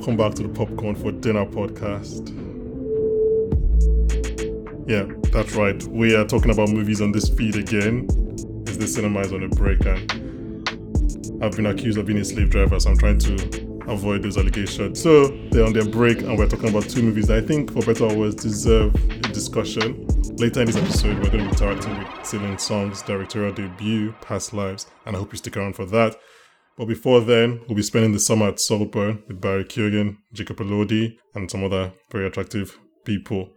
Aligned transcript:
Welcome 0.00 0.16
back 0.16 0.32
to 0.36 0.44
the 0.44 0.48
Popcorn 0.48 0.94
for 0.94 1.12
Dinner 1.12 1.44
podcast. 1.44 2.30
Yeah, 4.88 5.04
that's 5.30 5.54
right. 5.54 5.82
We 5.88 6.16
are 6.16 6.24
talking 6.24 6.50
about 6.50 6.70
movies 6.70 7.02
on 7.02 7.12
this 7.12 7.28
feed 7.28 7.56
again. 7.56 8.06
Is 8.66 8.78
the 8.78 8.86
cinema 8.86 9.20
is 9.20 9.34
on 9.34 9.42
a 9.42 9.48
break 9.50 9.84
and 9.84 11.44
I've 11.44 11.54
been 11.54 11.66
accused 11.66 11.98
of 11.98 12.06
being 12.06 12.18
a 12.18 12.24
slave 12.24 12.48
driver, 12.48 12.80
so 12.80 12.88
I'm 12.88 12.96
trying 12.96 13.18
to 13.18 13.82
avoid 13.88 14.22
those 14.22 14.38
allegations. 14.38 15.02
So 15.02 15.26
they're 15.50 15.66
on 15.66 15.74
their 15.74 15.84
break 15.84 16.22
and 16.22 16.38
we're 16.38 16.48
talking 16.48 16.70
about 16.70 16.88
two 16.88 17.02
movies 17.02 17.26
that 17.26 17.36
I 17.36 17.46
think, 17.46 17.70
for 17.70 17.84
better 17.84 18.04
or 18.04 18.16
worse, 18.16 18.34
deserve 18.34 18.94
a 18.94 19.28
discussion. 19.28 20.06
Later 20.38 20.60
in 20.60 20.66
this 20.68 20.76
episode, 20.76 21.18
we're 21.18 21.30
going 21.30 21.44
to 21.46 21.56
be 21.58 21.62
interacting 21.62 21.98
with 21.98 22.24
Celine 22.24 22.56
Song's 22.56 23.02
directorial 23.02 23.52
debut, 23.52 24.14
Past 24.22 24.54
Lives, 24.54 24.86
and 25.04 25.14
I 25.14 25.18
hope 25.18 25.30
you 25.32 25.36
stick 25.36 25.58
around 25.58 25.76
for 25.76 25.84
that. 25.84 26.16
But 26.80 26.88
before 26.88 27.20
then, 27.20 27.60
we'll 27.68 27.76
be 27.76 27.82
spending 27.82 28.12
the 28.12 28.18
summer 28.18 28.48
at 28.48 28.58
Saltburn 28.58 29.22
with 29.28 29.38
Barry 29.38 29.64
Keoghan, 29.64 30.16
Jacob 30.32 30.56
Elordi, 30.60 31.14
and 31.34 31.50
some 31.50 31.62
other 31.62 31.92
very 32.10 32.26
attractive 32.26 32.78
people. 33.04 33.50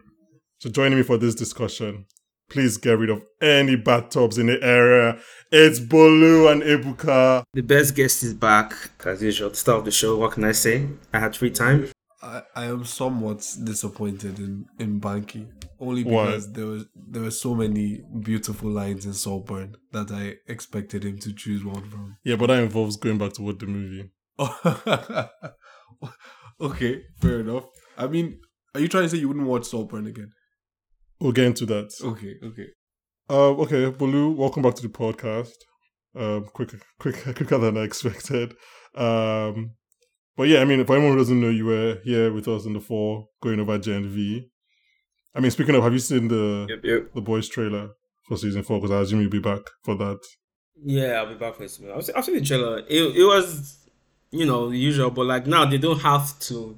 So 0.60 0.70
joining 0.70 0.98
me 0.98 1.06
for 1.06 1.18
this 1.18 1.34
discussion, 1.34 2.06
please 2.50 2.76
get 2.76 2.98
rid 2.98 3.10
of 3.10 3.24
any 3.42 3.78
bathtubs 3.78 4.38
in 4.38 4.48
the 4.48 4.62
area. 4.62 5.18
It's 5.54 5.80
Bolu 5.80 6.52
and 6.52 6.64
Ebuka. 6.64 7.44
The 7.54 7.62
best 7.62 7.96
guest 7.96 8.24
is 8.24 8.34
back, 8.34 8.74
as 9.06 9.24
usual. 9.24 9.54
Start 9.54 9.80
of 9.80 9.86
the 9.86 9.92
show, 9.92 10.18
what 10.18 10.34
can 10.34 10.44
I 10.44 10.52
say? 10.52 10.90
I 11.14 11.20
had 11.20 11.34
free 11.34 11.52
time. 11.52 11.90
I, 12.24 12.42
I 12.56 12.66
am 12.66 12.86
somewhat 12.86 13.46
disappointed 13.64 14.40
in, 14.40 14.66
in 14.80 15.02
Banky. 15.02 15.48
Only 15.80 16.06
Why? 16.06 16.26
because 16.26 16.52
there 16.54 16.66
was 16.66 16.86
there 16.96 17.22
were 17.22 17.32
so 17.32 17.54
many 17.54 18.02
beautiful 18.22 18.70
lines 18.70 19.06
in 19.06 19.14
Saltburn 19.14 19.76
that 19.92 20.10
I 20.10 20.36
expected 20.50 21.04
him 21.04 21.20
to 21.20 21.34
choose 21.34 21.66
one 21.66 21.90
from. 21.90 22.16
Yeah, 22.24 22.38
but 22.38 22.48
that 22.48 22.64
involves 22.64 22.96
going 22.96 23.18
back 23.18 23.34
to 23.34 23.42
what 23.42 23.60
the 23.60 23.66
movie. 23.66 24.10
okay, 26.62 27.04
fair 27.20 27.42
enough. 27.42 27.66
I 27.98 28.08
mean, 28.08 28.40
are 28.74 28.80
you 28.80 28.88
trying 28.88 29.04
to 29.04 29.10
say 29.10 29.18
you 29.18 29.28
wouldn't 29.28 29.46
watch 29.46 29.66
Saltburn 29.66 30.08
again? 30.08 30.32
We'll 31.20 31.34
get 31.34 31.46
into 31.46 31.66
that. 31.66 31.92
Okay, 32.02 32.36
okay. 32.42 32.68
Uh, 33.30 33.52
okay, 33.64 33.92
Bolu, 33.92 34.36
welcome 34.36 34.64
back 34.64 34.76
to 34.76 34.82
the 34.82 34.90
podcast. 34.90 35.52
Um, 36.16 36.46
quicker, 36.46 36.80
quicker, 37.00 37.34
quicker 37.34 37.58
than 37.58 37.78
I 37.78 37.82
expected. 37.82 38.56
Um, 38.96 39.72
but 40.36 40.48
yeah, 40.48 40.60
I 40.60 40.66
mean, 40.66 40.84
for 40.86 40.96
anyone 40.96 41.14
who 41.14 41.18
doesn't 41.20 41.40
know, 41.40 41.50
you 41.50 41.66
were 41.66 42.00
here 42.04 42.32
with 42.34 42.48
us 42.48 42.66
in 42.66 42.74
the 42.74 42.80
fall, 42.80 43.32
going 43.42 43.60
over 43.60 43.78
Gen 43.78 44.08
V. 44.10 44.50
I 45.36 45.40
mean, 45.40 45.52
speaking 45.52 45.76
of, 45.76 45.84
have 45.84 45.94
you 45.94 46.00
seen 46.00 46.28
the 46.28 46.68
Yep, 46.70 46.80
yep. 46.84 47.14
the 47.14 47.22
boys 47.22 47.48
trailer 47.50 47.92
for 48.28 48.38
season 48.38 48.64
four? 48.64 48.80
Because 48.80 48.92
I 48.92 49.02
assume 49.02 49.22
you'll 49.22 49.30
be 49.32 49.40
back 49.40 49.62
for 49.84 49.96
that. 49.96 50.20
Yeah, 50.84 51.14
I'll 51.14 51.28
be 51.30 51.36
back 51.36 51.56
for 51.56 51.62
this. 51.64 51.80
I've 51.96 52.04
seen, 52.06 52.16
I've 52.16 52.26
seen 52.26 52.36
the 52.36 52.42
trailer. 52.42 52.80
It, 52.88 53.16
it 53.18 53.24
was, 53.26 53.78
you 54.32 54.46
know, 54.46 54.70
usual, 54.70 55.10
but 55.12 55.26
like 55.26 55.48
now 55.48 55.66
they 55.66 55.78
don't 55.78 56.00
have 56.02 56.38
to 56.42 56.78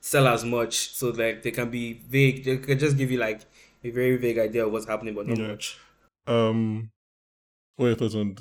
sell 0.00 0.26
as 0.28 0.44
much, 0.44 0.94
so 0.94 1.10
like 1.10 1.42
they 1.42 1.50
can 1.50 1.70
be 1.70 1.94
vague. 2.08 2.44
They 2.44 2.56
can 2.58 2.78
just 2.78 2.96
give 2.96 3.10
you 3.10 3.18
like 3.18 3.42
a 3.84 3.90
very 3.90 4.16
vague 4.16 4.38
idea 4.38 4.66
of 4.66 4.72
what's 4.72 4.86
happening, 4.86 5.14
but 5.14 5.26
not 5.26 5.38
Yeah. 5.38 5.48
much. 5.48 5.78
Um, 6.26 6.90
what 7.76 7.86
are 7.86 7.88
your 7.90 7.96
thoughts 7.96 8.14
on 8.14 8.36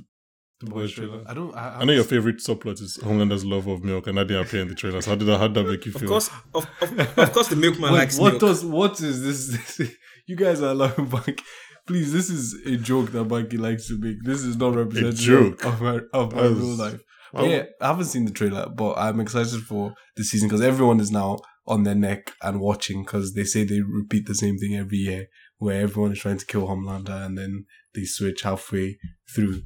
the 0.61 0.71
boys 0.71 0.91
trailer? 0.91 1.23
I 1.27 1.33
don't. 1.33 1.53
I, 1.55 1.79
I 1.79 1.83
know 1.85 1.93
your 1.93 2.03
favorite 2.03 2.37
subplot 2.37 2.81
is 2.81 2.97
Homelander's 3.03 3.43
love 3.45 3.67
of 3.67 3.83
milk, 3.83 4.07
and 4.07 4.17
that 4.17 4.27
didn't 4.27 4.45
appear 4.47 4.61
in 4.61 4.67
the 4.69 4.75
trailer. 4.75 5.01
So 5.01 5.11
how 5.11 5.15
did 5.15 5.25
that, 5.25 5.37
how 5.39 5.47
did 5.47 5.55
that 5.55 5.69
make 5.69 5.85
you 5.85 5.91
Of 5.93 6.01
feel? 6.01 6.09
course, 6.09 6.29
of, 6.53 6.67
of, 6.81 7.17
of 7.19 7.33
course, 7.33 7.47
the 7.49 7.55
milkman 7.55 7.91
Wait, 7.93 7.99
likes 7.99 8.17
what 8.17 8.31
milk. 8.33 8.41
does 8.41 8.63
what 8.65 8.99
is 9.01 9.23
this? 9.23 9.77
this 9.77 9.95
you 10.27 10.35
guys 10.35 10.61
are 10.61 10.71
allowing 10.71 11.07
Banky. 11.07 11.41
Please, 11.87 12.13
this 12.13 12.29
is 12.29 12.53
a 12.65 12.77
joke 12.77 13.11
that 13.11 13.27
Banky 13.27 13.59
likes 13.59 13.87
to 13.87 13.97
make. 13.99 14.17
This 14.23 14.43
is 14.43 14.55
not 14.55 14.75
representative 14.75 15.19
a 15.19 15.21
joke? 15.51 15.65
of 15.65 15.81
my 15.81 15.99
of 16.13 16.33
my 16.33 16.41
That's- 16.43 16.57
real 16.57 16.75
life. 16.75 17.01
I 17.33 17.41
But 17.41 17.49
yeah, 17.49 17.63
I 17.79 17.87
haven't 17.87 18.05
seen 18.05 18.25
the 18.25 18.31
trailer, 18.31 18.67
but 18.69 18.95
I'm 18.97 19.19
excited 19.21 19.61
for 19.61 19.93
the 20.17 20.23
season 20.23 20.49
because 20.49 20.61
everyone 20.61 20.99
is 20.99 21.11
now 21.11 21.39
on 21.65 21.83
their 21.83 21.95
neck 21.95 22.33
and 22.41 22.59
watching 22.59 23.03
because 23.03 23.33
they 23.35 23.45
say 23.45 23.63
they 23.63 23.79
repeat 23.81 24.25
the 24.27 24.35
same 24.35 24.57
thing 24.57 24.75
every 24.75 24.97
year, 24.97 25.27
where 25.57 25.81
everyone 25.81 26.11
is 26.11 26.19
trying 26.19 26.39
to 26.39 26.45
kill 26.45 26.67
Homelander 26.67 27.25
and 27.25 27.37
then 27.37 27.65
they 27.95 28.03
switch 28.03 28.41
halfway 28.41 28.97
through 29.33 29.61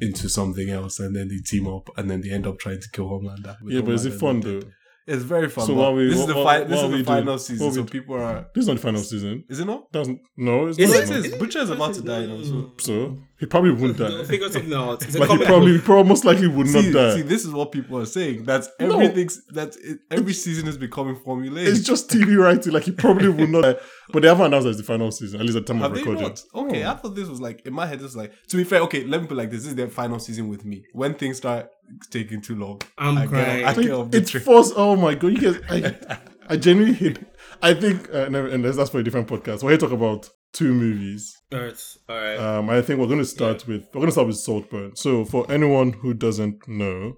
into 0.00 0.28
something 0.28 0.68
else 0.70 0.98
and 1.00 1.14
then 1.14 1.28
they 1.28 1.38
team 1.38 1.66
up 1.68 1.88
and 1.96 2.10
then 2.10 2.20
they 2.22 2.30
end 2.30 2.46
up 2.46 2.58
trying 2.58 2.80
to 2.80 2.88
kill 2.92 3.06
Homelander. 3.06 3.56
Yeah, 3.66 3.80
but 3.82 3.94
is 3.94 4.06
it 4.06 4.14
fun 4.14 4.40
though? 4.40 4.62
It's 5.06 5.24
very 5.24 5.48
fun. 5.48 5.66
So 5.66 5.74
what 5.74 5.94
we- 5.96 6.08
this 6.08 6.16
what- 6.18 6.22
is 6.22 6.26
the 6.28 6.34
fi- 6.34 6.58
what 6.60 6.68
this 6.68 6.82
is 6.82 6.90
the 6.90 7.04
final 7.04 7.32
What 7.34 7.40
season, 7.40 7.72
so 7.72 7.84
people 7.84 8.14
are. 8.16 8.46
This 8.54 8.62
is 8.62 8.68
not 8.68 8.76
the 8.76 8.82
final 8.82 9.00
season. 9.02 9.44
Is 9.48 9.58
it 9.58 9.64
not? 9.66 9.90
Doesn't 9.92 10.20
no, 10.36 10.66
it's 10.68 10.78
Is 10.78 10.92
not. 11.10 11.18
it? 11.18 11.32
It. 11.32 11.38
Butcher 11.38 11.60
is 11.60 11.70
about 11.70 11.94
to 11.94 12.02
die 12.02 12.26
now. 12.26 12.40
So 12.42 12.72
So 12.78 13.18
he 13.40 13.46
probably 13.46 13.70
wouldn't 13.72 13.96
They'll 13.96 14.18
die. 14.18 14.24
figure 14.34 14.48
something 14.50 14.72
out. 14.74 15.02
It's 15.02 15.16
Like 15.18 15.30
he 15.30 15.44
probably, 15.44 15.72
he 15.72 15.78
probably 15.78 16.08
most 16.10 16.24
likely 16.24 16.46
would 16.46 16.66
not 16.68 16.84
die. 16.92 17.14
see, 17.16 17.22
this 17.22 17.44
is 17.44 17.50
what 17.52 17.72
people 17.72 17.98
are 17.98 18.06
saying. 18.06 18.44
That's 18.44 18.68
No. 18.78 18.92
everything's 19.00 19.44
that 19.46 19.74
it, 19.82 19.98
every 20.10 20.34
season 20.34 20.68
is 20.68 20.76
becoming 20.76 21.16
formulaic. 21.16 21.66
it's 21.66 21.80
just 21.80 22.10
TV 22.10 22.38
writing. 22.38 22.72
Like 22.72 22.84
he 22.84 22.92
probably 22.92 23.28
would 23.30 23.50
not 23.50 23.62
die. 23.62 23.74
But 24.12 24.22
they 24.22 24.28
haven't 24.28 24.46
announced 24.46 24.64
that 24.64 24.70
it's 24.70 24.78
the 24.80 24.84
final 24.84 25.12
season, 25.12 25.38
at 25.38 25.46
least 25.46 25.56
at 25.56 25.66
the 25.66 25.72
time 25.72 25.80
Have 25.82 25.92
of 25.92 25.98
recording. 25.98 26.22
not? 26.24 26.42
Okay, 26.52 26.84
I 26.84 26.94
thought 26.94 27.14
this 27.14 27.28
was 27.28 27.40
like 27.40 27.64
in 27.64 27.72
my 27.72 27.86
head. 27.86 27.98
This 28.00 28.06
was 28.06 28.16
like 28.16 28.32
to 28.48 28.56
be 28.56 28.64
fair. 28.64 28.80
Okay, 28.80 29.04
let 29.04 29.20
me 29.22 29.28
put 29.28 29.36
like 29.36 29.50
this: 29.50 29.60
this 29.62 29.68
is 29.70 29.76
their 29.76 29.88
final 29.88 30.18
season 30.18 30.48
with 30.48 30.64
me. 30.64 30.82
When 30.92 31.14
things 31.14 31.36
start 31.36 31.70
taking 32.10 32.40
too 32.40 32.56
long, 32.56 32.80
I'm 32.98 33.16
I 33.18 33.26
crying. 33.28 33.58
Get, 33.60 33.66
I 33.66 33.70
I 33.70 33.74
think 33.74 34.10
get 34.10 34.20
it's 34.22 34.30
train. 34.32 34.42
forced. 34.42 34.74
Oh 34.76 34.96
my 34.96 35.14
god, 35.14 35.28
you 35.28 35.52
guys! 35.52 35.62
I, 35.70 36.18
I 36.48 36.56
genuinely 36.56 36.96
hate. 36.96 37.18
I 37.62 37.74
think, 37.74 38.12
uh, 38.12 38.28
never, 38.28 38.48
and 38.48 38.64
that's 38.64 38.90
for 38.90 38.98
a 38.98 39.04
different 39.04 39.28
podcast. 39.28 39.62
We're 39.62 39.70
here 39.70 39.78
to 39.78 39.86
talk 39.86 39.92
about 39.92 40.28
two 40.52 40.72
movies. 40.74 41.32
Alright, 41.52 41.82
alright. 42.08 42.38
Um, 42.38 42.70
I 42.70 42.82
think 42.82 43.00
we're 43.00 43.06
going 43.06 43.18
to 43.18 43.24
start 43.24 43.66
with 43.66 43.86
we're 43.92 44.00
going 44.00 44.06
to 44.06 44.12
start 44.12 44.26
with 44.26 44.36
Saltburn. 44.36 44.96
So, 44.96 45.24
for 45.24 45.50
anyone 45.50 45.92
who 45.94 46.14
doesn't 46.14 46.68
know, 46.68 47.14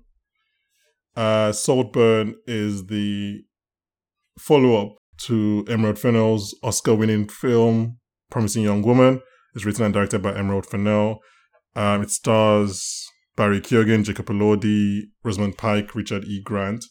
uh, 1.17 1.53
Saltburn 1.53 2.37
is 2.47 2.87
the 2.87 3.43
follow-up 4.39 4.97
to 5.19 5.65
Emerald 5.69 5.99
Fennell's 5.99 6.57
Oscar-winning 6.63 7.29
film 7.29 7.99
"Promising 8.31 8.65
Young 8.65 8.83
Woman." 8.83 9.21
It's 9.55 9.65
written 9.65 9.85
and 9.85 9.95
directed 9.95 10.23
by 10.23 10.35
Emerald 10.35 10.67
Fennell. 10.67 11.21
Um, 11.77 12.03
it 12.03 12.11
stars 12.11 13.07
Barry 13.37 13.61
Keoghan, 13.61 14.05
Jacob 14.05 14.27
Elordi, 14.27 15.03
Rosamund 15.23 15.59
Pike, 15.59 15.95
Richard 15.95 16.25
E. 16.25 16.41
Grant, 16.43 16.85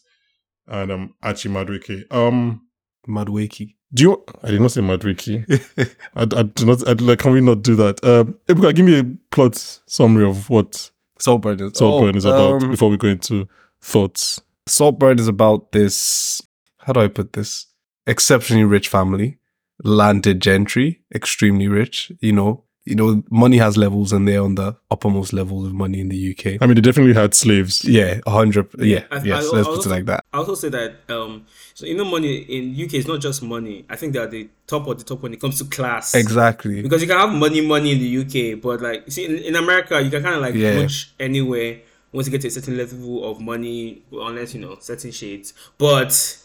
and 0.66 0.90
um, 0.90 1.14
Archie 1.22 1.48
Madwicke. 1.48 2.02
Um, 2.12 2.68
Madwakey. 3.08 3.74
Do 3.94 4.02
you? 4.02 4.24
I 4.42 4.50
did 4.50 4.60
not 4.60 4.70
say 4.70 4.80
Madwicke. 4.80 5.96
I, 6.16 6.22
I 6.22 6.42
do 6.42 6.66
not. 6.66 6.88
I, 6.88 6.92
like, 6.92 7.18
can 7.18 7.32
we 7.32 7.40
not 7.40 7.62
do 7.62 7.76
that? 7.76 8.02
Um, 8.04 8.36
give 8.46 8.84
me 8.84 8.98
a 8.98 9.04
plot 9.30 9.56
summary 9.86 10.24
of 10.24 10.48
what 10.48 10.90
Saltburn 11.18 11.60
is. 11.60 11.78
Saltburn 11.78 12.14
oh, 12.14 12.18
is 12.18 12.24
about 12.24 12.62
um, 12.62 12.70
before 12.70 12.88
we 12.88 12.96
go 12.96 13.08
into 13.08 13.48
thoughts. 13.80 14.40
Saltburn 14.66 15.18
is 15.18 15.28
about 15.28 15.72
this. 15.72 16.40
How 16.78 16.92
do 16.92 17.00
I 17.00 17.08
put 17.08 17.34
this? 17.34 17.66
Exceptionally 18.06 18.64
rich 18.64 18.88
family, 18.88 19.38
landed 19.84 20.40
gentry, 20.40 21.02
extremely 21.14 21.68
rich. 21.68 22.10
You 22.20 22.32
know, 22.32 22.64
you 22.84 22.94
know, 22.96 23.22
money 23.30 23.58
has 23.58 23.76
levels, 23.76 24.12
and 24.12 24.26
they're 24.26 24.42
on 24.42 24.56
the 24.56 24.76
uppermost 24.90 25.32
level 25.32 25.64
of 25.64 25.72
money 25.72 26.00
in 26.00 26.08
the 26.08 26.30
UK. 26.32 26.58
I 26.60 26.66
mean, 26.66 26.74
they 26.74 26.80
definitely 26.80 27.14
had 27.14 27.32
slaves. 27.32 27.84
Yeah, 27.84 28.20
a 28.26 28.30
hundred. 28.30 28.68
Yeah, 28.78 29.04
I- 29.10 29.22
yes. 29.22 29.48
I- 29.52 29.56
let's 29.56 29.68
I 29.68 29.70
put 29.70 29.76
also- 29.76 29.90
it 29.90 29.92
like 29.92 30.06
that. 30.06 30.24
I 30.32 30.38
also 30.38 30.54
say 30.56 30.68
that 30.70 30.94
um, 31.08 31.44
so 31.74 31.86
you 31.86 31.96
know, 31.96 32.04
money 32.04 32.38
in 32.38 32.74
UK 32.74 32.94
is 32.94 33.06
not 33.06 33.20
just 33.20 33.42
money. 33.42 33.84
I 33.88 33.94
think 33.96 34.14
they 34.14 34.18
are 34.18 34.26
the 34.26 34.48
top 34.66 34.86
of 34.88 34.98
the 34.98 35.04
top 35.04 35.22
when 35.22 35.32
it 35.32 35.40
comes 35.40 35.58
to 35.58 35.64
class. 35.66 36.14
Exactly. 36.14 36.82
Because 36.82 37.00
you 37.02 37.06
can 37.08 37.18
have 37.18 37.32
money, 37.32 37.60
money 37.60 37.92
in 37.92 37.98
the 37.98 38.18
UK, 38.54 38.60
but 38.60 38.80
like 38.82 39.04
you 39.06 39.12
see 39.12 39.24
in, 39.26 39.38
in 39.38 39.54
America, 39.56 40.00
you 40.02 40.10
can 40.10 40.22
kind 40.22 40.34
of 40.36 40.42
like 40.42 40.54
Yeah. 40.54 40.82
push 40.82 41.06
anywhere 41.20 41.80
once 42.12 42.26
you 42.26 42.30
get 42.32 42.40
to 42.42 42.48
a 42.48 42.50
certain 42.50 42.76
level 42.76 43.30
of 43.30 43.40
money, 43.40 44.02
unless 44.12 44.54
you 44.54 44.60
know 44.60 44.76
certain 44.80 45.10
shades. 45.12 45.54
But 45.78 46.38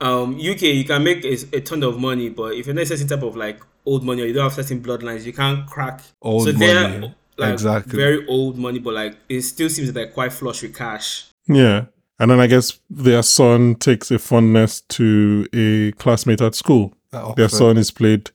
um, 0.00 0.34
UK, 0.34 0.62
you 0.62 0.84
can 0.84 1.02
make 1.04 1.24
a, 1.24 1.36
a 1.56 1.60
ton 1.60 1.82
of 1.82 1.98
money, 1.98 2.28
but 2.28 2.54
if 2.54 2.66
you're 2.66 2.74
not 2.74 2.82
a 2.82 2.86
certain 2.86 3.08
type 3.08 3.22
of 3.22 3.36
like 3.36 3.60
old 3.86 4.04
money 4.04 4.22
or 4.22 4.26
you 4.26 4.32
don't 4.32 4.44
have 4.44 4.54
certain 4.54 4.82
bloodlines, 4.82 5.24
you 5.24 5.32
can't 5.32 5.66
crack 5.66 6.02
Old 6.22 6.44
so 6.44 6.52
they're, 6.52 6.88
money, 6.88 7.14
Like, 7.36 7.52
exactly. 7.52 7.96
Very 7.96 8.26
old 8.26 8.58
money, 8.58 8.78
but 8.78 8.94
like 8.94 9.16
it 9.28 9.42
still 9.42 9.68
seems 9.68 9.88
like 9.88 9.94
they're 9.94 10.08
quite 10.08 10.32
flush 10.32 10.62
with 10.62 10.76
cash. 10.76 11.26
Yeah. 11.46 11.86
And 12.18 12.30
then 12.30 12.40
I 12.40 12.46
guess 12.46 12.78
their 12.88 13.22
son 13.22 13.74
takes 13.74 14.10
a 14.10 14.18
fondness 14.18 14.80
to 14.82 15.48
a 15.52 15.92
classmate 15.92 16.40
at 16.40 16.54
school. 16.54 16.94
At 17.12 17.36
Their 17.36 17.46
Oxford. 17.46 17.58
son 17.58 17.76
is 17.76 17.90
played 17.90 18.30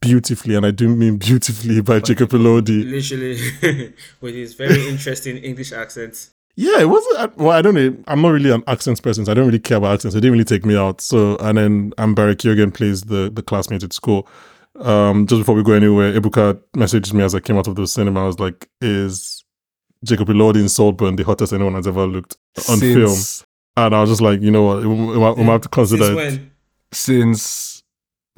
beautifully, 0.00 0.56
and 0.56 0.66
I 0.66 0.72
do 0.72 0.88
mean 0.88 1.16
beautifully, 1.16 1.80
by 1.80 2.00
Jacob 2.00 2.30
Elordi. 2.30 2.90
Literally, 2.90 3.94
with 4.20 4.34
his 4.34 4.54
very 4.54 4.88
interesting 4.88 5.36
English 5.38 5.72
accent. 5.72 6.30
Yeah, 6.56 6.80
it 6.80 6.88
wasn't. 6.88 7.36
Well, 7.38 7.50
I 7.50 7.62
don't 7.62 7.74
know. 7.74 7.96
I'm 8.06 8.20
not 8.20 8.30
really 8.30 8.50
an 8.50 8.62
accents 8.66 9.00
person, 9.00 9.24
so 9.24 9.32
I 9.32 9.34
don't 9.34 9.46
really 9.46 9.58
care 9.58 9.78
about 9.78 9.94
accents. 9.94 10.14
It 10.14 10.20
didn't 10.20 10.32
really 10.32 10.44
take 10.44 10.66
me 10.66 10.76
out. 10.76 11.00
So, 11.00 11.36
and 11.38 11.56
then 11.56 11.92
um, 11.98 12.14
Barry 12.14 12.36
Keoghan 12.36 12.74
plays 12.74 13.02
the 13.02 13.30
the 13.32 13.42
classmate 13.42 13.82
at 13.82 13.92
school. 13.92 14.28
Um, 14.78 15.26
just 15.26 15.40
before 15.40 15.54
we 15.54 15.62
go 15.62 15.72
anywhere, 15.72 16.12
Ebuka 16.18 16.60
messaged 16.76 17.12
me 17.14 17.22
as 17.24 17.34
I 17.34 17.40
came 17.40 17.56
out 17.56 17.66
of 17.66 17.76
the 17.76 17.86
cinema. 17.86 18.22
I 18.22 18.26
was 18.26 18.38
like, 18.38 18.68
"Is 18.82 19.42
Jacob 20.04 20.28
Elordi 20.28 20.60
in 20.60 20.68
Saltburn 20.68 21.16
the 21.16 21.22
hottest 21.24 21.52
anyone 21.52 21.74
has 21.74 21.86
ever 21.86 22.06
looked 22.06 22.36
on 22.68 22.78
film?" 22.78 23.16
And 23.76 23.94
I 23.94 24.00
was 24.00 24.10
just 24.10 24.20
like, 24.20 24.42
you 24.42 24.50
know 24.50 24.64
what, 24.64 24.80
we, 24.82 24.88
we, 24.88 25.18
might- 25.18 25.36
we 25.38 25.44
might 25.44 25.52
have 25.52 25.60
to 25.62 25.68
consider 25.68 26.04
Since 26.04 26.18
it. 26.18 26.40
when? 26.40 26.50
since 26.92 27.82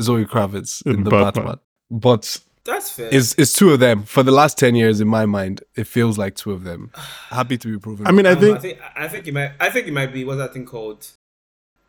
Zoe 0.00 0.24
Kravitz 0.26 0.84
in, 0.86 0.96
In 0.96 1.04
the 1.04 1.10
Batman. 1.10 1.32
Batman. 1.44 1.58
But 1.90 2.38
That's 2.64 2.90
fair. 2.90 3.08
It's 3.10 3.34
it's 3.38 3.52
two 3.52 3.70
of 3.72 3.80
them. 3.80 4.04
For 4.04 4.22
the 4.22 4.30
last 4.30 4.56
ten 4.58 4.74
years, 4.76 5.00
in 5.00 5.08
my 5.08 5.26
mind, 5.26 5.62
it 5.74 5.86
feels 5.86 6.16
like 6.18 6.36
two 6.36 6.52
of 6.52 6.62
them. 6.64 6.90
Happy 7.30 7.58
to 7.58 7.68
be 7.72 7.78
proven. 7.78 8.06
I 8.06 8.12
mean, 8.12 8.26
I 8.26 8.32
Um, 8.32 8.40
think 8.40 8.56
I 8.56 8.60
think 8.60 8.78
I 8.96 9.08
think 9.08 9.26
it 9.26 9.34
might 9.34 9.52
I 9.60 9.70
think 9.70 9.86
it 9.88 9.92
might 9.92 10.12
be 10.12 10.24
what's 10.24 10.38
that 10.38 10.52
thing 10.52 10.64
called 10.64 11.06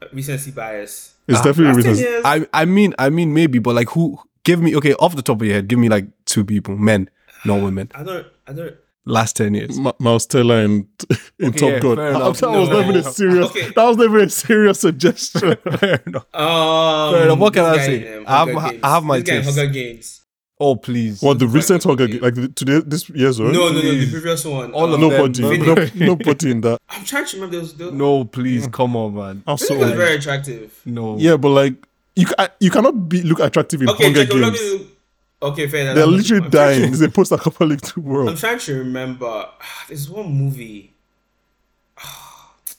Uh, 0.01 0.07
recency 0.13 0.51
bias. 0.51 1.13
it's 1.27 1.39
Ah, 1.39 1.43
definitely 1.43 1.75
recency. 1.77 2.03
10 2.03 2.21
I 2.25 2.47
I 2.53 2.65
mean 2.65 2.93
I 2.97 3.09
mean 3.11 3.33
maybe, 3.33 3.59
but 3.59 3.75
like 3.75 3.89
who? 3.89 4.19
Give 4.43 4.61
me 4.61 4.75
okay 4.75 4.93
off 4.95 5.15
the 5.15 5.21
top 5.21 5.39
of 5.41 5.45
your 5.47 5.55
head. 5.55 5.67
Give 5.67 5.77
me 5.79 5.89
like 5.89 6.07
two 6.25 6.43
people, 6.43 6.75
men, 6.75 7.09
not 7.45 7.61
women. 7.67 7.91
I 7.93 8.03
don't 8.03 8.25
I 8.47 8.53
don't 8.53 8.75
Last 9.05 9.35
ten 9.35 9.53
years. 9.53 9.77
Ma- 9.77 9.91
Miles 9.99 10.25
Teller 10.25 10.61
in, 10.61 10.87
in 11.37 11.49
Okay, 11.49 11.59
Top 11.59 11.69
yeah, 11.71 11.79
Gun. 11.79 11.95
fair 11.97 12.11
That, 12.13 12.21
enough. 12.21 12.39
that 12.39 12.49
was 12.49 12.69
No. 12.69 12.75
not 12.79 12.83
even 12.89 12.95
a 12.95 13.03
serious. 13.03 13.45
Okay. 13.47 13.69
That 13.75 13.83
was 13.83 13.97
never 13.97 14.15
even 14.15 14.27
a 14.27 14.31
serious 14.31 14.79
suggestion. 14.79 15.55
Fair 15.77 16.01
enough. 16.07 16.25
um, 16.33 17.13
Fair 17.13 17.23
enough. 17.25 17.37
What 17.39 17.53
can 17.53 17.65
I 17.65 17.77
say? 17.79 18.23
I 18.25 18.37
have 18.39 18.47
my- 18.47 18.69
Games. 18.71 18.79
I 18.81 18.89
have 18.93 19.03
my 19.03 19.19
This 19.19 19.29
guy. 19.29 19.41
Hunger 19.43 19.67
Games. 19.73 20.21
Oh 20.63 20.75
please. 20.77 21.21
what 21.21 21.39
the 21.39 21.47
recent 21.47 21.83
it. 21.83 21.87
Hunger 21.87 22.07
Ga- 22.07 22.19
like 22.19 22.55
today 22.55 22.81
this 22.85 23.09
year's 23.09 23.39
one? 23.39 23.51
No, 23.51 23.67
no, 23.67 23.73
no, 23.73 23.81
the 23.81 24.09
previous 24.09 24.45
one. 24.45 24.71
All 24.71 24.85
of 24.85 24.93
um, 24.93 25.01
them. 25.01 25.09
Nobody, 25.11 25.41
No, 25.41 25.73
no, 25.73 25.73
no. 25.75 26.05
nobody 26.05 26.51
in 26.51 26.61
that. 26.61 26.79
I'm 26.89 27.03
trying 27.03 27.25
to 27.25 27.35
remember 27.35 27.57
those. 27.59 27.73
those 27.75 27.91
No, 27.93 28.23
please, 28.23 28.67
come 28.67 28.95
on, 28.95 29.13
man. 29.15 29.43
I'm 29.45 29.57
so 29.57 29.77
was 29.77 29.89
old. 29.89 29.97
very 29.97 30.15
attractive. 30.15 30.79
No. 30.85 31.17
Yeah, 31.17 31.35
but 31.35 31.49
like 31.49 31.73
you, 32.15 32.27
you 32.61 32.71
cannot 32.71 33.09
be 33.09 33.21
look 33.23 33.39
attractive 33.39 33.81
in 33.81 33.89
Okay, 33.89 34.05
Hunger 34.05 34.23
Jacob, 34.25 34.41
Games. 34.41 34.61
me. 34.61 34.87
Okay, 35.41 35.67
fair. 35.67 35.81
Enough. 35.81 35.95
They're 35.95 36.05
literally 36.07 36.43
I'm 36.45 36.49
dying. 36.49 36.81
to- 36.83 36.87
It's 36.87 37.01
a 37.01 37.09
post-apocalyptic 37.09 37.97
I'm 37.97 38.37
trying 38.37 38.59
to 38.59 38.75
remember. 38.77 39.49
There's 39.89 40.09
one 40.09 40.31
movie. 40.31 40.92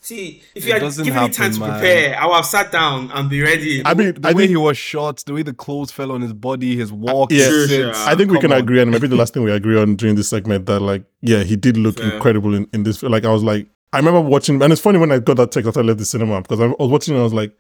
See, 0.05 0.43
if 0.55 0.65
It 0.65 0.67
you 0.67 0.73
had 0.75 0.81
doesn't 0.83 1.03
given 1.03 1.23
me 1.23 1.29
time 1.31 1.51
to 1.53 1.61
man. 1.61 1.71
prepare, 1.81 2.21
I 2.21 2.27
would 2.27 2.35
have 2.35 2.45
sat 2.45 2.71
down 2.71 3.11
and 3.15 3.31
be 3.31 3.41
ready. 3.41 3.81
I 3.87 3.95
mean, 3.95 4.13
The 4.21 4.29
I 4.29 4.33
way 4.33 4.43
think 4.43 4.51
he 4.51 4.57
was 4.57 4.77
shot, 4.77 5.23
the 5.25 5.33
way 5.33 5.43
the 5.43 5.55
clothes 5.55 5.91
fell 5.93 6.13
on 6.13 6.21
his 6.21 6.35
body, 6.35 6.77
his 6.77 6.93
walk, 6.93 7.33
Yeah. 7.33 7.49
Sure, 7.49 7.67
sure. 7.69 7.93
I 7.95 8.15
think 8.15 8.31
we 8.31 8.37
Come 8.37 8.43
can 8.51 8.53
on. 8.53 8.59
agree, 8.61 8.83
and 8.83 8.91
maybe 8.91 9.07
the 9.07 9.17
last 9.23 9.33
thing 9.33 9.43
we 9.43 9.51
agree 9.51 9.81
on 9.81 9.97
during 9.97 10.15
this 10.15 10.29
segment 10.29 10.67
that 10.67 10.81
like, 10.81 11.05
yeah, 11.23 11.43
he 11.43 11.57
did 11.57 11.79
look 11.79 11.97
Fair. 11.99 12.13
incredible 12.17 12.53
in, 12.55 12.69
in 12.75 12.83
this. 12.83 13.03
Like, 13.03 13.25
I 13.25 13.31
was 13.33 13.43
like, 13.43 13.67
I 13.95 13.97
remember 13.97 14.21
watching, 14.21 14.63
and 14.63 14.71
it's 14.75 14.83
funny 14.83 14.99
when 14.99 15.11
I 15.11 15.21
got 15.21 15.39
that 15.39 15.53
text 15.53 15.69
after 15.69 15.81
I 15.81 15.85
left 15.85 15.99
the 16.01 16.05
cinema 16.05 16.43
because 16.43 16.61
I 16.61 16.67
was 16.67 16.91
watching, 16.91 17.15
and 17.15 17.21
I 17.21 17.25
was 17.25 17.33
like, 17.33 17.57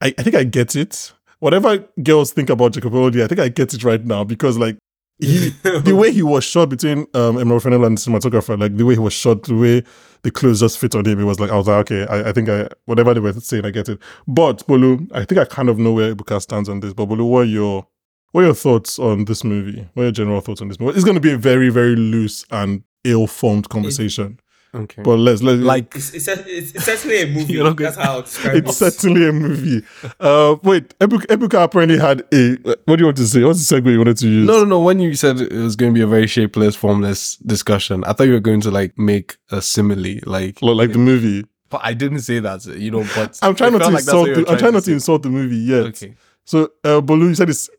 I, 0.00 0.14
I 0.16 0.22
think 0.22 0.36
I 0.36 0.44
get 0.44 0.76
it. 0.76 1.12
Whatever 1.40 1.78
girls 2.04 2.32
think 2.32 2.50
about 2.50 2.72
Jacob 2.72 2.92
Elordi, 2.92 3.22
I 3.22 3.26
think 3.26 3.40
I 3.40 3.48
get 3.48 3.74
it 3.74 3.82
right 3.82 4.04
now 4.04 4.22
because 4.22 4.58
like 4.58 4.78
he, 5.18 5.48
the 5.62 5.94
way 5.98 6.12
he 6.12 6.22
was 6.22 6.44
shot 6.44 6.68
between 6.68 7.06
um 7.14 7.38
Emerald 7.38 7.64
Fennell 7.64 7.84
and 7.84 7.98
the 7.98 8.00
cinematographer, 8.00 8.58
like 8.58 8.76
the 8.76 8.84
way 8.84 8.94
he 8.94 9.00
was 9.00 9.12
shot, 9.12 9.42
the 9.42 9.54
way 9.56 9.82
the 10.24 10.30
clothes 10.30 10.60
just 10.60 10.78
fit 10.78 10.94
on 10.94 11.04
him, 11.04 11.20
it 11.20 11.24
was 11.24 11.38
like 11.38 11.50
I 11.50 11.56
was 11.56 11.68
like, 11.68 11.90
okay, 11.90 12.06
I, 12.06 12.30
I 12.30 12.32
think 12.32 12.48
I 12.48 12.68
whatever 12.86 13.14
they 13.14 13.20
were 13.20 13.32
saying, 13.34 13.64
I 13.64 13.70
get 13.70 13.88
it. 13.88 14.00
But 14.26 14.66
Bolu, 14.66 15.08
I 15.14 15.24
think 15.24 15.38
I 15.38 15.44
kind 15.44 15.68
of 15.68 15.78
know 15.78 15.92
where 15.92 16.14
Ebuka 16.14 16.42
stands 16.42 16.68
on 16.68 16.80
this. 16.80 16.92
But 16.92 17.08
Bolu, 17.08 17.28
what 17.28 17.40
are 17.40 17.44
your 17.44 17.86
what 18.32 18.42
are 18.42 18.46
your 18.46 18.54
thoughts 18.54 18.98
on 18.98 19.26
this 19.26 19.44
movie? 19.44 19.86
What 19.94 20.02
are 20.02 20.06
your 20.06 20.12
general 20.12 20.40
thoughts 20.40 20.60
on 20.60 20.68
this 20.68 20.80
movie? 20.80 20.96
It's 20.96 21.04
going 21.04 21.14
to 21.14 21.20
be 21.20 21.32
a 21.32 21.38
very, 21.38 21.68
very 21.68 21.94
loose 21.94 22.44
and 22.50 22.82
ill-formed 23.04 23.68
conversation. 23.68 24.40
Okay. 24.74 25.02
But 25.02 25.16
let's 25.18 25.40
let's 25.42 25.60
like, 25.60 25.94
It's, 25.94 26.12
it's, 26.14 26.26
it's, 26.26 26.72
it's 26.74 26.84
certainly 26.84 27.22
a 27.22 27.26
movie. 27.28 27.52
You're 27.54 27.64
not 27.64 27.76
going- 27.76 27.92
That's 27.92 28.04
how 28.04 28.14
I'll 28.14 28.22
describe 28.22 28.56
it's 28.56 28.82
it. 28.82 28.92
certainly 28.92 29.28
a 29.28 29.32
movie. 29.32 29.82
Uh, 30.18 30.56
wait, 30.62 30.98
Ebuka, 30.98 31.26
Ebuka 31.26 31.62
apparently 31.62 31.98
had 31.98 32.24
a. 32.32 32.56
What 32.56 32.96
do 32.96 32.98
you 32.98 33.04
want 33.04 33.16
to 33.18 33.26
say? 33.26 33.44
What's 33.44 33.66
the 33.68 33.76
segue 33.80 33.90
you 33.92 33.98
wanted 33.98 34.16
to 34.18 34.28
use? 34.28 34.46
no, 34.46 34.58
no, 34.58 34.64
no. 34.64 34.80
When 34.80 34.98
you 34.98 35.14
said 35.14 35.40
it 35.40 35.52
was 35.52 35.76
going 35.76 35.92
to 35.92 35.94
be 35.94 36.02
a 36.02 36.06
very 36.06 36.26
shapeless, 36.26 36.74
formless 36.74 37.36
discussion, 37.36 38.02
I 38.04 38.12
thought 38.14 38.24
you 38.24 38.32
were 38.32 38.40
going 38.40 38.60
to 38.62 38.70
like 38.70 38.98
make 38.98 39.36
a 39.50 39.62
simile, 39.62 40.18
like. 40.26 40.60
Like- 40.60 40.76
like 40.76 40.92
the 40.92 40.98
movie. 40.98 41.44
But 41.70 41.80
I 41.84 41.94
didn't 41.94 42.20
say 42.20 42.40
that, 42.40 42.64
you 42.66 42.90
know. 42.90 43.04
But 43.16 43.38
I'm 43.42 43.54
trying 43.54 43.72
not 43.72 43.78
to 43.82 43.84
like 43.90 44.00
insult. 44.00 44.18
what 44.20 44.28
you 44.30 44.34
were 44.36 44.42
the, 44.44 44.50
I'm 44.52 44.58
trying 44.58 44.72
not 44.72 44.80
to 44.80 44.86
say. 44.86 44.92
insult 44.92 45.22
the 45.22 45.30
movie 45.30 45.56
yet. 45.56 45.86
Okay. 45.86 46.14
So, 46.44 46.64
uh, 46.84 47.00
Bolu, 47.00 47.28
you 47.28 47.34
said 47.34 47.48
it's. 47.50 47.70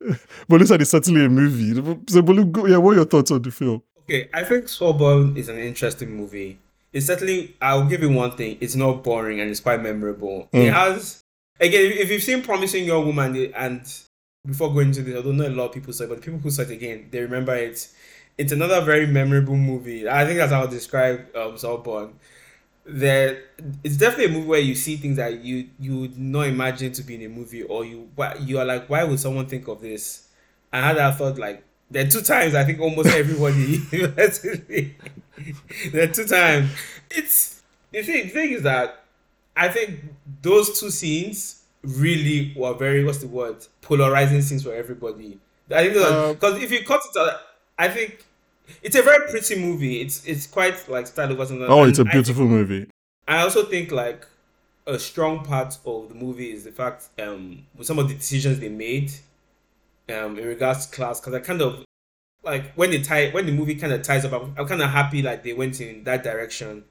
Bolu 0.50 0.66
said 0.66 0.80
it's 0.82 0.90
certainly 0.90 1.24
a 1.24 1.28
movie. 1.28 1.74
So, 2.08 2.22
Bolu, 2.22 2.50
go, 2.52 2.66
yeah, 2.66 2.76
what 2.76 2.92
are 2.92 2.96
your 2.96 3.04
thoughts 3.06 3.30
on 3.30 3.42
the 3.42 3.50
film? 3.50 3.82
Okay, 4.04 4.28
I 4.34 4.44
think 4.44 4.68
Saltburn 4.68 5.36
is 5.36 5.48
an 5.48 5.58
interesting 5.58 6.14
movie. 6.14 6.58
It's 6.92 7.06
certainly, 7.06 7.56
I'll 7.60 7.86
give 7.86 8.02
you 8.02 8.10
one 8.10 8.32
thing. 8.32 8.58
It's 8.60 8.74
not 8.74 9.02
boring 9.02 9.40
and 9.40 9.50
it's 9.50 9.60
quite 9.60 9.82
memorable. 9.82 10.48
It 10.52 10.68
Mm. 10.68 10.72
has, 10.72 11.22
again, 11.58 11.92
if, 11.92 12.10
you've 12.10 12.22
seen 12.22 12.42
Promising 12.42 12.84
Young 12.84 13.06
Woman, 13.06 13.52
and 13.56 13.80
before 14.46 14.72
going 14.72 14.88
into 14.88 15.02
this, 15.02 15.18
I 15.18 15.22
don't 15.22 15.36
know 15.36 15.48
a 15.48 15.50
lot 15.50 15.66
of 15.66 15.72
people 15.72 15.92
saw 15.92 16.04
it, 16.04 16.08
but 16.10 16.16
the 16.16 16.22
people 16.22 16.38
who 16.40 16.50
saw 16.50 16.62
it 16.62 16.70
again, 16.70 17.08
they 17.10 17.20
remember 17.20 17.54
it. 17.54 17.88
It's 18.36 18.52
another 18.52 18.80
very 18.82 19.06
memorable 19.06 19.56
movie. 19.56 20.08
I 20.08 20.24
think 20.26 20.38
that's 20.38 20.52
how 20.52 20.58
I 20.58 20.62
would 20.62 20.70
describe 20.70 21.34
um, 21.34 21.56
Saltburn. 21.56 22.14
There, 22.86 23.42
it's 23.82 23.96
definitely 23.96 24.26
a 24.26 24.36
movie 24.36 24.46
where 24.48 24.60
you 24.60 24.74
see 24.74 24.96
things 24.96 25.16
that 25.16 25.42
you 25.42 25.68
you 25.80 26.00
would 26.00 26.18
not 26.18 26.48
imagine 26.48 26.92
to 26.92 27.02
be 27.02 27.14
in 27.14 27.22
a 27.22 27.28
movie, 27.34 27.62
or 27.62 27.82
you 27.84 28.10
you 28.40 28.58
are 28.58 28.64
like, 28.66 28.90
why 28.90 29.04
would 29.04 29.18
someone 29.18 29.46
think 29.46 29.68
of 29.68 29.80
this? 29.80 30.28
I 30.70 30.80
had 30.80 30.96
that 30.98 31.16
thought 31.16 31.38
like 31.38 31.64
there 31.94 32.06
are 32.06 32.10
two 32.10 32.20
times 32.22 32.54
I 32.54 32.64
think 32.64 32.80
almost 32.80 33.08
everybody 33.08 33.76
there 35.92 36.04
are 36.04 36.12
two 36.12 36.26
times. 36.26 36.70
It's 37.10 37.62
the 37.92 38.02
thing. 38.02 38.24
The 38.24 38.28
thing 38.30 38.52
is 38.52 38.62
that 38.62 39.04
I 39.56 39.68
think 39.68 40.00
those 40.42 40.78
two 40.78 40.90
scenes 40.90 41.62
really 41.82 42.52
were 42.56 42.74
very 42.74 43.04
what's 43.04 43.18
the 43.18 43.28
word 43.28 43.56
polarizing 43.82 44.42
scenes 44.42 44.62
for 44.62 44.74
everybody. 44.74 45.38
I 45.70 45.84
think 45.88 45.96
Uh, 45.96 46.32
because 46.32 46.62
if 46.62 46.70
you 46.70 46.84
cut 46.84 47.00
it, 47.04 47.18
out, 47.18 47.40
I 47.78 47.88
think 47.88 48.24
it's 48.82 48.96
a 48.96 49.02
very 49.02 49.28
pretty 49.30 49.56
movie. 49.56 50.00
It's 50.00 50.24
it's 50.26 50.46
quite 50.46 50.88
like 50.88 51.06
something. 51.06 51.36
Oh, 51.68 51.84
it's 51.84 51.98
a 51.98 52.02
And 52.02 52.10
I 52.10 52.12
beautiful 52.12 52.46
movie. 52.46 52.88
I 53.26 53.40
also 53.42 53.64
think 53.64 53.90
like 53.92 54.26
a 54.86 54.98
strong 54.98 55.44
part 55.44 55.78
of 55.86 56.08
the 56.08 56.14
movie 56.14 56.52
is 56.52 56.64
the 56.64 56.72
fact 56.72 57.08
um 57.18 57.64
with 57.76 57.86
some 57.86 57.98
of 57.98 58.08
the 58.08 58.14
decisions 58.14 58.60
they 58.60 58.68
made 58.68 59.12
um 60.08 60.38
in 60.38 60.46
regards 60.46 60.86
to 60.86 60.94
class 60.94 61.20
because 61.20 61.34
I 61.34 61.40
kind 61.40 61.60
of 61.62 61.84
like 62.42 62.72
when 62.74 62.90
they 62.90 63.00
tie 63.00 63.30
when 63.30 63.46
the 63.46 63.52
movie 63.52 63.74
kind 63.74 63.92
of 63.92 64.02
ties 64.02 64.24
up 64.24 64.32
I'm, 64.32 64.54
I'm 64.58 64.66
kind 64.66 64.82
of 64.82 64.90
happy 64.90 65.22
like 65.22 65.42
they 65.42 65.52
went 65.54 65.80
in 65.80 66.04
that 66.04 66.22
direction 66.22 66.84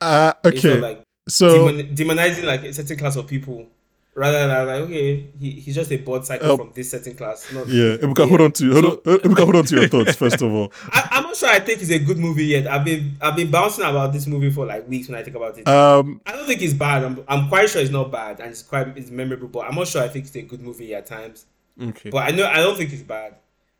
Uh, 0.00 0.32
It's 0.44 0.62
not 0.64 0.72
okay. 0.72 0.80
like 0.80 1.02
So, 1.28 1.68
demon, 1.68 1.94
demonizing 1.94 2.44
like 2.44 2.62
a 2.64 2.72
certain 2.72 2.96
class 2.98 3.16
of 3.16 3.26
people 3.26 3.66
rather 4.14 4.46
than 4.46 4.66
like 4.66 4.80
okay 4.82 5.26
he, 5.40 5.52
he's 5.52 5.74
just 5.74 5.90
a 5.90 5.96
board 5.96 6.24
cycle 6.24 6.50
Oh. 6.52 6.56
from 6.56 6.70
this 6.74 6.90
certain 6.90 7.14
class 7.14 7.50
not, 7.52 7.66
yeah, 7.68 7.96
Ebuka, 7.96 8.28
hold 8.28 8.42
on 8.42 8.52
to 8.52 8.72
hold 8.72 8.84
on, 8.84 8.96
Ebuka, 8.98 9.42
hold 9.44 9.56
on 9.56 9.64
to 9.64 9.74
your 9.76 9.88
thoughts 9.92 10.14
first 10.16 10.40
of 10.42 10.52
all. 10.52 10.70
I, 10.92 11.08
I'm 11.12 11.22
not 11.24 11.36
sure 11.36 11.48
I 11.48 11.58
think 11.60 11.80
it's 11.80 11.90
a 11.90 11.98
good 11.98 12.18
movie 12.18 12.44
yet 12.44 12.66
I've 12.68 12.84
been 12.84 13.16
I've 13.20 13.34
been 13.36 13.50
bouncing 13.50 13.84
about 13.84 14.12
this 14.12 14.26
movie 14.28 14.50
for 14.50 14.66
like 14.66 14.86
weeks 14.88 15.08
when 15.08 15.18
I 15.18 15.22
think 15.24 15.34
about 15.34 15.58
it 15.58 15.66
Um, 15.66 16.20
I 16.26 16.32
don't 16.32 16.46
think 16.46 16.60
it's 16.62 16.74
bad. 16.74 17.02
I'm, 17.02 17.24
I'm 17.26 17.48
quite 17.48 17.68
sure 17.70 17.80
it's 17.82 17.90
not 17.90 18.12
bad 18.12 18.38
and 18.40 18.50
it's 18.50 18.62
quite 18.62 18.86
it's 18.96 19.10
memorable. 19.10 19.48
But 19.48 19.66
I'm 19.68 19.74
not 19.74 19.88
sure 19.88 20.02
I 20.02 20.08
think 20.08 20.26
it's 20.26 20.36
a 20.36 20.42
good 20.42 20.60
movie 20.60 20.94
at 20.94 21.06
times. 21.06 21.46
Okay. 21.80 22.10
But 22.10 22.18
I 22.18 22.30
know 22.36 22.46
I 22.46 22.56
don't 22.56 22.76
think 22.76 22.92
it's 22.92 23.02
bad 23.02 23.36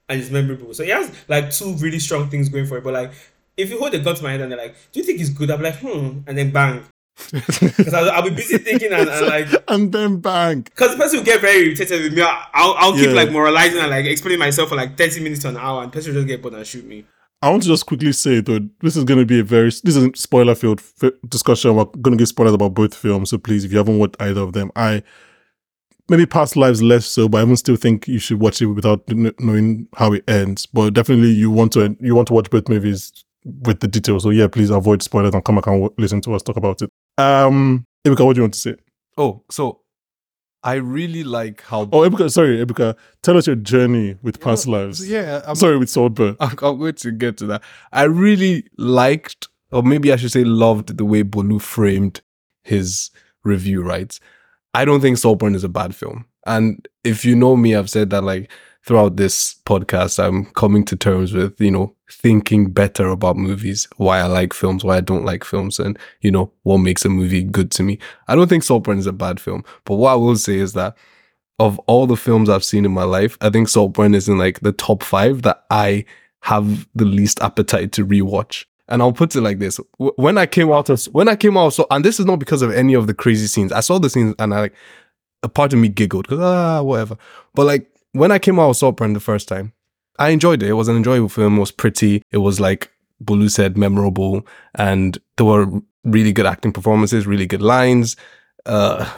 and 0.09 0.21
it's 0.21 0.31
memorable. 0.31 0.73
So 0.75 0.83
it 0.83 0.91
has 0.91 1.11
like 1.29 1.51
two 1.51 1.75
really 1.75 1.99
strong 1.99 2.29
things 2.31 2.49
going 2.49 2.67
for 2.67 2.79
it. 2.79 2.85
But 2.85 2.95
like 2.95 3.13
if 3.57 3.71
you 3.71 3.79
hold 3.79 3.95
a 3.95 3.99
gun 3.99 4.15
to 4.17 4.23
my 4.23 4.33
head 4.33 4.41
and 4.41 4.51
they're 4.53 4.59
like, 4.59 4.75
"Do 4.93 5.01
you 5.01 5.05
think 5.07 5.21
it's 5.21 5.31
good?" 5.31 5.51
I'm 5.51 5.63
like, 5.63 5.77
"Hmm," 5.77 6.21
and 6.27 6.39
then 6.39 6.51
bang, 6.53 6.85
because 7.31 7.93
I'll, 7.95 8.11
I'll 8.11 8.23
be 8.23 8.31
busy 8.31 8.59
thinking 8.59 8.93
and, 8.93 9.09
and 9.09 9.27
like. 9.27 9.47
and 9.69 9.93
then 9.93 10.21
bang. 10.21 10.63
Because 10.63 10.93
the 10.93 10.97
person 10.97 11.19
will 11.19 11.27
get 11.27 11.41
very 11.41 11.67
irritated 11.67 12.03
with 12.03 12.15
me. 12.15 12.23
I'll, 12.23 12.75
I'll 12.79 12.93
keep 12.95 13.09
Yeah. 13.09 13.13
like 13.13 13.31
moralizing 13.31 13.79
and 13.81 13.91
like 13.91 14.07
explaining 14.07 14.39
myself 14.39 14.71
for 14.71 14.77
like 14.77 14.97
30 14.97 15.21
minutes 15.23 15.43
to 15.43 15.49
an 15.51 15.57
hour, 15.59 15.83
and 15.83 15.93
the 15.93 15.95
person 15.97 16.15
will 16.15 16.21
just 16.23 16.29
get 16.29 16.41
bored 16.43 16.55
and 16.55 16.67
shoot 16.67 16.85
me. 16.87 17.05
I 17.43 17.51
want 17.51 17.63
to 17.65 17.69
just 17.69 17.87
quickly 17.87 18.13
say 18.13 18.41
though, 18.41 18.61
this 18.81 18.97
is 18.97 19.03
going 19.05 19.19
to 19.19 19.27
be 19.27 19.41
a 19.41 19.45
very 19.45 19.67
this 19.69 19.97
is 19.97 20.05
a 20.05 20.11
spoiler 20.15 20.55
filled 20.55 20.81
f- 21.03 21.11
discussion. 21.29 21.75
We're 21.75 21.87
going 21.87 22.17
to 22.17 22.23
get 22.23 22.29
spoilers 22.29 22.55
about 22.55 22.73
both 22.73 22.95
films, 22.95 23.31
so 23.31 23.39
please, 23.39 23.65
if 23.65 23.73
you 23.73 23.79
haven't 23.79 23.99
watched 23.99 24.17
either 24.21 24.41
of 24.41 24.53
them, 24.53 24.71
I 24.77 25.03
maybe 26.09 26.27
past 26.27 26.57
lives 26.57 26.83
less 26.83 27.07
so, 27.07 27.29
but 27.29 27.39
I 27.39 27.43
even 27.43 27.57
still 27.57 27.77
think 27.77 28.09
you 28.09 28.19
should 28.19 28.41
watch 28.41 28.61
it 28.61 28.67
without 28.67 29.07
kn- 29.07 29.35
knowing 29.39 29.89
how 29.97 30.13
it 30.13 30.29
ends. 30.29 30.67
But 30.67 30.95
definitely, 30.95 31.31
you 31.31 31.51
want 31.51 31.73
to 31.73 31.97
you 32.01 32.15
want 32.15 32.29
to 32.29 32.35
watch 32.35 32.51
both 32.51 32.69
movies 32.69 33.13
with 33.45 33.81
the 33.81 33.89
details. 33.89 34.23
So 34.23 34.31
yeah, 34.31 34.49
please 34.49 34.71
avoid 34.71 35.03
spoilers 35.03 35.35
and 35.35 35.45
come 35.45 35.57
back 35.57 35.67
and 35.67 35.91
listen 35.99 36.21
to 36.23 36.35
us 36.35 36.43
talk 36.43 36.57
about 36.57 36.83
it. 36.83 36.91
Um, 37.19 37.85
Ebuka, 38.05 38.25
what 38.25 38.35
do 38.35 38.39
you 38.39 38.43
want 38.45 38.55
to 38.55 38.61
say? 38.61 38.75
Oh, 39.17 39.43
so 39.51 39.81
I 40.65 40.75
really 40.75 41.25
like 41.25 41.63
how. 41.63 41.83
Oh, 41.93 42.09
Ebuka, 42.09 42.31
sorry, 42.31 42.65
Ebuka, 42.65 42.97
tell 43.23 43.37
us 43.37 43.47
your 43.47 43.57
journey 43.57 44.17
with 44.23 44.41
past 44.41 44.67
lives. 44.69 45.09
yeah, 45.09 45.43
I'm, 45.47 45.57
sorry, 45.57 45.77
with 45.77 45.91
Saltburn. 45.91 46.37
I'm, 46.41 46.51
I'm 46.63 46.79
going 46.79 46.95
to 46.95 47.11
get 47.11 47.37
to 47.39 47.47
that. 47.47 47.63
I 47.93 48.05
really 48.05 48.65
liked, 48.79 49.49
or 49.73 49.83
maybe 49.83 50.13
I 50.13 50.17
should 50.17 50.31
say, 50.33 50.45
loved 50.45 50.97
the 50.97 51.05
way 51.05 51.25
Bolu 51.25 51.61
framed 51.61 52.21
his 52.63 53.11
review. 53.45 53.83
Right, 53.83 54.19
I 54.75 54.85
don't 54.85 55.01
think 55.01 55.19
Saltburn 55.19 55.55
is 55.55 55.65
a 55.65 55.69
bad 55.69 55.95
film, 55.95 56.27
and 56.47 56.87
if 57.05 57.25
you 57.25 57.37
know 57.37 57.57
me, 57.57 57.75
I've 57.75 57.91
said 57.91 58.11
that 58.11 58.25
like 58.25 58.51
throughout 58.85 59.17
this 59.17 59.55
podcast, 59.65 60.23
I'm 60.23 60.47
coming 60.47 60.85
to 60.87 60.97
terms 60.97 61.33
with 61.33 61.61
you 61.61 61.71
know 61.71 61.95
thinking 62.11 62.71
better 62.71 63.09
about 63.09 63.37
movies, 63.37 63.89
why 63.97 64.21
I 64.21 64.27
like 64.27 64.53
films, 64.53 64.85
why 64.85 64.97
I 64.97 65.01
don't 65.01 65.25
like 65.25 65.45
films, 65.45 65.79
and 65.79 65.99
you 66.21 66.31
know 66.31 66.53
what 66.63 66.79
makes 66.79 67.05
a 67.05 67.09
movie 67.09 67.43
good 67.43 67.71
to 67.73 67.83
me. 67.83 67.99
I 68.29 68.35
don't 68.35 68.49
think 68.49 68.63
Saltburn 68.63 68.99
is 68.99 69.07
a 69.07 69.13
bad 69.13 69.41
film, 69.41 69.65
but 69.85 69.97
what 69.97 70.13
I 70.13 70.17
will 70.17 70.37
say 70.37 70.57
is 70.57 70.73
that 70.73 70.97
of 71.59 71.79
all 71.81 72.07
the 72.07 72.17
films 72.17 72.49
I've 72.49 72.65
seen 72.65 72.85
in 72.85 72.93
my 72.93 73.05
life, 73.05 73.37
I 73.41 73.51
think 73.51 73.69
Saltburn 73.69 74.15
is 74.15 74.29
in 74.29 74.39
like 74.39 74.61
the 74.61 74.73
top 74.73 75.03
five 75.03 75.43
that 75.43 75.65
I 75.71 76.05
have 76.41 76.89
the 76.95 77.05
least 77.05 77.41
appetite 77.41 77.93
to 77.93 78.07
rewatch. 78.07 78.65
And 78.93 79.01
I'll 79.01 79.13
put 79.13 79.35
it 79.35 79.41
like 79.41 79.59
this: 79.59 79.81
when 79.97 80.37
I 80.37 80.47
came 80.47 80.71
out 80.71 80.91
of 80.91 81.03
when 81.07 81.29
I 81.29 81.35
came 81.35 81.57
out, 81.57 81.71
so 81.71 81.87
and 81.91 82.05
this 82.05 82.21
is 82.21 82.27
not 82.27 82.39
because 82.39 82.61
of 82.61 82.71
any 82.71 82.93
of 82.93 83.07
the 83.07 83.15
crazy 83.15 83.47
scenes. 83.47 83.73
I 83.73 83.81
saw 83.81 83.99
the 83.99 84.11
scenes 84.11 84.35
and 84.39 84.53
I 84.53 84.61
like 84.61 84.75
a 85.43 85.49
part 85.49 85.73
of 85.73 85.79
me 85.79 85.89
giggled 85.89 86.29
because 86.29 86.41
ah 86.41 86.83
whatever. 86.83 87.17
But 87.55 87.67
like 87.67 87.91
when 88.13 88.31
I 88.31 88.39
came 88.39 88.61
out 88.61 88.71
of 88.71 88.77
Saltburn 88.77 89.15
the 89.15 89.21
first 89.21 89.49
time, 89.49 89.73
I 90.19 90.29
enjoyed 90.29 90.63
it. 90.63 90.69
It 90.69 90.75
was 90.75 90.89
an 90.89 90.97
enjoyable 90.97 91.31
film. 91.31 91.57
It 91.57 91.61
was 91.61 91.73
pretty. 91.73 92.23
It 92.31 92.39
was 92.39 92.61
like 92.61 92.91
Bolu 93.25 93.51
said, 93.51 93.77
memorable, 93.77 94.47
and 94.75 95.19
there 95.37 95.47
were 95.47 95.67
really 96.05 96.33
good 96.33 96.47
acting 96.47 96.73
performances, 96.73 97.27
really 97.27 97.47
good 97.47 97.63
lines. 97.63 98.17
Uh, 98.67 99.11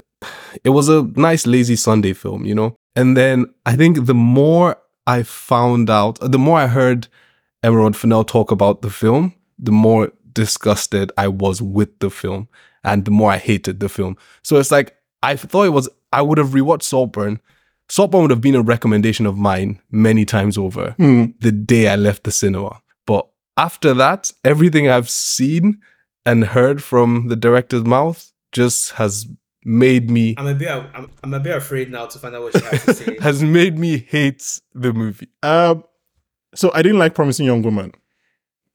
it 0.62 0.70
was 0.70 0.88
a 0.88 1.02
nice 1.16 1.46
lazy 1.46 1.76
Sunday 1.76 2.12
film, 2.12 2.44
you 2.44 2.54
know. 2.54 2.76
And 2.96 3.16
then 3.16 3.46
I 3.66 3.76
think 3.76 4.06
the 4.06 4.14
more 4.14 4.76
I 5.06 5.24
found 5.24 5.90
out, 5.90 6.18
the 6.20 6.38
more 6.38 6.58
I 6.58 6.68
heard 6.68 7.08
Emerald 7.62 7.96
Fennell 7.96 8.24
talk 8.24 8.50
about 8.50 8.82
the 8.82 8.90
film, 8.90 9.34
the 9.64 9.72
more 9.72 10.12
disgusted 10.32 11.12
I 11.16 11.28
was 11.28 11.62
with 11.62 11.98
the 12.00 12.10
film, 12.10 12.48
and 12.82 13.04
the 13.04 13.10
more 13.10 13.30
I 13.32 13.38
hated 13.38 13.80
the 13.80 13.88
film. 13.88 14.16
So 14.42 14.56
it's 14.56 14.70
like 14.70 14.96
I 15.22 15.36
thought 15.36 15.64
it 15.64 15.70
was. 15.70 15.88
I 16.12 16.22
would 16.22 16.38
have 16.38 16.50
rewatched 16.50 16.82
Saltburn. 16.84 17.40
Saltburn 17.88 18.22
would 18.22 18.30
have 18.30 18.40
been 18.40 18.54
a 18.54 18.62
recommendation 18.62 19.26
of 19.26 19.36
mine 19.36 19.80
many 19.90 20.24
times 20.24 20.56
over 20.56 20.92
Hmm. 20.92 21.26
the 21.40 21.52
day 21.52 21.88
I 21.88 21.96
left 21.96 22.24
the 22.24 22.30
cinema. 22.30 22.80
But 23.06 23.28
after 23.56 23.92
that, 23.94 24.32
everything 24.44 24.88
I've 24.88 25.10
seen 25.10 25.80
and 26.24 26.44
heard 26.44 26.82
from 26.82 27.28
the 27.28 27.36
director's 27.36 27.84
mouth 27.84 28.32
just 28.52 28.92
has 28.92 29.26
made 29.64 30.10
me 30.10 30.34
I'm 30.38 30.46
a 30.46 30.54
bit. 30.54 30.68
I'm, 30.68 31.10
I'm 31.22 31.34
a 31.34 31.40
bit 31.40 31.56
afraid 31.56 31.90
now 31.90 32.06
to 32.06 32.18
find 32.18 32.34
out 32.34 32.42
what 32.42 32.56
she 32.56 32.64
has 32.64 32.84
to 32.86 32.94
say. 32.94 33.16
has 33.20 33.42
made 33.42 33.78
me 33.78 33.98
hate 33.98 34.60
the 34.74 34.92
movie. 34.92 35.28
Um, 35.42 35.84
so 36.54 36.70
I 36.74 36.82
didn't 36.82 36.98
like 36.98 37.14
Promising 37.14 37.46
Young 37.46 37.62
Woman, 37.62 37.92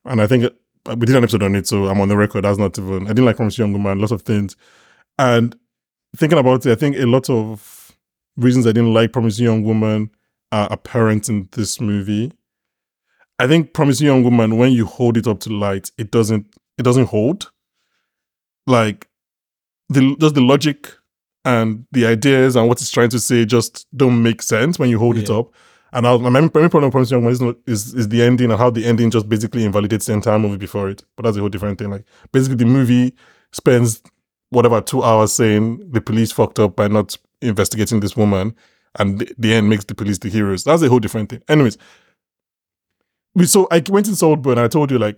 and 0.06 0.22
I 0.22 0.28
think 0.28 0.52
Uh, 0.86 0.96
we 0.98 1.06
did 1.06 1.16
an 1.16 1.24
episode 1.24 1.44
on 1.44 1.56
it, 1.56 1.68
so 1.68 1.88
I'm 1.88 2.02
on 2.02 2.08
the 2.08 2.18
record. 2.18 2.44
That's 2.44 2.58
not 2.58 2.78
even. 2.78 3.06
I 3.06 3.10
didn't 3.10 3.26
like 3.26 3.38
Promising 3.38 3.64
Young 3.64 3.74
Woman. 3.74 4.00
Lots 4.00 4.12
of 4.12 4.22
things, 4.22 4.56
and 5.18 5.56
thinking 6.16 6.40
about 6.40 6.66
it, 6.66 6.72
I 6.72 6.76
think 6.76 6.98
a 6.98 7.06
lot 7.06 7.30
of 7.30 7.96
reasons 8.38 8.66
I 8.66 8.72
didn't 8.72 8.94
like 8.94 9.12
Promising 9.12 9.46
Young 9.46 9.64
Woman 9.64 10.12
are 10.52 10.68
apparent 10.72 11.30
in 11.30 11.50
this 11.52 11.80
movie. 11.80 12.32
I 13.38 13.48
think 13.48 13.74
Promising 13.74 14.08
Young 14.08 14.24
Woman, 14.24 14.58
when 14.58 14.72
you 14.72 14.86
hold 14.86 15.18
it 15.18 15.28
up 15.28 15.40
to 15.42 15.50
light, 15.50 15.92
it 15.98 16.12
doesn't. 16.12 16.48
It 16.78 16.84
doesn't 16.84 17.06
hold. 17.08 17.52
Like 18.68 19.08
the 19.90 20.16
just 20.20 20.36
the 20.36 20.42
logic 20.42 20.94
and 21.46 21.86
the 21.92 22.06
ideas 22.06 22.56
and 22.56 22.68
what 22.68 22.82
it's 22.82 22.92
trying 22.92 23.10
to 23.10 23.20
say 23.20 23.46
just 23.46 23.88
don't 23.96 24.22
make 24.22 24.42
sense 24.42 24.78
when 24.78 24.90
you 24.90 25.00
hold 25.00 25.18
it 25.18 25.30
up. 25.30 25.52
And 25.92 26.06
I 26.06 26.12
was, 26.12 26.22
my 26.22 26.30
main 26.30 26.50
problem 26.50 26.84
with 26.84 26.92
Promising 26.92 27.16
Young 27.16 27.34
Woman 27.34 27.56
is, 27.66 27.88
is 27.88 27.94
is 27.96 28.10
the 28.10 28.22
ending 28.22 28.52
and 28.52 28.60
how 28.60 28.70
the 28.70 28.86
ending 28.86 29.10
just 29.10 29.28
basically 29.28 29.66
invalidates 29.66 30.06
the 30.06 30.14
entire 30.14 30.40
movie 30.40 30.58
before 30.58 30.90
it. 30.90 31.04
But 31.16 31.24
that's 31.24 31.38
a 31.38 31.40
whole 31.40 31.50
different 31.50 31.80
thing. 31.80 31.90
Like 31.90 32.06
basically, 32.32 32.58
the 32.58 32.66
movie 32.66 33.16
spends 33.52 34.02
whatever 34.50 34.82
two 34.82 35.04
hours 35.04 35.34
saying 35.34 35.92
the 35.92 36.02
police 36.02 36.32
fucked 36.32 36.60
up 36.60 36.76
by 36.76 36.88
not 36.88 37.18
investigating 37.42 38.00
this 38.00 38.16
woman, 38.16 38.56
and 38.98 39.20
the, 39.20 39.34
the 39.38 39.54
end 39.54 39.70
makes 39.70 39.86
the 39.86 39.96
police 39.96 40.20
the 40.20 40.30
heroes. 40.30 40.64
That's 40.64 40.82
a 40.84 40.90
whole 40.90 41.00
different 41.00 41.30
thing. 41.30 41.42
Anyways, 41.48 41.78
we 43.36 43.46
so 43.46 43.68
I 43.72 43.82
went 43.90 44.08
in 44.08 44.16
Saltburn 44.16 44.58
and 44.58 44.62
I 44.62 44.68
told 44.68 44.92
you 44.92 45.00
like 45.00 45.18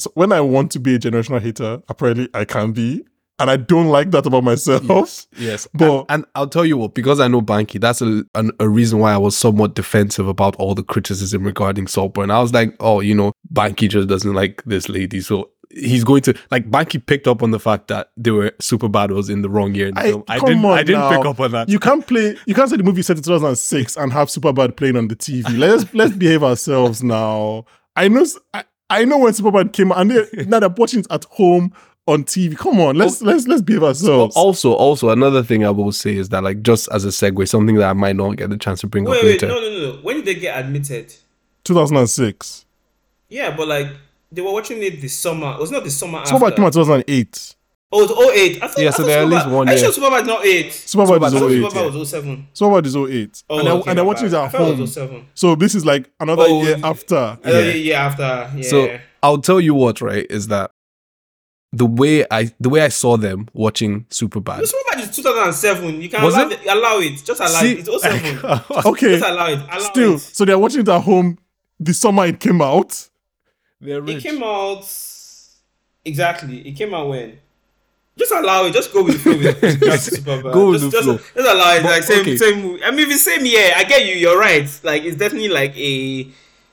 so 0.00 0.10
when 0.14 0.32
I 0.32 0.40
want 0.40 0.72
to 0.72 0.80
be 0.80 0.96
a 0.96 0.98
generational 0.98 1.40
hater, 1.40 1.82
apparently 1.88 2.28
I 2.34 2.44
can 2.44 2.72
be, 2.72 3.04
and 3.38 3.50
I 3.50 3.56
don't 3.56 3.88
like 3.88 4.10
that 4.12 4.26
about 4.26 4.44
myself. 4.44 4.84
Yes, 4.84 5.26
yes. 5.36 5.68
But- 5.74 6.00
and, 6.00 6.06
and 6.10 6.24
I'll 6.34 6.46
tell 6.48 6.64
you 6.64 6.76
what, 6.76 6.94
because 6.94 7.20
I 7.20 7.28
know 7.28 7.42
Banky, 7.42 7.80
that's 7.80 8.00
a, 8.00 8.24
an, 8.34 8.50
a 8.60 8.68
reason 8.68 8.98
why 9.00 9.12
I 9.12 9.18
was 9.18 9.36
somewhat 9.36 9.74
defensive 9.74 10.28
about 10.28 10.54
all 10.56 10.74
the 10.74 10.82
criticism 10.84 11.44
regarding 11.44 11.86
Saltburn. 11.86 12.30
I 12.30 12.40
was 12.40 12.52
like, 12.52 12.76
oh, 12.80 13.00
you 13.00 13.14
know, 13.14 13.32
Banky 13.52 13.88
just 13.88 14.08
doesn't 14.08 14.32
like 14.34 14.62
this 14.64 14.88
lady, 14.88 15.20
so 15.20 15.50
he's 15.70 16.04
going 16.04 16.22
to 16.22 16.34
like 16.52 16.70
Banky 16.70 17.04
picked 17.04 17.26
up 17.26 17.42
on 17.42 17.50
the 17.50 17.58
fact 17.58 17.88
that 17.88 18.10
they 18.16 18.30
were 18.30 18.52
super 18.60 18.88
bad 18.88 19.10
was 19.10 19.28
in 19.28 19.42
the 19.42 19.50
wrong 19.50 19.74
year 19.74 19.88
in 19.88 19.94
the 19.94 20.00
I- 20.00 20.04
film. 20.10 20.24
I 20.28 20.38
didn't. 20.38 20.64
I 20.64 20.82
didn't 20.84 21.00
now. 21.00 21.16
pick 21.16 21.26
up 21.26 21.40
on 21.40 21.50
that. 21.52 21.68
You 21.68 21.80
can't 21.80 22.06
play. 22.06 22.36
You 22.46 22.54
can't 22.54 22.70
say 22.70 22.76
the 22.76 22.84
movie 22.84 23.02
set 23.02 23.16
in 23.16 23.22
2006 23.24 23.96
and 23.96 24.12
have 24.12 24.28
Superbad 24.28 24.76
playing 24.76 24.96
on 24.96 25.08
the 25.08 25.16
TV. 25.16 25.58
Let's 25.58 25.92
let's 25.92 26.12
behave 26.16 26.44
ourselves 26.44 27.02
now. 27.02 27.64
I 27.96 28.06
know. 28.08 28.24
I, 28.52 28.64
I 28.90 29.04
know 29.04 29.18
when 29.18 29.32
Superbad 29.32 29.72
came 29.72 29.90
out, 29.90 29.98
and 30.02 30.10
they, 30.12 30.44
now 30.44 30.60
they're 30.60 30.68
watching 30.68 31.00
it 31.00 31.06
at 31.10 31.24
home 31.24 31.72
on 32.06 32.24
TV. 32.24 32.56
Come 32.56 32.80
on, 32.80 32.96
let's 32.96 33.22
let's 33.22 33.46
let's 33.46 33.62
be 33.62 33.78
ourselves. 33.78 34.36
Also, 34.36 34.72
also 34.72 35.08
another 35.10 35.42
thing 35.42 35.64
I 35.64 35.70
will 35.70 35.92
say 35.92 36.16
is 36.16 36.28
that 36.30 36.42
like 36.44 36.62
just 36.62 36.88
as 36.92 37.04
a 37.04 37.08
segue, 37.08 37.48
something 37.48 37.76
that 37.76 37.88
I 37.90 37.92
might 37.94 38.16
not 38.16 38.36
get 38.36 38.50
the 38.50 38.58
chance 38.58 38.80
to 38.80 38.86
bring 38.86 39.04
Wait, 39.04 39.16
up 39.18 39.22
wait, 39.24 39.42
later. 39.42 39.48
no, 39.48 39.60
no, 39.60 39.70
no, 39.70 39.92
no. 39.96 39.98
When 40.02 40.16
did 40.16 40.24
they 40.26 40.34
get 40.34 40.58
admitted? 40.62 41.14
2006. 41.64 42.64
Yeah, 43.28 43.56
but 43.56 43.68
like 43.68 43.88
they 44.30 44.42
were 44.42 44.52
watching 44.52 44.82
it 44.82 45.00
this 45.00 45.16
summer. 45.16 45.52
It 45.54 45.60
was 45.60 45.70
not 45.70 45.84
the 45.84 45.90
summer 45.90 46.18
Superbad 46.20 46.42
after. 46.42 46.50
came 46.56 46.64
out 46.66 46.72
2008. 46.72 47.56
Oh, 47.96 48.02
it's 48.02 48.12
08. 48.12 48.62
I 48.62 48.66
thought, 48.66 48.78
Yeah, 48.78 48.88
I 48.88 48.90
so 48.90 48.96
thought 48.98 49.06
they're 49.06 49.22
at 49.22 49.28
least 49.28 49.48
one 49.48 49.68
Are 49.68 49.72
you 49.74 49.80
year. 49.80 49.92
sure 49.92 50.02
Superbad 50.10 50.26
not 50.26 50.44
8? 50.44 50.66
Superbad 50.66 51.22
I 51.22 51.26
is 51.26 51.32
thought 51.32 51.50
08. 51.50 51.62
Superbad 51.62 51.74
yeah. 51.92 51.98
was 51.98 52.10
07. 52.10 52.48
Superbad 52.54 52.86
is 52.86 52.96
08. 52.96 53.42
Oh, 53.48 53.58
and, 53.58 53.66
they're, 53.66 53.74
okay, 53.74 53.90
and 53.90 53.98
they're 53.98 54.04
watching 54.04 54.26
it 54.26 54.30
bad. 54.32 54.38
at 54.40 54.44
I 54.46 54.48
thought 54.48 54.60
it 54.62 54.70
home. 54.72 54.80
was 54.80 54.92
07. 54.94 55.26
So 55.34 55.54
this 55.54 55.74
is 55.76 55.86
like 55.86 56.10
another 56.18 56.42
Oh, 56.46 56.62
year 56.64 56.76
after. 56.82 57.14
Uh, 57.16 57.36
yeah, 57.46 57.60
yeah, 57.60 58.04
after. 58.06 58.50
Yeah. 58.56 58.68
So 58.68 58.98
I'll 59.22 59.38
tell 59.38 59.60
you 59.60 59.74
what, 59.74 60.00
right, 60.00 60.26
is 60.28 60.48
that 60.48 60.72
the 61.76 61.86
way 61.86 62.24
I 62.30 62.52
the 62.60 62.68
way 62.68 62.80
I 62.82 62.88
saw 62.88 63.16
them 63.16 63.48
watching 63.52 64.04
Superbad. 64.10 64.58
This 64.60 64.72
Superbad 64.72 65.00
is 65.02 65.16
2007. 65.16 66.00
You 66.00 66.08
can 66.08 66.22
Was 66.22 66.34
allow 66.34 66.48
it? 66.48 66.52
it? 66.52 66.66
allow 66.68 66.98
it. 67.00 67.24
Just 67.24 67.40
allow 67.40 67.60
See- 67.60 67.72
it. 67.72 67.88
It's 67.88 68.02
07. 68.02 68.40
Okay, 68.86 69.18
Just 69.18 69.24
allow 69.30 69.46
it. 69.48 69.58
Allow 69.58 69.78
still. 69.78 70.14
it. 70.14 70.18
So 70.20 70.44
they're 70.44 70.58
watching 70.58 70.80
it 70.80 70.88
at 70.88 71.00
home 71.00 71.38
the 71.80 71.92
summer 71.92 72.26
it 72.26 72.38
came 72.40 72.62
out. 72.62 73.08
They're 73.80 74.00
rich. 74.00 74.24
It 74.24 74.28
came 74.30 74.42
out 74.42 74.84
exactly. 76.04 76.66
It 76.68 76.72
came 76.72 76.94
out 76.94 77.08
when. 77.08 77.38
Just 78.16 78.30
allow 78.32 78.64
it. 78.66 78.72
Just 78.72 78.92
go 78.92 79.02
with 79.02 79.14
the 79.14 79.18
flow. 79.20 79.36
With 79.38 79.62
regards 79.82 80.08
to 80.08 80.20
Superbad. 80.20 80.52
Go 80.52 80.70
with 80.70 80.80
just, 80.82 80.92
the 80.92 80.96
just, 80.98 81.04
flow. 81.04 81.16
Just 81.42 81.52
allow 81.54 81.74
it. 81.74 81.82
But, 81.82 81.90
like 81.90 82.02
same, 82.04 82.20
okay. 82.20 82.36
same. 82.36 82.62
movie. 82.62 82.84
I 82.84 82.90
mean, 82.92 83.00
if 83.00 83.10
it's 83.10 83.22
same 83.24 83.44
year, 83.44 83.72
I 83.74 83.82
get 83.82 84.06
you. 84.06 84.14
You're 84.14 84.38
right. 84.38 84.68
Like 84.84 85.02
it's 85.02 85.16
definitely 85.16 85.48
like 85.48 85.76
a, 85.76 86.28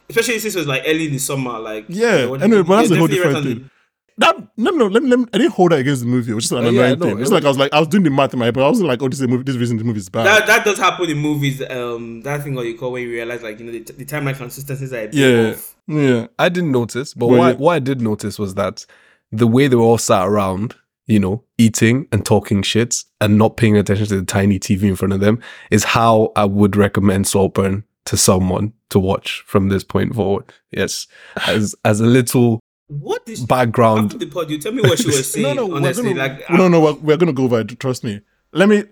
especially 0.07 0.37
since 0.37 0.53
it 0.53 0.59
was 0.59 0.67
like 0.67 0.83
early 0.85 1.07
in 1.07 1.13
the 1.13 1.17
summer. 1.17 1.57
Like 1.57 1.85
Yeah, 1.87 2.11
you 2.11 2.21
know, 2.25 2.29
what- 2.29 2.41
anyway, 2.43 2.61
but 2.61 2.75
that's 2.77 2.91
a 2.91 2.95
whole 2.97 3.07
definitely 3.07 3.15
different 3.17 3.33
right 3.45 3.51
on 3.53 3.59
thing. 3.61 3.69
That 4.17 4.35
no 4.57 4.71
no 4.71 4.87
let 4.87 5.03
me, 5.03 5.09
let 5.09 5.19
me 5.19 5.25
I 5.33 5.37
didn't 5.37 5.53
hold 5.53 5.71
that 5.71 5.79
against 5.79 6.01
the 6.01 6.07
movie. 6.07 6.31
It 6.31 6.35
was 6.35 6.43
just 6.45 6.51
an 6.51 6.59
Uh, 6.59 6.61
annoying 6.69 6.75
yeah, 6.75 6.83
I 6.83 6.95
know. 6.95 7.05
thing. 7.05 7.19
It's 7.21 7.31
It 7.31 7.33
like 7.33 7.45
I 7.45 7.47
was 7.47 7.57
like 7.57 7.73
I 7.73 7.79
was 7.79 7.87
doing 7.87 8.03
the 8.03 8.09
math 8.09 8.33
in 8.33 8.39
my 8.39 8.45
head, 8.45 8.53
but 8.53 8.63
I 8.63 8.67
wasn't 8.69 8.87
like, 8.89 9.01
oh, 9.01 9.07
this 9.07 9.19
is 9.19 9.23
a 9.23 9.27
movie. 9.27 9.43
This 9.43 9.55
reason 9.55 9.77
the 9.77 9.83
movie 9.83 9.99
is 9.99 10.09
bad. 10.09 10.25
That 10.25 10.47
that 10.47 10.65
does 10.65 10.77
happen 10.77 11.09
in 11.09 11.17
movies. 11.17 11.61
Um, 11.69 12.21
that 12.21 12.43
thing 12.43 12.53
what 12.55 12.65
you 12.65 12.77
call 12.77 12.91
when 12.91 13.03
you 13.03 13.09
realize 13.09 13.41
like 13.41 13.59
you 13.59 13.65
know 13.65 13.71
the, 13.71 13.79
the 13.79 14.05
timeline 14.05 14.35
consistencies 14.37 14.91
are 14.93 14.97
a 15.03 15.07
bit 15.07 15.13
yeah, 15.15 15.51
off. 15.51 15.75
yeah. 15.87 16.27
I 16.37 16.49
didn't 16.49 16.71
notice, 16.71 17.13
but 17.13 17.27
Well, 17.27 17.39
what, 17.39 17.45
I, 17.47 17.51
yeah. 17.51 17.57
what 17.57 17.71
I 17.73 17.79
did 17.79 18.01
notice 18.01 18.37
was 18.37 18.55
that 18.55 18.85
the 19.31 19.47
way 19.47 19.67
they 19.67 19.75
were 19.77 19.83
all 19.83 19.97
sat 19.97 20.27
around, 20.27 20.75
you 21.07 21.19
know, 21.19 21.43
eating 21.57 22.07
and 22.11 22.25
talking 22.25 22.61
shit 22.63 23.03
and 23.21 23.37
not 23.37 23.55
paying 23.57 23.77
attention 23.77 24.07
to 24.07 24.19
the 24.19 24.25
tiny 24.25 24.59
TV 24.59 24.83
in 24.83 24.95
front 24.97 25.13
of 25.13 25.19
them 25.21 25.39
is 25.71 25.83
how 25.85 26.31
I 26.35 26.45
would 26.45 26.75
recommend 26.75 27.27
Saltburn 27.27 27.85
to 28.05 28.17
someone 28.17 28.73
to 28.89 28.99
watch 28.99 29.41
from 29.47 29.69
this 29.69 29.83
point 29.85 30.13
forward. 30.15 30.51
Yes, 30.71 31.07
as 31.47 31.75
as 31.85 32.01
a 32.01 32.05
little 32.05 32.59
What 32.99 33.21
is 33.27 33.45
background. 33.45 34.05
after 34.05 34.17
the 34.17 34.25
pod? 34.27 34.49
You 34.49 34.57
tell 34.57 34.73
me 34.73 34.81
what 34.81 34.99
she 34.99 35.07
was 35.07 35.31
saying. 35.31 35.55
no, 35.55 35.67
no, 35.67 35.75
honestly, 35.77 36.03
we're 36.13 36.15
gonna, 36.15 36.33
like 36.39 36.49
no, 36.49 36.67
no, 36.67 36.81
we're, 36.81 36.93
we're 36.95 37.17
gonna 37.17 37.31
go 37.33 37.45
over 37.45 37.61
it. 37.61 37.79
Trust 37.79 38.03
me. 38.03 38.19
Let 38.51 38.67
me, 38.67 38.83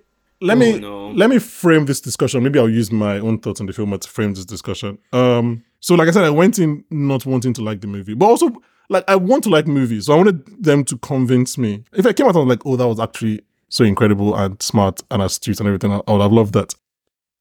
let 0.42 0.56
Oh, 0.56 0.60
me, 0.60 0.80
no. 0.80 1.10
let 1.12 1.30
me 1.30 1.38
frame 1.40 1.86
this 1.86 2.00
discussion. 2.00 2.42
Maybe 2.42 2.60
I'll 2.60 2.70
use 2.70 2.92
my 2.94 3.20
own 3.20 3.40
thoughts 3.40 3.60
on 3.60 3.68
the 3.68 3.74
film 3.74 3.98
to 3.98 4.10
frame 4.10 4.34
this 4.34 4.46
discussion. 4.46 4.98
Um, 5.12 5.64
so 5.82 5.96
like 5.96 6.08
I 6.08 6.12
said, 6.12 6.24
I 6.24 6.30
went 6.30 6.60
in 6.60 6.86
not 6.90 7.26
wanting 7.26 7.52
to 7.56 7.62
like 7.62 7.82
the 7.82 7.88
movie, 7.88 8.14
but 8.14 8.26
also 8.28 8.50
like 8.90 9.04
I 9.10 9.18
want 9.18 9.44
to 9.44 9.50
like 9.50 9.68
movies, 9.68 10.06
so 10.06 10.14
I 10.14 10.18
wanted 10.18 10.64
them 10.64 10.86
to 10.86 10.98
convince 11.00 11.58
me. 11.58 11.84
If 11.94 12.06
I 12.06 12.14
came 12.14 12.26
out 12.28 12.36
and 12.36 12.48
was 12.48 12.56
like, 12.58 12.66
oh, 12.66 12.78
that 12.78 12.88
was 12.88 13.00
actually 13.02 13.42
so 13.68 13.84
incredible 13.84 14.34
and 14.36 14.62
smart 14.62 15.02
and 15.12 15.22
astute 15.22 15.60
and 15.60 15.68
everything, 15.68 15.92
I, 15.92 16.02
I 16.08 16.12
would 16.14 16.22
have 16.22 16.32
loved 16.32 16.54
that. 16.54 16.74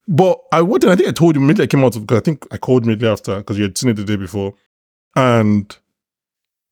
But 0.09 0.39
I 0.51 0.61
wouldn't. 0.61 0.91
I 0.91 0.95
think 0.97 1.07
I 1.07 1.11
told 1.13 1.35
you 1.35 1.41
immediately 1.41 1.63
I 1.63 1.67
came 1.67 1.83
out 1.85 1.95
of 1.95 2.01
because 2.05 2.17
I 2.17 2.23
think 2.23 2.45
I 2.51 2.57
called 2.57 2.83
immediately 2.83 3.07
after 3.09 3.37
because 3.37 3.57
you 3.57 3.63
had 3.63 3.77
seen 3.77 3.91
it 3.91 3.95
the 3.95 4.03
day 4.03 4.15
before, 4.17 4.53
and 5.15 5.75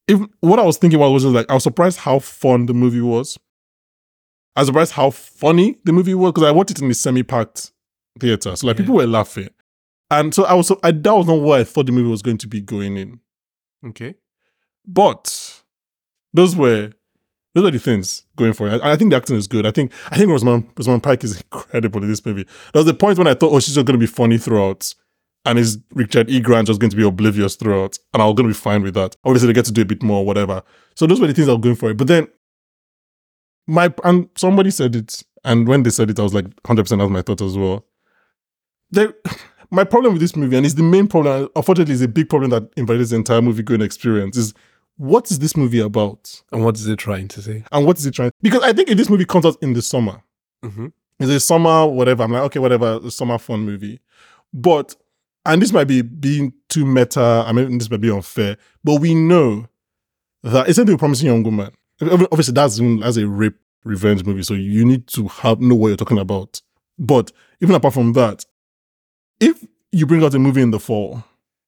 if 0.07 0.19
what 0.39 0.59
I 0.59 0.63
was 0.63 0.77
thinking 0.77 0.99
about 0.99 1.11
was 1.11 1.23
just 1.23 1.33
like 1.35 1.49
I 1.49 1.53
was 1.53 1.63
surprised 1.63 1.99
how 1.99 2.19
fun 2.19 2.65
the 2.65 2.73
movie 2.73 3.01
was. 3.01 3.37
I 4.55 4.61
was 4.61 4.67
surprised 4.67 4.93
how 4.93 5.11
funny 5.11 5.77
the 5.83 5.93
movie 5.93 6.13
was 6.15 6.31
because 6.31 6.47
I 6.47 6.51
watched 6.51 6.71
it 6.71 6.81
in 6.81 6.87
the 6.87 6.93
semi-packed 6.95 7.71
theater, 8.19 8.55
so 8.55 8.67
like 8.67 8.77
Yeah. 8.77 8.83
people 8.83 8.95
were 8.95 9.07
laughing, 9.07 9.49
and 10.09 10.33
so 10.33 10.45
I 10.45 10.53
was 10.53 10.71
I 10.83 10.91
that 10.91 11.13
was 11.15 11.27
not 11.27 11.39
what 11.41 11.59
I 11.59 11.63
thought 11.63 11.85
the 11.85 11.91
movie 11.91 12.09
was 12.09 12.21
going 12.21 12.37
to 12.39 12.47
be 12.47 12.61
going 12.61 12.97
in. 12.97 13.19
Okay. 13.85 14.15
But 14.85 15.61
those 16.33 16.55
were 16.55 16.91
those 17.53 17.65
are 17.65 17.71
the 17.71 17.79
things 17.79 18.23
going 18.35 18.53
for 18.53 18.67
it. 18.67 18.81
I, 18.81 18.91
I 18.91 18.95
think 18.95 19.11
the 19.11 19.17
acting 19.17 19.35
is 19.35 19.47
good. 19.47 19.65
I 19.65 19.71
think 19.71 19.91
I 20.09 20.17
think 20.17 20.29
Rosamund 20.29 20.69
Rosamund 20.77 21.03
Pike 21.03 21.23
is 21.23 21.41
incredible 21.51 22.01
in 22.03 22.09
this 22.09 22.25
movie. 22.25 22.43
There 22.73 22.79
was 22.79 22.85
the 22.85 22.93
point 22.93 23.17
when 23.17 23.27
I 23.27 23.33
thought, 23.33 23.51
oh, 23.51 23.59
she's 23.59 23.75
just 23.75 23.85
going 23.85 23.99
to 23.99 24.03
be 24.03 24.11
funny 24.11 24.37
throughout, 24.37 24.93
and 25.47 25.57
is 25.57 25.79
Richard 25.93 26.29
E. 26.29 26.39
Grant 26.39 26.67
just 26.67 26.79
going 26.79 26.91
to 26.91 26.95
be 26.97 27.03
oblivious 27.05 27.55
throughout, 27.55 27.97
and 28.13 28.21
I 28.21 28.25
was 28.25 28.35
going 28.35 28.47
to 28.47 28.53
be 28.53 28.59
fine 28.59 28.83
with 28.83 28.93
that. 28.95 29.15
Obviously, 29.23 29.47
they 29.47 29.53
get 29.53 29.65
to 29.65 29.71
do 29.71 29.81
a 29.81 29.85
bit 29.85 30.03
more, 30.03 30.25
whatever. 30.25 30.61
So 30.95 31.07
those 31.07 31.19
were 31.19 31.27
the 31.27 31.33
things 31.33 31.47
I 31.49 31.53
was 31.53 31.61
going 31.61 31.75
for 31.75 31.89
it. 31.89 31.97
But 31.97 32.07
then 32.07 32.27
my 33.67 33.93
and 34.03 34.29
somebody 34.37 34.71
said 34.71 34.95
it, 34.95 35.23
and 35.43 35.67
when 35.67 35.83
they 35.83 35.89
said 35.89 36.09
it, 36.09 36.19
I 36.19 36.23
was 36.23 36.33
like, 36.33 36.45
hundred 36.65 36.83
percent 36.83 36.99
that's 36.99 37.11
my 37.11 37.21
thought 37.21 37.41
as 37.41 37.57
well. 37.57 37.85
There, 38.91 39.13
my 39.71 39.83
problem 39.83 40.13
with 40.13 40.21
this 40.21 40.35
movie, 40.35 40.55
and 40.57 40.65
it's 40.65 40.75
the 40.75 40.83
main 40.83 41.07
problem, 41.07 41.49
unfortunately, 41.55 41.93
is 41.93 42.01
a 42.01 42.07
big 42.07 42.29
problem 42.29 42.51
that 42.51 42.69
invalidates 42.77 43.09
the 43.11 43.17
entire 43.17 43.41
movie 43.41 43.63
going 43.63 43.81
experience. 43.81 44.37
Is 44.37 44.53
what 44.97 45.29
is 45.29 45.39
this 45.39 45.55
movie 45.55 45.79
about? 45.79 46.41
And 46.51 46.63
what 46.63 46.75
is 46.75 46.87
it 46.87 46.97
trying 46.97 47.27
to 47.29 47.41
say? 47.41 47.63
And 47.71 47.85
what 47.85 47.97
is 47.99 48.05
it 48.05 48.11
trying? 48.15 48.31
Because 48.41 48.63
I 48.63 48.73
think 48.73 48.89
if 48.89 48.97
this 48.97 49.09
movie 49.09 49.25
comes 49.25 49.45
out 49.45 49.57
in 49.61 49.73
the 49.73 49.81
summer, 49.81 50.21
Mm-hmm. 50.65 50.87
it's 51.19 51.29
a 51.29 51.39
summer, 51.39 51.85
whatever. 51.85 52.23
I'm 52.23 52.31
like, 52.31 52.41
okay, 52.43 52.57
whatever, 52.59 52.99
a 53.03 53.11
summer 53.11 53.37
fun 53.37 53.59
movie. 53.59 53.99
But 54.51 54.95
and 55.47 55.61
this 55.61 55.73
might 55.73 55.87
be 55.87 56.01
being 56.03 56.53
too 56.69 56.85
meta. 56.85 57.43
I 57.47 57.51
mean, 57.53 57.77
this 57.77 57.89
might 57.89 58.01
be 58.01 58.11
unfair, 58.11 58.57
but 58.83 59.01
we 59.01 59.15
know 59.15 59.67
that 60.43 60.69
isn't 60.69 60.89
a 60.89 60.97
promising 60.97 61.27
young 61.27 61.43
woman. 61.43 61.71
Obviously, 62.01 62.53
that's 62.53 62.79
as 63.03 63.17
a 63.17 63.27
rape 63.27 63.57
revenge 63.83 64.23
movie, 64.23 64.43
so 64.43 64.53
you 64.53 64.85
need 64.85 65.07
to 65.07 65.27
have 65.27 65.59
know 65.59 65.75
what 65.75 65.87
you're 65.87 65.97
talking 65.97 66.19
about. 66.19 66.61
But 66.99 67.31
even 67.61 67.75
apart 67.75 67.93
from 67.93 68.13
that, 68.13 68.45
if 69.39 69.65
you 69.91 70.05
bring 70.05 70.23
out 70.23 70.35
a 70.35 70.39
movie 70.39 70.61
in 70.61 70.71
the 70.71 70.79
fall 70.79 71.23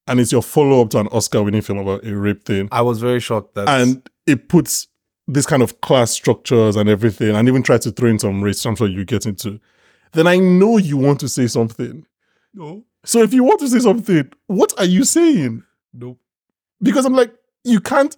and 0.08 0.20
it's 0.20 0.32
your 0.32 0.42
follow 0.42 0.82
up 0.82 0.90
to 0.92 1.00
an 1.00 1.08
Oscar 1.08 1.42
winning 1.42 1.62
film 1.62 1.80
about 1.80 2.06
a 2.06 2.16
rape 2.16 2.44
thing, 2.44 2.68
I 2.72 2.82
was 2.82 3.00
very 3.00 3.20
shocked 3.20 3.56
that 3.56 3.70
and 3.70 4.08
it 4.28 4.50
puts 4.50 4.88
this 5.28 5.46
kind 5.46 5.62
of 5.62 5.80
class 5.82 6.12
structures 6.12 6.76
and 6.76 6.90
everything, 6.90 7.36
and 7.36 7.48
even 7.48 7.64
try 7.64 7.78
to 7.78 7.92
throw 7.92 8.10
in 8.10 8.20
some 8.20 8.44
race, 8.44 8.66
I'm 8.66 8.76
sure 8.76 8.88
you 8.88 9.06
get 9.06 9.26
into, 9.26 9.60
then 10.14 10.26
I 10.26 10.38
know 10.38 10.78
you 10.78 10.98
want 10.98 11.20
to 11.22 11.30
say 11.30 11.48
something. 11.48 12.06
no, 12.54 12.84
So 13.06 13.22
if 13.22 13.34
you 13.34 13.44
want 13.44 13.60
to 13.62 13.68
say 13.70 13.80
something, 13.80 14.32
what 14.48 14.74
are 14.78 14.86
you 14.86 15.04
saying? 15.04 15.64
no. 15.94 16.18
Because 16.82 17.06
I'm 17.06 17.14
like, 17.14 17.34
you 17.66 17.82
can't. 17.82 18.16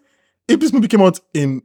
If 0.47 0.59
this 0.59 0.71
movie 0.71 0.87
came 0.87 1.01
out 1.01 1.19
in 1.33 1.63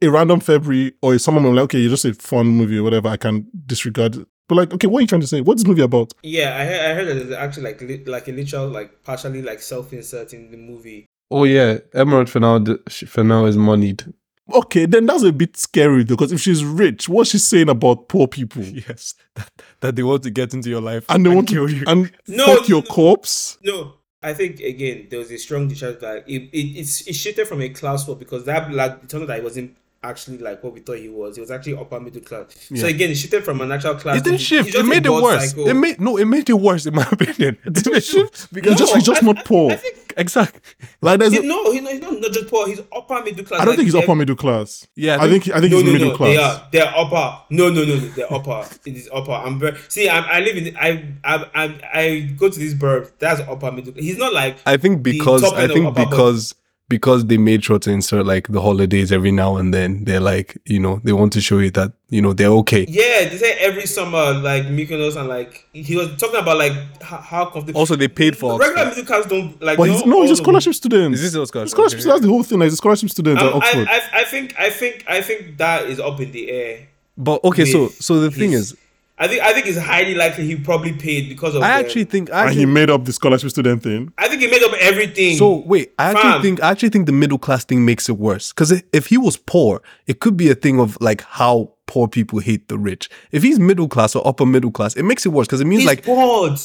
a 0.00 0.08
random 0.08 0.38
February, 0.38 0.92
or 1.02 1.14
if 1.14 1.20
someone 1.20 1.42
were 1.44 1.50
like, 1.54 1.64
okay, 1.64 1.78
you 1.78 1.88
just 1.88 2.04
a 2.04 2.14
fun 2.14 2.46
movie 2.46 2.78
or 2.78 2.84
whatever, 2.84 3.08
I 3.08 3.16
can 3.16 3.48
disregard 3.66 4.16
it. 4.16 4.28
But 4.48 4.54
like, 4.56 4.72
okay, 4.74 4.86
what 4.86 4.98
are 4.98 5.02
you 5.02 5.06
trying 5.08 5.20
to 5.22 5.26
say? 5.26 5.40
What's 5.40 5.62
this 5.62 5.68
movie 5.68 5.82
about? 5.82 6.12
Yeah, 6.22 6.56
I 6.56 6.64
heard, 6.64 6.80
I 6.80 6.94
heard 6.94 7.08
that 7.08 7.14
there's 7.14 7.32
actually 7.32 7.64
like 7.64 7.80
li- 7.80 8.04
like 8.04 8.28
a 8.28 8.32
literal 8.32 8.68
like 8.68 9.02
partially 9.02 9.42
like 9.42 9.60
self 9.60 9.92
insert 9.92 10.32
in 10.32 10.50
the 10.50 10.56
movie. 10.56 11.06
Oh 11.30 11.44
yeah, 11.44 11.78
Emerald 11.94 12.28
Fennell. 12.28 12.64
For 12.88 13.24
now 13.24 13.46
is 13.46 13.56
moneyed. 13.56 14.04
Okay, 14.52 14.86
then 14.86 15.06
that's 15.06 15.22
a 15.22 15.32
bit 15.32 15.56
scary 15.56 16.02
though, 16.04 16.14
because 16.16 16.32
if 16.32 16.40
she's 16.40 16.64
rich, 16.64 17.08
what's 17.08 17.30
she 17.30 17.38
saying 17.38 17.68
about 17.68 18.08
poor 18.08 18.26
people? 18.26 18.62
Yes, 18.88 19.14
that, 19.34 19.50
that 19.80 19.96
they 19.96 20.02
want 20.02 20.22
to 20.24 20.30
get 20.30 20.52
into 20.54 20.68
your 20.68 20.80
life 20.80 21.04
And 21.08 21.24
they 21.24 21.30
want 21.34 21.48
to 21.48 21.54
kill 21.54 21.70
you 21.70 21.84
and 21.86 22.10
No, 22.26 22.46
fuck 22.56 22.68
your 22.68 22.82
no. 22.82 22.88
corpse. 22.88 23.58
No, 23.62 23.94
I 24.22 24.34
think 24.34 24.60
again 24.60 25.06
there 25.10 25.18
was 25.18 25.30
a 25.30 25.36
strong 25.38 25.68
discharge 25.68 26.00
that 26.00 26.24
it, 26.28 26.42
it 26.52 26.78
it's 26.78 27.06
it 27.06 27.14
shifted 27.14 27.46
from 27.48 27.60
a 27.62 27.68
class 27.68 28.06
war 28.06 28.16
because 28.16 28.44
that 28.44 28.68
black 28.70 29.02
it 29.02 29.08
turned 29.08 29.22
out 29.24 29.26
that 29.28 29.38
he 29.38 29.44
wasn't 29.44 29.76
actually 30.04 30.38
like 30.38 30.62
what 30.62 30.72
we 30.72 30.80
thought 30.80 30.98
he 30.98 31.08
was. 31.08 31.36
He 31.36 31.40
was 31.40 31.50
actually 31.50 31.76
upper 31.76 32.00
middle 32.00 32.20
class. 32.22 32.46
So 32.74 32.86
again, 32.86 33.10
it 33.10 33.14
shifted 33.16 33.44
from 33.44 33.60
an 33.60 33.70
actual 33.72 33.94
class. 33.94 34.18
It 34.18 34.24
didn't 34.24 34.40
shift. 34.40 34.68
it's 34.70 34.78
It 34.78 34.84
made 34.86 35.06
it 35.06 35.10
worse. 35.10 35.50
cycle. 35.50 35.68
It 35.68 35.74
made 35.74 36.00
no. 36.00 36.16
It 36.16 36.24
made 36.26 36.48
it 36.48 36.54
worse 36.54 36.86
in 36.86 36.94
my 36.94 37.06
opinion. 37.12 37.58
It 37.64 37.72
didn't 37.74 38.02
shift 38.02 38.52
because 38.52 38.72
He's 38.72 38.78
just, 38.80 38.94
he's 38.94 39.04
just 39.04 39.22
I- 39.22 39.26
not 39.26 39.44
poor. 39.44 39.72
I 39.72 39.76
think 39.76 40.14
exactly. 40.16 40.60
like 41.00 41.20
there's, 41.20 41.32
he, 41.32 41.38
a, 41.38 41.42
no, 41.42 41.72
he, 41.72 41.80
no, 41.80 41.90
he's 41.90 42.00
not, 42.00 42.12
not 42.20 42.32
just 42.32 42.48
poor. 42.48 42.66
He's 42.66 42.80
upper 42.94 43.22
middle 43.22 43.44
class. 43.44 43.60
I 43.60 43.64
don't 43.64 43.72
like, 43.72 43.76
think 43.78 43.86
he's 43.86 43.94
upper 43.94 44.14
middle 44.14 44.36
class. 44.36 44.86
Yeah, 44.96 45.18
I 45.20 45.28
think 45.28 45.48
I 45.50 45.60
think 45.60 45.72
no, 45.72 45.78
he's 45.78 45.86
no, 45.86 45.92
middle 45.92 46.08
no, 46.10 46.16
class. 46.16 46.36
they 46.36 46.42
are. 46.42 46.68
They're 46.72 46.92
upper. 46.96 47.42
No, 47.50 47.68
no, 47.70 47.84
no, 47.84 47.94
no. 47.94 48.08
They're 48.08 48.32
upper. 48.32 48.68
It 48.84 48.96
is 48.96 49.08
upper. 49.12 49.32
I'm 49.32 49.58
very. 49.58 49.76
See, 49.88 50.08
I'm, 50.08 50.24
I 50.26 50.40
live 50.40 50.56
in. 50.56 50.76
I, 50.76 51.14
I, 51.24 51.46
I, 51.54 51.80
I 51.94 52.20
go 52.36 52.48
to 52.48 52.58
this 52.58 52.74
burb. 52.74 53.10
That's 53.18 53.40
upper 53.40 53.70
middle. 53.72 53.92
He's 53.94 54.18
not 54.18 54.32
like. 54.32 54.56
I 54.66 54.76
think 54.76 55.02
because 55.02 55.44
I 55.44 55.62
end 55.62 55.70
of 55.70 55.74
think 55.74 55.86
upper 55.86 56.04
because 56.10 56.54
because 56.88 57.26
they 57.26 57.38
made 57.38 57.64
sure 57.64 57.78
to 57.78 57.90
insert 57.90 58.26
like 58.26 58.48
the 58.48 58.60
holidays 58.60 59.10
every 59.12 59.32
now 59.32 59.56
and 59.56 59.72
then. 59.72 60.04
They're 60.04 60.20
like 60.20 60.58
you 60.66 60.78
know 60.78 61.00
they 61.04 61.12
want 61.12 61.32
to 61.34 61.40
show 61.40 61.58
you 61.58 61.70
that 61.72 61.92
you 62.10 62.20
know 62.20 62.32
they're 62.32 62.48
okay. 62.48 62.84
Yeah, 62.88 63.28
they 63.28 63.38
say 63.38 63.52
every 63.60 63.86
summer, 63.86 64.34
like 64.34 64.64
Mykonos 64.64 65.16
and 65.16 65.28
like 65.28 65.66
he 65.72 65.96
was 65.96 66.14
talking 66.16 66.40
about 66.40 66.58
like 66.58 66.72
how, 67.02 67.16
how 67.18 67.44
comfortable. 67.46 67.78
Also, 67.80 67.96
they 67.96 68.08
paid 68.08 68.36
for 68.36 68.58
regular 68.58 68.86
Oxford. 68.86 69.02
middle 69.02 69.04
class 69.04 69.26
don't 69.26 69.62
like. 69.62 69.78
But 69.78 69.88
he's, 69.90 70.04
no, 70.04 70.22
he's 70.22 70.32
a 70.32 70.36
scholarship 70.36 70.74
student. 70.74 71.14
Is 71.14 71.22
this 71.22 71.34
a 71.34 71.46
scholarship? 71.46 71.70
Scholarship. 71.70 72.00
Okay. 72.00 72.08
That's 72.08 72.20
the 72.22 72.28
whole 72.28 72.42
thing. 72.42 72.58
Like, 72.58 72.66
he's 72.66 72.74
a 72.74 72.76
scholarship 72.76 73.10
student 73.10 73.38
at 73.38 73.46
Um, 73.46 73.54
Oxford. 73.54 73.88
I, 73.88 73.96
I, 73.96 74.20
I 74.20 74.24
think 74.24 74.54
I 74.58 74.70
think 74.70 75.04
I 75.08 75.20
think 75.22 75.56
that 75.58 75.86
is 75.86 75.98
up 75.98 76.20
in 76.20 76.32
the 76.32 76.50
air. 76.50 76.88
But 77.16 77.42
okay, 77.44 77.64
so 77.64 77.88
so 77.88 78.20
the 78.20 78.30
thing 78.30 78.52
is, 78.52 78.76
I 79.18 79.28
think 79.28 79.42
I 79.42 79.52
think 79.52 79.66
it's 79.66 79.78
highly 79.78 80.14
likely 80.14 80.46
he 80.46 80.56
probably 80.56 80.92
paid 80.94 81.28
because 81.28 81.54
of. 81.54 81.62
I 81.62 81.68
the- 81.80 81.86
actually 81.86 82.04
think 82.04 82.32
I 82.32 82.46
and 82.48 82.54
he 82.54 82.66
made 82.66 82.90
up 82.90 83.04
the 83.04 83.12
scholarship 83.12 83.50
student 83.50 83.82
thing. 83.82 84.12
I 84.18 84.28
think 84.28 84.40
he 84.42 84.48
made 84.48 84.62
up 84.62 84.72
everything. 84.80 85.36
So 85.36 85.58
wait, 85.66 85.92
I 85.98 86.10
actually 86.10 86.30
Fam. 86.32 86.42
think 86.42 86.62
I 86.62 86.70
actually 86.70 86.88
think 86.88 87.06
the 87.06 87.12
middle 87.12 87.38
class 87.38 87.64
thing 87.64 87.84
makes 87.84 88.08
it 88.08 88.16
worse 88.18 88.52
because 88.52 88.82
if 88.92 89.06
he 89.06 89.18
was 89.18 89.36
poor, 89.36 89.80
it 90.06 90.20
could 90.20 90.36
be 90.36 90.50
a 90.50 90.54
thing 90.54 90.80
of 90.80 90.98
like 91.00 91.20
how 91.22 91.72
poor 91.86 92.08
people 92.08 92.38
hate 92.40 92.68
the 92.68 92.78
rich. 92.78 93.10
If 93.32 93.42
he's 93.42 93.58
middle 93.60 93.86
class 93.86 94.16
or 94.16 94.26
upper 94.26 94.46
middle 94.46 94.70
class, 94.72 94.96
it 94.96 95.02
makes 95.04 95.24
it 95.26 95.28
worse 95.28 95.46
because 95.46 95.60
it 95.60 95.66
means 95.66 95.82
he's 95.82 95.88
like 95.88 96.04
bored. 96.04 96.58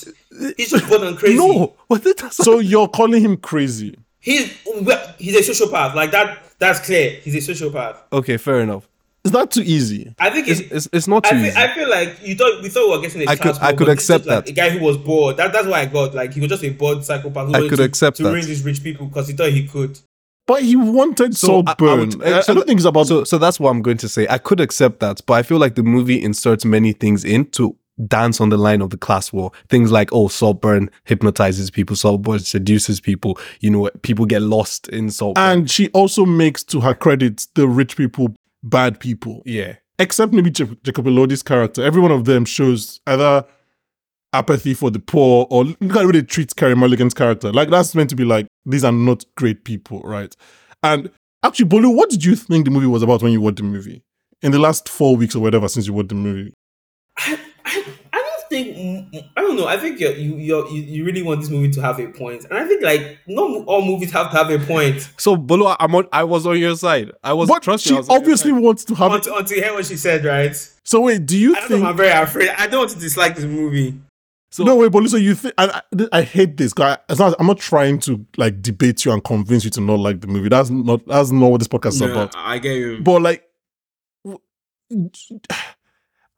He's 0.55 0.69
just 0.71 0.87
bored 0.89 1.01
and 1.03 1.17
crazy. 1.19 1.35
no, 1.37 1.75
what 1.87 2.03
that's 2.03 2.37
So 2.37 2.59
you're 2.59 2.87
calling 2.87 3.21
him 3.23 3.37
crazy. 3.37 3.95
He's 4.19 4.57
well, 4.81 5.13
he's 5.19 5.35
a 5.35 5.51
sociopath. 5.51 5.93
Like 5.95 6.11
that. 6.11 6.39
That's 6.59 6.79
clear. 6.79 7.11
He's 7.21 7.35
a 7.47 7.51
sociopath. 7.53 7.97
okay, 8.11 8.37
fair 8.37 8.61
enough. 8.61 8.87
Is 9.27 9.31
that 9.33 9.51
too 9.51 9.61
easy? 9.61 10.13
I 10.19 10.29
think 10.29 10.47
It's 10.47 10.59
it's. 10.61 10.87
it's, 10.93 11.07
not 11.07 11.23
too 11.23 11.35
I 11.35 11.39
feel, 11.39 11.45
easy. 11.47 11.57
I 11.57 11.73
feel 11.75 11.89
like 11.89 12.25
you 12.27 12.35
thought 12.35 12.61
we 12.63 12.69
thought 12.69 12.87
we 12.89 12.95
were 12.95 13.01
getting 13.01 13.21
a 13.27 13.31
I 13.31 13.35
could- 13.35 13.57
I 13.61 13.73
could 13.73 13.89
accept 13.89 14.25
like 14.25 14.45
that. 14.45 14.49
A 14.49 14.53
guy 14.53 14.69
who 14.69 14.79
was 14.83 14.97
bored. 14.97 15.37
That, 15.37 15.51
that's 15.53 15.67
why 15.67 15.79
I 15.81 15.85
got. 15.85 16.15
Like 16.15 16.33
he 16.33 16.39
was 16.39 16.49
just 16.49 16.63
a 16.63 16.69
bored 16.69 17.03
psychopath. 17.03 17.47
Who 17.49 17.55
I 17.55 17.67
could 17.69 17.77
to, 17.77 17.83
accept 17.83 18.17
to 18.17 18.23
that. 18.23 18.33
these 18.45 18.63
rich 18.63 18.81
people 18.83 19.07
because 19.07 19.27
he 19.27 19.33
thought 19.33 19.51
he 19.51 19.67
could. 19.67 19.99
But 20.47 20.63
he 20.63 20.75
wanted 20.77 21.35
So 21.35 21.61
I- 21.67 21.75
I 21.77 21.85
I, 21.85 21.93
would- 21.95 22.23
I 22.23 22.41
so 22.41 22.53
don't 22.53 22.65
think 22.67 22.79
it's 22.79 22.85
about. 22.85 23.07
so 23.07 23.23
so 23.25 23.37
that's 23.37 23.59
what 23.59 23.69
I'm 23.69 23.81
going 23.81 23.97
to 23.97 24.09
say. 24.09 24.27
I 24.29 24.37
could 24.37 24.61
accept 24.61 25.01
that, 25.01 25.21
but 25.25 25.33
I 25.33 25.43
feel 25.43 25.57
like 25.57 25.75
the 25.75 25.83
movie 25.83 26.23
inserts 26.23 26.63
many 26.65 26.93
things 26.93 27.25
in 27.25 27.45
to 27.51 27.75
dance 28.07 28.39
on 28.39 28.49
the 28.49 28.57
line 28.57 28.81
of 28.81 28.91
the 28.91 28.97
class 28.97 29.33
war. 29.33 29.51
Things 29.69 29.91
like 29.91 30.09
oh, 30.13 30.27
Saltburn 30.27 30.89
hypnotizes 31.05 31.71
people, 31.71 31.95
Saltburn 31.95 32.39
seduces 32.39 33.01
people. 33.01 33.39
You 33.59 33.71
know, 33.71 33.89
people 34.03 34.25
get 34.25 34.41
lost 34.43 34.87
in 34.89 35.09
Saltburn. 35.09 35.43
and 35.59 35.71
she 35.71 35.89
also 35.89 36.23
makes, 36.25 36.63
to 36.65 36.79
her 36.81 36.93
credit, 36.93 37.47
the 37.55 37.67
rich 37.67 37.97
people 37.97 38.35
bad 38.63 38.99
people. 38.99 39.41
yeah, 39.45 39.75
Except 39.99 40.31
maybe 40.33 40.51
Ja- 40.55 40.75
Jacob 40.83 41.05
Elordi's 41.05 41.41
character. 41.43 41.83
Every 41.83 42.01
one 42.01 42.11
of 42.11 42.25
them 42.25 42.45
shows 42.45 42.99
either 43.07 43.45
apathy 44.33 44.73
for 44.73 44.91
the 44.91 44.99
poor 44.99 45.47
or 45.49 45.63
look 45.65 45.81
at 45.81 46.01
the 46.01 46.05
way 46.05 46.11
they 46.11 46.21
treat 46.21 46.55
Carey 46.55 46.75
Mulligan's 46.75 47.13
character. 47.13 47.51
Like 47.51 47.69
that's 47.69 47.95
meant 47.95 48.09
to 48.11 48.15
be 48.15 48.25
like 48.25 48.45
these 48.65 48.83
are 48.83 48.91
not 48.91 49.23
great 49.35 49.63
people, 49.63 50.01
right? 50.01 50.35
And 50.83 51.09
actually, 51.43 51.65
Bolu, 51.69 51.95
what 51.95 52.09
did 52.09 52.23
you 52.23 52.35
think 52.35 52.65
the 52.65 52.71
movie 52.71 52.85
was 52.87 53.01
about 53.01 53.23
when 53.23 53.31
you 53.31 53.41
watched 53.41 53.57
the 53.57 53.63
movie? 53.63 54.03
In 54.43 54.51
the 54.51 54.59
last 54.59 54.87
four 54.87 55.15
weeks 55.17 55.35
or 55.35 55.39
whatever 55.39 55.67
since 55.67 55.87
you 55.87 55.93
watched 55.93 56.09
the 56.09 56.15
movie. 56.15 56.53
I, 57.17 57.39
I, 57.65 57.75
I 57.75 57.81
don't 57.83 58.06
think 58.49 58.75
mm, 58.77 59.11
mm, 59.13 59.29
I 59.35 59.41
don't 59.41 59.55
know. 59.55 59.67
I 59.67 59.77
think 59.77 59.99
you're, 59.99 60.13
you 60.13 60.35
you're, 60.35 60.67
you 60.69 60.81
you 60.81 61.05
really 61.05 61.21
want 61.21 61.41
this 61.41 61.49
movie 61.49 61.71
to 61.71 61.81
have 61.81 61.99
a 61.99 62.07
point, 62.07 62.45
and 62.45 62.53
I 62.53 62.67
think 62.67 62.83
like 62.83 63.19
not 63.27 63.65
all 63.67 63.81
movies 63.83 64.11
have 64.11 64.31
to 64.31 64.37
have 64.37 64.49
a 64.49 64.59
point. 64.65 65.09
So 65.17 65.35
Bolu, 65.35 65.75
I'm 65.79 65.93
on. 65.95 66.07
I 66.11 66.23
was 66.23 66.45
on 66.45 66.57
your 66.59 66.75
side. 66.75 67.11
I 67.23 67.33
was. 67.33 67.49
But 67.49 67.63
trust 67.63 67.83
she 67.83 67.91
me, 67.91 67.97
was 67.97 68.09
obviously 68.09 68.51
wants 68.51 68.83
to 68.85 68.95
have 68.95 69.11
it. 69.11 69.15
Until, 69.15 69.37
until 69.37 69.57
you 69.57 69.63
hear 69.63 69.73
what 69.73 69.85
she 69.85 69.97
said, 69.97 70.25
right? 70.25 70.55
So 70.83 71.01
wait, 71.01 71.25
do 71.25 71.37
you 71.37 71.55
I 71.55 71.59
don't 71.61 71.69
know. 71.69 71.75
think 71.77 71.87
I'm 71.87 71.97
very 71.97 72.11
afraid. 72.11 72.49
I 72.57 72.67
don't 72.67 72.79
want 72.79 72.91
to 72.91 72.99
dislike 72.99 73.35
this 73.35 73.45
movie. 73.45 73.99
So 74.49 74.63
no, 74.63 74.77
wait, 74.77 74.91
but 74.93 75.05
so 75.09 75.17
you 75.17 75.35
think 75.35 75.53
I, 75.57 75.81
I, 75.99 76.07
I 76.13 76.21
hate 76.21 76.55
this 76.55 76.71
guy. 76.71 76.97
It's 77.09 77.19
not, 77.19 77.35
I'm 77.37 77.47
not 77.47 77.59
trying 77.59 77.99
to 77.99 78.25
like 78.37 78.61
debate 78.61 79.03
you 79.03 79.11
and 79.11 79.21
convince 79.23 79.65
you 79.65 79.69
to 79.71 79.81
not 79.81 79.99
like 79.99 80.21
the 80.21 80.27
movie. 80.27 80.47
That's 80.49 80.69
not 80.69 81.05
that's 81.05 81.31
not 81.31 81.51
what 81.51 81.59
this 81.59 81.67
podcast 81.67 81.89
is 81.95 82.01
No, 82.01 82.11
about. 82.11 82.33
I 82.35 82.57
get 82.57 82.75
you. 82.77 83.01
But 83.01 83.21
like, 83.21 83.43
w- 84.23 84.39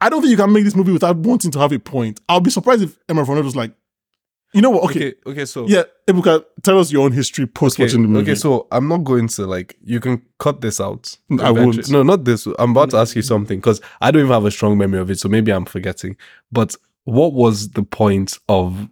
I 0.02 0.10
don't 0.10 0.22
think 0.22 0.32
you 0.32 0.38
can 0.38 0.52
make 0.54 0.64
this 0.64 0.76
movie 0.76 0.92
without 0.92 1.18
wanting 1.18 1.52
to 1.52 1.60
have 1.60 1.72
a 1.72 1.80
point. 1.80 2.20
I'll 2.30 2.40
be 2.40 2.50
surprised 2.50 2.84
if 2.84 2.98
Emma 3.10 3.24
Ronaldo 3.24 3.44
was 3.44 3.56
like, 3.56 3.74
you 4.54 4.62
know 4.62 4.72
what? 4.72 4.84
Okay, 4.86 5.10
okay, 5.10 5.16
okay. 5.28 5.46
So 5.46 5.68
yeah, 5.68 5.84
Ebuka, 6.08 6.44
tell 6.64 6.80
us 6.80 6.92
your 6.92 7.06
own 7.06 7.12
history 7.12 7.46
post 7.46 7.76
Okay, 7.76 7.84
watching 7.84 8.02
the 8.02 8.08
movie. 8.08 8.32
okay, 8.32 8.36
so 8.36 8.68
I'm 8.72 8.88
not 8.88 9.04
going 9.04 9.28
to 9.28 9.46
like 9.46 9.78
you 9.84 10.00
can 10.00 10.24
cut 10.40 10.62
this 10.62 10.82
out. 10.82 11.16
I 11.40 11.52
won't. 11.52 11.90
No, 11.92 12.02
not 12.02 12.24
this. 12.26 12.48
I'm 12.58 12.72
about 12.72 12.90
to 12.92 12.98
ask 12.98 13.16
you 13.16 13.22
something 13.22 13.60
because 13.60 13.80
I 14.02 14.10
don't 14.10 14.22
even 14.22 14.32
have 14.34 14.46
a 14.46 14.52
strong 14.52 14.78
memory 14.78 15.00
of 15.02 15.12
it, 15.12 15.20
so 15.20 15.30
maybe 15.30 15.52
I'm 15.52 15.66
forgetting. 15.66 16.18
But 16.52 16.76
what 17.04 17.34
was 17.34 17.70
the 17.72 17.84
point 17.84 18.40
of 18.48 18.90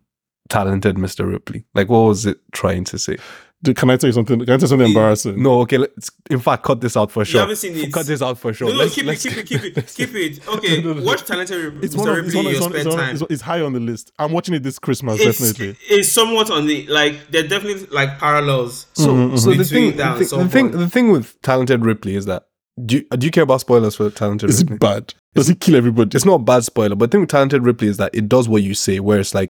talented 0.49 0.97
Mr. 0.97 1.27
Ripley? 1.27 1.65
Like, 1.73 1.89
what 1.89 2.01
was 2.01 2.25
it 2.27 2.39
trying 2.51 2.83
to 2.85 2.99
say? 2.99 3.17
Dude, 3.63 3.75
can 3.75 3.89
I 3.89 3.97
tell 3.97 4.07
you 4.07 4.11
something? 4.13 4.37
Can 4.39 4.49
I 4.49 4.57
tell 4.57 4.61
you 4.61 4.67
something 4.67 4.87
embarrassing? 4.87 5.41
No, 5.41 5.61
okay. 5.61 5.79
Let's, 5.79 6.11
in 6.29 6.39
fact, 6.39 6.61
cut 6.63 6.79
this 6.79 6.95
out 6.95 7.09
for 7.11 7.25
sure. 7.25 7.37
You 7.37 7.39
haven't 7.41 7.55
seen 7.55 7.75
it. 7.75 7.91
Cut 7.91 8.05
this 8.05 8.21
out 8.21 8.37
for 8.37 8.53
sure. 8.53 8.67
No, 8.67 8.73
no, 8.75 8.79
Let's- 8.81 8.93
keep 8.93 9.03
it, 9.05 9.07
let's- 9.07 9.23
keep 9.23 9.37
it, 9.37 9.45
keep 9.47 9.63
it, 9.77 9.93
keep 9.95 10.13
it. 10.15 10.47
Okay, 10.47 10.81
No, 10.81 10.93
no, 10.93 10.99
no. 10.99 11.05
watch 11.05 11.23
Talented 11.25 11.83
It's 11.83 11.95
Mr. 11.95 11.97
one 11.97 12.09
of, 12.09 12.17
it's, 12.19 12.25
Ripley 12.27 12.35
one 12.37 12.45
of, 12.45 12.51
your 12.51 12.51
it's, 12.51 12.61
one, 12.61 12.69
spare 12.71 12.79
it's, 12.81 12.87
one, 12.87 12.97
time. 12.97 13.15
it's, 13.15 13.23
it's 13.31 13.41
high 13.41 13.61
on 13.61 13.73
the 13.73 13.79
list. 13.79 14.11
I'm 14.19 14.31
watching 14.31 14.53
it 14.53 14.61
this 14.61 14.77
Christmas, 14.77 15.19
It's, 15.19 15.39
definitely. 15.39 15.75
it's 15.89 16.11
somewhat 16.11 16.51
on 16.51 16.67
the 16.67 16.85
like. 16.87 17.31
There 17.31 17.43
are 17.43 17.47
definitely 17.47 17.87
like 17.87 18.19
parallels. 18.19 18.85
So, 18.93 19.07
Mm-hmm, 19.07 19.35
so 19.37 19.51
the 19.53 19.63
thing, 19.63 19.97
that 19.97 20.19
the, 20.19 20.25
thing, 20.25 20.39
the 20.39 20.49
thing, 20.49 20.71
the 20.71 20.89
thing 20.89 21.11
with 21.11 21.41
talented 21.41 21.83
Ripley 21.83 22.15
is 22.15 22.25
that 22.25 22.43
do 22.85 22.97
you, 22.97 23.17
do 23.17 23.25
you 23.25 23.31
care 23.31 23.41
about 23.43 23.61
spoilers 23.61 23.95
for 23.95 24.11
talented 24.11 24.49
Ripley? 24.49 24.53
Is 24.53 24.61
Ripley? 24.61 24.75
it 24.75 24.79
bad? 24.79 25.13
Does 25.33 25.49
it 25.49 25.59
kill 25.59 25.75
everybody? 25.75 26.15
it's 26.15 26.25
not 26.25 26.35
a 26.35 26.43
bad 26.43 26.63
spoiler, 26.63 26.95
but 26.95 27.09
the 27.09 27.15
thing 27.15 27.21
with 27.21 27.29
Talented 27.31 27.63
Ripley 27.63 27.87
is 27.87 27.97
that 27.97 28.13
it 28.13 28.29
does 28.29 28.47
what 28.47 28.61
you 28.61 28.75
say, 28.75 28.99
where 28.99 29.19
it's 29.19 29.33
like 29.33 29.49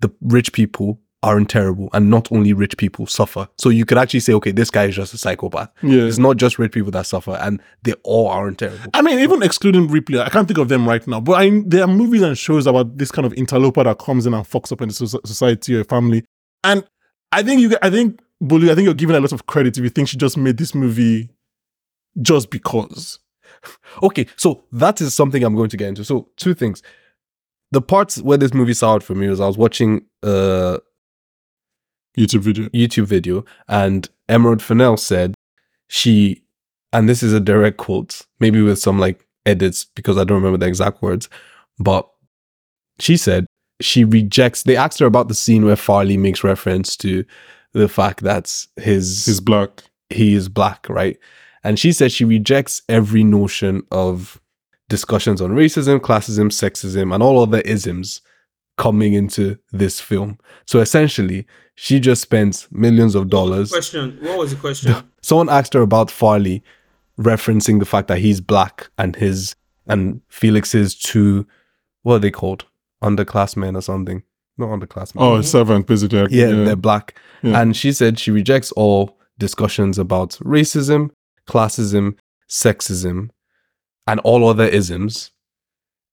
the 0.00 0.10
rich 0.22 0.52
people 0.54 1.00
aren't 1.26 1.50
terrible 1.50 1.90
and 1.92 2.08
not 2.08 2.30
only 2.32 2.52
rich 2.52 2.76
people 2.76 3.06
suffer. 3.06 3.48
So 3.58 3.68
you 3.68 3.84
could 3.84 3.98
actually 3.98 4.20
say, 4.20 4.32
okay, 4.34 4.52
this 4.52 4.70
guy 4.70 4.84
is 4.84 4.94
just 4.96 5.12
a 5.12 5.18
psychopath. 5.18 5.70
Yeah. 5.82 6.04
It's 6.04 6.18
not 6.18 6.36
just 6.36 6.58
rich 6.58 6.72
people 6.72 6.90
that 6.92 7.04
suffer 7.06 7.32
and 7.32 7.60
they 7.82 7.92
all 8.04 8.28
aren't 8.28 8.58
terrible. 8.58 8.90
I 8.94 9.02
mean, 9.02 9.18
even 9.18 9.42
excluding 9.42 9.88
Ripley, 9.88 10.20
I 10.20 10.28
can't 10.28 10.46
think 10.48 10.58
of 10.58 10.68
them 10.68 10.88
right 10.88 11.06
now. 11.06 11.20
But 11.20 11.32
I, 11.32 11.62
there 11.66 11.82
are 11.82 11.88
movies 11.88 12.22
and 12.22 12.38
shows 12.38 12.66
about 12.66 12.96
this 12.96 13.10
kind 13.10 13.26
of 13.26 13.34
interloper 13.34 13.82
that 13.84 13.98
comes 13.98 14.24
in 14.26 14.34
and 14.34 14.44
fucks 14.44 14.70
up 14.72 14.80
in 14.80 14.88
the 14.88 14.94
soci- 14.94 15.26
society 15.26 15.74
or 15.76 15.84
family. 15.84 16.24
And 16.64 16.84
I 17.32 17.42
think 17.42 17.60
you, 17.60 17.76
I 17.82 17.90
think 17.90 18.20
Bolu, 18.42 18.70
I 18.70 18.74
think 18.74 18.84
you're 18.86 18.94
giving 18.94 19.16
a 19.16 19.20
lot 19.20 19.32
of 19.32 19.46
credit 19.46 19.76
if 19.76 19.84
you 19.84 19.90
think 19.90 20.08
she 20.08 20.16
just 20.16 20.36
made 20.36 20.56
this 20.56 20.74
movie 20.74 21.30
just 22.22 22.50
because. 22.50 23.18
Okay, 24.02 24.26
so 24.36 24.64
that 24.72 25.00
is 25.00 25.14
something 25.14 25.42
I'm 25.42 25.56
going 25.56 25.70
to 25.70 25.76
get 25.76 25.88
into. 25.88 26.04
So 26.04 26.28
two 26.36 26.54
things. 26.54 26.82
the 27.72 27.80
parts 27.82 28.20
where 28.22 28.38
this 28.38 28.54
movie 28.54 28.74
soured 28.74 29.02
for 29.02 29.14
me 29.14 29.28
was 29.28 29.40
I 29.40 29.46
was 29.46 29.58
watching 29.58 30.04
a 30.22 30.78
YouTube 32.16 32.40
video. 32.40 32.68
YouTube 32.70 33.04
video 33.04 33.44
and 33.68 34.08
Emerald 34.28 34.62
Fennell 34.62 34.96
said 34.96 35.34
she, 35.88 36.42
and 36.92 37.08
this 37.08 37.22
is 37.22 37.32
a 37.32 37.40
direct 37.40 37.76
quote, 37.76 38.22
maybe 38.40 38.62
with 38.62 38.78
some 38.78 38.98
like 38.98 39.26
edits 39.44 39.84
because 39.84 40.18
I 40.18 40.24
don't 40.24 40.38
remember 40.38 40.58
the 40.58 40.66
exact 40.66 41.02
words, 41.02 41.28
but 41.78 42.08
she 42.98 43.16
said 43.16 43.46
she 43.80 44.04
rejects. 44.04 44.62
They 44.62 44.76
asked 44.76 44.98
her 44.98 45.06
about 45.06 45.28
the 45.28 45.34
scene 45.34 45.64
where 45.64 45.76
Farleigh 45.76 46.18
makes 46.18 46.42
reference 46.42 46.96
to 46.98 47.24
the 47.72 47.88
fact 47.88 48.22
that 48.22 48.66
his 48.76 49.26
He's 49.26 49.40
black. 49.40 49.82
he 50.08 50.34
is 50.34 50.48
black, 50.48 50.88
right? 50.88 51.18
And 51.62 51.78
she 51.78 51.92
said 51.92 52.12
she 52.12 52.24
rejects 52.24 52.82
every 52.88 53.24
notion 53.24 53.82
of 53.90 54.40
discussions 54.88 55.40
on 55.42 55.50
racism, 55.50 55.98
classism, 55.98 56.46
sexism, 56.46 57.12
and 57.12 57.22
all 57.22 57.42
other 57.42 57.60
isms 57.62 58.22
coming 58.76 59.14
into 59.14 59.58
this 59.72 60.00
film. 60.00 60.38
So 60.66 60.80
essentially, 60.80 61.46
she 61.74 62.00
just 62.00 62.22
spends 62.22 62.68
millions 62.70 63.14
of 63.14 63.28
dollars. 63.28 63.70
Question. 63.70 64.18
What 64.20 64.38
was 64.38 64.50
the 64.50 64.56
question? 64.56 64.94
Someone 65.22 65.48
asked 65.48 65.74
her 65.74 65.82
about 65.82 66.08
Farleigh, 66.08 66.62
referencing 67.18 67.78
the 67.78 67.86
fact 67.86 68.08
that 68.08 68.18
he's 68.18 68.40
black 68.40 68.88
and 68.98 69.16
his 69.16 69.56
and 69.86 70.20
Felix's 70.28 70.94
two 70.94 71.46
what 72.06 72.14
are 72.14 72.18
they 72.20 72.30
called? 72.30 72.66
Underclassmen 73.02 73.76
or 73.76 73.80
something. 73.80 74.22
Not 74.56 74.68
underclassmen. 74.68 75.16
Oh, 75.16 75.42
servant, 75.42 75.88
basically. 75.88 76.28
Yeah, 76.30 76.52
they're 76.52 76.76
black. 76.76 77.18
Yeah. 77.42 77.60
And 77.60 77.76
she 77.76 77.90
said 77.90 78.20
she 78.20 78.30
rejects 78.30 78.70
all 78.72 79.18
discussions 79.38 79.98
about 79.98 80.38
racism, 80.44 81.10
classism, 81.48 82.16
sexism, 82.48 83.30
and 84.06 84.20
all 84.20 84.48
other 84.48 84.66
isms 84.66 85.32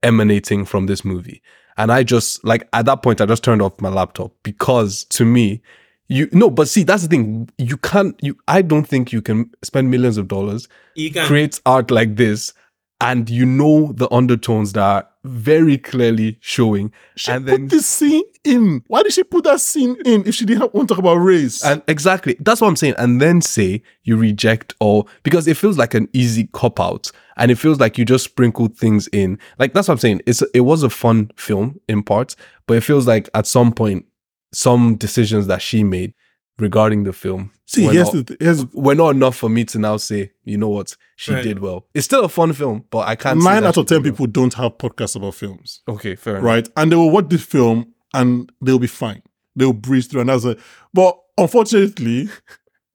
emanating 0.01 0.65
from 0.65 0.87
this 0.87 1.05
movie. 1.05 1.43
And 1.77 1.91
I 1.91 2.03
just, 2.03 2.43
like, 2.43 2.67
at 2.73 2.85
that 2.85 3.01
point, 3.01 3.21
I 3.21 3.25
just 3.25 3.43
turned 3.43 3.61
off 3.61 3.79
my 3.81 3.89
laptop 3.89 4.31
because 4.43 5.05
to 5.05 5.25
me, 5.25 5.61
you, 6.07 6.27
no, 6.31 6.49
but 6.49 6.67
see, 6.67 6.83
that's 6.83 7.03
the 7.03 7.09
thing. 7.09 7.49
You 7.57 7.77
can't, 7.77 8.15
you, 8.21 8.37
I 8.47 8.61
don't 8.61 8.83
think 8.85 9.11
you 9.11 9.21
can 9.21 9.49
spend 9.63 9.89
millions 9.89 10.17
of 10.17 10.27
dollars, 10.27 10.67
You 10.95 11.11
can. 11.11 11.25
create 11.25 11.59
art 11.65 11.89
like 11.89 12.15
this, 12.15 12.53
and 13.01 13.29
you 13.29 13.45
know 13.45 13.91
the 13.93 14.11
undertones 14.13 14.73
that 14.73 14.81
are 14.81 15.09
very 15.23 15.77
clearly 15.77 16.37
showing. 16.41 16.91
She 17.15 17.31
and 17.31 17.45
put 17.45 17.69
this 17.69 17.85
scene 17.85 18.23
in. 18.43 18.83
Why 18.87 19.03
did 19.03 19.13
she 19.13 19.23
put 19.23 19.43
that 19.45 19.61
scene 19.61 19.97
in 20.05 20.25
if 20.27 20.35
she 20.35 20.45
didn't 20.45 20.73
want 20.73 20.87
to 20.87 20.95
talk 20.95 20.99
about 20.99 21.15
race? 21.15 21.63
And 21.63 21.81
exactly, 21.87 22.35
that's 22.39 22.61
what 22.61 22.67
I'm 22.67 22.75
saying. 22.75 22.95
And 22.97 23.21
then 23.21 23.41
say 23.41 23.81
you 24.03 24.17
reject 24.17 24.73
all 24.79 25.07
because 25.23 25.47
it 25.47 25.57
feels 25.57 25.77
like 25.77 25.93
an 25.93 26.09
easy 26.13 26.47
cop 26.47 26.79
out, 26.79 27.11
and 27.37 27.51
it 27.51 27.55
feels 27.55 27.79
like 27.79 27.97
you 27.97 28.05
just 28.05 28.25
sprinkled 28.25 28.77
things 28.77 29.07
in. 29.09 29.39
Like 29.59 29.73
that's 29.73 29.87
what 29.87 29.93
I'm 29.93 29.99
saying. 29.99 30.21
It's 30.25 30.41
it 30.53 30.61
was 30.61 30.83
a 30.83 30.89
fun 30.89 31.31
film 31.35 31.79
in 31.87 32.03
parts, 32.03 32.35
but 32.67 32.77
it 32.77 32.81
feels 32.81 33.07
like 33.07 33.29
at 33.33 33.47
some 33.47 33.71
point, 33.73 34.05
some 34.53 34.95
decisions 34.95 35.47
that 35.47 35.61
she 35.61 35.83
made 35.83 36.13
regarding 36.59 37.03
the 37.03 37.13
film 37.13 37.51
See, 37.65 37.85
were, 37.87 37.93
here's 37.93 38.13
not, 38.13 38.25
the 38.27 38.35
th- 38.35 38.39
here's 38.41 38.65
were 38.73 38.95
not 38.95 39.09
enough 39.09 39.35
for 39.35 39.49
me 39.49 39.65
to 39.65 39.79
now 39.79 39.97
say, 39.97 40.31
you 40.43 40.57
know 40.57 40.69
what, 40.69 40.95
she 41.15 41.33
Right. 41.33 41.43
did 41.43 41.59
well. 41.59 41.87
It's 41.93 42.05
still 42.05 42.23
a 42.23 42.29
fun 42.29 42.53
film, 42.53 42.85
but 42.91 43.07
I 43.07 43.15
can't. 43.15 43.41
nine 43.43 43.63
out 43.63 43.77
of 43.77 43.87
ten 43.87 44.01
did 44.01 44.05
well. 44.05 44.11
people 44.13 44.27
don't 44.27 44.53
have 44.55 44.77
podcasts 44.77 45.15
about 45.15 45.35
films, 45.35 45.81
Okay, 45.87 46.15
fair 46.15 46.33
enough. 46.35 46.45
right? 46.45 46.69
And 46.77 46.91
they 46.91 46.95
will 46.95 47.09
watch 47.09 47.29
this 47.29 47.43
film 47.43 47.93
and 48.13 48.51
they'll 48.61 48.77
be 48.79 48.87
fine. 48.87 49.21
They'll 49.55 49.73
breeze 49.73 50.07
through, 50.07 50.21
and 50.21 50.29
that's 50.29 50.45
it. 50.45 50.59
But 50.93 51.17
unfortunately, 51.37 52.29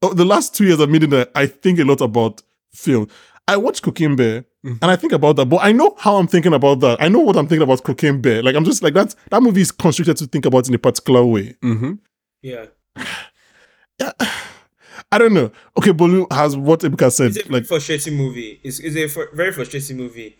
oh, 0.01 0.13
the 0.13 0.25
last 0.25 0.55
two 0.55 0.65
years 0.65 0.79
I've 0.79 0.89
made 0.89 1.01
that 1.09 1.31
I 1.35 1.45
think 1.47 1.79
a 1.79 1.83
lot 1.83 2.01
about 2.01 2.41
film. 2.73 3.07
I 3.47 3.57
watch 3.57 3.81
Cocaine 3.81 4.15
Bear 4.15 4.45
Mhm. 4.65 4.77
and 4.81 4.91
I 4.91 4.95
think 4.95 5.11
about 5.13 5.37
that, 5.37 5.45
but 5.47 5.57
I 5.63 5.71
know 5.71 5.95
how 5.97 6.17
I'm 6.17 6.27
thinking 6.27 6.53
about 6.53 6.81
that. 6.81 7.01
I 7.01 7.07
know 7.09 7.19
what 7.19 7.35
I'm 7.37 7.47
thinking 7.47 7.63
about 7.63 7.83
Cocaine 7.83 8.21
Bear. 8.21 8.43
Like 8.43 8.55
I'm 8.55 8.63
just 8.65 8.83
like 8.83 8.93
that. 8.93 9.15
That 9.31 9.41
movie 9.41 9.61
is 9.61 9.71
constricted 9.71 10.17
to 10.17 10.27
think 10.27 10.45
about 10.45 10.67
in 10.69 10.75
a 10.75 10.77
particular 10.77 11.25
way. 11.25 11.55
Mm-hmm. 11.63 11.93
Yeah. 12.41 12.65
I 15.11 15.17
don't 15.17 15.33
know. 15.33 15.51
Okay, 15.77 15.91
Bolu 15.91 16.31
has 16.31 16.55
what 16.55 16.81
Ebuka 16.81 17.11
said. 17.11 17.35
It's 17.35 17.47
a 17.47 17.51
Like 17.51 17.65
frustrating 17.65 18.15
movie. 18.15 18.59
It's, 18.63 18.79
it's 18.79 18.95
a 18.95 19.07
fr- 19.07 19.33
very 19.35 19.51
frustrating 19.51 19.97
movie. 19.97 20.37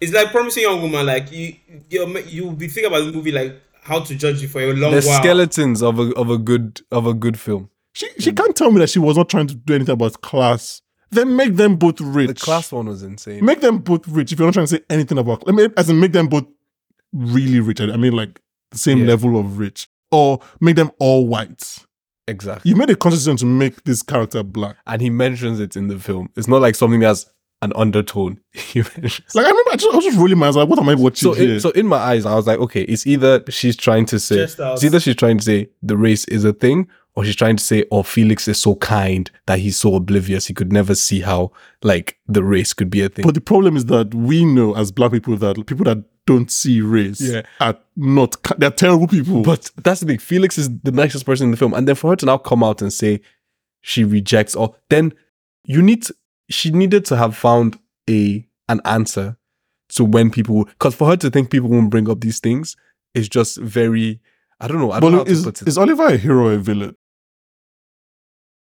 It's 0.00 0.12
like 0.12 0.30
promising 0.30 0.62
young 0.64 0.80
woman. 0.82 1.04
Like 1.06 1.30
you, 1.32 1.54
you 1.90 2.18
you'll 2.26 2.52
be 2.52 2.68
thinking 2.68 2.92
about 2.92 3.04
the 3.06 3.12
movie 3.12 3.32
like 3.32 3.60
how 3.82 4.00
to 4.00 4.14
judge 4.14 4.42
it 4.42 4.48
for 4.48 4.60
a 4.60 4.72
long 4.72 4.92
The 4.92 5.02
while. 5.02 5.20
skeletons 5.22 5.82
of 5.82 5.98
a 5.98 6.12
of 6.14 6.30
a 6.30 6.38
good 6.38 6.80
of 6.90 7.06
a 7.06 7.14
good 7.14 7.38
film. 7.38 7.70
she 7.94 8.08
she 8.18 8.30
mm. 8.32 8.36
can't 8.36 8.54
tell 8.56 8.70
me 8.70 8.78
that 8.80 8.90
she 8.90 8.98
was 8.98 9.16
not 9.16 9.28
trying 9.28 9.46
to 9.46 9.54
do 9.54 9.74
anything 9.74 9.92
about 9.94 10.20
class. 10.20 10.82
Then 11.10 11.36
make 11.36 11.54
them 11.56 11.76
both 11.76 12.00
rich. 12.00 12.28
The 12.28 12.34
class 12.34 12.72
one 12.72 12.86
was 12.86 13.02
insane. 13.02 13.44
Make 13.44 13.60
them 13.60 13.78
both 13.78 14.06
rich. 14.08 14.32
If 14.32 14.38
you're 14.38 14.48
not 14.48 14.54
trying 14.54 14.66
to 14.66 14.76
say 14.76 14.80
anything 14.90 15.18
about, 15.18 15.46
let 15.46 15.54
me 15.54 15.68
as 15.76 15.88
in 15.88 15.98
make 16.00 16.12
them 16.12 16.26
both 16.26 16.44
really 17.12 17.60
rich. 17.60 17.80
I 17.80 17.96
mean, 17.96 18.12
like 18.12 18.40
the 18.72 18.78
same 18.78 18.98
Yeah. 19.00 19.06
level 19.06 19.38
of 19.38 19.58
rich, 19.58 19.88
or 20.10 20.40
make 20.60 20.76
them 20.76 20.90
all 20.98 21.26
white. 21.26 21.78
Exactly. 22.28 22.68
You 22.70 22.76
made 22.76 22.90
a 22.90 22.96
conscious 22.96 23.20
decision 23.20 23.36
to 23.38 23.46
make 23.46 23.84
this 23.84 24.02
character 24.02 24.42
black. 24.42 24.76
and 24.86 25.00
he 25.00 25.10
mentions 25.10 25.60
it 25.60 25.76
in 25.76 25.88
the 25.88 25.98
film. 25.98 26.28
It's 26.36 26.48
not 26.48 26.60
like 26.60 26.74
something 26.74 27.00
that's 27.00 27.26
an 27.62 27.72
undertone. 27.76 28.40
He 28.52 28.80
mentions. 28.80 29.34
Like 29.34 29.46
I 29.46 29.50
remember, 29.50 29.70
I, 29.72 29.76
just, 29.76 29.92
I 29.92 29.96
was 29.96 30.04
just 30.04 30.18
rolling 30.18 30.38
my 30.38 30.48
eyes. 30.48 30.56
Like, 30.56 30.68
what 30.68 30.78
am 30.78 30.88
I 30.88 30.94
watching 30.94 31.32
So, 31.32 31.34
here? 31.34 31.54
in, 31.54 31.60
so 31.60 31.70
in 31.70 31.86
my 31.86 31.98
eyes, 31.98 32.26
I 32.26 32.34
was 32.34 32.46
like, 32.46 32.58
okay, 32.58 32.82
it's 32.82 33.06
either 33.06 33.42
she's 33.48 33.76
trying 33.76 34.06
to 34.06 34.18
say, 34.18 34.36
Just 34.36 34.60
out. 34.60 34.74
it's 34.74 34.84
either 34.84 35.00
she's 35.00 35.16
trying 35.16 35.38
to 35.38 35.44
say 35.44 35.68
the 35.82 35.96
race 35.96 36.24
is 36.26 36.44
a 36.44 36.52
thing, 36.52 36.88
or 37.14 37.24
she's 37.24 37.36
trying 37.36 37.56
to 37.56 37.64
say, 37.64 37.84
oh, 37.90 38.02
Felix 38.02 38.46
is 38.48 38.60
so 38.60 38.74
kind 38.76 39.30
that 39.46 39.58
he's 39.60 39.76
so 39.78 39.94
oblivious 39.94 40.46
he 40.46 40.52
could 40.54 40.70
never 40.72 40.94
see 40.94 41.20
how 41.20 41.50
like 41.82 42.18
the 42.28 42.42
race 42.42 42.74
could 42.74 42.90
be 42.90 43.00
a 43.02 43.08
thing. 43.08 43.24
but 43.24 43.34
the 43.34 43.40
problem 43.40 43.74
is 43.76 43.86
that 43.86 44.14
we 44.14 44.44
know 44.44 44.74
as 44.74 44.92
black 44.92 45.12
people 45.12 45.34
that 45.38 45.54
people 45.66 45.84
that 45.84 46.04
don't 46.26 46.50
see 46.50 46.80
race 46.80 47.20
Yeah. 47.20 47.42
are 47.60 47.78
not. 47.96 48.36
They're 48.58 48.70
terrible 48.70 49.06
people. 49.08 49.42
But 49.42 49.70
that's 49.82 50.00
the 50.00 50.06
thing. 50.06 50.18
Felix 50.18 50.58
is 50.58 50.68
the 50.82 50.92
nicest 50.92 51.24
person 51.24 51.46
in 51.46 51.50
the 51.52 51.56
film, 51.56 51.72
and 51.74 51.86
then 51.88 51.94
for 51.94 52.10
her 52.10 52.16
to 52.16 52.26
now 52.26 52.38
come 52.38 52.62
out 52.64 52.82
and 52.82 52.92
say 52.92 53.20
she 53.80 54.04
rejects, 54.04 54.54
or 54.56 54.74
then 54.90 55.12
you 55.64 55.82
need 55.82 56.02
to, 56.04 56.14
she 56.50 56.70
needed 56.70 57.04
to 57.06 57.16
have 57.16 57.36
found 57.36 57.78
a 58.10 58.46
an 58.68 58.80
answer 58.84 59.36
to 59.90 60.04
when 60.04 60.30
people 60.30 60.64
because 60.64 60.94
for 60.94 61.08
her 61.08 61.16
to 61.16 61.30
think 61.30 61.50
people 61.50 61.68
won't 61.68 61.90
bring 61.90 62.10
up 62.10 62.20
these 62.20 62.40
things 62.40 62.76
is 63.14 63.28
just 63.28 63.56
very 63.58 64.20
I 64.58 64.66
don't 64.68 64.78
know. 64.78 64.90
I 64.90 64.98
don't 65.00 65.12
know 65.12 65.18
how 65.18 65.24
to 65.24 65.30
is, 65.30 65.44
put 65.44 65.62
it. 65.62 65.68
is 65.68 65.78
Oliver 65.78 66.06
a 66.06 66.16
hero 66.16 66.48
or 66.48 66.52
a 66.54 66.58
villain? 66.58 66.96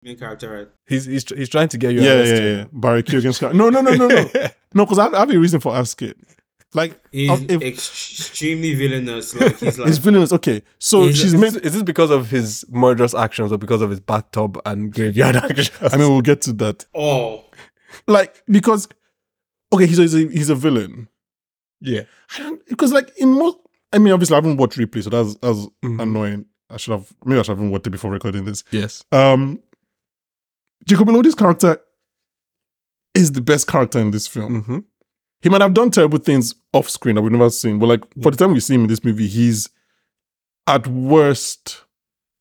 Main 0.03 0.19
character, 0.19 0.51
right? 0.59 0.69
he's, 0.87 1.05
he's 1.07 1.25
he's 1.29 1.49
trying 1.49 1.69
to 1.69 1.79
get 1.79 1.93
you. 1.95 2.01
Yeah, 2.03 2.23
yeah, 2.23 2.39
yeah. 2.41 2.65
Barry 2.73 3.03
Keoghan 3.03 3.35
Scott. 3.35 3.55
No, 3.55 3.71
no, 3.71 3.81
no, 3.81 3.95
no, 3.95 4.09
no. 4.09 4.29
No, 4.75 4.85
because 4.85 4.99
I, 4.99 5.07
I 5.07 5.21
have 5.21 5.31
a 5.31 5.39
reason 5.39 5.59
for 5.61 5.75
asking. 5.75 6.15
Like, 6.77 7.01
He's 7.11 7.31
if- 7.49 7.63
extremely 7.63 8.75
villainous. 8.75 9.35
Like 9.35 9.59
he's 9.59 9.79
like 9.81 9.89
his 9.89 9.99
villainous. 9.99 10.33
Okay, 10.33 10.63
so 10.79 11.09
she's 11.09 11.33
Is 11.33 11.35
made. 11.35 11.53
this, 11.55 11.63
is 11.63 11.73
this 11.73 11.83
because 11.83 12.11
of 12.11 12.31
his 12.31 12.65
murderous 12.69 13.15
actions 13.15 13.51
or 13.51 13.59
because 13.59 13.81
of 13.83 13.91
his 13.91 13.99
bathtub 14.01 14.61
and 14.67 14.93
graveyard 14.93 15.37
actions? 15.45 15.71
I 15.81 15.97
mean, 15.97 16.09
we'll 16.11 16.21
get 16.21 16.43
to 16.43 16.53
that. 16.55 16.85
oh 16.95 17.45
Like, 18.07 18.43
because 18.47 18.89
okay, 19.73 19.87
he's 19.87 19.99
a, 20.15 20.19
he's 20.29 20.51
a, 20.51 20.55
villain. 20.55 21.09
yeah. 21.81 22.03
I 22.37 22.43
don't 22.43 22.67
because 22.69 22.93
like 22.93 23.11
in 23.19 23.31
most. 23.33 23.57
I 23.93 23.99
mean, 23.99 24.13
obviously, 24.13 24.35
I 24.35 24.39
haven't 24.39 24.59
watched 24.59 24.77
Ripley, 24.77 25.01
so 25.01 25.11
that's 25.11 25.35
that's 25.37 25.67
Mhm. 25.85 26.03
annoying. 26.03 26.45
I 26.69 26.77
should 26.77 26.93
have 26.93 27.11
maybe 27.25 27.39
I 27.39 27.43
should 27.43 27.57
have 27.59 27.69
watched 27.71 27.87
it 27.87 27.91
before 27.91 28.11
recording 28.11 28.45
this. 28.45 28.65
Yes. 28.71 29.03
Um, 29.13 29.61
Jacob 30.85 31.09
Elordi's 31.09 31.35
character 31.37 31.81
is 33.15 33.33
the 33.33 33.41
best 33.41 33.67
character 33.67 33.99
in 33.99 34.11
this 34.11 34.27
film. 34.27 34.63
Mm-hmm. 34.63 34.79
He 35.43 35.49
might 35.49 35.61
have 35.61 35.75
done 35.75 35.91
terrible 35.91 36.19
things 36.19 36.55
off 36.73 36.89
screen 36.89 37.15
that 37.17 37.23
we've 37.23 37.33
never 37.33 37.51
seen, 37.51 37.79
but 37.79 37.87
like 37.87 38.03
for 38.23 38.31
the 38.31 38.37
time 38.37 38.53
we 38.53 38.61
see 38.61 38.75
him 38.75 38.83
in 38.83 38.87
this 38.89 39.05
movie, 39.05 39.27
he's 39.29 39.69
at 40.67 40.87
worst 40.87 41.85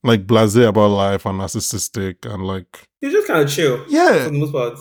like 0.04 0.26
blasé 0.28 0.68
about 0.68 0.88
life 0.90 1.26
and 1.26 1.40
narcissistic 1.40 2.26
and 2.32 2.46
like 2.46 2.88
he's 3.02 3.12
just 3.12 3.28
kind 3.28 3.42
of 3.42 3.50
chill 3.52 3.84
Yeah, 3.90 4.10
for 4.10 4.16
yeah. 4.18 4.24
the 4.26 4.32
most 4.32 4.52
part. 4.52 4.80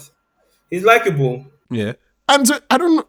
He's 0.71 0.85
likable. 0.85 1.47
Yeah. 1.71 1.93
And 2.29 2.47
so, 2.47 2.59
I 2.71 2.79
don't. 2.79 3.07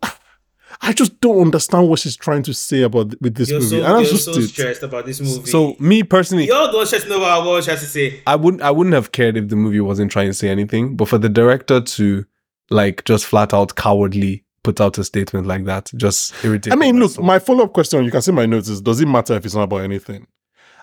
I 0.82 0.92
just 0.92 1.22
don't 1.22 1.40
understand 1.40 1.88
what 1.88 2.00
she's 2.00 2.18
trying 2.18 2.44
to 2.44 2.54
say 2.54 2.82
about 2.82 3.14
with 3.22 3.36
this 3.36 3.50
You're 3.50 3.60
movie. 3.60 3.70
so 3.80 3.86
and 3.86 4.02
you're 4.06 4.12
just 4.12 4.26
so 4.26 4.34
stressed 4.42 4.84
about 4.84 5.06
this 5.06 5.22
movie. 5.22 5.50
So 5.50 5.76
me 5.80 6.04
personally, 6.04 6.48
you're 6.48 6.74
one 6.74 6.86
stressing 6.86 7.12
over 7.12 7.22
what 7.22 7.30
I 7.32 7.40
was 7.40 7.66
trying 7.66 7.78
to 7.78 7.86
say. 7.86 8.22
I 8.28 8.36
wouldn't 8.36 8.62
I 8.62 8.72
wouldn't 8.72 8.94
have 8.94 9.12
cared 9.14 9.38
if 9.38 9.48
the 9.50 9.56
movie 9.56 9.80
wasn't 9.80 10.12
trying 10.12 10.28
to 10.28 10.34
say 10.34 10.50
anything, 10.50 10.96
but 10.98 11.08
for 11.08 11.18
the 11.18 11.30
director 11.30 11.80
to 11.80 12.26
like 12.70 13.06
just 13.06 13.26
flat 13.26 13.54
out 13.54 13.76
cowardly 13.76 14.44
put 14.66 14.82
out 14.82 14.98
a 14.98 15.04
statement 15.04 15.48
like 15.48 15.64
that 15.66 15.92
just 15.96 16.34
irritated. 16.44 16.74
I 16.74 16.76
mean, 16.76 16.96
my 16.96 17.06
look, 17.06 17.20
my 17.20 17.40
follow 17.40 17.64
up 17.66 17.74
question, 17.74 18.04
you 18.04 18.12
can 18.12 18.22
see 18.22 18.32
my 18.32 18.46
notes 18.46 18.68
is 18.68 18.82
does 18.82 19.00
it 19.00 19.08
matter 19.08 19.36
if 19.36 19.46
it's 19.46 19.56
not 19.56 19.64
about 19.64 19.82
anything? 19.82 20.28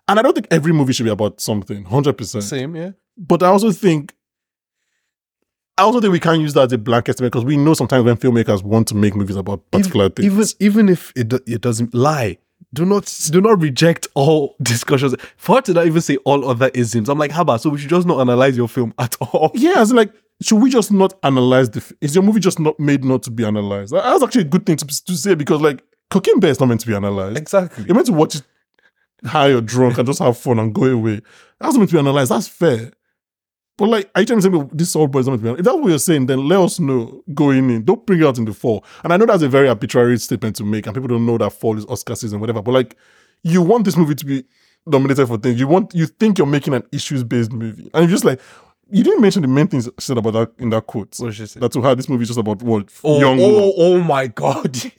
And 0.09 0.19
I 0.19 0.23
don't 0.23 0.35
think 0.35 0.49
every 0.51 0.73
movie 0.73 0.93
should 0.93 1.05
be 1.05 1.11
about 1.11 1.41
something, 1.41 1.85
100%. 1.85 2.43
same, 2.43 2.75
yeah. 2.75 2.91
But 3.17 3.43
I 3.43 3.47
also 3.47 3.71
think, 3.71 4.15
I 5.79 5.83
also 5.83 6.01
think 6.01 6.13
we 6.13 6.21
can't 6.21 6.41
use 6.41 6.55
that 6.55 6.67
as 6.67 6.73
a 6.73 6.79
blanket 6.79 7.13
statement 7.13 7.33
because 7.33 7.45
we 7.45 7.57
know 7.57 7.75
sometimes 7.75 8.05
when 8.05 8.17
filmmakers 8.17 8.63
want 8.63 8.89
to 8.89 8.95
make 8.95 9.15
movies 9.15 9.37
about 9.37 9.71
particular 9.71 10.09
things. 10.09 10.27
Even 10.27 10.47
even 10.61 10.89
if 10.89 11.13
it 11.15 11.33
it 11.47 11.61
doesn't 11.61 11.95
lie, 11.95 12.39
do 12.75 12.85
not 12.85 13.05
do 13.31 13.41
not 13.41 13.61
reject 13.61 14.09
all 14.15 14.57
discussions. 14.63 15.15
For 15.37 15.57
her 15.57 15.63
to 15.63 15.73
not 15.73 15.87
even 15.87 16.01
say 16.01 16.17
all 16.25 16.49
other 16.49 16.71
isms, 16.75 17.09
I'm 17.09 17.19
like, 17.19 17.31
how 17.31 17.43
about 17.43 17.61
so 17.61 17.71
we 17.71 17.79
should 17.79 17.91
just 17.91 18.07
not 18.07 18.21
analyze 18.21 18.57
your 18.57 18.69
film 18.69 18.93
at 18.99 19.17
all. 19.21 19.51
yeah, 19.55 19.81
it's 19.83 19.93
like, 19.93 20.13
should 20.43 20.61
we 20.63 20.71
just 20.71 20.93
not 20.93 21.15
analyze 21.23 21.71
the? 21.71 21.79
f- 21.81 21.93
Is 22.01 22.15
your 22.15 22.25
movie 22.25 22.41
just 22.41 22.59
not 22.59 22.79
made 22.81 23.05
not 23.05 23.23
to 23.25 23.31
be 23.31 23.45
analyzed? 23.45 23.93
That- 23.93 24.03
That's 24.05 24.23
actually 24.23 24.43
a 24.43 24.45
good 24.45 24.67
thing 24.67 24.77
to, 24.77 24.87
to 24.87 25.17
say 25.17 25.35
because, 25.35 25.61
like, 25.61 25.83
Cocaine 26.11 26.41
Bear 26.41 26.51
is 26.51 26.61
not 26.61 26.67
meant 26.67 26.81
to 26.83 26.87
be 26.87 26.95
analyzed. 26.95 27.39
Exactly. 27.39 27.85
You're 27.87 27.95
meant 27.95 28.07
to 28.09 28.13
watch 28.13 28.35
it 28.37 28.43
high 29.25 29.51
or 29.51 29.61
drunk 29.61 29.99
and 29.99 30.07
just 30.07 30.19
have 30.19 30.37
fun 30.37 30.59
and 30.59 30.75
go 30.75 30.85
away. 30.85 31.21
That's 31.61 31.75
not 31.75 31.79
meant 31.79 31.91
to 31.91 31.95
be 31.95 31.99
analyzed. 32.01 32.31
That's 32.31 32.49
fair. 32.49 32.91
But 33.79 33.89
like, 33.89 34.11
are 34.15 34.21
you 34.21 34.27
trying 34.27 34.41
to 34.41 34.43
say 34.43 34.69
this 34.73 34.91
Salt 34.91 35.11
Boy 35.11 35.21
is 35.21 35.27
not 35.27 35.33
meant 35.33 35.41
to 35.41 35.45
be 35.45 35.49
analyzed? 35.49 35.61
If 35.61 35.65
that's 35.65 35.77
what 35.83 35.89
you're 35.89 35.99
saying, 35.99 36.27
then 36.27 36.47
let 36.49 36.61
us 36.61 36.79
know 36.79 37.23
going 37.33 37.71
in. 37.71 37.85
Don't 37.85 38.05
bring 38.07 38.21
it 38.21 38.27
out 38.27 38.37
in 38.39 38.45
the 38.45 38.53
fall. 38.53 38.85
And 39.03 39.13
I 39.13 39.17
know 39.17 39.25
that's 39.27 39.43
a 39.43 39.49
very 39.49 39.69
arbitrary 39.69 40.19
statement 40.19 40.57
to 40.57 40.65
make, 40.65 40.87
and 40.87 40.95
people 40.95 41.09
don't 41.09 41.25
know 41.25 41.39
that 41.39 41.53
fall 41.53 41.79
is 41.79 41.87
Oscar 41.87 42.15
season, 42.15 42.41
whatever. 42.41 42.61
But 42.63 42.73
like, 42.73 42.97
you 43.43 43.63
want 43.63 43.85
this 43.85 43.97
movie 43.97 44.15
to 44.17 44.27
be 44.27 44.45
nominated 44.87 45.27
for 45.27 45.39
things. 45.39 45.59
You 45.59 45.67
want, 45.69 45.95
you 45.95 46.07
think 46.07 46.37
you're 46.37 46.47
making 46.47 46.75
an 46.75 46.83
issues 46.93 47.25
based 47.25 47.53
movie, 47.53 47.91
and 47.95 48.03
you're 48.03 48.11
just 48.11 48.25
like, 48.25 48.41
you 48.93 49.03
didn't 49.03 49.21
mention 49.23 49.43
the 49.43 49.49
main 49.49 49.67
things 49.69 49.87
she 49.87 49.91
said 49.99 50.19
about 50.19 50.33
that 50.35 50.53
in 50.59 50.71
that 50.71 50.87
quote. 50.87 51.15
What 51.19 51.35
she 51.35 51.47
say? 51.47 51.59
That 51.61 51.73
to 51.73 51.81
her, 51.83 51.95
this 51.95 52.09
movie 52.09 52.23
is 52.23 52.29
just 52.29 52.39
about 52.39 52.63
what 52.63 52.89
Oh, 53.03 53.17
oh 53.17 53.21
young. 53.21 53.39
oh, 53.41 53.73
oh 53.77 54.01
my 54.01 54.27
god. 54.29 54.77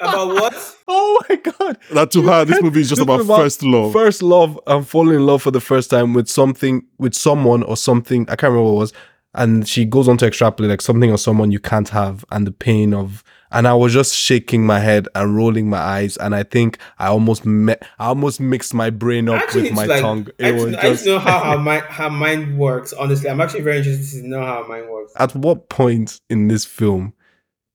About 0.00 0.28
what? 0.28 0.76
oh 0.88 1.20
my 1.28 1.36
god. 1.36 1.78
That 1.92 2.10
to 2.12 2.22
her, 2.22 2.44
this 2.46 2.60
movie 2.62 2.80
is 2.80 2.88
just 2.88 3.02
about, 3.02 3.20
about 3.20 3.36
first 3.36 3.62
love. 3.62 3.92
First 3.92 4.22
love 4.22 4.58
and 4.66 4.86
falling 4.86 5.16
in 5.16 5.26
love 5.26 5.42
for 5.42 5.50
the 5.50 5.60
first 5.60 5.90
time 5.90 6.14
with 6.14 6.26
something 6.28 6.86
with 6.98 7.14
someone 7.14 7.62
or 7.62 7.76
something. 7.76 8.22
I 8.22 8.36
can't 8.36 8.50
remember 8.52 8.64
what 8.70 8.76
it 8.76 8.78
was. 8.80 8.92
And 9.34 9.68
she 9.68 9.84
goes 9.84 10.08
on 10.08 10.16
to 10.18 10.26
extrapolate 10.26 10.70
like 10.70 10.80
something 10.80 11.10
or 11.10 11.18
someone 11.18 11.50
you 11.52 11.58
can't 11.60 11.88
have 11.90 12.24
and 12.30 12.46
the 12.46 12.50
pain 12.52 12.94
of 12.94 13.22
and 13.54 13.66
I 13.68 13.74
was 13.74 13.92
just 13.92 14.14
shaking 14.14 14.66
my 14.66 14.80
head 14.80 15.08
and 15.14 15.36
rolling 15.36 15.70
my 15.70 15.78
eyes 15.78 16.16
and 16.18 16.34
I 16.34 16.42
think 16.42 16.78
I 16.98 17.06
almost 17.06 17.46
me- 17.46 17.76
I 17.98 18.06
almost 18.06 18.40
mixed 18.40 18.74
my 18.74 18.90
brain 18.90 19.28
up 19.28 19.40
Actually, 19.42 19.62
with 19.64 19.72
my 19.72 19.86
like, 19.86 20.00
tongue. 20.02 20.26
I 20.40 20.48
It 20.48 20.52
just, 20.52 20.64
was 20.66 20.74
I 20.76 20.82
just 20.82 20.92
just 20.92 21.06
know 21.06 21.18
how 21.18 21.52
her 21.52 21.58
mind, 21.68 21.84
her 21.84 22.10
mind 22.10 22.58
works. 22.58 22.92
Honestly, 22.92 23.30
I'm 23.30 23.40
actually 23.40 23.62
very 23.62 23.78
interested 23.78 24.22
to 24.22 24.28
know 24.28 24.44
how 24.44 24.62
her 24.62 24.68
mind 24.68 24.90
works. 24.90 25.12
at 25.16 25.34
what 25.34 25.68
point 25.68 26.20
in 26.28 26.48
this 26.48 26.64
film 26.64 27.14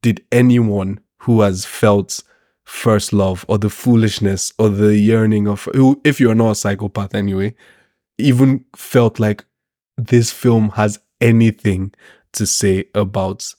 did 0.02 0.24
anyone 0.32 1.00
who 1.20 1.42
has 1.42 1.66
felt 1.66 2.22
first 2.64 3.12
love 3.14 3.44
or 3.48 3.58
the 3.58 3.70
foolishness 3.70 4.54
or 4.60 4.70
the 4.70 4.96
yearning 4.96 5.48
of 5.48 5.68
who 5.74 6.00
if 6.04 6.20
you're 6.20 6.36
not 6.36 6.52
a 6.52 6.56
psychopath 6.56 7.16
anyway 7.16 7.54
even 8.20 8.64
felt 8.76 9.20
like 9.20 9.44
this 9.98 10.32
film 10.32 10.70
has 10.70 11.00
anything 11.20 11.92
to 12.34 12.46
say 12.46 12.86
about 12.94 13.52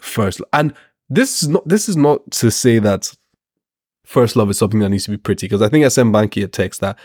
first 0.00 0.40
and 0.52 0.72
this 1.08 1.42
is 1.42 1.48
not 1.48 1.66
this 1.68 1.88
is 1.88 1.96
not 1.96 2.30
to 2.30 2.50
say 2.50 2.78
that 2.78 3.12
first 4.04 4.36
love 4.36 4.50
is 4.50 4.58
something 4.58 4.80
that 4.80 4.88
needs 4.88 5.04
to 5.04 5.10
be 5.10 5.16
pretty 5.16 5.46
because 5.46 5.62
i 5.62 5.68
think 5.68 5.84
i 5.84 5.88
sent 5.88 6.12
banky 6.12 6.42
a 6.42 6.48
text 6.48 6.80
that 6.80 6.98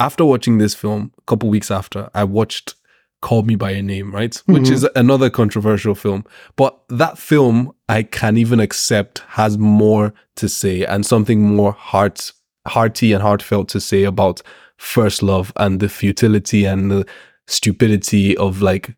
after 0.00 0.24
watching 0.24 0.58
this 0.58 0.74
film 0.74 1.12
a 1.18 1.22
couple 1.22 1.48
weeks 1.48 1.70
after 1.70 2.08
i 2.14 2.24
watched 2.24 2.74
call 3.20 3.42
me 3.42 3.56
by 3.56 3.70
your 3.72 3.82
name 3.82 4.12
right? 4.14 4.36
Which 4.46 4.68
Mhm. 4.68 4.70
is 4.72 4.88
another 4.94 5.28
controversial 5.28 5.96
film. 5.96 6.24
But 6.54 6.78
that 6.88 7.18
film 7.18 7.72
i 7.88 8.04
can 8.04 8.36
even 8.36 8.60
accept 8.60 9.18
has 9.30 9.58
more 9.58 10.14
to 10.36 10.48
say 10.48 10.84
and 10.84 11.04
something 11.04 11.42
more 11.56 11.72
heart 11.72 12.30
hearty 12.68 13.12
and 13.12 13.20
heartfelt 13.22 13.68
to 13.70 13.80
say 13.80 14.04
about 14.04 14.40
first 14.76 15.20
love 15.22 15.52
and 15.56 15.80
the 15.80 15.88
futility 15.88 16.64
and 16.64 16.92
the 16.92 17.04
stupidity 17.48 18.36
of 18.36 18.62
like 18.62 18.94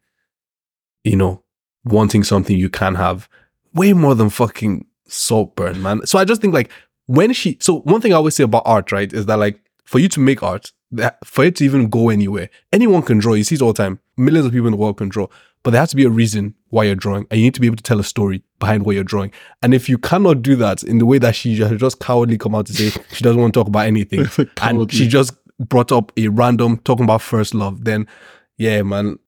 you 1.05 1.17
know 1.17 1.43
wanting 1.85 2.23
something 2.23 2.59
you 2.59 2.69
can't 2.69 2.99
have 2.99 3.27
way 3.75 3.93
more 3.93 4.15
than 4.15 4.31
fucking 4.31 4.87
Saltburn, 5.07 5.83
man. 5.83 6.07
So 6.07 6.19
I 6.19 6.25
just 6.25 6.41
think 6.41 6.55
like 6.55 6.71
when 7.07 7.33
she 7.33 7.59
so 7.61 7.81
one 7.81 8.01
thing 8.01 8.13
I 8.13 8.17
always 8.17 8.35
say 8.35 8.45
about 8.45 8.63
art, 8.65 8.93
right, 8.93 9.13
is 9.13 9.27
that 9.27 9.39
like 9.39 9.61
for 9.85 9.99
you 9.99 10.09
to 10.09 10.21
make 10.21 10.43
art, 10.43 10.73
that 10.93 11.19
for 11.25 11.45
it 11.45 11.57
to 11.57 11.65
even 11.65 11.89
go 11.89 12.09
anywhere, 12.09 12.51
anyone 12.73 13.03
can 13.03 13.19
draw. 13.19 13.35
You 13.35 13.45
see 13.45 13.57
it 13.57 13.63
all 13.63 13.73
the 13.73 13.83
time. 13.83 14.01
Millions 14.17 14.47
of 14.47 14.53
people 14.53 14.67
in 14.67 14.73
the 14.73 14.77
world 14.77 14.99
can 14.99 15.09
draw. 15.09 15.27
But 15.63 15.73
there 15.73 15.81
has 15.81 15.91
to 15.91 15.97
be 15.97 16.05
a 16.05 16.11
reason 16.11 16.55
why 16.69 16.85
you're 16.85 16.95
drawing, 16.95 17.27
and 17.31 17.39
you 17.39 17.47
need 17.47 17.55
to 17.55 17.61
be 17.61 17.67
able 17.67 17.77
to 17.77 17.83
tell 17.83 18.01
a 18.01 18.05
story 18.05 18.43
behind 18.59 18.87
what 18.87 18.95
you're 18.95 19.05
drawing. 19.05 19.31
And 19.61 19.75
if 19.75 19.91
you 19.91 19.99
cannot 19.99 20.41
do 20.41 20.57
that 20.57 20.83
in 20.83 20.99
the 20.99 21.05
way 21.05 21.19
that 21.19 21.35
she 21.35 21.55
has 21.57 21.79
just 21.79 22.01
cowardly 22.01 22.39
come 22.39 22.55
out 22.55 22.67
to 22.67 22.73
say 22.73 22.89
she 23.13 23.23
doesn't 23.23 23.39
want 23.41 23.53
to 23.53 23.61
talk 23.61 23.69
about 23.69 23.87
anything, 23.87 24.27
and 24.63 24.91
she 24.91 25.07
just 25.07 25.35
brought 25.59 25.93
up 25.93 26.13
a 26.17 26.29
random 26.29 26.79
talking 26.79 27.05
about 27.05 27.21
first 27.21 27.55
love, 27.55 27.85
then 27.85 28.07
yeah, 28.57 28.83
man, 28.83 29.19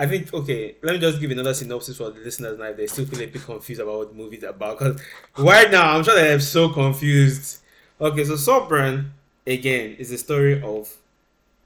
I 0.00 0.06
think 0.06 0.32
okay. 0.32 0.76
Let 0.80 0.94
me 0.94 0.98
just 0.98 1.20
give 1.20 1.30
another 1.30 1.52
synopsis 1.52 1.98
for 1.98 2.10
the 2.10 2.20
listeners 2.20 2.58
now. 2.58 2.64
If 2.64 2.78
they 2.78 2.86
still 2.86 3.04
feel 3.04 3.20
a 3.20 3.26
bit 3.26 3.42
confused 3.42 3.82
about 3.82 3.98
what 3.98 4.08
the 4.08 4.14
movie 4.14 4.38
is 4.38 4.44
about, 4.44 4.78
because 4.78 4.98
right 5.36 5.70
now 5.70 5.94
I'm 5.94 6.02
sure 6.02 6.14
they're 6.14 6.40
so 6.40 6.70
confused. 6.70 7.58
Okay, 8.00 8.24
so 8.24 8.36
Saltburn 8.36 9.12
again 9.46 9.96
is 9.98 10.08
the 10.08 10.16
story 10.16 10.62
of 10.62 10.96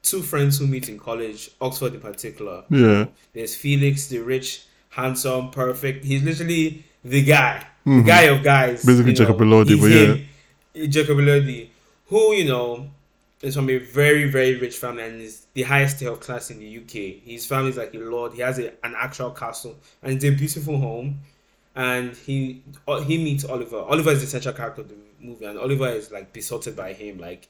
two 0.03 0.21
friends 0.21 0.59
who 0.59 0.67
meet 0.67 0.89
in 0.89 0.99
college, 0.99 1.49
Oxford 1.61 1.93
in 1.93 2.01
particular. 2.01 2.65
Yeah. 2.69 3.05
There's 3.31 3.55
Felix, 3.55 4.07
the 4.07 4.19
rich, 4.19 4.65
handsome, 4.89 5.49
perfect. 5.51 6.03
He's 6.03 6.21
literally 6.21 6.83
the 7.05 7.23
guy, 7.23 7.65
the 7.85 8.03
guy 8.03 8.23
of 8.23 8.43
guys. 8.43 8.81
Mm-hmm. 8.81 8.87
Basically 8.87 9.11
you 9.11 9.17
Jacob 9.17 9.37
Elordi, 9.37 9.79
but 9.79 9.91
him. 9.91 10.89
Jacob 10.89 11.19
Elordi, 11.19 11.69
who 12.07 12.33
you 12.33 12.49
know 12.49 12.89
from 13.53 13.69
a 13.69 13.77
very 13.77 14.29
very 14.29 14.55
rich 14.55 14.77
family 14.77 15.03
and 15.03 15.21
is 15.21 15.45
the 15.53 15.63
highest 15.63 15.99
tier 15.99 16.11
of 16.11 16.19
class 16.19 16.49
in 16.49 16.59
the 16.59 16.77
UK. 16.77 17.21
His 17.23 17.45
family 17.45 17.69
is 17.69 17.77
like 17.77 17.93
a 17.93 17.99
lord. 17.99 18.33
He 18.33 18.41
has 18.41 18.57
a, 18.59 18.69
an 18.85 18.95
actual 18.97 19.31
castle 19.31 19.77
and 20.01 20.13
it's 20.13 20.25
a 20.25 20.31
beautiful 20.31 20.77
home. 20.77 21.19
And 21.75 22.15
he 22.15 22.63
he 23.05 23.17
meets 23.17 23.43
Oliver. 23.43 23.79
Oliver 23.79 24.11
is 24.11 24.21
the 24.21 24.27
central 24.27 24.53
character 24.55 24.81
of 24.81 24.89
the 24.89 24.95
movie, 25.19 25.43
and 25.43 25.59
Oliver 25.59 25.89
is 25.89 26.09
like 26.09 26.31
besotted 26.31 26.75
by 26.75 26.93
him. 26.93 27.19
Like 27.19 27.49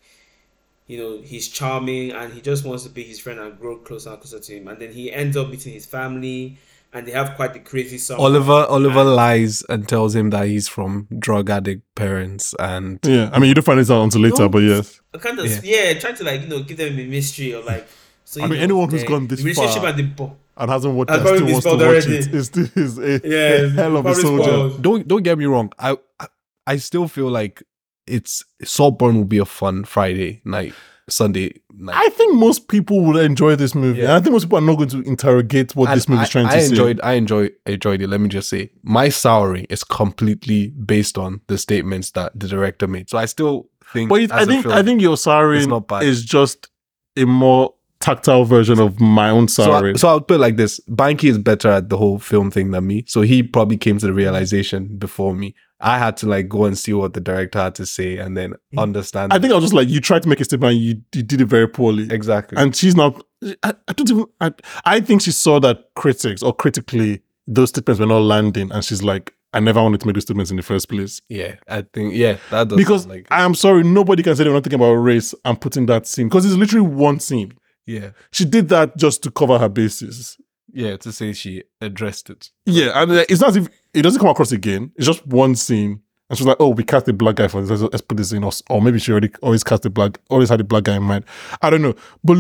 you 0.88 0.98
know, 0.98 1.22
he's 1.22 1.48
charming 1.48 2.12
and 2.12 2.34
he 2.34 2.42
just 2.42 2.66
wants 2.66 2.84
to 2.84 2.90
be 2.90 3.04
his 3.04 3.20
friend 3.20 3.40
and 3.40 3.60
grow 3.60 3.78
closer 3.78 4.10
and 4.12 4.20
closer 4.20 4.40
to 4.40 4.58
him. 4.58 4.68
And 4.68 4.80
then 4.80 4.92
he 4.92 5.12
ends 5.12 5.36
up 5.36 5.50
meeting 5.50 5.74
his 5.74 5.86
family, 5.86 6.58
and 6.96 7.06
they 7.06 7.12
have 7.12 7.36
quite 7.36 7.54
the 7.54 7.60
crazy 7.60 7.98
summer. 8.00 8.20
Oliver 8.22 8.66
Oliver 8.70 9.02
And- 9.02 9.16
lies 9.16 9.64
and 9.70 9.88
tells 9.88 10.16
him 10.16 10.30
that 10.32 10.48
he's 10.48 10.68
from 10.68 11.08
drug 11.20 11.50
addict 11.50 11.84
parents 11.96 12.56
and 12.60 13.00
Yeah. 13.04 13.30
I 13.34 13.40
mean, 13.40 13.50
you 13.50 13.54
don't 13.54 13.64
find 13.66 13.80
this 13.80 13.92
out 13.92 14.02
until 14.04 14.22
later, 14.22 14.44
No. 14.44 14.50
but 14.50 14.60
yes. 14.60 15.02
kind 15.20 15.38
of 15.40 15.46
Yeah. 15.46 15.60
yeah. 15.64 16.00
trying 16.00 16.16
to 16.16 16.24
like 16.24 16.42
you 16.42 16.48
know 16.48 16.64
give 16.64 16.78
them 16.78 16.98
a 16.98 17.06
mystery 17.06 17.54
or 17.54 17.62
like. 17.64 17.88
So 18.24 18.42
I 18.42 18.48
mean, 18.48 18.58
know, 18.58 18.64
anyone 18.64 18.90
who's 18.90 19.02
the- 19.02 19.08
gone 19.08 19.28
this 19.28 19.40
the 19.40 19.46
relationship 19.46 19.82
far- 19.82 19.90
and 19.90 20.00
the 20.00 20.04
bo- 20.04 20.36
And 20.58 20.72
hasn't 20.72 20.94
watched 20.96 21.12
I've 21.12 21.22
it, 21.22 21.28
still 21.28 21.40
been 21.46 21.52
wants 21.52 21.66
to 21.68 21.72
watch 21.74 21.82
already. 21.82 22.16
it. 22.16 22.34
It's 22.34 22.48
still 22.48 22.68
is 22.76 22.98
a, 22.98 23.22
Yeah, 23.24 23.66
a 23.66 23.70
hell 23.70 23.98
of 23.98 24.06
a 24.06 24.16
soldier. 24.16 24.44
spoiled. 24.44 24.82
don't 24.82 25.08
don't 25.08 25.24
get 25.24 25.38
me 25.38 25.46
wrong. 25.46 25.72
I 25.78 25.98
I- 26.20 26.28
I 26.66 26.78
still 26.78 27.08
feel 27.08 27.30
like 27.30 27.62
it's 28.08 28.44
Saltburn 28.64 29.16
will 29.18 29.26
be 29.26 29.38
a 29.38 29.46
fun 29.46 29.84
Friday 29.84 30.42
night, 30.46 30.74
Sunday 31.08 31.62
night. 31.74 31.96
I 31.96 32.10
think 32.10 32.34
most 32.36 32.68
people 32.68 33.02
would 33.02 33.18
enjoy 33.18 33.56
this 33.56 33.76
movie. 33.76 34.02
Yeah. 34.02 34.16
I 34.16 34.20
think 34.20 34.34
most 34.34 34.46
people 34.46 34.58
are 34.58 34.62
not 34.62 34.76
going 34.78 34.90
to 34.90 35.02
interrogate 35.04 35.76
what 35.76 35.90
And 35.90 35.98
this 35.98 36.10
movie 36.10 36.24
is 36.24 36.30
I- 36.30 36.32
trying 36.32 36.48
to 36.48 36.54
I 36.56 36.60
say. 36.60 36.66
enjoyed 36.70 37.00
I 37.04 37.14
enjoyed 37.14 37.52
enjoyed 37.68 38.02
it. 38.02 38.08
Let 38.10 38.22
me 38.22 38.30
just 38.30 38.50
say, 38.50 38.72
my 38.84 39.10
souring 39.10 39.66
is 39.70 39.84
completely 39.84 40.70
based 40.70 41.18
on 41.18 41.42
the 41.48 41.58
statements 41.58 42.12
that 42.12 42.32
the 42.40 42.48
director 42.48 42.88
made. 42.88 43.10
So 43.10 43.18
I 43.20 43.26
still 43.26 43.70
think. 43.94 44.10
But 44.10 44.22
it, 44.22 44.32
I 44.32 44.46
think 44.46 44.64
film- 44.64 44.76
I 44.76 44.82
think 44.84 45.02
your 45.02 45.14
it's 45.14 45.26
Sarin 45.26 45.68
not 45.68 45.88
bad. 45.88 46.04
is 46.04 46.24
just 46.26 46.70
a 47.18 47.26
more 47.26 47.74
tactile 48.00 48.44
version 48.46 48.80
of 48.80 49.00
my 49.00 49.30
own 49.30 49.48
So, 49.48 49.72
I, 49.72 49.94
so 49.94 50.08
I'll 50.10 50.22
put 50.22 50.36
it 50.36 50.40
like 50.40 50.58
this: 50.58 50.80
Banky 50.90 51.30
is 51.30 51.38
better 51.38 51.70
at 51.70 51.90
the 51.90 51.98
whole 51.98 52.20
film 52.20 52.52
thing 52.52 52.72
than 52.72 52.86
me. 52.88 53.04
So 53.08 53.22
he 53.22 53.42
probably 53.44 53.78
came 53.78 53.98
to 54.00 54.06
the 54.08 54.14
realization 54.14 54.98
before 54.98 55.34
me. 55.36 55.56
I 55.80 55.98
had 56.00 56.16
to 56.18 56.28
like 56.28 56.48
go 56.48 56.66
and 56.66 56.78
see 56.78 56.94
what 56.94 57.14
the 57.14 57.20
director 57.22 57.60
had 57.60 57.76
to 57.76 57.86
say 57.86 58.18
and 58.18 58.36
then 58.38 58.54
understand. 58.78 59.34
I 59.34 59.40
think 59.40 59.52
I 59.52 59.56
was 59.56 59.66
just 59.66 59.74
like, 59.74 59.90
you 59.90 60.00
tried 60.00 60.24
to 60.24 60.30
make 60.30 60.40
a 60.40 60.46
statement 60.46 60.74
and 60.74 60.82
you, 60.82 61.02
you 61.14 61.22
did 61.24 61.42
it 61.42 61.46
very 61.46 61.68
poorly. 61.68 62.08
exactly. 62.12 62.58
And 62.58 62.76
she's 62.76 62.96
not, 62.96 63.22
I, 63.64 63.74
I 63.88 63.94
don't 63.94 64.10
even, 64.10 64.26
I, 64.40 64.54
I 64.86 65.00
think 65.02 65.22
she 65.22 65.32
saw 65.32 65.60
that 65.60 65.90
critics 65.96 66.42
or 66.42 66.54
critically, 66.56 67.22
those 67.48 67.70
statements 67.70 68.00
were 68.00 68.06
not 68.06 68.20
landing. 68.22 68.72
And 68.72 68.84
she's 68.86 69.04
like, 69.04 69.34
I 69.54 69.60
never 69.60 69.82
wanted 69.82 70.00
to 70.02 70.08
make 70.08 70.16
those 70.16 70.24
statements 70.24 70.50
in 70.52 70.58
the 70.58 70.64
first 70.64 70.90
place. 70.90 71.22
yeah, 71.30 71.56
I 71.68 71.84
think 71.94 72.14
yeah, 72.14 72.38
that 72.52 72.70
does 72.70 72.78
Because 72.78 73.06
like 73.08 73.28
I 73.30 73.44
am 73.44 73.54
sorry, 73.56 73.84
nobody 73.84 74.24
can 74.24 74.36
say 74.36 74.44
they're 74.44 74.52
not 74.54 74.64
thinking 74.64 74.80
about 74.80 74.94
race 74.96 75.34
and 75.46 75.60
putting 75.60 75.86
that 75.88 76.08
scene. 76.08 76.28
Because 76.28 76.46
it's 76.46 76.56
literally 76.56 76.88
one 76.88 77.20
scene. 77.20 77.54
yeah, 77.86 78.10
She 78.32 78.44
did 78.46 78.70
that 78.70 78.98
just 78.98 79.24
to 79.24 79.32
cover 79.32 79.58
her 79.60 79.70
bases. 79.70 80.38
yeah. 80.74 80.98
To 80.98 81.12
say 81.12 81.32
she 81.34 81.64
addressed 81.82 82.30
it. 82.30 82.50
Yeah, 82.66 82.92
and 83.02 83.12
uh, 83.12 83.26
it's 83.30 83.40
not 83.42 83.52
as 83.52 83.58
if 83.58 83.68
it 83.96 84.02
doesn't 84.02 84.20
come 84.20 84.30
across 84.30 84.52
again. 84.52 84.92
It's 84.96 85.08
just 85.08 85.26
one 85.26 85.56
scene, 85.56 86.02
and 86.30 86.38
she's 86.38 86.48
like, 86.48 86.58
"Oh, 86.60 86.70
we 86.70 86.84
cast 86.84 87.08
a 87.08 87.14
black 87.14 87.36
guy 87.36 87.48
for 87.48 87.62
this. 87.62 87.82
Let's, 87.82 88.02
put 88.02 88.18
this 88.18 88.32
in." 88.32 88.44
Or, 88.44 88.52
or 88.70 88.82
maybe 88.82 89.00
she 89.00 89.12
already 89.12 89.32
always 89.42 89.64
cast 89.64 89.86
a 89.86 89.90
black, 89.90 90.20
always 90.30 90.50
had 90.50 90.62
a 90.62 90.64
black 90.64 90.84
guy 90.84 90.98
in 90.98 91.04
mind. 91.04 91.26
I 91.62 91.70
don't 91.70 91.82
know. 91.82 91.96
But 92.24 92.38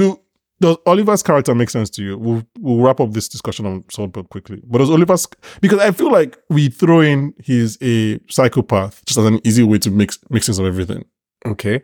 does 0.61 0.77
Oliver's 0.85 1.21
character 1.21 1.53
make 1.53 1.69
sense 1.69 1.89
to 1.91 2.03
you? 2.03 2.17
We'll 2.17 2.43
we'll 2.59 2.79
wrap 2.79 2.99
up 2.99 3.11
this 3.11 3.27
discussion 3.27 3.65
on 3.65 3.83
Saltburn 3.89 4.25
quickly. 4.25 4.61
But 4.65 4.79
does 4.79 4.89
Oliver's 4.89 5.27
because 5.61 5.79
I 5.79 5.91
feel 5.91 6.11
like 6.11 6.37
we 6.49 6.69
throw 6.69 7.01
in 7.01 7.33
he's 7.43 7.77
a 7.81 8.19
psychopath 8.29 9.03
just 9.05 9.19
as 9.19 9.25
an 9.25 9.41
easy 9.43 9.63
way 9.63 9.79
to 9.79 9.91
make, 9.91 10.11
make 10.29 10.43
sense 10.43 10.57
of 10.57 10.65
everything. 10.65 11.05
Okay. 11.45 11.83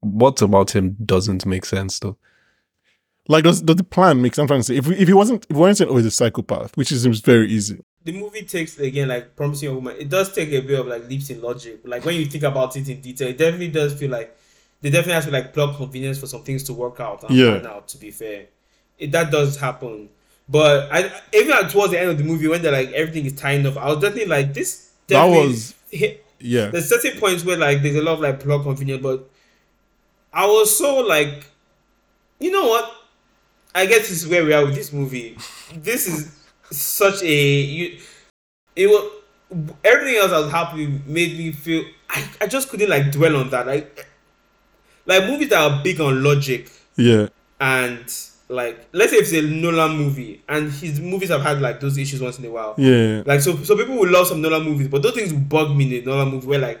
What 0.00 0.40
about 0.40 0.74
him 0.74 0.96
doesn't 1.04 1.46
make 1.46 1.64
sense 1.64 1.98
though? 1.98 2.16
Like 3.28 3.44
does, 3.44 3.62
does 3.62 3.76
the 3.76 3.84
plan 3.84 4.22
make 4.22 4.34
sense? 4.34 4.44
I'm 4.44 4.48
trying 4.48 4.60
to 4.60 4.64
say 4.64 4.76
if 4.76 4.86
we, 4.86 4.96
if 4.96 5.08
he 5.08 5.14
wasn't 5.14 5.44
if 5.50 5.56
we 5.56 5.62
weren't 5.62 5.76
saying 5.76 5.90
oh 5.90 5.96
he's 5.96 6.06
a 6.06 6.10
psychopath, 6.10 6.76
which 6.76 6.88
seems 6.88 7.20
very 7.20 7.50
easy. 7.50 7.80
The 8.04 8.12
movie 8.12 8.42
takes 8.42 8.78
again 8.78 9.08
like 9.08 9.36
promising 9.36 9.68
a 9.70 9.74
woman. 9.74 9.96
It 9.98 10.08
does 10.08 10.32
take 10.32 10.50
a 10.52 10.60
bit 10.60 10.78
of 10.80 10.86
like 10.86 11.08
leaps 11.08 11.30
in 11.30 11.40
logic. 11.40 11.80
Like 11.84 12.04
when 12.04 12.16
you 12.16 12.26
think 12.26 12.44
about 12.44 12.76
it 12.76 12.88
in 12.88 13.00
detail, 13.00 13.28
it 13.28 13.38
definitely 13.38 13.68
does 13.68 13.94
feel 13.94 14.10
like 14.10 14.36
they 14.80 14.90
definitely 14.90 15.14
has 15.14 15.24
to 15.26 15.30
like 15.30 15.52
plug 15.54 15.76
convenience 15.76 16.18
for 16.18 16.26
some 16.26 16.42
things 16.42 16.64
to 16.64 16.72
work 16.72 16.98
out 17.00 17.22
and 17.24 17.36
Yeah. 17.36 17.58
Now. 17.58 17.80
To 17.86 17.96
be 17.98 18.10
fair, 18.10 18.46
it, 18.98 19.12
that 19.12 19.30
does 19.30 19.56
happen. 19.56 20.08
But 20.48 20.88
I 20.92 21.10
even 21.32 21.56
towards 21.68 21.92
the 21.92 22.00
end 22.00 22.10
of 22.10 22.18
the 22.18 22.24
movie 22.24 22.48
when 22.48 22.60
they're 22.62 22.72
like 22.72 22.90
everything 22.92 23.24
is 23.26 23.34
tying 23.34 23.64
up, 23.66 23.76
I 23.76 23.86
was 23.88 23.98
definitely 24.00 24.26
like 24.26 24.52
this. 24.52 24.90
definitely 25.06 25.38
that 25.40 25.46
was- 25.48 25.74
hit- 25.90 26.24
Yeah. 26.40 26.66
there's 26.70 26.88
certain 26.88 27.18
points 27.20 27.44
where 27.44 27.56
like 27.56 27.82
there's 27.82 27.94
a 27.96 28.02
lot 28.02 28.14
of 28.14 28.20
like 28.20 28.40
plot 28.40 28.64
convenience, 28.64 29.02
but 29.02 29.28
I 30.32 30.46
was 30.46 30.76
so 30.76 31.00
like, 31.00 31.46
you 32.40 32.50
know 32.50 32.66
what? 32.66 32.90
I 33.74 33.86
guess 33.86 34.08
this 34.08 34.22
is 34.24 34.28
where 34.28 34.44
we 34.44 34.52
are 34.52 34.64
with 34.66 34.74
this 34.74 34.92
movie. 34.92 35.36
This 35.74 36.06
is 36.08 36.36
such 36.72 37.22
a 37.22 37.60
you. 37.60 37.98
It 38.74 38.86
was 38.86 39.10
everything 39.84 40.16
else 40.16 40.32
I 40.32 40.38
was 40.40 40.50
happy 40.50 40.86
made 41.06 41.36
me 41.38 41.52
feel. 41.52 41.84
I, 42.08 42.24
I 42.42 42.46
just 42.46 42.68
couldn't 42.68 42.88
like 42.90 43.10
dwell 43.12 43.36
on 43.36 43.50
that. 43.50 43.66
Like 43.66 44.06
like 45.06 45.24
movies 45.26 45.48
that 45.50 45.60
are 45.70 45.82
big 45.82 46.00
on 46.00 46.22
logic 46.22 46.70
Yeah. 46.96 47.28
and 47.60 48.04
like 48.48 48.86
let's 48.92 49.10
say 49.12 49.18
if 49.18 49.32
it's 49.32 49.32
a 49.32 49.42
Nolan 49.42 49.96
movie 49.96 50.42
and 50.48 50.70
his 50.70 51.00
movies 51.00 51.30
have 51.30 51.42
had 51.42 51.60
like 51.60 51.80
those 51.80 51.96
issues 51.98 52.20
once 52.20 52.38
in 52.38 52.44
a 52.44 52.50
while. 52.50 52.74
Yeah. 52.78 53.22
Like 53.26 53.40
so, 53.40 53.56
so 53.64 53.76
people 53.76 53.96
will 53.96 54.10
love 54.10 54.26
some 54.26 54.40
Nolan 54.42 54.62
movies, 54.62 54.88
but 54.88 55.02
those 55.02 55.14
things 55.14 55.32
will 55.32 55.40
bug 55.40 55.74
me 55.74 55.96
in 55.98 56.02
a 56.02 56.06
Nolan 56.06 56.28
movie 56.30 56.46
where 56.46 56.58
like, 56.58 56.80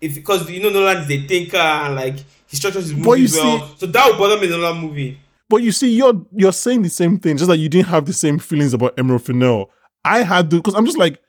if 0.00 0.14
because 0.14 0.48
you 0.50 0.62
know 0.62 0.70
Nolan 0.70 0.98
is 0.98 1.10
a 1.10 1.26
thinker 1.26 1.56
and 1.56 1.94
like 1.94 2.16
he 2.46 2.56
structures 2.56 2.84
his 2.88 2.94
movies 2.94 3.34
well, 3.36 3.74
so 3.76 3.86
that 3.86 4.06
would 4.06 4.18
bother 4.18 4.38
me 4.40 4.46
in 4.46 4.52
a 4.54 4.56
Nolan 4.56 4.78
movie. 4.80 5.18
But 5.50 5.62
you 5.64 5.72
see, 5.72 5.94
you're 5.94 6.24
you're 6.32 6.52
saying 6.52 6.82
the 6.82 6.88
same 6.88 7.18
thing, 7.18 7.36
just 7.36 7.50
like 7.50 7.58
you 7.58 7.68
didn't 7.68 7.88
have 7.88 8.06
the 8.06 8.12
same 8.12 8.38
feelings 8.38 8.72
about 8.72 8.96
Emerald 8.96 9.24
Fennell. 9.24 9.70
I 10.04 10.22
had 10.22 10.48
to 10.50 10.56
because 10.56 10.74
I'm 10.74 10.86
just 10.86 10.96
like, 10.96 11.20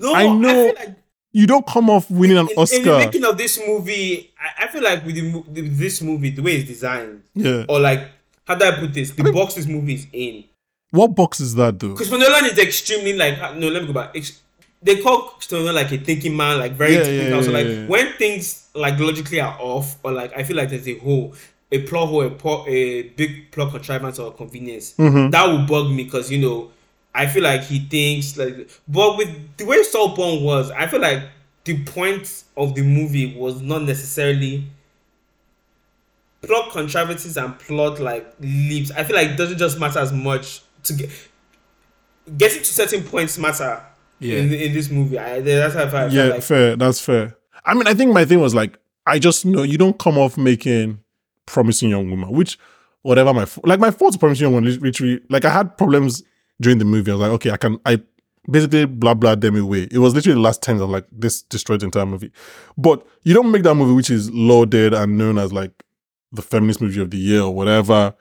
No, 0.00 0.14
I 0.14 0.26
know 0.34 0.72
feel 0.72 0.74
like 0.74 0.96
you 1.32 1.46
don't 1.46 1.66
come 1.66 1.90
off 1.90 2.10
winning 2.10 2.38
an 2.38 2.48
in, 2.56 2.66
in 2.72 2.82
the 2.84 2.98
making 2.98 3.24
of 3.24 3.36
this 3.36 3.60
movie, 3.64 4.32
I, 4.40 4.64
I 4.64 4.68
feel 4.68 4.82
like 4.82 5.04
with, 5.04 5.16
the, 5.16 5.30
with 5.30 5.78
this 5.78 6.00
movie, 6.00 6.30
the 6.30 6.40
way 6.40 6.56
it's 6.56 6.66
designed, 6.66 7.24
yeah. 7.34 7.66
or 7.68 7.78
like 7.78 8.08
how 8.46 8.54
do 8.54 8.64
I 8.64 8.70
put 8.80 8.94
this, 8.94 9.10
the 9.10 9.30
box 9.30 9.54
this 9.54 9.66
movie 9.66 9.94
is 9.94 10.06
in. 10.14 10.44
What 10.92 11.08
box 11.08 11.40
is 11.40 11.54
that 11.56 11.78
though? 11.78 11.94
Christopher 11.94 12.20
Nolan 12.20 12.46
is 12.46 12.58
extremely 12.58 13.12
like 13.12 13.38
uh, 13.38 13.52
no, 13.54 13.68
let 13.68 13.82
me 13.82 13.88
go 13.88 13.92
back. 13.92 14.16
Ex- 14.16 14.40
they 14.82 15.02
call 15.02 15.22
Christopher 15.32 15.60
Nolan 15.60 15.74
like 15.74 15.92
a 15.92 15.98
thinking 15.98 16.34
man, 16.34 16.58
like 16.58 16.72
very 16.72 16.94
Yeah, 16.94 17.02
technical. 17.02 17.36
yeah, 17.36 17.42
so 17.42 17.50
yeah, 17.50 17.56
like 17.58 17.66
yeah. 17.66 17.86
when 17.86 18.12
things 18.14 18.68
like 18.74 18.98
logically 18.98 19.40
are 19.40 19.58
off, 19.60 19.98
or 20.02 20.12
like 20.12 20.32
I 20.34 20.42
feel 20.42 20.56
like 20.56 20.70
there's 20.70 20.88
a 20.88 20.98
hole, 20.98 21.34
a 21.72 21.82
plot 21.82 22.08
hole, 22.08 22.22
a, 22.22 22.30
po- 22.30 22.64
a 22.68 23.02
big 23.02 23.50
plot 23.50 23.70
contrivance 23.72 24.18
or 24.18 24.32
convenience, 24.32 24.94
Mm-hmm. 24.98 25.30
that 25.30 25.46
would 25.48 25.66
bug 25.66 25.90
me 25.90 26.04
because 26.04 26.30
you 26.30 26.38
know 26.38 26.70
I 27.14 27.26
feel 27.26 27.42
like 27.42 27.62
he 27.62 27.80
thinks 27.80 28.36
like. 28.36 28.68
But 28.86 29.16
with 29.16 29.56
the 29.56 29.64
way 29.64 29.82
Saltburn 29.82 30.42
was, 30.42 30.70
I 30.70 30.86
feel 30.86 31.00
like 31.00 31.22
the 31.64 31.82
point 31.84 32.44
of 32.56 32.74
the 32.74 32.82
movie 32.82 33.34
was 33.36 33.60
not 33.60 33.82
necessarily 33.82 34.64
plot 36.42 36.70
contrivances 36.72 37.36
and 37.36 37.58
plot 37.58 37.98
like 38.00 38.32
leaps. 38.40 38.90
I 38.92 39.04
feel 39.04 39.16
like 39.16 39.30
it 39.30 39.36
doesn't 39.36 39.58
just 39.58 39.78
matter 39.80 39.98
as 39.98 40.12
much 40.12 40.62
to 40.84 40.92
get 40.92 41.10
getting 42.38 42.58
to 42.58 42.64
certain 42.64 43.02
points 43.02 43.38
matter 43.38 43.82
Yeah. 44.20 44.38
in, 44.38 44.52
in 44.52 44.72
this 44.72 44.90
movie. 44.90 45.18
I, 45.18 45.40
that's 45.40 45.74
how 45.74 45.84
I 45.84 45.90
felt 45.90 46.12
Yeah, 46.12 46.24
like. 46.24 46.42
fair. 46.42 46.76
That's 46.76 47.00
fair. 47.00 47.36
I 47.64 47.74
mean, 47.74 47.86
I 47.86 47.94
think 47.94 48.12
my 48.12 48.24
thing 48.24 48.40
was 48.40 48.54
like, 48.54 48.78
I 49.06 49.18
just 49.18 49.44
know 49.44 49.62
you 49.62 49.78
don't 49.78 49.98
come 49.98 50.18
off 50.18 50.36
making 50.36 51.00
promising 51.46 51.90
young 51.90 52.10
woman, 52.10 52.30
which 52.30 52.58
whatever 53.02 53.32
my 53.32 53.46
like 53.64 53.80
my 53.80 53.90
thoughts 53.90 54.16
promising 54.16 54.44
young 54.46 54.54
woman 54.54 54.70
lit- 54.70 54.82
literally 54.82 55.20
like 55.30 55.44
I 55.44 55.50
had 55.50 55.76
problems 55.78 56.22
during 56.60 56.78
the 56.78 56.84
movie. 56.84 57.10
I 57.10 57.14
was 57.14 57.20
like, 57.22 57.32
okay, 57.32 57.50
I 57.50 57.56
can 57.56 57.78
I 57.86 58.00
basically 58.50 58.84
blah 58.86 59.14
blah 59.14 59.34
them 59.34 59.56
away. 59.56 59.88
It 59.90 59.98
was 59.98 60.14
literally 60.14 60.34
the 60.34 60.40
last 60.40 60.62
ten. 60.62 60.80
I'm 60.80 60.90
like, 60.90 61.06
this 61.12 61.42
destroyed 61.42 61.80
the 61.80 61.86
entire 61.86 62.06
movie. 62.06 62.32
But 62.76 63.06
you 63.22 63.34
don't 63.34 63.50
make 63.50 63.62
that 63.64 63.74
movie 63.74 63.94
which 63.94 64.10
is 64.10 64.30
lauded 64.32 64.92
and 64.94 65.16
known 65.18 65.38
as 65.38 65.52
like 65.52 65.72
the 66.32 66.42
feminist 66.42 66.80
movie 66.80 67.00
of 67.00 67.10
the 67.10 67.18
year 67.18 67.42
or 67.42 67.54
whatever. 67.54 68.14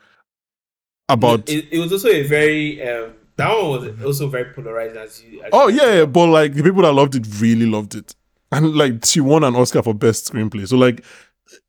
About 1.08 1.48
it, 1.50 1.68
it 1.72 1.78
was 1.80 1.92
also 1.92 2.08
a 2.10 2.24
very 2.24 2.82
um, 2.82 3.14
that 3.36 3.50
one 3.56 3.70
was 3.98 4.04
also 4.04 4.28
very 4.28 4.52
polarizing 4.54 4.98
as 4.98 5.22
you. 5.24 5.42
As 5.44 5.50
Oh 5.54 5.68
you- 5.68 5.80
yeah, 5.80 5.94
yeah, 6.00 6.06
but 6.06 6.28
like 6.28 6.54
the 6.56 6.64
people 6.64 6.82
that 6.82 6.94
loved 6.94 7.14
it 7.16 7.28
really 7.40 7.68
loved 7.68 7.94
it, 7.94 8.16
and 8.52 8.76
like 8.76 9.06
she 9.06 9.22
won 9.22 9.44
an 9.44 9.56
Oscar 9.56 9.84
for 9.84 9.94
best 9.94 10.32
screenplay. 10.32 10.68
So 10.68 10.78
like 10.78 11.06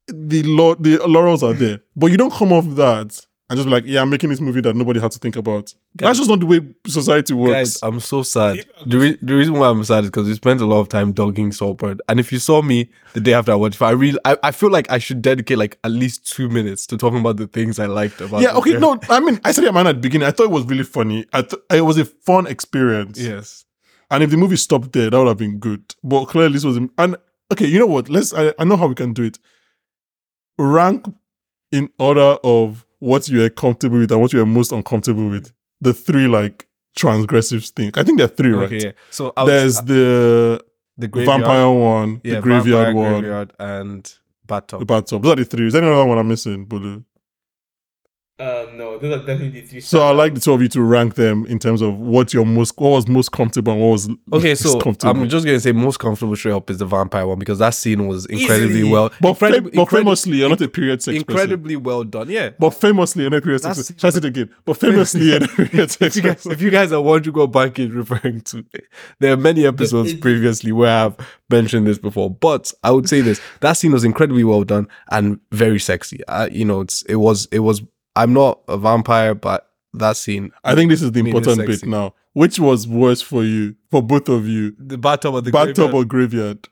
the 0.09 0.43
law, 0.45 0.75
the 0.75 0.99
laurels 1.07 1.43
are 1.43 1.53
there, 1.53 1.81
but 1.95 2.07
you 2.09 2.17
don't 2.17 2.33
come 2.33 2.53
off 2.53 2.65
that 2.77 3.27
and 3.49 3.57
just 3.57 3.67
be 3.67 3.71
like, 3.71 3.85
yeah, 3.87 4.03
I'm 4.03 4.11
making 4.11 4.31
this 4.31 4.41
movie 4.41 4.61
that 4.63 4.75
nobody 4.75 4.99
had 4.99 5.13
to 5.13 5.19
think 5.21 5.37
about. 5.37 5.73
That's 5.95 6.19
just 6.19 6.29
not 6.29 6.41
the 6.41 6.47
way 6.47 6.61
society 6.87 7.33
works. 7.33 7.53
Guys, 7.53 7.79
I'm 7.83 8.01
so 8.01 8.25
sad. 8.25 8.67
The, 8.85 8.99
re- 8.99 9.19
the 9.23 9.35
reason 9.37 9.55
why 9.55 9.69
I'm 9.69 9.85
sad 9.85 10.03
is 10.03 10.11
because 10.11 10.27
we 10.27 10.35
spent 10.35 10.61
a 10.61 10.67
lot 10.67 10.81
of 10.81 10.89
time 10.89 11.13
dogging 11.13 11.53
Saltburn. 11.53 12.01
And 12.09 12.19
if 12.19 12.33
you 12.33 12.41
saw 12.41 12.61
me 12.61 12.91
the 13.13 13.21
day 13.21 13.35
after 13.35 13.53
I 13.53 13.55
watched 13.55 13.77
it, 13.77 13.85
I 13.85 13.91
really, 13.91 14.19
I, 14.25 14.37
I 14.43 14.51
feel 14.51 14.71
like 14.71 14.91
I 14.91 14.99
should 14.99 15.23
dedicate 15.23 15.59
like 15.59 15.79
at 15.85 15.93
least 15.93 16.27
two 16.31 16.49
minutes 16.49 16.89
to 16.89 16.97
talking 16.97 17.21
about 17.21 17.37
the 17.37 17.47
things 17.47 17.79
I 17.79 17.87
liked 17.87 18.21
about 18.21 18.43
yeah, 18.43 18.55
okay, 18.57 18.73
no, 18.79 18.99
I 19.09 19.21
mean, 19.21 19.41
I 19.45 19.53
said 19.53 19.63
it 19.63 19.73
man 19.73 19.87
at 19.87 19.97
the 19.97 20.01
beginning. 20.01 20.27
I 20.27 20.33
thought 20.33 20.45
it 20.45 20.51
was 20.51 20.65
really 20.65 20.85
funny. 20.85 21.25
I 21.33 21.43
th- 21.43 21.63
it 21.71 21.83
was 21.83 21.99
a 21.99 22.05
fun 22.05 22.49
experience. 22.49 23.19
Yes. 23.19 23.65
And 24.11 24.23
if 24.25 24.31
the 24.31 24.37
movie 24.37 24.57
stopped 24.57 24.93
there, 24.93 25.11
that 25.11 25.19
would 25.19 25.29
have 25.29 25.37
been 25.37 25.59
good. 25.59 25.95
But 26.03 26.27
clearly, 26.27 26.55
this 26.55 26.65
was. 26.65 26.77
And 26.77 27.17
okay, 27.53 27.67
you 27.67 27.79
know 27.79 27.87
what? 27.87 28.09
Let's. 28.09 28.33
I, 28.33 28.53
I 28.59 28.65
know 28.65 28.77
how 28.77 28.87
we 28.87 28.95
can 28.95 29.13
do 29.13 29.25
it. 29.25 29.39
Rank 30.59 31.07
in 31.73 31.91
order 31.99 32.39
of 32.43 32.87
what 32.99 33.29
you 33.29 33.43
are 33.45 33.51
comfortable 33.51 33.99
with 33.99 34.11
and 34.13 34.21
what 34.21 34.33
you 34.33 34.41
are 34.41 34.47
most 34.47 34.73
uncomfortable 34.73 35.29
with. 35.29 35.53
The 35.81 35.93
three 35.93 36.27
like 36.27 36.67
transgressive 36.97 37.69
things. 37.71 37.93
I 37.97 38.03
think 38.03 38.19
there 38.19 38.27
are 38.27 38.31
three, 38.31 38.53
right? 38.53 38.67
Okay, 38.67 38.85
yeah. 38.87 38.93
So 39.11 39.33
was, 39.37 39.47
There's 39.47 39.79
uh, 39.79 39.83
the 39.83 40.65
the 40.99 41.09
graveyard, 41.09 41.41
vampire 41.41 41.71
one, 41.71 42.21
yeah, 42.25 42.37
the 42.37 42.41
graveyard 42.41 42.87
vampire, 42.87 43.13
one, 43.13 43.21
graveyard, 43.21 43.53
and 43.59 44.15
bathtub. 44.47 44.81
the 44.81 44.87
bathtub. 44.87 45.23
Those 45.23 45.33
are 45.33 45.37
the 45.37 45.45
three. 45.45 45.67
Is 45.67 45.75
there 45.75 45.83
another 45.83 46.07
one 46.07 46.19
I'm 46.19 46.29
missing? 46.29 46.65
But 46.65 47.03
Uh, 48.39 48.67
no, 48.75 48.99
those 48.99 49.15
are 49.15 49.25
definitely 49.25 49.61
the 49.63 49.67
three. 49.67 49.81
so 49.81 50.01
I 50.03 50.11
like 50.11 50.35
the 50.35 50.41
two 50.41 50.53
of 50.53 50.61
you 50.61 50.69
to 50.69 50.83
rank 50.83 51.15
them 51.15 51.47
in 51.47 51.59
terms 51.59 51.81
of 51.81 51.99
what 51.99 52.35
you're 52.35 52.45
most, 52.45 52.79
what 52.79 52.91
was 52.91 53.09
most 53.09 53.33
comfortable 53.33 53.73
and 53.73 53.81
what 53.81 53.93
was 53.93 54.11
Okay, 54.31 54.51
least 54.51 54.63
so 54.63 54.79
comfortable. 54.79 55.23
I'm 55.23 55.27
just 55.31 55.47
gonna 55.47 55.59
say 55.59 55.73
most 55.73 55.99
comfortable 55.99 56.37
straight 56.37 56.53
up 56.53 56.69
is 56.69 56.77
the 56.77 56.85
vampire 56.85 57.27
one 57.27 57.39
because 57.39 57.61
that 57.61 57.71
scene 57.71 58.07
was 58.07 58.27
incredibly 58.27 58.81
Easily. 58.81 58.93
well, 58.93 59.11
but, 59.23 59.39
incredi- 59.39 59.63
fam- 59.63 59.71
but 59.75 59.85
famously, 59.91 60.37
you're 60.37 60.51
not 60.51 60.61
a 60.61 60.69
period 60.69 61.03
sex 61.03 61.23
person. 61.25 61.31
incredibly 61.41 61.77
well 61.77 62.05
done. 62.05 62.29
Yeah. 62.29 62.51
But 62.59 62.71
famously, 62.75 63.23
you're 63.23 63.31
not 63.31 63.39
a 63.39 63.41
period 63.41 63.63
sex 63.63 63.77
That's- 63.79 63.87
person. 63.93 63.99
Shall 63.99 64.09
I 64.09 64.11
say 64.11 64.19
it 64.19 64.25
again? 64.27 64.51
But 64.67 64.77
famously, 64.77 65.21
you're 65.31 65.41
not 65.41 65.51
a 65.59 65.67
period 65.69 65.91
sex 65.93 66.03
if 66.03 66.17
you, 66.17 66.23
guys, 66.23 66.35
person. 66.37 66.53
if 66.53 66.61
you 66.61 66.71
guys 66.71 66.93
are 66.93 67.01
wondering 67.01 67.37
what 67.37 67.53
Bank 67.53 67.79
is 67.79 67.91
referring 67.93 68.43
to, 68.43 68.63
there 69.19 69.33
are 69.33 69.37
many 69.39 69.65
episodes 69.67 70.13
previously 70.13 70.73
where 70.73 71.07
I've 71.07 71.17
mentioned 71.49 71.87
this 71.87 71.97
before. 71.97 72.29
But 72.31 72.71
I 72.85 72.91
would 72.91 73.09
say 73.09 73.23
this: 73.23 73.41
that 73.61 73.79
scene 73.79 73.93
was 73.93 74.05
incredibly 74.05 74.45
well 74.45 74.63
done 74.65 74.89
and 75.11 75.41
very 75.53 75.79
sexy. 75.81 76.21
I, 76.29 76.49
you 76.49 76.67
know, 76.67 76.83
it's 76.83 77.01
it 77.05 77.17
was 77.17 77.49
it 77.51 77.61
was. 77.61 77.81
I'm 78.17 78.33
not 78.33 78.61
a 78.69 78.77
vampire, 78.79 79.35
but 79.35 79.69
that 79.95 80.17
scene, 80.17 80.51
I 80.65 80.75
think 80.75 80.91
this 80.91 81.03
is 81.03 81.13
the 81.13 81.21
important 81.21 81.59
bit 81.67 81.79
sexy. 81.81 81.87
now. 81.89 82.15
Which 82.33 82.59
was 82.59 82.87
worse 82.89 83.23
for 83.23 83.45
you, 83.45 83.77
for 83.91 84.03
both 84.03 84.29
of 84.29 84.47
you? 84.47 84.75
the 84.79 84.99
bathtub 84.99 85.35
or 85.35 85.41
the 85.43 85.51
Bathtub 85.53 85.77
graveyard- 85.77 85.95
or 85.95 86.05
graveyard? 86.05 86.69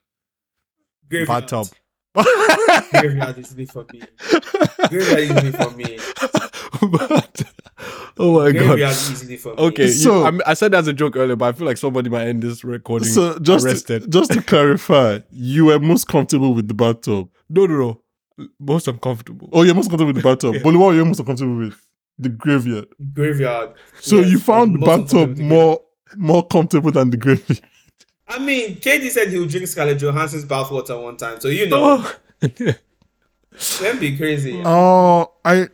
Graveyard. 1.08 1.28
bathtub. 1.50 1.68
Graveyard 2.92 3.38
is 3.38 3.56
me 3.56 3.64
for 3.66 3.86
me. 3.92 4.02
Graveyard 4.88 5.18
is 5.20 5.44
me 5.44 5.50
for 5.52 5.70
me. 5.70 5.98
But- 6.90 7.44
oh 8.18 8.38
my 8.40 8.50
Graveyard 8.52 8.78
god. 8.78 8.90
is 8.90 9.10
easily 9.10 9.36
for 9.36 9.54
me. 9.54 9.62
Okay, 9.62 9.88
So- 9.88 10.20
you, 10.20 10.24
I, 10.26 10.30
mean, 10.30 10.42
I 10.46 10.54
said 10.54 10.72
that 10.72 10.78
as 10.78 10.88
a 10.88 10.92
joke 10.92 11.16
earlier, 11.16 11.36
but 11.36 11.46
I 11.46 11.52
feel 11.52 11.66
like 11.66 11.76
somebody 11.78 12.10
might 12.10 12.26
end 12.26 12.42
this 12.42 12.62
recording 12.62 13.08
So 13.08 13.38
just 13.38 13.86
to, 13.88 14.00
just 14.06 14.32
to 14.32 14.42
clarify, 14.42 15.20
you 15.30 15.66
were 15.66 15.78
most 15.78 16.08
comfortable 16.08 16.54
with 16.54 16.68
the 16.68 16.74
bathtub. 16.74 17.30
no, 17.48 17.66
no, 17.66 17.78
no. 17.78 18.00
Most 18.58 18.88
uncomfortable. 18.88 19.48
Oh, 19.52 19.62
you're 19.62 19.74
most 19.74 19.88
comfortable 19.88 20.12
with 20.12 20.16
the 20.16 20.28
bathtub. 20.28 20.56
But 20.62 20.74
what 20.74 20.92
are 20.92 20.94
you're 20.96 21.04
most 21.04 21.20
uncomfortable 21.20 21.56
with? 21.58 21.76
The 22.18 22.28
graveyard. 22.28 22.86
Graveyard. 23.12 23.74
So 24.00 24.16
Yes, 24.20 24.30
you 24.30 24.38
found 24.38 24.74
the 24.74 24.78
bathtub 24.78 25.30
uncomfortable. 25.30 25.48
more 25.48 25.80
more 26.16 26.46
comfortable 26.46 26.90
than 26.92 27.10
the 27.10 27.16
graveyard. 27.16 27.60
I 28.28 28.38
mean, 28.38 28.76
Katie 28.76 29.10
said 29.10 29.28
he 29.28 29.38
would 29.38 29.50
drink 29.50 29.66
Scarlett 29.66 29.98
Johansson's 29.98 30.44
bathwater 30.44 31.00
one 31.02 31.16
time, 31.16 31.40
so 31.40 31.48
you 31.48 31.68
know, 31.68 32.02
Oh. 32.02 32.16
let 33.80 34.00
be 34.00 34.16
crazy. 34.16 34.60
Oh, 34.64 35.32
I 35.44 35.68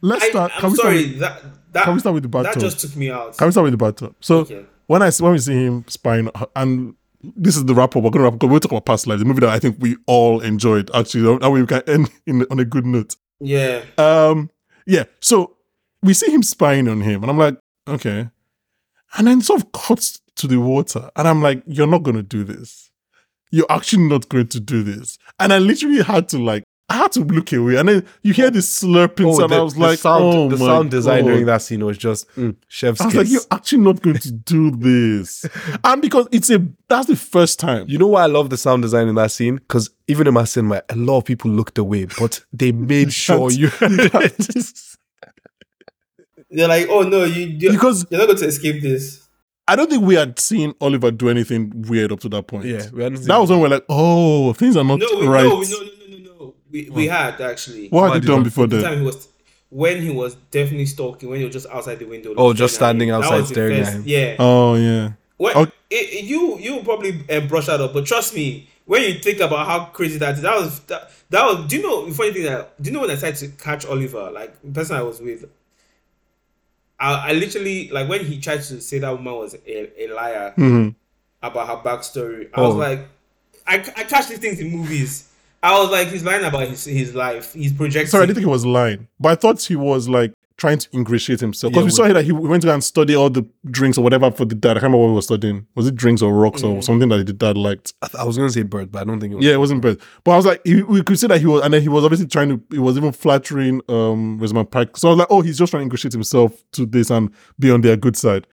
let's 0.00 0.24
I, 0.24 0.30
start. 0.30 0.52
I'm 0.56 0.60
can 0.60 0.70
we 0.70 0.76
sorry, 0.76 1.16
start? 1.16 1.20
that 1.20 1.44
With, 1.44 1.72
that 1.72 1.84
can 1.84 1.94
we 1.94 2.00
start 2.00 2.14
with 2.14 2.22
the 2.24 2.28
that 2.28 2.44
bathtub? 2.44 2.62
just 2.62 2.80
took 2.80 2.96
me 2.96 3.10
out. 3.10 3.36
Can 3.36 3.46
we 3.46 3.52
start 3.52 3.64
with 3.64 3.72
the 3.72 3.76
bathtub? 3.78 4.14
So 4.20 4.38
Okay. 4.38 4.64
when 4.86 5.02
I 5.02 5.10
when 5.12 5.32
we 5.32 5.38
see 5.38 5.52
him 5.54 5.84
spying, 5.88 6.28
uh, 6.34 6.46
and 6.56 6.94
this 7.22 7.56
is 7.56 7.64
the 7.66 7.74
wrap 7.74 7.96
up. 7.96 8.02
We're 8.02 8.10
gonna 8.10 8.24
wrap 8.24 8.34
up. 8.34 8.42
We'll 8.50 8.60
talk 8.60 8.72
about 8.72 8.86
past 8.86 9.06
lives, 9.06 9.20
the 9.20 9.26
movie 9.26 9.40
that 9.40 9.50
I 9.50 9.58
think 9.58 9.76
we 9.78 9.96
all 10.06 10.40
enjoyed. 10.40 10.90
Actually, 10.94 11.38
that 11.38 11.50
way 11.50 11.60
we 11.60 11.66
can 11.66 11.82
end 11.86 12.10
in, 12.26 12.46
on 12.50 12.58
a 12.58 12.64
good 12.64 12.86
note. 12.86 13.16
Yeah, 13.40 13.82
Um, 13.98 14.50
yeah. 14.86 15.04
So 15.20 15.56
we 16.02 16.14
see 16.14 16.30
him 16.30 16.42
spying 16.42 16.88
on 16.88 17.00
him, 17.00 17.22
and 17.22 17.30
I'm 17.30 17.38
like, 17.38 17.56
okay, 17.88 18.28
and 19.16 19.26
then 19.26 19.40
sort 19.40 19.62
of 19.62 19.72
cuts 19.72 20.20
to 20.36 20.46
the 20.46 20.58
water, 20.60 21.10
and 21.16 21.26
I'm 21.28 21.42
like, 21.42 21.62
you're 21.66 21.86
not 21.86 22.02
gonna 22.02 22.22
do 22.22 22.44
this. 22.44 22.90
You're 23.50 23.66
actually 23.68 24.04
not 24.04 24.28
going 24.28 24.46
to 24.48 24.60
do 24.60 24.82
this. 24.84 25.18
And 25.40 25.52
I 25.52 25.58
literally 25.58 26.02
had 26.02 26.28
to 26.28 26.38
like, 26.38 26.62
I 26.90 26.94
had 26.94 27.12
to 27.12 27.20
look 27.20 27.52
away, 27.52 27.76
and 27.76 27.88
then 27.88 28.04
you 28.22 28.32
hear 28.32 28.50
this 28.50 28.82
slurping 28.82 29.24
Oh, 29.26 29.38
sound. 29.38 29.52
the, 29.52 29.56
I 29.56 29.62
was 29.62 29.74
the 29.74 29.80
like, 29.80 29.98
sound, 30.00 30.24
oh 30.24 30.48
the 30.48 30.56
my 30.56 30.66
sound 30.66 30.90
design 30.90 31.22
God. 31.22 31.30
during 31.30 31.46
that 31.46 31.62
scene 31.62 31.84
was 31.84 31.96
just 31.96 32.28
mm, 32.34 32.56
chef's 32.66 33.00
I 33.00 33.04
was 33.04 33.14
kiss. 33.14 33.18
like, 33.18 33.30
you're 33.30 33.42
actually 33.52 33.78
not 33.82 34.02
going 34.02 34.16
to 34.18 34.32
do 34.32 34.72
this. 34.72 35.46
and 35.84 36.02
because 36.02 36.26
it's 36.32 36.50
a 36.50 36.66
that's 36.88 37.06
the 37.06 37.14
first 37.16 37.60
time. 37.60 37.86
You 37.88 37.96
know 37.98 38.08
why 38.08 38.24
I 38.24 38.26
love 38.26 38.50
the 38.50 38.56
sound 38.56 38.82
design 38.82 39.06
in 39.06 39.14
that 39.14 39.30
scene? 39.30 39.56
Because 39.56 39.88
even 40.08 40.26
in 40.26 40.34
my 40.34 40.42
cinema, 40.44 40.82
a 40.88 40.96
lot 40.96 41.18
of 41.18 41.24
people 41.24 41.50
looked 41.52 41.78
away, 41.78 42.06
but 42.18 42.44
they 42.52 42.72
made 42.72 43.12
sure 43.26 43.52
you. 43.52 43.70
they're 46.50 46.68
like, 46.68 46.86
oh 46.88 47.02
no, 47.02 47.24
you 47.24 47.46
you- 47.46 47.70
because 47.72 48.04
you're 48.10 48.18
not 48.18 48.26
going 48.26 48.38
to 48.38 48.46
escape 48.46 48.82
this. 48.82 49.28
I 49.68 49.76
don't 49.76 49.88
think 49.88 50.02
we 50.02 50.16
had 50.16 50.40
seen 50.40 50.74
Oliver 50.80 51.12
do 51.12 51.28
anything 51.28 51.84
weird 51.88 52.10
up 52.10 52.18
to 52.20 52.28
that 52.30 52.48
point. 52.48 52.64
Yeah, 52.64 52.88
we 52.92 53.04
hadn't 53.04 53.22
that 53.26 53.38
was 53.38 53.50
when 53.50 53.60
we're 53.60 53.68
like, 53.68 53.84
oh, 53.88 54.52
things 54.54 54.76
are 54.76 54.82
not 54.82 54.98
No, 54.98 55.06
we, 55.20 55.28
right. 55.28 55.44
we, 55.44 55.50
no, 55.50 55.60
no. 55.60 55.90
We, 56.70 56.88
we 56.90 57.06
had 57.08 57.40
actually. 57.40 57.88
what 57.88 58.00
Why 58.02 58.08
had 58.08 58.14
you 58.14 58.20
did 58.20 58.26
done 58.28 58.38
you- 58.38 58.44
before 58.44 58.66
The 58.66 58.76
then? 58.76 58.84
time 58.84 58.98
he 59.00 59.04
was 59.06 59.28
when 59.70 60.02
he 60.02 60.10
was 60.10 60.34
definitely 60.50 60.86
stalking 60.86 61.28
when 61.30 61.38
he 61.38 61.44
was 61.44 61.52
just 61.54 61.66
outside 61.68 61.98
the 61.98 62.04
window. 62.04 62.34
Oh, 62.36 62.52
just 62.52 62.74
standing 62.74 63.10
at 63.10 63.16
him. 63.18 63.22
Outside 63.22 63.46
staring 63.46 63.78
at 63.80 63.84
first- 63.86 63.96
him. 63.98 64.02
Yeah. 64.06 64.36
Oh 64.38 64.74
yeah. 64.74 65.12
Well, 65.38 65.56
Okay. 65.58 65.72
it, 65.90 65.94
it- 66.14 66.24
you 66.24 66.58
you 66.58 66.82
probably 66.82 67.24
uh, 67.30 67.40
brush 67.40 67.66
that 67.66 67.80
up, 67.80 67.92
but 67.92 68.04
trust 68.06 68.34
me, 68.34 68.68
when 68.86 69.02
you 69.02 69.14
think 69.20 69.40
about 69.40 69.66
how 69.66 69.84
crazy 69.86 70.18
that 70.18 70.34
is, 70.34 70.42
that 70.42 70.56
was 70.60 70.80
that, 70.80 71.10
that 71.30 71.44
was. 71.44 71.66
Do 71.68 71.76
you 71.76 71.82
know 71.82 72.06
the 72.06 72.14
funny 72.14 72.32
thing 72.32 72.42
that? 72.44 72.80
Do 72.82 72.90
you 72.90 72.94
know 72.94 73.00
when 73.02 73.10
I 73.10 73.16
tried 73.16 73.36
to 73.36 73.48
catch 73.48 73.86
Oliver, 73.86 74.30
like 74.30 74.60
the 74.62 74.70
person 74.72 74.96
I 74.96 75.02
was 75.02 75.20
with? 75.20 75.44
I, 76.98 77.30
I 77.30 77.32
literally 77.32 77.88
like 77.88 78.08
when 78.08 78.24
he 78.24 78.38
tried 78.40 78.62
to 78.62 78.80
say 78.80 78.98
that 78.98 79.10
woman 79.10 79.34
was 79.34 79.54
a, 79.66 80.04
a 80.04 80.14
liar 80.14 80.52
Mhm. 80.56 80.94
about 81.42 81.68
her 81.68 81.76
backstory. 81.88 82.50
I 82.52 82.60
was 82.60 82.74
Oh. 82.74 82.78
like, 82.78 83.08
I, 83.66 83.76
I 83.96 84.04
catch 84.04 84.28
these 84.28 84.38
things 84.38 84.60
in 84.60 84.70
movies. 84.70 85.29
I 85.62 85.78
was 85.80 85.90
like, 85.90 86.08
he's 86.08 86.24
lying 86.24 86.44
about 86.44 86.68
his 86.68 86.84
his 86.84 87.14
life. 87.14 87.52
He's 87.54 87.72
projecting. 87.72 88.08
Sorry, 88.10 88.22
I 88.22 88.26
didn't 88.26 88.36
think 88.36 88.46
he 88.46 88.50
was 88.50 88.64
lying, 88.66 89.08
but 89.18 89.30
I 89.32 89.34
thought 89.34 89.62
he 89.62 89.76
was 89.76 90.08
like 90.08 90.32
trying 90.56 90.76
to 90.78 90.88
ingratiate 90.92 91.40
himself 91.40 91.72
because 91.72 91.82
Yeah, 91.98 92.04
we 92.04 92.08
saw 92.10 92.12
that 92.14 92.22
he 92.24 92.32
went 92.32 92.60
to 92.62 92.66
go 92.68 92.74
and 92.74 92.84
study 92.84 93.14
all 93.16 93.30
the 93.30 93.46
drinks 93.70 93.96
or 93.96 94.02
whatever 94.04 94.30
for 94.30 94.44
the 94.44 94.54
dad. 94.54 94.72
I 94.72 94.80
can't 94.80 94.84
remember 94.84 94.98
what 94.98 95.08
he 95.08 95.14
was 95.14 95.24
studying. 95.24 95.66
Was 95.74 95.86
it 95.86 95.94
drinks 95.94 96.20
or 96.20 96.34
rocks 96.34 96.60
Mm. 96.62 96.74
or 96.76 96.82
something 96.82 97.08
that 97.08 97.26
the 97.26 97.32
dad 97.32 97.56
liked? 97.56 97.94
I, 98.02 98.08
th- 98.08 98.20
I 98.20 98.24
was 98.24 98.36
gonna 98.36 98.50
say 98.50 98.62
bird, 98.62 98.92
but 98.92 99.00
I 99.00 99.04
don't 99.04 99.20
think 99.20 99.32
it 99.32 99.36
was. 99.36 99.44
Yeah, 99.44 99.52
it 99.54 99.58
wasn't 99.58 99.80
bad. 99.82 99.98
But 100.24 100.32
I 100.32 100.36
was 100.36 100.44
like, 100.46 100.60
he, 100.64 100.82
we 100.82 101.02
could 101.02 101.18
see 101.18 101.26
that 101.28 101.40
he 101.40 101.46
was, 101.46 101.62
and 101.62 101.72
then 101.72 101.80
he 101.82 101.88
was 101.88 102.04
obviously 102.04 102.26
trying 102.26 102.48
to, 102.50 102.62
he 102.70 102.78
was 102.78 102.96
even 102.98 103.12
flattering 103.12 103.80
um 103.88 104.38
Rosamund 104.38 104.70
Pike. 104.70 104.96
So 104.98 105.08
I 105.08 105.10
was 105.12 105.18
like, 105.20 105.28
oh, 105.30 105.40
he's 105.40 105.56
just 105.58 105.70
trying 105.70 105.80
to 105.80 105.84
ingratiate 105.84 106.12
himself 106.12 106.62
to 106.72 106.84
this 106.86 107.10
and 107.10 107.30
be 107.58 107.70
on 107.70 107.80
their 107.80 107.96
good 107.96 108.16
side. 108.16 108.46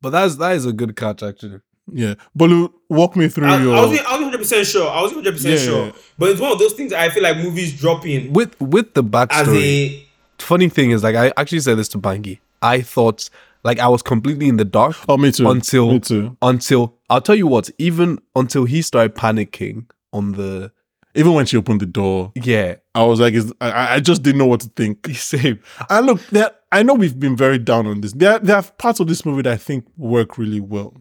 But 0.00 0.10
that's 0.10 0.36
that 0.36 0.54
is 0.56 0.66
a 0.66 0.72
good 0.72 0.94
catch 0.96 1.22
actually. 1.22 1.60
Yeah. 1.92 2.14
Bolu, 2.36 2.72
walk 2.88 3.16
me 3.16 3.28
through 3.28 3.48
I, 3.48 3.62
your. 3.62 3.76
I 3.76 3.84
was 3.84 4.00
hundred 4.00 4.38
percent 4.38 4.66
sure. 4.66 4.88
I 4.88 5.02
was 5.02 5.12
hundred 5.12 5.32
percent 5.34 5.60
sure. 5.60 5.86
yeah. 5.86 5.92
But 6.18 6.30
it's 6.30 6.40
one 6.40 6.52
of 6.52 6.58
those 6.58 6.72
things 6.72 6.92
I 6.92 7.08
feel 7.10 7.22
like 7.22 7.36
movies 7.36 7.78
drop 7.78 8.04
in 8.06 8.32
With 8.32 8.60
with 8.60 8.94
the 8.94 9.02
as 9.02 9.08
backstory, 9.08 10.06
a 10.38 10.42
funny 10.42 10.68
thing 10.68 10.90
is 10.90 11.02
like 11.02 11.14
I 11.14 11.32
actually 11.36 11.60
said 11.60 11.78
this 11.78 11.88
to 11.88 11.98
Banky. 11.98 12.40
I 12.62 12.80
thought 12.80 13.30
like 13.62 13.78
I 13.78 13.88
was 13.88 14.02
completely 14.02 14.48
in 14.48 14.56
the 14.56 14.64
dark 14.64 14.96
oh, 15.08 15.16
me 15.16 15.32
too. 15.32 15.48
until 15.48 15.92
me 15.92 16.00
too. 16.00 16.36
until 16.42 16.94
I'll 17.08 17.20
tell 17.20 17.34
you 17.36 17.46
what, 17.46 17.70
even 17.78 18.18
until 18.34 18.64
he 18.64 18.82
started 18.82 19.14
panicking 19.14 19.86
on 20.12 20.32
the 20.32 20.72
Even 21.14 21.32
when 21.34 21.46
she 21.46 21.56
opened 21.56 21.80
the 21.80 21.86
door, 21.86 22.32
yeah, 22.34 22.76
I 22.94 23.04
was 23.04 23.20
like, 23.20 23.34
is- 23.34 23.52
I, 23.60 23.94
I 23.94 24.00
just 24.00 24.22
didn't 24.22 24.38
know 24.38 24.46
what 24.46 24.60
to 24.60 24.68
think. 24.76 25.08
same. 25.14 25.60
And 25.88 26.06
look, 26.06 26.20
there, 26.26 26.50
I 26.70 26.82
know 26.82 26.94
we've 26.94 27.18
been 27.18 27.36
very 27.36 27.58
down 27.58 27.86
on 27.86 28.00
this. 28.02 28.12
There, 28.12 28.38
there 28.38 28.56
are 28.56 28.62
parts 28.62 29.00
of 29.00 29.06
this 29.06 29.24
movie 29.24 29.42
that 29.42 29.52
I 29.52 29.56
think 29.56 29.86
work 29.96 30.36
really 30.36 30.60
well. 30.60 30.94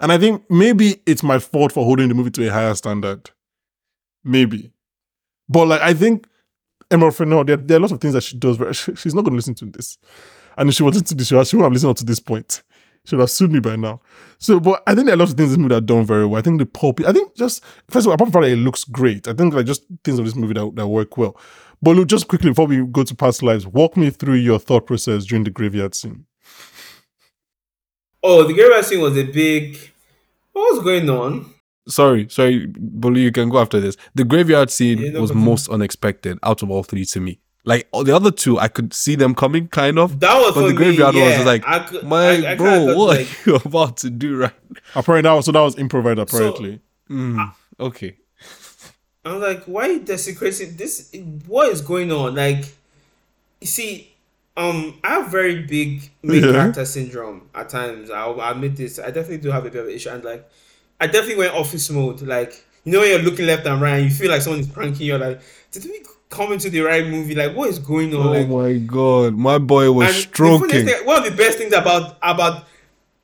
And 0.00 0.12
I 0.12 0.18
think 0.18 0.48
maybe 0.50 1.02
it's 1.06 1.22
my 1.22 1.38
fault 1.38 1.72
for 1.72 1.84
holding 1.84 2.08
the 2.08 2.14
movie 2.14 2.30
to 2.30 2.48
a 2.48 2.52
higher 2.52 2.74
standard. 2.74 3.30
Maybe. 4.24 4.72
But 5.48 5.66
like, 5.66 5.80
I 5.80 5.94
think 5.94 6.26
Emma 6.90 7.10
Fennell, 7.10 7.44
there, 7.44 7.56
there 7.56 7.78
are 7.78 7.80
lots 7.80 7.92
of 7.92 8.00
things 8.00 8.14
that 8.14 8.22
she 8.22 8.36
does. 8.36 8.56
Very, 8.56 8.74
she's 8.74 9.14
not 9.14 9.22
going 9.22 9.32
to 9.32 9.36
listen 9.36 9.54
to 9.56 9.66
this. 9.66 9.98
And 10.56 10.68
if 10.68 10.74
she 10.76 10.82
wanted 10.82 11.06
to 11.06 11.14
this, 11.14 11.28
she 11.28 11.34
wouldn't 11.34 11.62
have 11.62 11.72
listened 11.72 11.90
up 11.90 11.96
to 11.98 12.04
this 12.04 12.20
point. 12.20 12.62
She 13.04 13.16
would 13.16 13.22
have 13.22 13.30
sued 13.30 13.52
me 13.52 13.60
by 13.60 13.76
now. 13.76 14.00
So, 14.38 14.60
but 14.60 14.82
I 14.86 14.94
think 14.94 15.06
there 15.06 15.14
are 15.14 15.18
lots 15.18 15.30
of 15.30 15.36
things 15.36 15.52
in 15.52 15.52
this 15.52 15.58
movie 15.58 15.74
that 15.74 15.78
are 15.78 15.86
done 15.86 16.04
very 16.04 16.26
well. 16.26 16.38
I 16.38 16.42
think 16.42 16.58
the 16.58 16.66
pulp, 16.66 17.00
I 17.06 17.12
think 17.12 17.34
just, 17.36 17.64
first 17.88 18.06
of 18.06 18.08
all, 18.08 18.14
apart 18.14 18.32
from 18.32 18.42
that, 18.42 18.50
it 18.50 18.56
looks 18.56 18.84
great. 18.84 19.26
I 19.26 19.32
think 19.32 19.54
like 19.54 19.66
just 19.66 19.84
things 20.04 20.18
of 20.18 20.24
this 20.24 20.34
movie 20.36 20.54
that, 20.54 20.76
that 20.76 20.86
work 20.86 21.16
well. 21.16 21.40
But 21.80 21.96
look, 21.96 22.08
just 22.08 22.28
quickly 22.28 22.50
before 22.50 22.66
we 22.66 22.84
go 22.84 23.04
to 23.04 23.14
past 23.14 23.42
lives, 23.42 23.66
walk 23.66 23.96
me 23.96 24.10
through 24.10 24.34
your 24.34 24.58
thought 24.58 24.86
process 24.86 25.24
during 25.24 25.44
the 25.44 25.50
graveyard 25.50 25.94
scene. 25.94 26.26
Oh 28.22 28.44
the 28.44 28.52
graveyard 28.54 28.84
scene 28.84 29.00
was 29.00 29.16
a 29.16 29.24
big. 29.24 29.78
What 30.52 30.74
was 30.74 30.82
going 30.84 31.08
on? 31.10 31.54
Sorry, 31.86 32.28
sorry, 32.28 32.66
Bolu, 32.66 33.18
you 33.18 33.32
can 33.32 33.48
go 33.48 33.58
after 33.60 33.80
this. 33.80 33.96
The 34.14 34.24
graveyard 34.24 34.70
scene 34.70 34.98
Yeah, 34.98 35.10
no, 35.12 35.20
was 35.22 35.30
continue. 35.30 35.50
most 35.50 35.68
unexpected 35.70 36.38
out 36.42 36.62
of 36.62 36.70
all 36.70 36.82
three 36.82 37.04
to 37.06 37.20
me. 37.20 37.38
Like 37.64 37.88
all 37.92 38.04
the 38.04 38.14
other 38.14 38.30
two, 38.30 38.58
I 38.58 38.68
could 38.68 38.92
see 38.92 39.14
them 39.14 39.34
coming, 39.34 39.68
kind 39.68 39.98
of. 39.98 40.20
That 40.20 40.34
was 40.34 40.54
But 40.54 40.60
for 40.60 40.60
the 40.68 40.68
me, 40.70 40.74
graveyard 40.76 41.14
one 41.14 41.22
was 41.24 41.30
yeah. 41.30 41.36
just 41.36 41.46
like, 41.46 41.64
I 41.66 41.78
could- 41.80 42.02
my 42.04 42.28
I- 42.46 42.52
I 42.52 42.54
bro, 42.56 42.94
what 42.96 43.18
like- 43.18 43.28
are 43.46 43.50
you 43.50 43.56
about 43.56 43.96
to 43.98 44.10
do 44.10 44.36
right? 44.38 44.52
Apparently, 44.94 45.28
that 45.28 45.34
was, 45.34 45.46
so 45.46 45.52
that 45.52 45.60
was 45.60 45.78
improvised, 45.78 46.18
apparently. 46.18 46.80
Mm, 47.10 47.52
okay. 47.80 48.16
I'm 49.24 49.40
like, 49.40 49.64
why 49.64 49.86
you 49.88 50.00
desecrating 50.00 50.76
this? 50.76 51.10
What 51.46 51.68
is 51.70 51.80
going 51.82 52.10
on? 52.12 52.34
Like, 52.34 52.64
you 53.60 53.66
see, 53.66 54.12
um, 54.58 54.98
I 55.04 55.08
have 55.20 55.30
very 55.30 55.62
big 55.62 56.10
main 56.22 56.42
Yeah. 56.44 56.52
character 56.52 56.84
syndrome 56.84 57.48
at 57.54 57.68
times. 57.68 58.10
I'll 58.10 58.40
I'll 58.40 58.52
admit 58.52 58.76
this. 58.76 58.98
I 58.98 59.06
definitely 59.06 59.38
do 59.38 59.50
have 59.50 59.64
a 59.64 59.70
bit 59.70 59.80
of 59.80 59.88
an 59.88 59.94
issue, 59.94 60.10
and 60.10 60.22
like, 60.24 60.46
I 61.00 61.06
definitely 61.06 61.36
went 61.36 61.54
office 61.54 61.88
mode. 61.90 62.20
Like, 62.22 62.64
you 62.84 62.92
know, 62.92 63.00
when 63.00 63.08
you're 63.10 63.20
looking 63.22 63.46
left 63.46 63.66
and 63.66 63.80
right, 63.80 63.98
and 64.00 64.04
you 64.04 64.10
feel 64.14 64.30
like 64.30 64.42
someone 64.42 64.60
is 64.60 64.66
pranking 64.66 65.06
you. 65.06 65.16
Like, 65.16 65.40
did 65.70 65.84
we 65.84 66.02
come 66.28 66.52
into 66.52 66.68
the 66.70 66.80
right 66.80 67.06
movie? 67.06 67.34
Like, 67.34 67.54
what 67.56 67.70
is 67.70 67.78
going 67.78 68.14
on? 68.14 68.26
Oh 68.26 68.30
like, 68.32 68.48
my 68.48 68.72
god, 68.78 69.34
my 69.36 69.58
boy 69.58 69.90
was 69.92 70.14
stroking. 70.14 70.68
thing- 70.86 71.06
one 71.06 71.18
of 71.18 71.30
the 71.30 71.36
best 71.36 71.58
things 71.58 71.72
about 71.72 72.18
about 72.20 72.66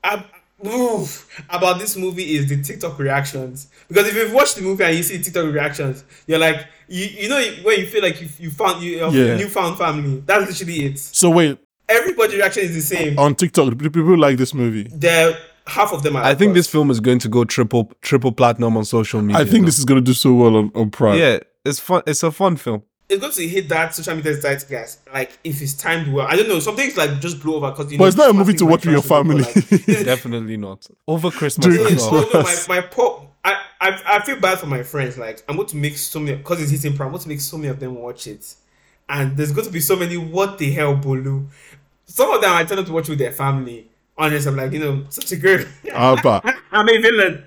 ab- 0.04 0.26
oof, 0.66 1.28
about 1.48 1.78
this 1.78 1.96
movie 1.96 2.36
is 2.36 2.48
the 2.48 2.62
TikTok 2.62 2.98
reactions. 2.98 3.68
Because 3.88 4.06
if 4.08 4.14
you've 4.14 4.32
watched 4.32 4.56
the 4.56 4.62
movie 4.62 4.84
and 4.84 4.96
you 4.96 5.02
see 5.02 5.20
TikTok 5.22 5.52
reactions, 5.52 6.04
you're 6.26 6.38
like, 6.38 6.66
you 6.88 7.04
you 7.06 7.28
know 7.28 7.42
when 7.62 7.80
you 7.80 7.86
feel 7.86 8.02
like 8.02 8.20
you 8.20 8.28
you 8.38 8.50
found 8.50 8.82
you 8.82 8.98
have 9.02 9.14
Yeah. 9.14 9.36
newfound 9.36 9.78
family. 9.78 10.22
That's 10.26 10.46
literally 10.48 10.86
it. 10.86 10.98
So 10.98 11.30
wait, 11.30 11.58
Everybody's 11.88 12.36
reaction 12.36 12.62
is 12.64 12.74
the 12.74 12.80
same. 12.96 13.18
on 13.18 13.34
TikTok, 13.34 13.76
do 13.76 13.90
people 13.90 14.16
like 14.18 14.38
this 14.38 14.54
movie? 14.54 14.88
There, 14.90 15.36
half 15.66 15.92
of 15.92 16.02
them 16.02 16.16
are. 16.16 16.24
I 16.24 16.34
think 16.34 16.50
of 16.50 16.54
this 16.54 16.66
film 16.66 16.90
is 16.90 16.98
going 16.98 17.18
to 17.20 17.28
go 17.28 17.44
triple 17.44 17.92
triple 18.00 18.32
platinum 18.32 18.76
on 18.76 18.84
social 18.86 19.20
media. 19.20 19.42
I 19.42 19.44
think 19.44 19.62
though. 19.62 19.66
this 19.66 19.78
is 19.78 19.84
going 19.84 20.02
to 20.02 20.04
do 20.04 20.14
so 20.14 20.32
well 20.32 20.56
on, 20.56 20.70
on 20.74 20.90
Prime. 20.90 21.18
yeah, 21.18 21.38
it's 21.64 21.78
fun. 21.80 22.02
It's 22.06 22.22
a 22.22 22.30
fun 22.30 22.56
film. 22.56 22.82
It's 23.08 23.20
going 23.20 23.32
to 23.32 23.46
hit 23.48 23.68
that 23.68 23.94
social 23.94 24.14
media 24.16 24.32
zeitgeist. 24.34 24.98
Like 25.12 25.38
if 25.44 25.60
it's 25.60 25.74
timed 25.74 26.12
well, 26.12 26.26
I 26.26 26.36
don't 26.36 26.48
know. 26.48 26.58
Some 26.60 26.76
things 26.76 26.96
like 26.96 27.20
just 27.20 27.42
blow 27.42 27.56
over 27.56 27.70
because 27.70 27.92
you 27.92 27.98
But 27.98 28.04
know. 28.04 28.08
it's 28.08 28.16
not 28.16 28.30
a 28.30 28.32
movie 28.32 28.54
to 28.54 28.66
watch 28.66 28.86
with 28.86 28.92
your 28.94 29.02
crash 29.02 29.22
people, 29.22 29.42
family. 29.44 29.86
like, 29.94 30.04
Definitely 30.06 30.56
not 30.56 30.86
over 31.06 31.30
Christmas. 31.30 31.66
During 31.66 31.84
as 31.86 31.92
Yes, 31.92 32.10
well. 32.10 32.24
oh 32.24 32.30
no, 32.34 32.42
my, 32.42 32.56
my 32.68 32.80
poor. 32.86 33.28
I, 33.44 33.60
I 33.80 34.02
I 34.06 34.24
feel 34.24 34.40
bad 34.40 34.58
for 34.58 34.66
my 34.66 34.82
friends. 34.82 35.18
Like 35.18 35.42
I'm 35.48 35.56
going 35.56 35.68
to 35.68 35.76
make 35.76 35.96
so 35.98 36.18
many 36.18 36.36
because 36.38 36.62
it's 36.62 36.70
hitting 36.70 36.96
prime. 36.96 37.08
I'm 37.08 37.12
going 37.12 37.22
to 37.24 37.28
make 37.28 37.40
so 37.40 37.58
many 37.58 37.68
of 37.68 37.78
them 37.78 37.94
watch 37.96 38.26
it, 38.26 38.54
and 39.08 39.36
there's 39.36 39.52
going 39.52 39.66
to 39.66 39.72
be 39.72 39.80
so 39.80 39.96
many. 39.96 40.16
What 40.16 40.56
the 40.56 40.70
hell, 40.72 40.96
Bolu? 40.96 41.46
Some 42.06 42.30
of 42.32 42.40
them 42.40 42.52
I 42.52 42.64
tell 42.64 42.76
them 42.76 42.86
to 42.86 42.92
watch 42.92 43.08
with 43.10 43.18
their 43.18 43.32
family. 43.32 43.88
Honest, 44.16 44.46
I'm 44.46 44.56
like, 44.56 44.72
you 44.72 44.78
know, 44.78 45.04
such 45.10 45.32
a 45.32 45.36
great. 45.36 45.66
Abba. 45.92 46.40
I'm 46.72 46.88
a 46.88 46.98
villain. 47.00 47.44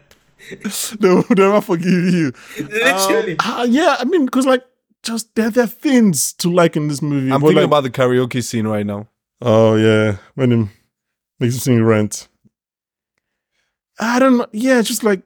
they 0.99 1.10
will 1.10 1.24
never 1.32 1.62
forgive 1.62 2.14
you. 2.14 2.32
Literally. 2.60 3.32
Um, 3.34 3.38
ah, 3.39 3.64
yeah, 3.64 3.95
I 3.99 4.03
mean, 4.05 4.26
because 4.26 4.45
like, 4.45 4.64
just 5.04 5.34
there, 5.36 5.50
there 5.50 5.64
are 5.66 5.68
things 5.68 6.34
to 6.34 6.52
like 6.52 6.76
in 6.76 6.88
this 6.88 7.02
movie. 7.02 7.32
I'm 7.32 7.41
but, 7.41 7.48
thinking 7.48 7.56
like- 7.58 7.66
about 7.66 7.84
the 7.84 7.89
karaoke 7.89 8.43
scene 8.43 8.68
right 8.68 8.86
now. 8.86 9.08
Oh 9.41 9.76
yeah, 9.76 10.18
when 10.36 10.52
him 10.52 10.70
makes 11.39 11.54
him 11.56 11.60
sing 11.60 11.84
Rent. 11.84 12.28
I 14.00 14.20
don't 14.20 14.38
know. 14.38 14.48
Yeah, 14.52 14.80
it's 14.80 14.88
just 14.88 15.04
like 15.04 15.22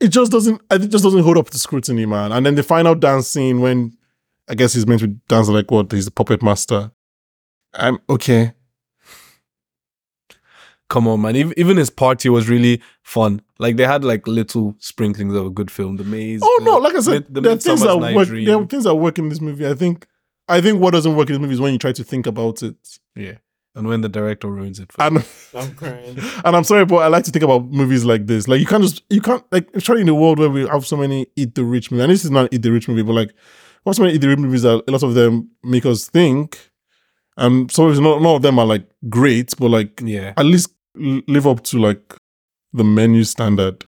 it 0.00 0.08
just 0.08 0.32
doesn't. 0.32 0.60
It 0.70 0.88
just 0.88 1.04
doesn't 1.04 1.22
hold 1.22 1.38
up 1.38 1.50
to 1.50 1.58
scrutiny, 1.58 2.06
man. 2.06 2.32
And 2.32 2.44
then 2.44 2.54
the 2.54 2.62
final 2.62 2.94
dance 2.94 3.28
scene 3.28 3.60
when 3.60 3.96
I 4.48 4.54
guess 4.54 4.74
he's 4.74 4.86
meant 4.86 5.00
to 5.00 5.06
dance 5.06 5.48
like 5.48 5.70
what? 5.70 5.92
He's 5.92 6.04
the 6.06 6.10
puppet 6.10 6.42
master. 6.42 6.90
I'm 7.74 7.98
okay. 8.10 8.52
Come 10.92 11.08
on, 11.08 11.22
man. 11.22 11.36
Even, 11.36 11.54
even 11.56 11.76
his 11.78 11.88
party 11.88 12.28
was 12.28 12.50
really 12.50 12.82
fun. 13.02 13.40
Like 13.58 13.76
they 13.76 13.86
had 13.86 14.04
like 14.04 14.26
little 14.26 14.76
sprinklings 14.78 15.34
of 15.34 15.46
a 15.46 15.50
good 15.50 15.70
film. 15.70 15.96
The 15.96 16.04
maze. 16.04 16.40
Oh 16.44 16.56
the- 16.58 16.64
no, 16.66 16.76
like 16.76 16.94
I 16.94 17.00
said, 17.00 17.12
Mid- 17.12 17.34
the 17.34 17.40
there 17.40 17.52
are 17.52 17.56
things 17.56 17.80
that 17.80 17.98
work. 18.14 18.28
Dream. 18.28 18.44
There 18.44 18.56
are 18.60 18.66
things 18.66 18.84
that 18.84 18.94
work 18.94 19.18
in 19.18 19.30
this 19.30 19.40
movie. 19.40 19.66
I 19.66 19.72
think. 19.72 20.06
I 20.48 20.60
think 20.60 20.80
what 20.82 20.90
doesn't 20.90 21.16
work 21.16 21.28
in 21.30 21.34
this 21.34 21.40
movie 21.40 21.54
is 21.54 21.60
when 21.62 21.72
you 21.72 21.78
try 21.78 21.92
to 21.92 22.04
think 22.04 22.26
about 22.26 22.62
it. 22.62 22.76
Yeah. 23.16 23.38
And 23.74 23.88
when 23.88 24.02
the 24.02 24.08
director 24.10 24.48
ruins 24.48 24.78
it. 24.80 24.92
For 24.92 25.00
And 25.02 25.24
I'm 25.54 25.74
crying. 25.74 26.18
and 26.44 26.54
I'm 26.56 26.64
sorry, 26.64 26.84
but 26.84 26.96
I 26.96 27.06
like 27.06 27.24
to 27.24 27.30
think 27.30 27.42
about 27.42 27.70
movies 27.70 28.04
like 28.04 28.26
this. 28.26 28.46
Like 28.46 28.60
you 28.60 28.66
can't 28.66 28.82
just 28.82 29.02
you 29.08 29.22
can't 29.22 29.42
like 29.50 29.68
especially 29.72 30.02
in 30.02 30.10
a 30.10 30.14
world 30.14 30.38
where 30.38 30.50
we 30.50 30.66
have 30.66 30.84
so 30.86 30.98
many 30.98 31.26
eat 31.36 31.54
the 31.54 31.64
rich 31.64 31.90
movies. 31.90 32.02
And 32.04 32.12
this 32.12 32.24
is 32.26 32.30
not 32.30 32.52
eat 32.52 32.60
the 32.60 32.70
rich 32.70 32.86
movie, 32.86 33.02
but 33.02 33.14
like 33.14 33.32
what's 33.84 33.96
have 33.96 34.02
so 34.02 34.04
many 34.04 34.16
eat 34.16 34.20
the 34.20 34.28
rich 34.28 34.38
movies 34.40 34.62
that 34.62 34.82
a 34.86 34.90
lot 34.90 35.02
of 35.02 35.14
them 35.14 35.48
make 35.64 35.86
us 35.86 36.06
think. 36.06 36.70
And 37.38 37.70
some 37.70 37.86
of 37.86 37.98
not 37.98 38.20
none 38.20 38.36
of 38.36 38.42
them 38.42 38.58
are 38.58 38.66
like 38.66 38.86
great, 39.08 39.54
but 39.58 39.68
like 39.68 40.02
yeah. 40.04 40.34
at 40.36 40.44
least 40.44 40.68
l- 40.68 40.74
live 40.94 41.46
up 41.46 41.62
to 41.64 41.78
like 41.78 42.16
the 42.72 42.84
menu 42.84 43.24
standard. 43.24 43.84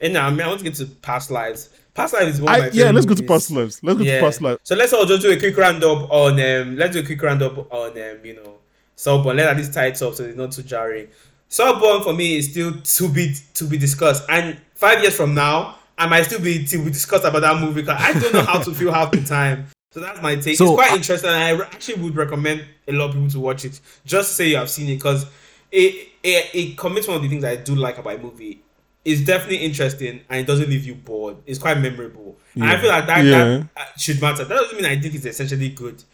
And 0.00 0.14
now, 0.14 0.26
I 0.26 0.30
mean, 0.30 0.40
I 0.40 0.48
want 0.48 0.58
to 0.60 0.64
get 0.64 0.74
to 0.76 0.86
past 0.86 1.30
lives. 1.30 1.70
Past 1.94 2.14
lives 2.14 2.34
is 2.36 2.40
one 2.40 2.54
of 2.54 2.60
I, 2.60 2.66
my 2.66 2.70
yeah, 2.72 2.90
let's 2.90 3.06
go 3.06 3.14
to 3.14 3.22
movies. 3.22 3.28
past 3.28 3.50
lives. 3.50 3.80
Let's 3.82 3.98
go 3.98 4.04
to 4.04 4.20
past 4.20 4.42
lives. 4.42 4.60
So 4.64 4.74
let's 4.74 4.92
all 4.92 5.04
just 5.06 5.22
do 5.22 5.30
a 5.30 5.38
quick 5.38 5.56
roundup 5.56 6.10
on 6.10 6.32
um 6.40 6.76
let's 6.76 6.94
do 6.94 7.00
a 7.00 7.04
quick 7.04 7.22
roundup 7.22 7.72
on 7.72 7.90
um, 7.90 8.24
you 8.24 8.34
know, 8.34 8.58
Saltburn. 8.96 9.36
Let 9.36 9.48
at 9.48 9.56
least 9.56 9.74
tie 9.74 9.86
it 9.86 10.02
up 10.02 10.14
so 10.14 10.24
it's 10.24 10.36
not 10.36 10.52
too 10.52 10.62
jarring. 10.62 11.08
Saltburn 11.48 12.02
for 12.02 12.14
me 12.14 12.36
is 12.38 12.50
still 12.50 12.72
to 12.80 13.08
be 13.08 13.34
to 13.54 13.64
be 13.64 13.76
discussed. 13.78 14.24
And 14.28 14.58
five 14.74 15.02
years 15.02 15.14
from 15.14 15.34
now, 15.34 15.76
I 15.98 16.06
might 16.08 16.22
still 16.22 16.40
be 16.40 16.64
to 16.64 16.78
be 16.78 16.90
discussed 16.90 17.24
about 17.24 17.40
that 17.40 17.60
movie 17.60 17.82
because 17.82 18.00
I 18.00 18.18
don't 18.18 18.32
know 18.32 18.42
how 18.42 18.60
to 18.60 18.72
feel 18.72 18.90
half 18.92 19.12
the 19.12 19.22
time. 19.22 19.66
So 19.92 20.00
that's 20.00 20.22
my 20.22 20.36
take. 20.36 20.56
So, 20.56 20.64
it's 20.64 20.74
quite 20.74 20.92
I- 20.92 20.96
interesting 20.96 21.30
and 21.30 21.60
I 21.60 21.64
actually 21.66 22.02
would 22.02 22.16
recommend 22.16 22.64
a 22.88 22.92
lot 22.92 23.10
of 23.10 23.12
people 23.12 23.28
to 23.28 23.40
watch 23.40 23.66
it. 23.66 23.78
Just 24.06 24.30
to 24.30 24.34
say 24.34 24.48
you 24.48 24.56
have 24.56 24.70
seen 24.70 24.88
it 24.88 24.96
because 24.96 25.26
it, 25.72 26.08
it 26.22 26.50
it 26.54 26.78
commits 26.78 27.08
one 27.08 27.16
of 27.16 27.22
the 27.22 27.28
things 27.28 27.42
I 27.44 27.56
do 27.56 27.74
like 27.74 27.98
about 27.98 28.16
a 28.16 28.18
movie. 28.18 28.62
It's 29.04 29.20
definitely 29.22 29.56
interesting 29.58 30.20
and 30.30 30.40
it 30.40 30.46
doesn't 30.46 30.68
leave 30.70 30.84
you 30.86 30.94
bored. 30.94 31.36
It's 31.44 31.58
quite 31.58 31.78
memorable. 31.78 32.36
And 32.54 32.64
I 32.64 32.78
feel 32.80 32.88
like 32.90 33.06
that, 33.06 33.24
Yeah. 33.24 33.44
that 33.44 33.66
uh, 33.76 33.84
should 33.98 34.20
matter. 34.20 34.44
That 34.44 34.54
doesn't 34.54 34.76
mean 34.76 34.86
I 34.86 35.00
think 35.00 35.14
it's 35.16 35.24
essentially 35.24 35.70
good, 35.70 36.04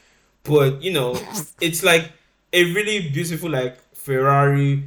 but 0.44 0.80
you 0.82 0.92
know, 0.92 1.14
it's 1.60 1.82
like 1.82 2.12
a 2.52 2.64
really 2.72 3.10
beautiful 3.10 3.50
like 3.50 3.76
Ferrari 3.94 4.84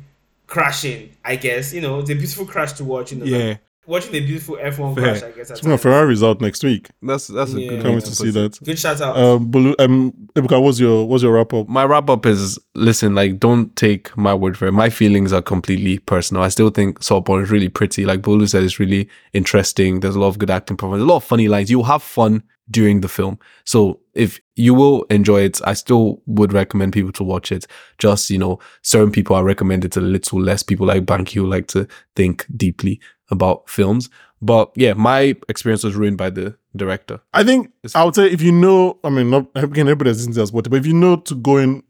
crashing. 0.48 1.16
I 1.24 1.36
guess 1.36 1.74
you 1.74 1.82
know 1.82 2.00
it's 2.00 2.10
a 2.10 2.16
beautiful 2.16 2.46
crash 2.46 2.74
to 2.74 2.84
watch. 2.84 3.12
You 3.12 3.20
know, 3.20 3.26
like, 3.26 3.32
Yeah, 3.34 3.58
watching 3.92 4.16
a 4.16 4.22
beautiful 4.22 4.58
F 4.60 4.80
one 4.80 4.96
Fair. 4.96 5.04
crash. 5.04 5.24
I 5.24 5.32
guess. 5.32 5.52
at 5.52 5.58
Speaking 5.58 5.74
of 5.74 5.82
times. 5.82 5.94
Ferrari's 5.94 6.24
out 6.24 6.42
next 6.42 6.64
week. 6.64 6.90
that's 7.02 7.28
that's 7.28 7.52
a 7.52 7.56
good. 7.56 7.70
Can't 7.70 7.84
way 7.84 7.96
wait 7.96 8.06
to 8.06 8.16
see 8.16 8.32
that. 8.32 8.58
Good 8.64 8.80
shout 8.80 9.02
out. 9.02 9.18
Um, 9.18 9.52
Bolu, 9.52 9.76
um, 9.80 10.14
Ebuka, 10.34 10.62
what's 10.62 10.80
your 10.80 11.06
what's 11.08 11.24
your 11.24 11.34
wrap 11.34 11.54
up? 11.54 11.68
My 11.68 11.84
wrap 11.86 12.10
up 12.10 12.26
is 12.26 12.58
listen, 12.74 13.14
like, 13.14 13.40
don't 13.40 13.76
take 13.76 14.16
my 14.18 14.34
word 14.34 14.58
for 14.58 14.68
it. 14.68 14.72
My 14.72 14.90
feelings 14.90 15.34
are 15.34 15.42
completely 15.42 16.00
personal. 16.00 16.42
I 16.42 16.50
still 16.50 16.70
think 16.70 17.04
Saltburn 17.04 17.44
is 17.44 17.52
really 17.52 17.70
pretty. 17.70 18.06
Like 18.06 18.22
Bolu 18.22 18.50
said, 18.50 18.64
it's 18.64 18.80
really 18.80 19.10
interesting. 19.34 20.00
There's 20.00 20.16
a 20.16 20.20
lot 20.20 20.30
of 20.30 20.40
good 20.40 20.50
acting 20.50 20.78
performance, 20.78 21.04
a 21.04 21.06
lot 21.06 21.18
of 21.18 21.24
funny 21.24 21.48
lines. 21.48 21.70
You'll 21.70 21.84
have 21.84 22.02
fun 22.02 22.44
during 22.70 23.02
the 23.02 23.10
film. 23.10 23.38
So 23.66 24.00
if 24.14 24.40
you 24.56 24.74
will 24.74 25.04
enjoy 25.10 25.42
it, 25.42 25.60
I 25.66 25.74
still 25.74 26.22
would 26.26 26.54
recommend 26.54 26.94
people 26.94 27.12
to 27.14 27.24
watch 27.24 27.52
it. 27.52 27.66
Just, 27.98 28.30
you 28.30 28.38
know, 28.38 28.60
certain 28.82 29.12
people 29.12 29.36
I 29.36 29.42
recommend 29.42 29.84
it 29.84 29.98
a 29.98 30.02
little 30.02 30.40
less. 30.40 30.64
People 30.64 30.88
like 30.88 31.06
Banky 31.06 31.34
who 31.34 31.46
like 31.46 31.68
to 31.68 31.86
think 32.16 32.46
deeply 32.56 33.02
about 33.32 33.70
films. 33.70 34.10
But 34.42 34.72
yeah, 34.76 34.94
my 34.94 35.36
experience 35.50 35.84
was 35.84 35.96
ruined 35.96 36.18
by 36.18 36.30
the 36.30 36.56
director. 36.76 37.20
I 37.34 37.44
think 37.44 37.68
It's- 37.84 37.96
I 37.96 38.04
would 38.04 38.16
say 38.16 38.30
if 38.30 38.42
you 38.42 38.52
know, 38.52 38.98
I 39.04 39.10
mean, 39.10 39.30
not 39.30 39.48
again, 39.56 39.88
everybody 39.88 40.10
has 40.10 40.38
as 40.38 40.52
what, 40.52 40.70
but 40.70 40.78
if 40.78 40.86
you 40.86 40.94
know 40.94 41.16
to 41.18 41.36
go 41.36 41.58
in, 41.58 41.84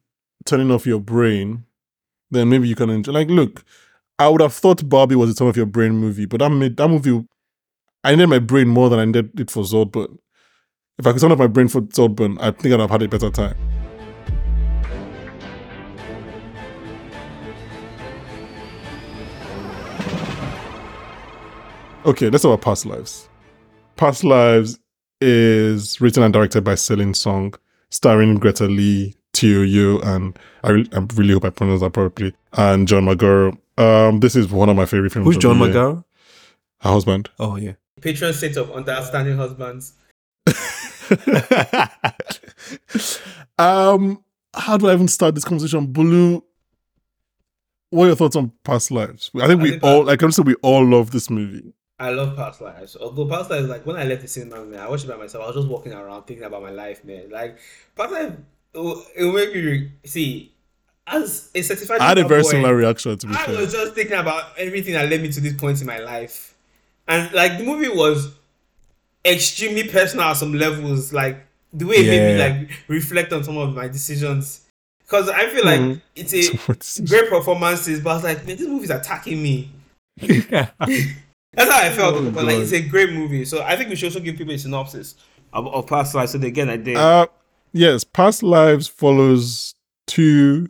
turning 0.45 0.71
off 0.71 0.85
your 0.87 0.99
brain, 0.99 1.63
then 2.31 2.49
maybe 2.49 2.67
you 2.67 2.75
can 2.75 2.89
enjoy. 2.89 3.11
Like, 3.11 3.29
look, 3.29 3.63
I 4.17 4.27
would 4.27 4.41
have 4.41 4.53
thought 4.53 4.87
Barbie 4.89 5.15
was 5.15 5.29
a 5.29 5.35
turn 5.35 5.47
off 5.47 5.57
your 5.57 5.65
brain 5.65 5.93
movie, 5.93 6.25
but 6.25 6.39
that 6.39 6.49
made 6.49 6.77
that 6.77 6.87
movie. 6.87 7.25
I 8.03 8.11
needed 8.15 8.27
my 8.27 8.39
brain 8.39 8.67
more 8.67 8.89
than 8.89 8.99
I 8.99 9.05
needed 9.05 9.39
it 9.39 9.51
for 9.51 9.63
Saltburn. 9.63 10.17
If 10.97 11.05
I 11.07 11.11
could 11.11 11.21
turn 11.21 11.31
off 11.31 11.37
my 11.39 11.47
brain 11.47 11.67
for 11.67 11.81
Saltburn, 11.91 12.37
I 12.39 12.51
think 12.51 12.73
I'd 12.73 12.79
have 12.79 12.89
had 12.89 13.03
a 13.03 13.07
better 13.07 13.29
time. 13.29 13.55
Okay, 22.05 22.29
let's 22.29 22.41
talk 22.43 22.53
about 22.53 22.63
Past 22.63 22.85
Lives. 22.85 23.29
Past 23.95 24.23
Lives 24.23 24.79
is 25.19 26.01
written 26.01 26.23
and 26.23 26.33
directed 26.33 26.63
by 26.63 26.73
Celine 26.75 27.13
Song, 27.13 27.53
starring 27.89 28.35
Greta 28.35 28.65
Lee, 28.65 29.15
Teo 29.33 29.61
Yoo, 29.61 29.99
and 30.03 30.37
I 30.63 30.71
really, 30.71 30.89
I 30.93 31.05
really 31.13 31.33
hope 31.33 31.45
I 31.45 31.51
pronounced 31.51 31.83
that 31.83 31.93
properly, 31.93 32.33
and 32.53 32.87
John 32.87 33.05
Magaro. 33.05 33.55
Um, 33.77 34.19
this 34.19 34.35
is 34.35 34.49
one 34.49 34.69
of 34.69 34.75
my 34.75 34.85
favorite 34.85 35.11
films. 35.13 35.27
Who's 35.27 35.37
John 35.37 35.59
the 35.59 35.65
year. 35.65 35.73
Magaro? 35.75 36.03
Her 36.79 36.89
husband. 36.89 37.29
Oh 37.39 37.55
yeah. 37.57 37.73
Patron 38.01 38.33
state 38.33 38.57
of 38.57 38.71
understanding 38.71 39.37
husbands. 39.37 39.93
um, 43.59 44.23
how 44.55 44.77
do 44.77 44.87
I 44.87 44.93
even 44.93 45.07
start 45.07 45.35
this 45.35 45.43
conversation? 45.43 45.87
Bolu, 45.87 46.41
what 47.91 48.05
are 48.05 48.07
your 48.07 48.15
thoughts 48.15 48.35
on 48.35 48.51
Past 48.63 48.89
Lives? 48.89 49.29
I 49.35 49.45
think 49.47 49.59
I 49.59 49.63
we 49.63 49.69
think 49.71 49.83
all, 49.83 49.99
that- 49.99 50.07
like, 50.07 50.23
honestly, 50.23 50.43
we 50.45 50.55
all 50.55 50.83
love 50.83 51.11
this 51.11 51.29
movie. 51.29 51.73
I 52.01 52.09
love 52.09 52.35
past 52.35 52.61
lives. 52.61 52.95
Although 52.99 53.27
past 53.27 53.49
lives, 53.49 53.69
like 53.69 53.85
when 53.85 53.95
I 53.95 54.03
left 54.05 54.21
the 54.23 54.27
cinema, 54.27 54.65
man, 54.65 54.79
I 54.79 54.89
watched 54.89 55.05
it 55.05 55.09
by 55.09 55.17
myself. 55.17 55.43
I 55.43 55.47
was 55.47 55.55
just 55.55 55.67
walking 55.67 55.93
around 55.93 56.23
thinking 56.23 56.45
about 56.45 56.63
my 56.63 56.71
life, 56.71 57.03
man. 57.05 57.29
Like 57.29 57.59
past 57.95 58.11
life, 58.11 58.33
it 58.73 58.79
will, 58.79 59.05
make 59.33 59.53
me 59.53 59.61
re- 59.61 59.91
see. 60.05 60.51
As 61.05 61.49
a 61.55 61.61
certified, 61.61 61.99
I 61.99 62.07
had 62.09 62.17
a 62.17 62.27
very 62.27 62.41
boy, 62.43 62.49
similar 62.49 62.75
reaction, 62.75 63.17
to 63.17 63.27
be 63.27 63.33
I 63.33 63.45
fair. 63.45 63.55
was 63.61 63.71
just 63.71 63.93
thinking 63.93 64.17
about 64.17 64.57
everything 64.57 64.93
that 64.93 65.09
led 65.09 65.21
me 65.21 65.31
to 65.31 65.41
this 65.41 65.53
point 65.53 65.81
in 65.81 65.87
my 65.87 65.97
life, 65.99 66.55
and 67.07 67.31
like 67.33 67.57
the 67.57 67.63
movie 67.65 67.89
was 67.89 68.33
extremely 69.25 69.87
personal 69.89 70.25
at 70.25 70.37
some 70.37 70.53
levels. 70.53 71.11
Like 71.13 71.45
the 71.73 71.85
way 71.85 71.95
it 71.97 72.07
made 72.07 72.33
me 72.33 72.39
like 72.39 72.71
reflect 72.87 73.33
on 73.33 73.43
some 73.43 73.57
of 73.57 73.73
my 73.75 73.87
decisions, 73.87 74.61
because 74.99 75.29
I 75.29 75.47
feel 75.49 75.65
like 75.65 75.81
Mhm. 75.81 76.01
it's 76.15 76.33
a 76.33 77.03
great 77.05 77.29
performances, 77.29 77.99
but 77.99 78.11
I 78.11 78.13
was 78.15 78.23
like, 78.23 78.45
man, 78.47 78.57
this 78.57 78.67
movie's 78.67 78.89
attacking 78.91 79.41
me. 79.41 79.71
That's 81.53 81.69
how 81.71 81.81
I 81.81 81.89
felt. 81.89 82.15
Oh, 82.15 82.31
but 82.31 82.45
like, 82.45 82.57
it's 82.59 82.71
a 82.71 82.81
great 82.81 83.11
movie. 83.11 83.43
So 83.45 83.61
I 83.61 83.75
think 83.75 83.89
we 83.89 83.95
should 83.95 84.07
also 84.07 84.19
give 84.21 84.37
people 84.37 84.53
a 84.53 84.57
synopsis 84.57 85.15
of, 85.53 85.67
of 85.67 85.87
past 85.87 86.15
lives. 86.15 86.31
So 86.31 86.37
they 86.37 86.51
get 86.51 86.63
an 86.69 86.79
idea. 86.81 86.97
Uh, 86.99 87.25
yes, 87.73 88.03
Past 88.03 88.41
Lives 88.43 88.87
follows 88.87 89.75
two 90.07 90.67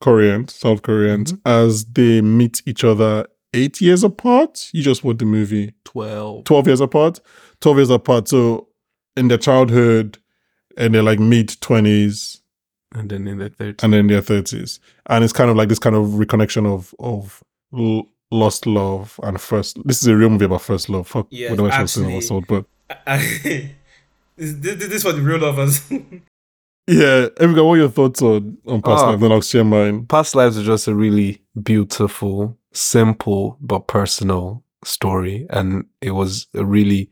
Koreans, 0.00 0.54
South 0.54 0.82
Koreans, 0.82 1.32
Mm-hmm. 1.32 1.48
as 1.48 1.84
they 1.86 2.20
meet 2.20 2.62
each 2.66 2.84
other 2.84 3.26
eight 3.52 3.80
years 3.80 4.02
apart. 4.04 4.68
You 4.72 4.82
just 4.82 5.04
watched 5.04 5.18
the 5.20 5.24
movie. 5.26 5.74
Twelve. 5.84 6.44
12 6.44 6.66
years 6.66 6.80
apart 6.80 7.20
12 7.60 7.76
years 7.78 7.90
apart 7.90 8.26
so 8.26 8.66
in 9.16 9.28
their 9.28 9.38
childhood 9.38 10.18
and 10.76 10.92
they're 10.92 11.04
like 11.04 11.20
mid 11.20 11.48
20s 11.50 12.40
And 12.92 13.08
then 13.08 13.28
in 13.28 13.38
their 13.38 13.48
third. 13.48 13.80
and 13.84 13.92
then 13.92 14.00
in 14.00 14.06
their 14.08 14.20
30s 14.22 14.80
and 15.06 15.22
it's 15.22 15.32
kind 15.32 15.50
of 15.50 15.56
like 15.56 15.68
this 15.68 15.78
kind 15.78 15.94
of 15.94 16.06
reconnection 16.08 16.66
of 16.66 16.92
of 16.98 17.44
l- 17.72 18.08
lost 18.34 18.66
love 18.66 19.18
and 19.22 19.40
first 19.40 19.78
this 19.86 20.02
is 20.02 20.08
a 20.08 20.16
real 20.16 20.28
movie 20.30 20.44
about 20.46 20.62
first 20.62 20.88
love 20.88 21.06
fuck 21.08 21.26
Yes, 21.30 21.50
whatever 21.50 21.70
I 21.70 21.82
was 21.82 21.92
saying 21.92 22.06
about 22.06 22.16
actually. 22.16 22.26
salt 22.26 22.44
but 22.48 22.64
this, 23.06 23.70
this, 24.36 24.76
this 24.76 24.92
is 24.92 25.02
for 25.02 25.12
the 25.12 25.22
real 25.22 25.38
lovers. 25.40 25.80
yeah 26.86 27.28
Ebuka, 27.40 27.64
what 27.66 27.74
are 27.74 27.76
your 27.78 27.88
thoughts 27.88 28.20
on 28.22 28.58
on 28.66 28.82
past 28.82 29.04
Ah. 29.04 29.10
life 29.10 29.20
then 29.20 29.32
I'll 29.32 29.40
share 29.40 29.64
mine 29.64 30.06
Past 30.06 30.34
lives 30.34 30.58
are 30.58 30.62
just 30.64 30.88
a 30.88 30.94
really 30.94 31.42
beautiful, 31.62 32.56
simple 32.72 33.56
but 33.60 33.86
personal 33.86 34.62
story, 34.84 35.46
and 35.50 35.84
it 36.02 36.10
was 36.10 36.46
a 36.54 36.64
really 36.64 37.10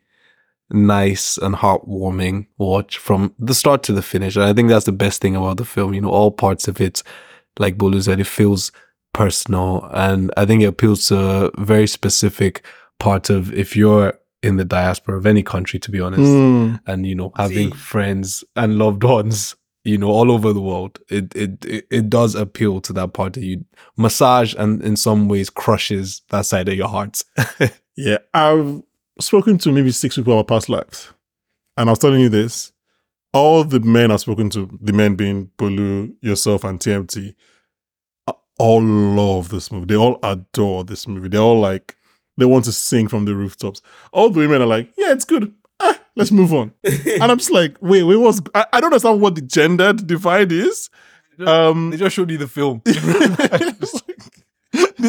nice 0.70 1.38
and 1.38 1.54
heartwarming 1.54 2.46
watch 2.58 2.98
from 2.98 3.32
the 3.38 3.54
start 3.54 3.82
to 3.84 3.92
the 3.92 4.02
finish. 4.02 4.36
And 4.36 4.44
I 4.44 4.52
think 4.52 4.68
that's 4.68 4.84
the 4.86 4.92
best 4.92 5.20
thing 5.22 5.36
about 5.36 5.56
the 5.58 5.64
film. 5.64 5.94
You 5.94 6.00
know, 6.02 6.10
all 6.10 6.30
parts 6.30 6.66
of 6.68 6.80
it, 6.80 7.02
like 7.58 7.76
Bolu 7.78 8.02
said, 8.02 8.20
it 8.20 8.26
feels 8.26 8.72
personal, 9.12 9.88
and 9.92 10.30
I 10.36 10.44
think 10.46 10.62
it 10.62 10.66
appeals 10.66 11.08
to 11.08 11.18
a 11.18 11.50
very 11.62 11.86
specific 11.86 12.64
part 12.98 13.30
of 13.30 13.52
if 13.52 13.76
you're 13.76 14.14
in 14.42 14.56
the 14.56 14.64
diaspora 14.64 15.16
of 15.16 15.26
any 15.26 15.42
country, 15.42 15.78
to 15.80 15.90
be 15.90 16.00
honest 16.00 16.22
Mm, 16.22 16.80
and 16.86 17.06
you 17.06 17.14
know 17.14 17.32
having 17.36 17.70
See. 17.70 17.76
friends 17.76 18.44
and 18.56 18.78
loved 18.78 19.04
ones 19.04 19.54
you 19.84 19.98
know 19.98 20.08
all 20.10 20.30
over 20.30 20.52
the 20.52 20.60
world 20.60 21.00
it, 21.08 21.34
it 21.34 21.64
it 21.64 21.86
it 21.90 22.08
does 22.08 22.34
appeal 22.36 22.80
to 22.80 22.92
that 22.92 23.12
part 23.12 23.32
that 23.32 23.42
you 23.42 23.64
massage 23.96 24.54
and 24.56 24.80
in 24.82 24.96
some 24.96 25.28
ways 25.28 25.50
crushes 25.50 26.22
that 26.30 26.46
side 26.46 26.68
of 26.68 26.74
your 26.76 26.88
heart 26.88 27.22
yeah 27.96 28.18
I've 28.32 28.82
spoken 29.18 29.58
to 29.58 29.72
maybe 29.72 29.90
six 29.90 30.14
people 30.16 30.34
about 30.34 30.46
past 30.46 30.68
lives 30.68 31.12
and 31.76 31.88
I 31.88 31.92
was 31.92 31.98
telling 31.98 32.20
you 32.20 32.28
this 32.28 32.72
all 33.32 33.64
the 33.64 33.80
men 33.80 34.10
I've 34.12 34.20
spoken 34.20 34.50
to 34.50 34.68
the 34.80 34.92
men 34.92 35.16
being 35.16 35.50
Bolu 35.58 36.14
yourself 36.20 36.62
and 36.64 36.78
TMT 36.78 37.34
all 38.62 38.80
love 38.80 39.48
this 39.48 39.72
movie. 39.72 39.86
They 39.86 39.96
all 39.96 40.20
adore 40.22 40.84
this 40.84 41.08
movie. 41.08 41.28
They 41.28 41.38
all 41.38 41.58
like 41.58 41.96
they 42.36 42.44
want 42.44 42.64
to 42.66 42.72
sing 42.72 43.08
from 43.08 43.24
the 43.24 43.34
rooftops. 43.34 43.82
All 44.12 44.30
the 44.30 44.38
women 44.38 44.62
are 44.62 44.66
like, 44.66 44.88
yeah, 44.96 45.12
it's 45.12 45.24
good. 45.24 45.52
Ah, 45.80 45.98
let's 46.14 46.30
move 46.30 46.54
on. 46.54 46.72
and 46.84 47.24
I'm 47.24 47.38
just 47.38 47.50
like, 47.50 47.76
wait, 47.80 48.04
wait, 48.04 48.16
what's 48.16 48.40
I, 48.54 48.66
I 48.72 48.80
don't 48.80 48.92
understand 48.92 49.20
what 49.20 49.34
the 49.34 49.40
gendered 49.42 50.06
divide 50.06 50.52
is. 50.52 50.90
Um 51.44 51.90
they 51.90 51.96
just 51.96 52.14
showed 52.14 52.30
you 52.30 52.38
the 52.38 52.46
film 52.46 52.82
the 52.84 52.92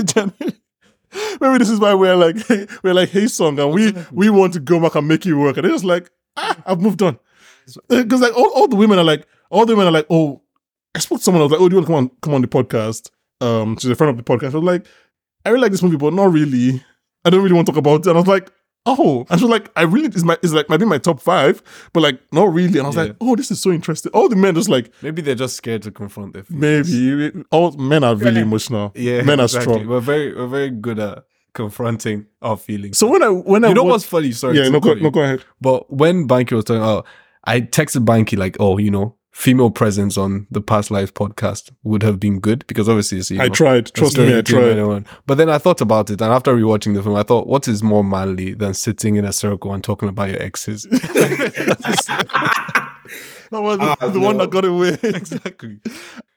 gen- 0.04 0.34
Maybe 1.40 1.58
this 1.60 1.70
is 1.70 1.80
why 1.80 1.94
we're 1.94 2.16
like 2.16 2.38
we're 2.84 2.96
like 2.96 3.10
Hae 3.10 3.28
Sung 3.28 3.60
and 3.60 3.72
we 3.72 3.94
we 4.12 4.32
want 4.32 4.54
to 4.54 4.60
go 4.60 4.80
back 4.80 4.96
and 4.96 5.08
make 5.08 5.28
it 5.28 5.36
work. 5.36 5.58
And 5.58 5.66
they're 5.66 5.74
just 5.74 5.86
like, 5.86 6.10
ah, 6.38 6.58
I've 6.66 6.82
moved 6.82 7.04
on. 7.04 7.20
Because 7.88 8.22
like 8.22 8.36
all, 8.36 8.52
all 8.56 8.68
the 8.68 8.76
women 8.76 8.98
are 8.98 9.04
like, 9.04 9.28
all 9.52 9.68
the 9.68 9.74
women 9.74 9.88
are 9.88 9.92
like, 9.92 10.08
oh, 10.10 10.42
I 10.96 11.00
spoke 11.00 11.20
to 11.20 11.24
someone, 11.24 11.42
I 11.42 11.44
was 11.44 11.52
like, 11.52 11.62
oh, 11.62 11.70
do 11.70 11.76
you 11.76 11.82
want 11.82 11.88
to 11.88 11.92
come 11.94 11.96
on 11.96 12.10
come 12.22 12.34
on 12.34 12.42
the 12.42 12.48
podcast? 12.48 13.12
Um, 13.42 13.78
she's 13.78 13.90
a 13.92 13.96
friend 13.96 14.10
of 14.12 14.18
the 14.18 14.24
podcast. 14.24 14.54
I 14.54 14.58
was 14.58 14.64
like, 14.64 14.86
I 15.46 15.50
really 15.50 15.62
like 15.64 15.72
this 15.72 15.84
movie, 15.84 15.98
but 15.98 16.14
not 16.14 16.32
really. 16.32 16.84
I 17.26 17.30
don't 17.30 17.42
really 17.44 17.56
want 17.56 17.68
to 17.68 17.72
talk 17.74 17.80
about 17.80 18.02
it. 18.02 18.08
And 18.08 18.18
I 18.18 18.22
was 18.22 18.28
like, 18.28 18.50
oh. 18.86 19.26
And 19.30 19.40
she 19.40 19.46
was 19.46 19.52
like, 19.52 19.70
I 19.76 19.84
really 19.84 20.08
is 20.10 20.24
my 20.24 20.38
is 20.42 20.54
like 20.54 20.70
might 20.70 20.78
be 20.78 20.86
my 20.86 20.98
top 20.98 21.20
five, 21.22 21.62
but 21.94 22.02
like 22.02 22.20
not 22.32 22.54
really. 22.54 22.78
And 22.80 22.84
I 22.86 22.88
was 22.88 22.96
Yeah. 22.96 23.04
like, 23.04 23.16
oh, 23.22 23.36
this 23.36 23.52
is 23.52 23.60
so 23.62 23.72
interesting. 23.72 24.12
All 24.14 24.30
the 24.30 24.36
men 24.36 24.56
just 24.56 24.70
like, 24.70 24.92
maybe 25.02 25.22
they're 25.22 25.36
just 25.36 25.56
scared 25.56 25.82
to 25.84 25.92
confront 25.92 26.34
their 26.34 26.44
feelings. 26.44 26.90
maybe 26.92 27.44
all 27.52 27.72
men 27.74 28.04
are 28.04 28.16
really 28.16 28.38
Yeah. 28.38 28.42
emotional. 28.42 28.92
yeah 28.96 29.22
men 29.24 29.40
are 29.40 29.44
exactly. 29.44 29.74
strong. 29.74 29.88
we're 29.88 30.00
very 30.00 30.34
we're 30.36 30.48
very 30.48 30.70
good 30.70 31.00
at 31.00 31.26
confronting 31.54 32.26
our 32.42 32.58
feelings 32.58 32.98
So 32.98 33.08
when 33.08 33.22
I 33.24 33.28
when 33.30 33.64
I 33.64 33.70
you 33.70 33.74
know 33.76 33.84
what's 33.84 34.04
funny 34.06 34.32
sorry 34.32 34.58
yeah, 34.58 34.70
no 34.70 34.80
go, 34.80 34.94
no, 34.96 35.10
go 35.12 35.22
ahead. 35.22 35.44
But 35.62 35.92
when 35.94 36.28
Banky 36.28 36.52
was 36.54 36.66
talking, 36.66 36.82
oh, 36.84 37.04
I 37.46 37.62
texted 37.62 38.06
Banky 38.06 38.38
like, 38.38 38.58
oh, 38.60 38.78
you 38.78 38.90
know, 38.92 39.16
female 39.34 39.72
presence 39.72 40.16
on 40.18 40.46
the 40.52 40.62
Past 40.62 40.92
Lives 40.92 41.12
podcast 41.12 41.72
would 41.84 42.04
have 42.04 42.20
been 42.20 42.40
good 42.40 42.66
because 42.68 42.88
obviously, 42.88 43.18
it's, 43.18 43.32
you 43.32 43.42
I 43.42 43.48
know, 43.48 43.54
tried. 43.54 43.88
Trust 43.94 44.18
me, 44.18 44.38
I 44.38 44.42
tried. 44.42 44.70
anyone. 44.78 45.06
But 45.26 45.36
then 45.36 45.50
I 45.50 45.58
thought 45.58 45.82
about 45.82 46.10
it, 46.10 46.22
and 46.22 46.32
after 46.32 46.56
rewatching 46.56 46.94
the 46.94 47.02
film, 47.04 47.16
I 47.16 47.24
thought, 47.24 47.48
what 47.48 47.68
is 47.68 47.82
more 47.84 48.04
manly 48.04 48.54
than 48.54 48.74
sitting 48.74 49.16
in 49.18 49.26
a 49.26 49.34
circle 49.34 49.74
and 49.74 49.84
talking 49.84 50.08
about 50.08 50.30
your 50.30 50.42
exes? 50.42 50.88
That 53.52 53.62
was 53.62 53.78
the, 53.78 53.98
Ah, 54.02 54.08
the 54.08 54.20
one 54.20 54.38
that 54.38 54.50
got 54.50 54.66
away. 54.66 54.98
exactly. 55.04 55.78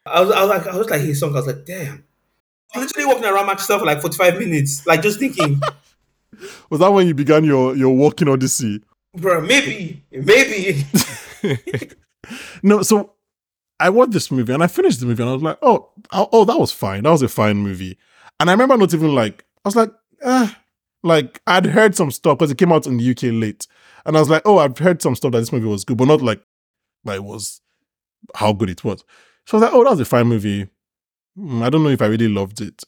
I 0.05 0.20
was, 0.20 0.30
I 0.32 0.40
was 0.42 0.49
like, 0.51 0.66
I 0.66 0.76
was 0.76 0.90
like 0.90 1.01
Hae 1.01 1.14
Sung. 1.14 1.30
I 1.32 1.36
was 1.36 1.47
like, 1.47 1.64
damn, 1.64 2.05
I 2.74 2.78
was 2.78 2.88
literally 2.88 3.07
walking 3.07 3.24
around 3.24 3.47
Manchester 3.47 3.78
for 3.78 3.86
like 3.86 4.01
45 4.03 4.38
minutes, 4.38 4.86
like 4.86 5.01
just 5.01 5.18
thinking, 5.18 5.61
Was 6.70 6.80
that 6.80 6.92
when 6.92 7.07
you 7.07 7.14
began 7.14 7.44
your 7.44 7.74
your 7.74 7.94
walking 7.97 8.28
odyssey? 8.28 8.82
bro, 9.14 9.40
maybe, 9.40 10.03
maybe. 10.12 10.84
No, 12.62 12.82
so 12.82 13.14
I 13.78 13.90
watched 13.90 14.12
this 14.12 14.30
movie 14.30 14.52
and 14.52 14.62
I 14.62 14.66
finished 14.66 15.00
the 15.00 15.06
movie 15.06 15.22
and 15.22 15.30
I 15.30 15.34
was 15.34 15.42
like, 15.42 15.58
oh, 15.62 15.90
oh, 16.12 16.28
oh, 16.32 16.44
that 16.44 16.58
was 16.58 16.72
fine. 16.72 17.02
That 17.02 17.10
was 17.10 17.22
a 17.22 17.28
fine 17.28 17.58
movie. 17.58 17.98
And 18.40 18.48
I 18.48 18.52
remember 18.52 18.76
not 18.76 18.94
even 18.94 19.14
like, 19.14 19.44
I 19.64 19.68
was 19.68 19.76
like, 19.76 19.92
eh, 20.22 20.50
like 21.02 21.40
I'd 21.46 21.66
heard 21.66 21.94
some 21.94 22.10
stuff 22.10 22.38
because 22.38 22.50
it 22.50 22.58
came 22.58 22.72
out 22.72 22.86
in 22.86 22.96
the 22.96 23.10
UK 23.10 23.24
late. 23.24 23.66
And 24.04 24.16
I 24.16 24.20
was 24.20 24.30
like, 24.30 24.42
oh, 24.44 24.58
I've 24.58 24.78
heard 24.78 25.02
some 25.02 25.14
stuff 25.14 25.32
that 25.32 25.38
this 25.40 25.52
movie 25.52 25.66
was 25.66 25.84
good, 25.84 25.98
but 25.98 26.08
not 26.08 26.22
like, 26.22 26.42
like 27.04 27.22
was 27.22 27.60
how 28.34 28.52
good 28.52 28.70
it 28.70 28.84
was. 28.84 29.04
So 29.46 29.56
I 29.56 29.60
was 29.60 29.62
like, 29.64 29.74
oh, 29.74 29.84
that 29.84 29.90
was 29.90 30.00
a 30.00 30.04
fine 30.04 30.26
movie. 30.26 30.68
Hmm, 31.36 31.62
I 31.62 31.70
don't 31.70 31.82
know 31.82 31.90
if 31.90 32.02
I 32.02 32.06
really 32.06 32.28
loved 32.28 32.60
it. 32.60 32.82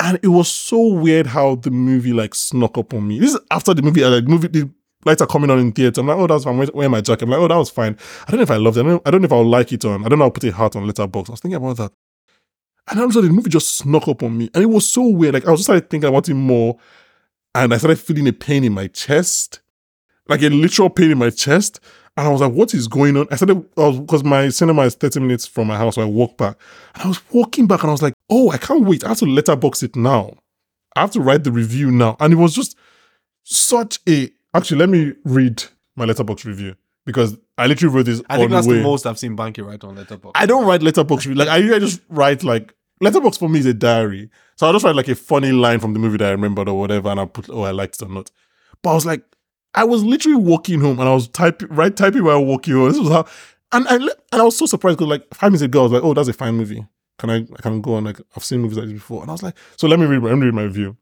And 0.00 0.18
it 0.22 0.28
was 0.28 0.48
so 0.48 0.80
weird 0.94 1.26
how 1.26 1.56
the 1.56 1.70
movie 1.72 2.12
like 2.12 2.34
snuck 2.34 2.78
up 2.78 2.94
on 2.94 3.08
me. 3.08 3.18
This 3.18 3.34
is 3.34 3.40
after 3.50 3.74
the 3.74 3.82
movie, 3.82 4.04
uh, 4.04 4.10
like 4.10 4.24
the 4.24 4.30
movie, 4.30 4.48
the 4.48 4.70
lights 5.04 5.22
are 5.22 5.26
coming 5.26 5.50
on 5.50 5.58
in 5.58 5.72
theater. 5.72 6.00
I'm 6.00 6.06
like, 6.06 6.16
oh, 6.16 6.26
that's 6.26 6.44
fine. 6.44 6.60
I'm 6.60 6.68
wearing 6.74 6.90
my 6.90 7.00
jacket. 7.00 7.24
I'm 7.24 7.30
like, 7.30 7.40
oh, 7.40 7.48
that 7.48 7.56
was 7.56 7.70
fine. 7.70 7.96
I 8.26 8.30
don't 8.30 8.38
know 8.38 8.42
if 8.42 8.50
I 8.50 8.56
loved 8.56 8.76
it. 8.76 8.80
I 8.80 8.88
don't, 8.88 9.02
I 9.06 9.10
don't 9.10 9.22
know 9.22 9.26
if 9.26 9.32
I'll 9.32 9.48
like 9.48 9.72
it 9.72 9.84
on. 9.84 10.04
I 10.04 10.08
don't 10.08 10.18
know. 10.18 10.26
I'll 10.26 10.30
put 10.30 10.44
a 10.44 10.52
heart 10.52 10.76
on 10.76 10.86
Letterboxd. 10.86 11.30
I 11.30 11.32
was 11.32 11.40
thinking 11.40 11.56
about 11.56 11.76
that. 11.76 11.92
And 12.90 13.00
all 13.00 13.06
of 13.06 13.16
a 13.16 13.20
the 13.20 13.28
movie 13.28 13.50
just 13.50 13.76
snuck 13.76 14.08
up 14.08 14.22
on 14.22 14.36
me. 14.36 14.50
And 14.54 14.62
it 14.62 14.66
was 14.66 14.88
so 14.88 15.06
weird. 15.06 15.34
Like, 15.34 15.46
I 15.46 15.50
was 15.50 15.60
just 15.60 15.66
started 15.66 15.90
thinking 15.90 16.08
about 16.08 16.28
it 16.28 16.34
more. 16.34 16.78
And 17.54 17.74
I 17.74 17.76
started 17.76 17.98
feeling 17.98 18.28
a 18.28 18.32
pain 18.32 18.64
in 18.64 18.72
my 18.72 18.86
chest. 18.86 19.60
Like 20.26 20.42
a 20.42 20.48
literal 20.48 20.90
pain 20.90 21.10
in 21.10 21.18
my 21.18 21.30
chest. 21.30 21.80
And 22.16 22.26
I 22.26 22.30
was 22.30 22.40
like, 22.40 22.52
what 22.52 22.74
is 22.74 22.88
going 22.88 23.16
on? 23.16 23.28
I 23.30 23.36
started, 23.36 23.62
because 23.76 24.24
my 24.24 24.48
cinema 24.48 24.82
is 24.82 24.94
30 24.94 25.20
minutes 25.20 25.46
from 25.46 25.68
my 25.68 25.76
house. 25.76 25.94
So 25.94 26.02
I 26.02 26.06
walked 26.06 26.38
back. 26.38 26.58
And 26.94 27.04
I 27.04 27.08
was 27.08 27.20
walking 27.30 27.66
back 27.66 27.82
and 27.82 27.90
I 27.90 27.92
was 27.92 28.02
like, 28.02 28.14
oh, 28.28 28.50
I 28.50 28.58
can't 28.58 28.84
wait. 28.84 29.04
I 29.04 29.08
have 29.08 29.18
to 29.18 29.26
Letterboxd 29.26 29.82
it 29.84 29.96
now. 29.96 30.34
I 30.96 31.02
have 31.02 31.12
to 31.12 31.20
write 31.20 31.44
the 31.44 31.52
review 31.52 31.90
now. 31.90 32.16
And 32.18 32.32
it 32.32 32.36
was 32.36 32.54
just 32.54 32.76
such 33.44 34.00
a. 34.08 34.30
Actually, 34.54 34.78
let 34.78 34.88
me 34.88 35.14
read 35.24 35.62
my 35.96 36.06
Letterboxd 36.06 36.44
review 36.44 36.76
because 37.04 37.36
I 37.56 37.66
literally 37.66 37.94
wrote 37.94 38.06
this. 38.06 38.22
I 38.28 38.36
think 38.36 38.50
that's 38.50 38.66
the, 38.66 38.74
the 38.74 38.82
most 38.82 39.06
I've 39.06 39.18
seen 39.18 39.36
Banky 39.36 39.66
write 39.66 39.84
on 39.84 39.96
Letterboxd. 39.96 40.32
I 40.34 40.46
don't 40.46 40.66
write 40.66 40.80
Letterboxd 40.80 41.26
review. 41.26 41.34
Like 41.34 41.48
I 41.48 41.58
usually 41.58 41.80
just 41.80 42.00
write 42.08 42.44
like 42.44 42.74
Letterboxd 43.02 43.38
for 43.38 43.48
me 43.48 43.60
is 43.60 43.66
a 43.66 43.74
diary. 43.74 44.30
So 44.56 44.66
I'll 44.66 44.72
just 44.72 44.84
write 44.84 44.96
like 44.96 45.08
a 45.08 45.14
funny 45.14 45.52
line 45.52 45.80
from 45.80 45.92
the 45.92 45.98
movie 45.98 46.18
that 46.18 46.28
I 46.28 46.32
remembered 46.32 46.68
or 46.68 46.78
whatever, 46.78 47.08
and 47.08 47.20
I'll 47.20 47.26
put 47.26 47.48
oh 47.50 47.62
I 47.62 47.70
liked 47.70 48.00
it 48.00 48.04
or 48.04 48.08
not. 48.08 48.30
But 48.82 48.90
I 48.90 48.94
was 48.94 49.06
like, 49.06 49.24
I 49.74 49.84
was 49.84 50.02
literally 50.04 50.36
walking 50.36 50.80
home 50.80 50.98
and 50.98 51.08
I 51.08 51.14
was 51.14 51.28
typing 51.28 51.68
right 51.68 51.94
typing 51.94 52.24
while 52.24 52.44
walking 52.44 52.74
home. 52.74 52.88
This 52.88 52.98
was 52.98 53.10
how 53.10 53.26
and 53.72 53.86
I 53.88 53.94
and 53.94 54.10
I 54.32 54.42
was 54.42 54.56
so 54.56 54.66
surprised 54.66 54.98
because 54.98 55.10
like 55.10 55.34
five 55.34 55.50
minutes 55.50 55.62
ago 55.62 55.80
I 55.80 55.82
was 55.84 55.92
like, 55.92 56.02
oh 56.04 56.14
that's 56.14 56.28
a 56.28 56.32
fine 56.32 56.54
movie. 56.54 56.86
Can 57.18 57.30
I 57.30 57.36
I 57.36 57.62
can 57.62 57.80
go 57.80 57.94
on 57.94 58.04
like 58.04 58.20
I've 58.36 58.44
seen 58.44 58.60
movies 58.60 58.78
like 58.78 58.86
this 58.86 58.94
before. 58.94 59.22
And 59.22 59.30
I 59.30 59.32
was 59.32 59.42
like, 59.42 59.56
so 59.76 59.86
let 59.86 59.98
me 59.98 60.06
read 60.06 60.22
my, 60.22 60.30
let 60.30 60.38
me 60.38 60.46
read 60.46 60.54
my 60.54 60.62
review. 60.62 60.96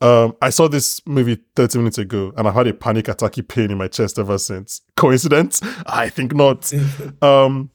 Um, 0.00 0.36
I 0.42 0.50
saw 0.50 0.68
this 0.68 1.00
movie 1.06 1.38
30 1.56 1.78
minutes 1.78 1.98
ago 1.98 2.32
and 2.36 2.46
I've 2.46 2.54
had 2.54 2.66
a 2.66 2.74
panic 2.74 3.06
attacky 3.06 3.46
pain 3.46 3.70
in 3.70 3.78
my 3.78 3.88
chest 3.88 4.18
ever 4.18 4.38
since. 4.38 4.82
Coincidence? 4.96 5.60
I 5.86 6.08
think 6.08 6.34
not. 6.34 6.72
um, 7.22 7.70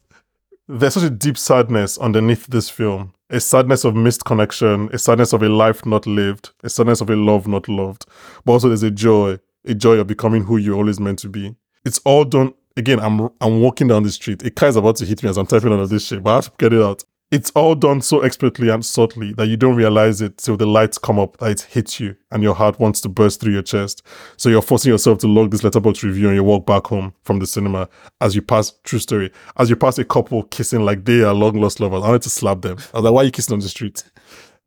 there's 0.67 0.93
such 0.93 1.03
a 1.03 1.09
deep 1.09 1.37
sadness 1.37 1.97
underneath 1.97 2.47
this 2.47 2.69
film. 2.69 3.13
A 3.31 3.39
sadness 3.39 3.85
of 3.85 3.95
missed 3.95 4.25
connection, 4.25 4.89
a 4.91 4.97
sadness 4.97 5.33
of 5.33 5.43
a 5.43 5.49
life 5.49 5.85
not 5.85 6.07
lived, 6.07 6.51
a 6.63 6.69
sadness 6.69 7.01
of 7.01 7.09
a 7.09 7.15
love 7.15 7.47
not 7.47 7.67
loved. 7.67 8.05
But 8.43 8.53
also 8.53 8.67
there's 8.69 8.83
a 8.83 8.91
joy, 8.91 9.39
a 9.65 9.73
joy 9.73 9.97
of 9.97 10.07
becoming 10.07 10.43
who 10.43 10.57
you're 10.57 10.75
always 10.75 10.99
meant 10.99 11.19
to 11.19 11.29
be. 11.29 11.55
It's 11.85 11.99
all 11.99 12.25
done 12.25 12.53
again, 12.79 12.99
I'm 12.99 13.29
I'm 13.41 13.61
walking 13.61 13.87
down 13.87 14.03
the 14.03 14.11
street. 14.11 14.43
A 14.43 14.49
car 14.49 14.69
is 14.69 14.75
about 14.75 14.95
to 14.97 15.05
hit 15.05 15.21
me 15.21 15.29
as 15.29 15.37
I'm 15.37 15.45
typing 15.45 15.71
under 15.71 15.85
this 15.85 16.07
shit, 16.07 16.23
but 16.23 16.31
I 16.31 16.35
have 16.35 16.45
to 16.45 16.51
get 16.57 16.73
it 16.73 16.81
out. 16.81 17.03
It's 17.31 17.51
all 17.51 17.75
done 17.75 18.01
so 18.01 18.21
expertly 18.21 18.69
and 18.69 18.83
subtly 18.83 19.33
that 19.33 19.45
you 19.47 19.55
don't 19.55 19.75
realize 19.75 20.19
it 20.19 20.39
till 20.39 20.57
the 20.57 20.65
lights 20.65 20.97
come 20.97 21.19
up 21.19 21.37
that 21.37 21.51
it 21.51 21.61
hits 21.61 21.99
you 21.99 22.15
and 22.31 22.41
your 22.41 22.55
heart 22.55 22.79
wants 22.79 23.01
to 23.01 23.09
burst 23.09 23.39
through 23.39 23.53
your 23.53 23.61
chest. 23.61 24.01
So 24.35 24.49
you're 24.49 24.63
forcing 24.63 24.91
yourself 24.91 25.19
to 25.19 25.27
log 25.27 25.51
this 25.51 25.61
Letterboxd 25.61 26.01
review 26.01 26.27
and 26.27 26.35
you 26.35 26.43
walk 26.43 26.65
back 26.65 26.87
home 26.87 27.13
from 27.23 27.37
the 27.37 27.45
cinema 27.45 27.87
as 28.19 28.33
you 28.33 28.41
pass 28.41 28.73
true 28.83 28.97
story. 28.97 29.31
As 29.57 29.69
you 29.69 29.75
pass 29.75 29.99
a 29.99 30.05
couple 30.05 30.41
kissing 30.43 30.83
like 30.85 31.05
they 31.05 31.21
are 31.21 31.35
long 31.35 31.61
lost 31.61 31.79
lovers. 31.79 32.01
I 32.03 32.07
wanted 32.07 32.23
to 32.23 32.31
slap 32.31 32.61
them. 32.61 32.77
I 32.95 32.97
was 32.97 33.03
like, 33.03 33.13
why 33.13 33.21
are 33.21 33.25
you 33.25 33.31
kissing 33.31 33.53
on 33.53 33.59
the 33.59 33.69
street? 33.69 34.03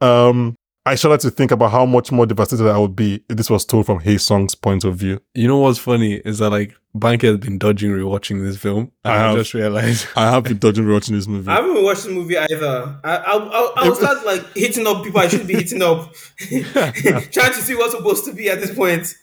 Um 0.00 0.54
I 0.84 0.96
shudder 0.96 1.16
to 1.18 1.30
think 1.30 1.52
about 1.52 1.70
how 1.70 1.86
much 1.86 2.10
more 2.10 2.26
devastated 2.26 2.68
I 2.68 2.76
would 2.76 2.96
be 2.96 3.22
if 3.28 3.36
this 3.36 3.48
was 3.48 3.64
told 3.64 3.86
from 3.86 4.00
Hae 4.00 4.18
Sung's 4.18 4.56
point 4.56 4.82
of 4.82 4.96
view. 4.96 5.20
You 5.32 5.46
know 5.46 5.58
what's 5.58 5.78
funny 5.78 6.14
is 6.14 6.38
that 6.38 6.50
like 6.50 6.74
Banky 6.96 7.22
has 7.22 7.38
been 7.38 7.56
dodging 7.58 7.92
rewatching 7.92 8.42
this 8.44 8.56
film. 8.56 8.90
And 9.04 9.12
I 9.12 9.16
I, 9.16 9.28
have. 9.28 9.36
just 9.36 9.54
realized. 9.54 10.08
I 10.16 10.30
have 10.30 10.42
been 10.42 10.58
dodging 10.58 10.84
rewatching 10.84 11.10
this 11.10 11.28
movie. 11.28 11.48
I 11.48 11.54
haven't 11.56 11.70
even 11.70 11.84
watched 11.84 12.02
the 12.04 12.10
movie 12.10 12.36
either. 12.36 12.98
I 13.04 13.16
I 13.16 13.36
I, 13.36 13.72
I 13.76 13.88
will 13.88 13.94
start 13.94 14.26
like 14.26 14.44
hitting 14.56 14.86
up 14.88 15.04
people 15.04 15.20
I 15.20 15.28
shouldn't 15.28 15.48
be 15.48 15.54
hitting 15.54 15.82
up, 15.82 16.12
trying 16.40 17.52
to 17.52 17.60
see 17.62 17.76
what's 17.76 17.92
supposed 17.92 18.24
to 18.24 18.32
be 18.32 18.50
at 18.50 18.60
this 18.60 18.74
point. 18.74 19.14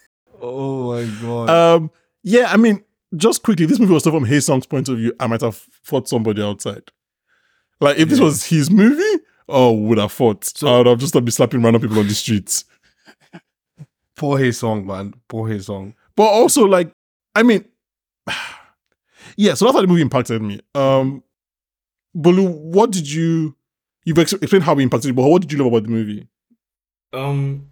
oh 0.41 0.93
my 0.93 1.03
god. 1.21 1.49
Um, 1.49 1.91
yeah, 2.23 2.51
I 2.51 2.55
mean, 2.57 2.83
just 3.17 3.43
quickly, 3.43 3.65
this 3.65 3.79
movie 3.79 3.93
was 3.93 4.03
still 4.03 4.13
from 4.13 4.25
Hae 4.25 4.39
Sung's 4.39 4.65
point 4.65 4.87
of 4.87 4.97
view. 4.97 5.13
I 5.19 5.27
might 5.27 5.41
have 5.41 5.55
fought 5.83 6.07
somebody 6.07 6.41
outside. 6.41 6.83
Like, 7.81 7.97
if 7.97 8.07
this 8.09 8.19
was 8.19 8.45
his 8.45 8.69
movie, 8.71 9.23
oh, 9.49 9.73
would 9.73 9.97
have 9.97 10.11
fought. 10.11 10.51
I 10.63 10.77
would 10.77 10.87
have 10.87 10.99
just 10.99 11.13
be 11.25 11.31
slapping 11.31 11.61
random 11.61 11.81
people 11.81 11.99
on 11.99 12.07
the 12.07 12.13
streets. 12.13 12.65
Poor 14.15 14.37
Hae 14.37 14.51
Sung, 14.51 14.85
man. 14.85 15.13
Poor 15.27 15.47
Hae 15.47 15.59
Sung. 15.59 15.93
But 16.15 16.23
also, 16.23 16.65
like, 16.65 16.91
I 17.35 17.43
mean, 17.43 17.65
yeah. 19.37 19.53
So 19.53 19.65
that's 19.65 19.75
how 19.75 19.81
the 19.81 19.87
movie 19.87 20.01
impacted 20.01 20.41
me. 20.41 20.59
Um, 20.75 21.23
Bolu, 22.15 22.49
what 22.49 22.91
did 22.91 23.09
you? 23.09 23.55
You've 24.03 24.19
ex- 24.19 24.33
explained 24.33 24.63
how 24.63 24.77
it 24.77 24.81
impacted 24.81 25.09
you, 25.09 25.13
but 25.13 25.27
what 25.27 25.41
did 25.41 25.51
you 25.51 25.57
love 25.59 25.67
about 25.67 25.83
the 25.83 25.89
movie? 25.89 26.27
Um, 27.13 27.69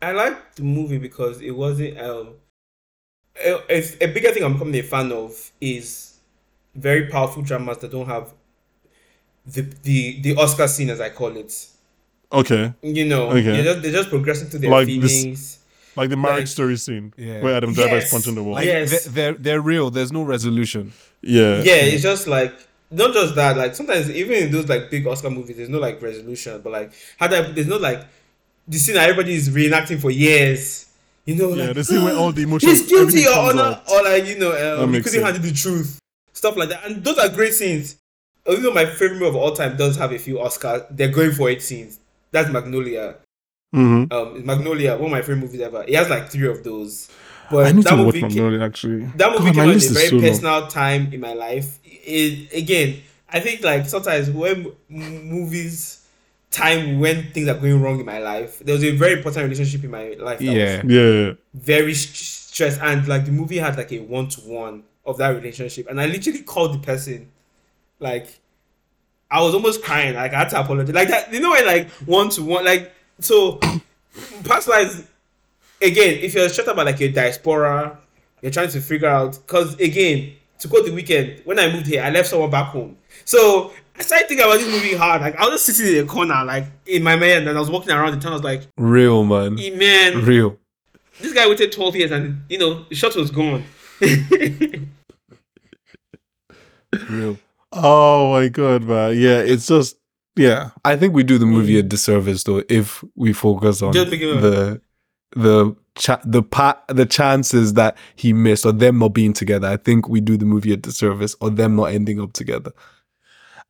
I 0.00 0.12
liked 0.12 0.56
the 0.56 0.62
movie 0.62 0.98
because 0.98 1.40
it 1.40 1.52
wasn't 1.52 1.98
um. 1.98 2.34
A, 3.44 3.54
a, 3.68 3.82
a 4.00 4.06
bigger 4.06 4.30
thing 4.30 4.44
I'm 4.44 4.52
becoming 4.52 4.76
a 4.76 4.82
fan 4.82 5.10
of 5.10 5.52
is 5.60 6.20
very 6.74 7.06
powerful 7.06 7.42
dramas 7.42 7.78
that 7.78 7.90
don't 7.90 8.06
have 8.06 8.32
the 9.46 9.62
the 9.82 10.20
the 10.22 10.36
Oscar 10.36 10.66
scene 10.68 10.90
as 10.90 11.00
I 11.00 11.10
call 11.10 11.36
it. 11.36 11.66
Okay, 12.32 12.72
You 12.82 13.04
know, 13.04 13.28
Okay. 13.30 13.42
they're 13.42 13.62
just 13.64 13.82
they're 13.82 13.92
just 13.92 14.08
progressing 14.10 14.48
through 14.48 14.60
their 14.60 14.70
Like 14.70 14.86
this- 14.88 15.22
feelings. 15.22 15.58
like 15.96 16.10
the 16.10 16.16
marriage 16.16 16.38
Like- 16.40 16.48
story 16.48 16.76
scene 16.76 17.12
Yeah. 17.16 17.40
where 17.42 17.54
Adam 17.54 17.72
Driver 17.72 17.98
is 17.98 18.10
punching 18.10 18.34
the 18.34 18.42
wall. 18.42 18.54
Like, 18.54 18.64
Yes. 18.66 19.04
they're, 19.04 19.12
they're 19.12 19.32
they're 19.34 19.60
real. 19.60 19.90
There's 19.90 20.10
no 20.10 20.22
resolution. 20.22 20.92
yeah, 21.22 21.62
yeah, 21.62 21.76
it's 21.92 22.02
just 22.02 22.26
like 22.26 22.52
not 22.90 23.12
just 23.12 23.34
that. 23.36 23.56
Like 23.56 23.74
sometimes 23.76 24.10
even 24.10 24.34
in 24.44 24.50
those 24.50 24.68
like 24.68 24.90
big 24.90 25.06
Oscar 25.06 25.30
movies, 25.30 25.56
there's 25.56 25.68
no 25.68 25.78
like 25.78 26.00
resolution, 26.02 26.60
but 26.64 26.72
like 26.72 26.92
how 27.18 27.28
that 27.28 27.54
there's 27.54 27.68
no 27.68 27.76
like 27.76 28.04
the 28.66 28.78
scene 28.78 28.94
that 28.96 29.08
everybody 29.08 29.34
is 29.34 29.48
reenacting 29.50 30.00
for 30.00 30.10
years. 30.10 30.86
You 31.26 31.36
know, 31.36 31.54
yeah. 31.54 31.66
like 31.66 31.74
The 31.76 31.84
scene 31.84 32.02
where 32.02 32.16
all 32.16 32.32
the 32.32 32.42
emotions, 32.48 32.80
he's 32.80 32.88
guilty, 32.88 33.02
everything 33.20 33.22
your 33.24 33.38
honor, 33.38 33.62
out. 33.62 33.90
or 33.90 34.02
like 34.02 34.26
you 34.26 34.38
know, 34.38 34.52
That 34.52 34.78
um, 34.82 34.90
he 34.90 34.98
makes 34.98 35.10
couldn't 35.10 35.24
handle 35.24 35.42
the 35.42 35.52
truth, 35.52 35.98
stuff 36.32 36.56
like 36.56 36.68
that. 36.70 36.84
And 36.84 37.04
those 37.04 37.16
are 37.18 37.28
great 37.28 37.54
scenes. 37.54 37.96
Even 38.48 38.62
though 38.62 38.72
my 38.74 38.84
favorite 38.86 39.14
movie 39.18 39.26
of 39.28 39.36
all 39.36 39.52
time 39.52 39.76
does 39.76 39.96
have 39.96 40.12
a 40.12 40.18
few 40.18 40.36
Oscars, 40.36 40.84
they're 40.90 41.08
going 41.08 41.32
for 41.32 41.48
it 41.50 41.62
scenes. 41.62 41.98
That's 42.30 42.50
Magnolia. 42.50 43.16
Mhm. 43.74 44.12
Um, 44.12 44.44
Magnolia, 44.46 44.94
one 44.96 45.06
of 45.06 45.10
my 45.12 45.20
favorite 45.22 45.36
movies 45.38 45.60
ever. 45.60 45.84
It 45.86 45.94
has 45.94 46.08
like 46.10 46.30
three 46.30 46.48
of 46.48 46.62
those. 46.62 47.08
I 47.48 47.52
But 47.52 47.74
need 47.74 47.84
that 47.84 47.90
to 47.90 47.96
watch 47.96 48.06
movie, 48.06 48.20
ca- 48.20 48.26
Magnolia 48.28 48.60
actually. 48.62 49.04
that 49.16 49.32
movie 49.32 49.44
God, 49.44 49.44
my 49.44 49.52
came 49.52 49.60
out 49.60 49.68
at 49.68 49.74
list 49.74 49.86
a 49.86 49.90
is 49.90 49.96
very 49.96 50.08
so 50.08 50.16
long. 50.16 50.24
personal 50.24 50.66
time 50.68 51.12
in 51.12 51.20
my 51.20 51.32
life. 51.34 51.78
It, 51.84 52.52
again, 52.52 52.96
I 53.30 53.40
think 53.40 53.62
like 53.64 53.86
sometimes 53.88 54.30
when 54.30 54.66
movies 54.88 56.00
time 56.50 57.00
when 57.00 57.30
things 57.32 57.48
are 57.48 57.54
going 57.58 57.80
wrong 57.82 57.98
in 57.98 58.06
my 58.06 58.18
life, 58.18 58.60
there 58.60 58.74
was 58.74 58.84
a 58.84 58.92
very 58.92 59.14
important 59.14 59.42
relationship 59.44 59.82
in 59.84 59.90
my 59.90 60.14
life. 60.18 60.38
That 60.38 60.44
Yeah. 60.44 60.82
was 60.84 60.92
Yeah, 60.92 61.32
very 61.54 61.94
st- 61.94 62.14
stressed, 62.16 62.80
and 62.80 63.06
like 63.08 63.24
the 63.24 63.32
movie 63.32 63.58
had 63.58 63.76
like 63.76 63.90
a 63.92 64.00
one 64.00 64.28
to 64.28 64.40
one 64.42 64.84
of 65.04 65.18
that 65.18 65.30
relationship, 65.30 65.86
and 65.90 66.00
I 66.00 66.06
literally 66.06 66.42
called 66.42 66.74
the 66.74 66.78
person, 66.78 67.28
like. 68.04 68.40
I 69.30 69.40
was 69.42 69.52
almost 69.54 69.82
crying. 69.82 70.14
Like 70.14 70.32
I 70.32 70.38
had 70.40 70.50
to 70.50 70.60
apologize. 70.60 70.94
Like 70.94 71.08
that, 71.08 71.32
you 71.32 71.40
know, 71.40 71.50
when 71.50 71.66
like 71.66 71.88
one 72.06 72.28
to 72.30 72.42
one, 72.44 72.64
like 72.64 72.92
so. 73.18 73.58
past 74.44 74.68
lives, 74.68 75.02
again, 75.82 76.18
if 76.22 76.34
you're 76.34 76.48
shut 76.48 76.68
up 76.68 76.74
about 76.74 76.86
like 76.86 77.00
your 77.00 77.10
diaspora, 77.10 77.98
you're 78.42 78.52
trying 78.52 78.68
to 78.68 78.80
figure 78.80 79.08
out. 79.08 79.32
Because 79.44 79.74
again, 79.80 80.34
to 80.60 80.68
go 80.68 80.82
the 80.84 80.92
weekend, 80.92 81.40
when 81.44 81.58
I 81.58 81.72
moved 81.72 81.86
here, 81.88 82.02
I 82.02 82.10
left 82.10 82.28
someone 82.28 82.50
back 82.50 82.66
home. 82.68 82.96
So 83.24 83.72
I 83.98 84.02
started 84.02 84.28
thinking 84.28 84.44
about 84.46 84.58
this 84.58 84.68
movie 84.70 84.94
hard. 84.94 85.20
Like 85.22 85.34
I 85.36 85.48
was 85.48 85.64
just 85.66 85.78
sitting 85.78 85.96
in 85.96 86.04
a 86.04 86.06
corner, 86.06 86.44
like 86.44 86.66
in 86.86 87.02
my 87.02 87.16
mind, 87.16 87.48
and 87.48 87.56
I 87.56 87.60
was 87.60 87.70
walking 87.70 87.90
around 87.90 88.12
the 88.12 88.20
town. 88.20 88.32
I 88.32 88.36
was 88.36 88.44
like, 88.44 88.62
Real 88.76 89.24
man. 89.24 89.58
"Eh, 89.58 89.74
man, 89.74 90.24
Real. 90.24 90.56
this 91.20 91.32
guy 91.32 91.48
waited 91.48 91.72
12 91.72 91.96
years, 91.96 92.10
and 92.12 92.42
you 92.48 92.58
know 92.58 92.84
the 92.88 92.94
shot 92.94 93.16
was 93.16 93.32
gone. 93.32 93.64
Real. 97.10 97.36
Oh 97.74 98.32
my 98.32 98.48
god, 98.48 98.84
man. 98.84 99.18
Yeah, 99.18 99.38
it's 99.40 99.66
just 99.66 99.96
yeah. 100.36 100.70
I 100.84 100.96
think 100.96 101.14
we 101.14 101.22
do 101.22 101.38
the 101.38 101.46
movie 101.46 101.78
a 101.78 101.82
disservice 101.82 102.44
though 102.44 102.62
if 102.68 103.02
we 103.14 103.32
focus 103.32 103.82
on 103.82 103.92
Just 103.92 104.10
the 104.10 104.80
the 105.36 105.76
cha- 105.96 106.20
the 106.24 106.42
pa- 106.42 106.80
the 106.88 107.06
chances 107.06 107.74
that 107.74 107.96
he 108.16 108.32
missed 108.32 108.64
or 108.64 108.72
them 108.72 108.98
not 108.98 109.08
being 109.14 109.32
together. 109.32 109.66
I 109.68 109.76
think 109.76 110.08
we 110.08 110.20
do 110.20 110.36
the 110.36 110.44
movie 110.44 110.72
a 110.72 110.76
disservice 110.76 111.34
or 111.40 111.50
them 111.50 111.76
not 111.76 111.86
ending 111.92 112.20
up 112.20 112.32
together. 112.32 112.72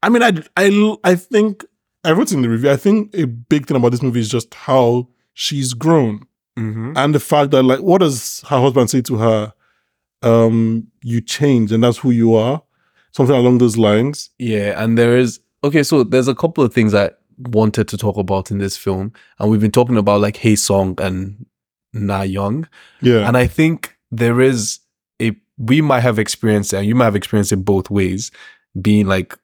I 0.03 0.09
mean, 0.11 0.23
I 0.23 0.33
I 0.57 0.97
I 1.05 1.15
think 1.15 1.65
I 2.05 2.13
wrote 2.13 2.33
in 2.33 2.43
the 2.43 2.49
review. 2.51 2.71
I 2.71 2.77
think 2.77 3.15
a 3.17 3.25
big 3.27 3.67
thing 3.67 3.77
about 3.79 3.93
this 3.93 4.03
movie 4.03 4.21
is 4.21 4.29
just 4.29 4.53
how 4.55 5.09
she's 5.33 5.73
grown 5.75 6.27
Mm-hmm. 6.57 6.93
and 6.95 7.13
the 7.13 7.19
fact 7.19 7.51
that 7.51 7.65
like, 7.65 7.81
what 7.81 7.99
does 7.99 8.41
her 8.49 8.61
husband 8.61 8.89
say 8.89 9.01
to 9.03 9.17
her? 9.17 9.53
Um, 10.23 10.87
you 11.03 11.21
change, 11.21 11.73
and 11.73 11.83
that's 11.83 11.99
who 11.99 12.11
you 12.13 12.35
are. 12.37 12.63
Something 13.15 13.37
along 13.37 13.59
those 13.59 13.77
lines. 13.79 14.31
Yeah, 14.39 14.83
and 14.83 14.99
there 14.99 15.17
is 15.17 15.41
okay. 15.63 15.83
So 15.83 16.05
there's 16.05 16.29
a 16.29 16.35
couple 16.35 16.65
of 16.65 16.73
things 16.75 16.95
I 16.95 17.11
wanted 17.39 17.89
to 17.89 17.97
talk 17.97 18.17
about 18.17 18.51
in 18.51 18.59
this 18.59 18.77
film, 18.77 19.13
and 19.39 19.51
we've 19.51 19.61
been 19.61 19.71
talking 19.73 19.97
about 19.97 20.21
like 20.21 20.37
Hae 20.39 20.57
Sung 20.57 20.97
and 21.01 21.47
Na 21.93 22.23
Young, 22.23 22.69
Yeah. 23.01 23.27
and 23.29 23.37
I 23.37 23.47
think 23.47 23.97
there 24.11 24.41
is 24.41 24.81
a 25.23 25.33
we 25.59 25.81
might 25.81 26.01
have 26.01 26.19
experienced 26.19 26.73
it, 26.73 26.79
and 26.79 26.87
you 26.87 26.95
might 26.95 27.05
have 27.07 27.17
experienced 27.17 27.53
it 27.53 27.65
both 27.65 27.89
ways, 27.91 28.31
being 28.81 29.07
like 29.07 29.39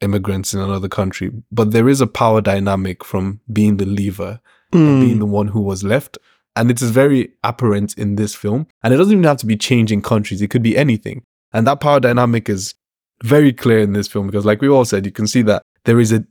immigrants 0.00 0.52
in 0.54 0.60
another 0.60 0.88
country. 0.88 1.30
But 1.52 1.70
there 1.72 1.88
is 1.88 2.00
a 2.00 2.06
power 2.06 2.40
dynamic 2.40 3.04
from 3.04 3.40
being 3.52 3.76
the 3.76 3.86
leaver 3.86 4.40
Mm. 4.72 5.00
being 5.02 5.18
the 5.18 5.26
one 5.26 5.48
who 5.48 5.60
was 5.60 5.84
left. 5.84 6.16
And 6.56 6.70
it 6.70 6.80
is 6.80 6.90
very 6.90 7.32
apparent 7.44 7.92
in 7.98 8.16
this 8.16 8.34
film. 8.34 8.66
And 8.82 8.94
it 8.94 8.96
doesn't 8.96 9.12
even 9.12 9.24
have 9.24 9.36
to 9.38 9.46
be 9.46 9.54
changing 9.56 10.00
countries, 10.00 10.40
it 10.40 10.48
could 10.48 10.62
be 10.62 10.78
anything. 10.78 11.24
And 11.52 11.66
that 11.66 11.80
power 11.80 12.00
dynamic 12.00 12.48
is 12.48 12.74
very 13.22 13.52
clear 13.52 13.78
in 13.78 13.92
this 13.92 14.08
film 14.08 14.26
because, 14.26 14.44
like 14.44 14.60
we 14.60 14.68
all 14.68 14.84
said, 14.84 15.06
you 15.06 15.12
can 15.12 15.26
see 15.26 15.42
that 15.42 15.62
there 15.84 16.00
is 16.00 16.12
a. 16.12 16.24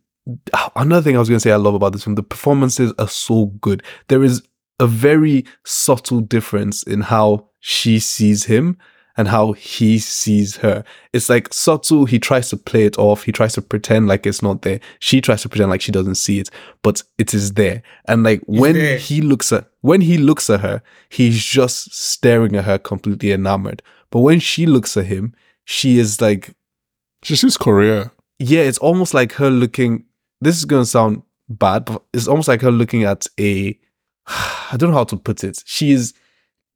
Another 0.75 1.01
thing 1.01 1.15
I 1.15 1.19
was 1.19 1.29
going 1.29 1.37
to 1.37 1.43
say 1.43 1.51
I 1.51 1.55
love 1.55 1.73
about 1.73 1.93
this 1.93 2.03
film 2.03 2.13
the 2.13 2.21
performances 2.21 2.93
are 2.99 3.07
so 3.07 3.47
good. 3.59 3.81
There 4.07 4.23
is 4.23 4.43
a 4.79 4.85
very 4.85 5.45
subtle 5.65 6.21
difference 6.21 6.83
in 6.83 7.01
how 7.01 7.49
she 7.59 7.99
sees 7.99 8.45
him 8.45 8.77
and 9.17 9.27
how 9.27 9.53
he 9.53 9.99
sees 9.99 10.57
her. 10.57 10.83
It's 11.13 11.29
like 11.29 11.53
subtle. 11.53 12.05
He 12.05 12.19
tries 12.19 12.49
to 12.49 12.57
play 12.57 12.85
it 12.85 12.97
off. 12.97 13.23
He 13.23 13.31
tries 13.31 13.53
to 13.53 13.61
pretend 13.61 14.07
like 14.07 14.25
it's 14.25 14.41
not 14.41 14.61
there. 14.61 14.79
She 14.99 15.21
tries 15.21 15.41
to 15.43 15.49
pretend 15.49 15.69
like 15.69 15.81
she 15.81 15.91
doesn't 15.91 16.15
see 16.15 16.39
it, 16.39 16.49
but 16.81 17.03
it 17.17 17.33
is 17.33 17.53
there. 17.53 17.83
And 18.05 18.23
like 18.23 18.41
when 18.45 18.73
there. 18.73 18.97
he 18.97 19.21
looks 19.21 19.51
at 19.51 19.67
when 19.81 20.01
he 20.01 20.17
looks 20.17 20.49
at 20.49 20.61
her, 20.61 20.81
he's 21.09 21.43
just 21.43 21.93
staring 21.93 22.55
at 22.55 22.65
her 22.65 22.77
completely 22.77 23.31
enamored. 23.31 23.81
But 24.11 24.19
when 24.19 24.39
she 24.39 24.65
looks 24.65 24.95
at 24.97 25.05
him, 25.05 25.33
she 25.65 25.99
is 25.99 26.21
like, 26.21 26.55
She 27.23 27.35
sees 27.35 27.57
Korea. 27.57 28.11
yeah, 28.39 28.61
it's 28.61 28.77
almost 28.79 29.13
like 29.13 29.33
her 29.33 29.49
looking. 29.49 30.05
This 30.39 30.57
is 30.57 30.65
gonna 30.65 30.85
sound 30.85 31.21
bad, 31.49 31.85
but 31.85 32.03
it's 32.13 32.27
almost 32.27 32.47
like 32.47 32.61
her 32.61 32.71
looking 32.71 33.03
at 33.03 33.27
a. 33.39 33.77
I 34.27 34.75
don't 34.77 34.91
know 34.91 34.97
how 34.97 35.03
to 35.05 35.17
put 35.17 35.43
it. 35.43 35.63
She 35.65 35.91
is. 35.91 36.13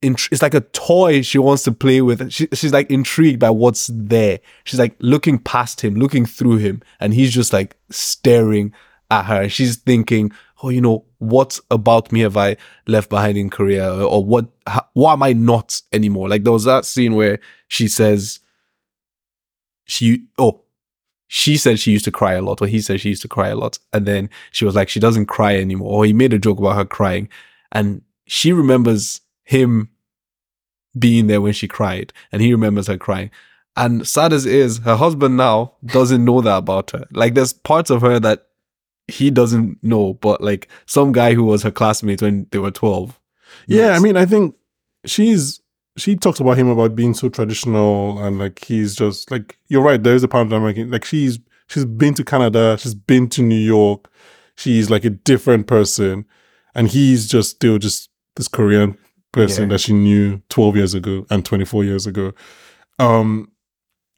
Int- 0.02 0.28
it's 0.30 0.42
like 0.42 0.54
a 0.54 0.60
toy 0.60 1.22
she 1.22 1.38
wants 1.38 1.62
to 1.64 1.72
play 1.72 2.02
with. 2.02 2.30
She, 2.30 2.46
she's 2.52 2.72
like 2.72 2.90
intrigued 2.90 3.40
by 3.40 3.50
what's 3.50 3.90
there. 3.92 4.40
She's 4.64 4.78
like 4.78 4.94
looking 5.00 5.38
past 5.38 5.80
him, 5.80 5.94
looking 5.94 6.26
through 6.26 6.58
him, 6.58 6.82
and 7.00 7.14
he's 7.14 7.32
just 7.32 7.52
like 7.52 7.76
staring 7.90 8.74
at 9.10 9.24
her. 9.24 9.48
She's 9.48 9.76
thinking, 9.76 10.32
"Oh, 10.62 10.68
you 10.68 10.82
know, 10.82 11.06
what 11.18 11.58
about 11.70 12.12
me 12.12 12.20
have 12.20 12.36
I 12.36 12.56
left 12.86 13.08
behind 13.08 13.38
in 13.38 13.48
Korea, 13.48 14.04
or, 14.04 14.22
what? 14.22 14.46
Why 14.92 15.14
am 15.14 15.22
I 15.22 15.32
not 15.32 15.80
anymore?" 15.92 16.28
Like 16.28 16.44
there 16.44 16.52
was 16.52 16.64
that 16.64 16.84
scene 16.84 17.14
where 17.14 17.38
she 17.68 17.88
says, 17.88 18.40
"She 19.86 20.26
oh." 20.38 20.62
She 21.28 21.56
said 21.56 21.80
she 21.80 21.90
used 21.90 22.04
to 22.04 22.12
cry 22.12 22.34
a 22.34 22.42
lot, 22.42 22.62
or 22.62 22.68
he 22.68 22.80
said 22.80 23.00
she 23.00 23.08
used 23.08 23.22
to 23.22 23.28
cry 23.28 23.48
a 23.48 23.56
lot. 23.56 23.80
And 23.92 24.06
then 24.06 24.30
she 24.52 24.64
was 24.64 24.76
like, 24.76 24.88
she 24.88 25.00
doesn't 25.00 25.26
cry 25.26 25.56
anymore. 25.56 25.90
Or 25.90 26.04
he 26.04 26.12
made 26.12 26.32
a 26.32 26.38
joke 26.38 26.60
about 26.60 26.76
her 26.76 26.84
crying. 26.84 27.28
And 27.72 28.02
she 28.28 28.52
remembers 28.52 29.22
him 29.42 29.90
being 30.96 31.26
there 31.26 31.40
when 31.40 31.52
she 31.52 31.68
cried, 31.68 32.12
and 32.30 32.42
he 32.42 32.52
remembers 32.52 32.86
her 32.86 32.96
crying. 32.96 33.30
And 33.76 34.06
sad 34.06 34.32
as 34.32 34.46
it 34.46 34.54
is, 34.54 34.78
her 34.78 34.96
husband 34.96 35.36
now 35.36 35.72
doesn't 35.84 36.24
know 36.24 36.40
that 36.40 36.58
about 36.58 36.92
her. 36.92 37.06
Like 37.10 37.34
there's 37.34 37.52
parts 37.52 37.90
of 37.90 38.00
her 38.02 38.18
that 38.20 38.46
he 39.08 39.30
doesn't 39.30 39.82
know, 39.82 40.14
but 40.14 40.40
like 40.40 40.68
some 40.86 41.12
guy 41.12 41.34
who 41.34 41.44
was 41.44 41.62
her 41.62 41.70
classmate 41.70 42.22
when 42.22 42.46
they 42.50 42.58
were 42.58 42.70
12. 42.70 43.20
Yeah, 43.66 43.90
I 43.90 43.98
mean, 43.98 44.16
I 44.16 44.26
think 44.26 44.54
she's 45.04 45.60
she 45.96 46.14
talks 46.16 46.40
about 46.40 46.58
him 46.58 46.68
about 46.68 46.94
being 46.94 47.14
so 47.14 47.28
traditional 47.28 48.18
and 48.22 48.38
like 48.38 48.64
he's 48.64 48.94
just 48.94 49.30
like 49.30 49.58
you're 49.68 49.82
right. 49.82 50.02
There 50.02 50.14
is 50.14 50.22
a 50.22 50.28
power 50.28 50.44
dynamic. 50.44 50.76
Like 50.90 51.04
she's 51.04 51.38
she's 51.68 51.84
been 51.84 52.14
to 52.14 52.24
Canada, 52.24 52.76
she's 52.78 52.94
been 52.94 53.28
to 53.30 53.42
New 53.42 53.54
York. 53.58 54.10
She's 54.56 54.88
like 54.90 55.04
a 55.04 55.10
different 55.10 55.66
person, 55.66 56.24
and 56.74 56.88
he's 56.88 57.28
just 57.28 57.50
still 57.50 57.78
just 57.78 58.10
this 58.36 58.48
Korean 58.48 58.96
person 59.32 59.64
Yeah. 59.64 59.74
that 59.74 59.78
she 59.80 59.92
knew 59.92 60.40
12 60.48 60.76
years 60.76 60.94
ago 60.94 61.26
and 61.30 61.44
24 61.44 61.84
years 61.84 62.06
ago. 62.06 62.32
Um, 62.98 63.50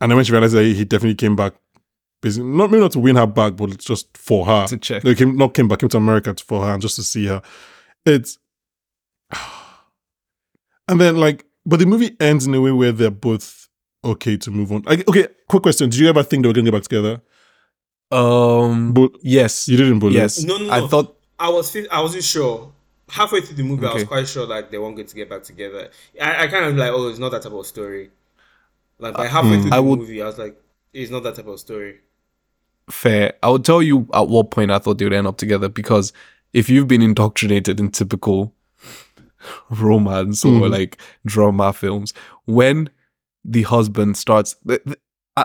and 0.00 0.10
then 0.10 0.16
when 0.16 0.24
she 0.24 0.30
realized 0.32 0.54
that 0.54 0.62
he 0.64 0.84
definitely 0.84 1.16
came 1.16 1.34
back, 1.34 1.54
basically 2.22 2.48
not 2.48 2.70
maybe 2.70 2.82
not 2.82 2.92
to 2.92 3.00
win 3.00 3.16
her 3.16 3.26
back, 3.26 3.56
but 3.56 3.76
just 3.78 4.16
for 4.16 4.46
her 4.46 4.66
to 4.68 4.76
check. 4.78 5.02
they 5.02 5.14
came 5.16 5.36
not 5.36 5.54
came 5.54 5.66
back, 5.66 5.80
came 5.80 5.88
to 5.88 5.96
America 5.96 6.34
for 6.44 6.64
her 6.64 6.72
and 6.72 6.82
just 6.82 6.94
to 6.96 7.02
see 7.02 7.26
her. 7.26 7.42
It's 8.06 8.38
and 10.88 11.00
then 11.00 11.16
like, 11.16 11.44
but 11.68 11.78
the 11.78 11.86
movie 11.86 12.16
ends 12.18 12.46
in 12.46 12.54
a 12.54 12.60
way 12.60 12.72
where 12.72 12.90
they're 12.92 13.10
both 13.10 13.68
okay 14.04 14.36
to 14.38 14.50
move 14.50 14.72
on. 14.72 14.82
Like, 14.82 15.06
okay, 15.08 15.28
quick 15.48 15.62
question: 15.62 15.90
Did 15.90 15.98
you 16.00 16.08
ever 16.08 16.22
think 16.22 16.42
they 16.42 16.48
were 16.48 16.54
gonna 16.54 16.64
get 16.70 16.72
back 16.72 16.82
together? 16.82 17.20
Um, 18.10 18.92
But 18.94 19.12
yes. 19.22 19.68
you 19.68 19.76
didn't 19.76 19.98
believe. 19.98 20.16
Yes. 20.16 20.42
No, 20.42 20.56
no, 20.56 20.64
no. 20.66 20.72
I 20.72 20.88
thought 20.88 21.16
I 21.38 21.50
was 21.50 21.70
fi- 21.70 21.88
I 21.90 22.00
wasn't 22.00 22.24
sure. 22.24 22.72
Halfway 23.10 23.40
through 23.40 23.56
the 23.56 23.62
movie, 23.62 23.86
I 23.86 23.94
was 23.94 24.04
quite 24.04 24.28
sure 24.28 24.46
like 24.46 24.70
they 24.70 24.78
weren't 24.78 24.96
going 24.96 25.08
to 25.08 25.14
get 25.14 25.30
back 25.30 25.42
together. 25.42 25.90
I, 26.20 26.44
I 26.44 26.46
kind 26.48 26.64
of 26.66 26.76
like, 26.76 26.90
oh, 26.92 27.08
it's 27.08 27.18
not 27.18 27.30
that 27.32 27.42
type 27.42 27.52
of 27.52 27.66
story. 27.66 28.10
Like 28.98 29.14
by 29.14 29.26
halfway 29.26 29.52
mm. 29.56 29.60
through 29.62 29.70
the 29.70 29.76
I 29.76 29.80
would- 29.80 29.98
movie, 30.00 30.20
I 30.22 30.26
was 30.26 30.38
like, 30.38 30.60
it's 30.92 31.10
not 31.10 31.22
that 31.22 31.34
type 31.36 31.46
of 31.46 31.58
story. 31.60 32.00
fair. 32.90 33.34
I 33.42 33.48
will 33.48 33.60
tell 33.60 33.82
you 33.82 34.08
at 34.12 34.28
what 34.28 34.50
point 34.50 34.70
I 34.70 34.78
thought 34.78 34.98
they 34.98 35.04
would 35.04 35.12
end 35.14 35.26
up 35.26 35.36
together 35.38 35.68
because 35.68 36.12
if 36.52 36.68
you've 36.70 36.88
been 36.88 37.02
indoctrinated 37.02 37.78
in 37.80 37.90
typical 37.90 38.54
romance 39.70 40.44
or 40.44 40.48
Mhm. 40.62 40.70
like 40.70 41.00
drama 41.26 41.72
films, 41.72 42.12
when 42.46 42.90
the 43.44 43.62
husband 43.62 44.16
starts 44.16 44.56
th- 44.66 44.82
th- 44.84 44.98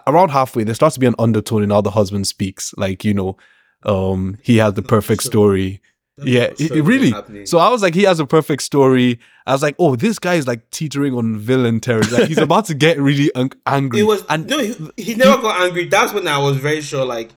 around 0.07 0.29
halfway, 0.29 0.63
there 0.63 0.73
starts 0.75 0.95
to 0.95 0.99
be 0.99 1.05
an 1.07 1.15
undertone 1.19 1.63
in 1.63 1.69
how 1.69 1.81
the 1.81 1.91
husband 1.91 2.27
speaks. 2.27 2.73
Like 2.77 3.03
you 3.05 3.13
know, 3.13 3.37
um, 3.85 4.37
he 4.41 4.57
has 4.57 4.73
the 4.73 4.81
perfect 4.81 5.21
Sure. 5.23 5.29
story. 5.31 5.81
That's 6.17 6.29
Yeah, 6.29 6.41
not 6.47 6.61
it- 6.61 6.67
sure 6.67 6.83
really. 6.83 7.09
happening. 7.11 7.45
So 7.47 7.57
I 7.57 7.69
was 7.69 7.81
like, 7.81 7.95
he 7.95 8.03
has 8.03 8.19
a 8.19 8.25
perfect 8.27 8.61
story. 8.61 9.19
I 9.47 9.53
was 9.53 9.63
like, 9.63 9.75
oh, 9.79 9.95
this 9.95 10.19
guy 10.19 10.35
is 10.35 10.47
like 10.47 10.69
teetering 10.69 11.15
on 11.15 11.37
villain 11.37 11.79
territory. 11.79 12.19
Like 12.21 12.27
he's 12.29 12.37
about 12.37 12.65
to 12.65 12.75
get 12.75 12.99
really 12.99 13.33
ang- 13.35 13.53
angry. 13.65 14.01
it 14.01 14.03
was 14.03 14.23
and 14.29 14.47
no, 14.47 14.59
he, 14.59 14.75
he 14.95 15.15
never 15.15 15.41
got 15.41 15.59
angry. 15.61 15.85
That's 15.85 16.13
when 16.13 16.27
I 16.27 16.37
was 16.37 16.57
very 16.57 16.81
sure. 16.81 17.03
Like 17.05 17.31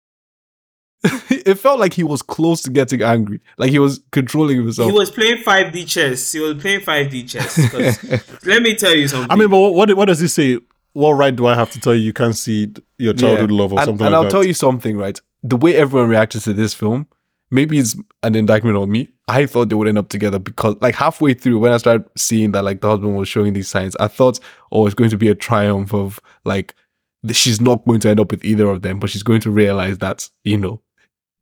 it 1.30 1.56
felt 1.56 1.80
like 1.80 1.94
he 1.94 2.04
was 2.04 2.22
close 2.22 2.62
to 2.64 2.70
getting 2.70 3.02
angry. 3.02 3.40
Like 3.58 3.70
he 3.70 3.80
was 3.80 4.02
controlling 4.12 4.58
himself. 4.58 4.90
he 4.92 4.98
was 4.98 5.12
playing 5.12 5.44
five 5.44 5.72
D 5.72 5.86
chess. 5.86 6.32
He 6.32 6.40
was 6.40 6.62
playing 6.62 6.82
five 6.82 7.10
D 7.10 7.24
chess. 7.24 7.58
let 8.46 8.62
me 8.62 8.76
tell 8.76 8.96
you 8.96 9.08
something. 9.08 9.32
I 9.32 9.36
mean, 9.36 9.50
but 9.50 9.60
what 9.60 9.74
what, 9.74 9.98
what 9.98 10.06
does 10.06 10.20
he 10.20 10.28
say? 10.28 10.60
What 10.94 11.12
right 11.12 11.36
do 11.36 11.46
I 11.46 11.56
have 11.56 11.72
to 11.72 11.80
tell 11.80 11.94
you? 11.94 12.02
You 12.02 12.14
can't 12.14 12.36
see 12.36 12.74
your 12.98 13.14
childhood 13.14 13.52
love 13.52 13.74
or 13.74 13.80
and, 13.80 13.86
something 13.86 14.06
and 14.06 14.14
like 14.14 14.18
I'll 14.18 14.24
that. 14.24 14.32
tell 14.32 14.46
you 14.46 14.54
something, 14.54 14.98
right? 14.98 15.20
The 15.44 15.58
way 15.58 15.76
everyone 15.76 16.10
reacted 16.10 16.42
to 16.44 16.54
this 16.54 16.74
film, 16.74 17.08
maybe 17.52 17.78
it's 17.78 17.96
an 18.24 18.36
indictment 18.36 18.78
on 18.78 18.90
me. 18.90 19.10
I 19.28 19.46
thought 19.46 19.70
they 19.70 19.76
would 19.76 19.88
end 19.88 19.98
up 19.98 20.10
together 20.10 20.40
because, 20.40 20.76
like, 20.82 20.96
halfway 20.96 21.34
through, 21.34 21.60
when 21.60 21.72
I 21.72 21.78
started 21.78 22.08
seeing 22.16 22.52
that, 22.52 22.64
like, 22.64 22.82
the 22.82 22.90
husband 22.90 23.18
was 23.18 23.28
showing 23.28 23.54
these 23.54 23.68
signs, 23.68 23.96
I 23.96 24.08
thought, 24.08 24.40
oh, 24.72 24.86
it's 24.86 24.94
going 24.94 25.10
to 25.10 25.18
be 25.18 25.30
a 25.30 25.36
triumph 25.36 25.94
of, 25.94 26.20
like, 26.44 26.76
she's 27.32 27.60
not 27.60 27.84
going 27.86 28.00
to 28.02 28.10
end 28.10 28.20
up 28.20 28.32
with 28.32 28.46
either 28.46 28.70
of 28.70 28.84
them, 28.84 29.00
but 29.00 29.10
she's 29.10 29.24
going 29.24 29.42
to 29.42 29.52
realize 29.52 29.98
that, 30.00 30.30
you 30.44 30.58
know, 30.58 30.80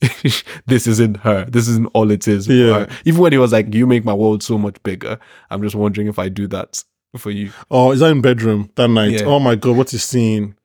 this 0.66 0.88
isn't 0.88 1.18
her. 1.18 1.46
This 1.46 1.68
isn't 1.68 1.88
all 1.94 2.12
it 2.12 2.28
is. 2.28 2.48
Yeah. 2.48 2.86
her. 2.86 2.88
Even 3.06 3.22
when 3.22 3.32
he 3.32 3.38
was 3.38 3.52
like, 3.52 3.74
you 3.74 3.88
make 3.88 4.04
my 4.06 4.14
world 4.14 4.44
so 4.44 4.58
much 4.58 4.82
bigger, 4.84 5.20
I'm 5.50 5.62
just 5.62 5.76
wondering 5.76 6.08
if 6.08 6.20
I 6.20 6.30
do 6.30 6.48
that 6.48 6.84
for 7.18 7.32
you. 7.32 7.52
Oh, 7.72 7.92
is 7.92 8.00
that 8.02 8.12
in 8.12 8.22
bedroom 8.22 8.72
that 8.76 8.88
night? 8.90 9.12
Yeah. 9.12 9.24
Oh 9.26 9.40
my 9.40 9.56
god, 9.56 9.78
what's 9.78 9.92
his 9.92 10.04
scene? 10.04 10.56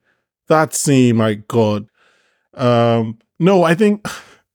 That 0.48 0.74
scene, 0.74 1.16
my 1.16 1.34
god. 1.34 1.88
Um, 2.54 3.18
no, 3.38 3.62
I 3.64 3.74
think 3.74 4.06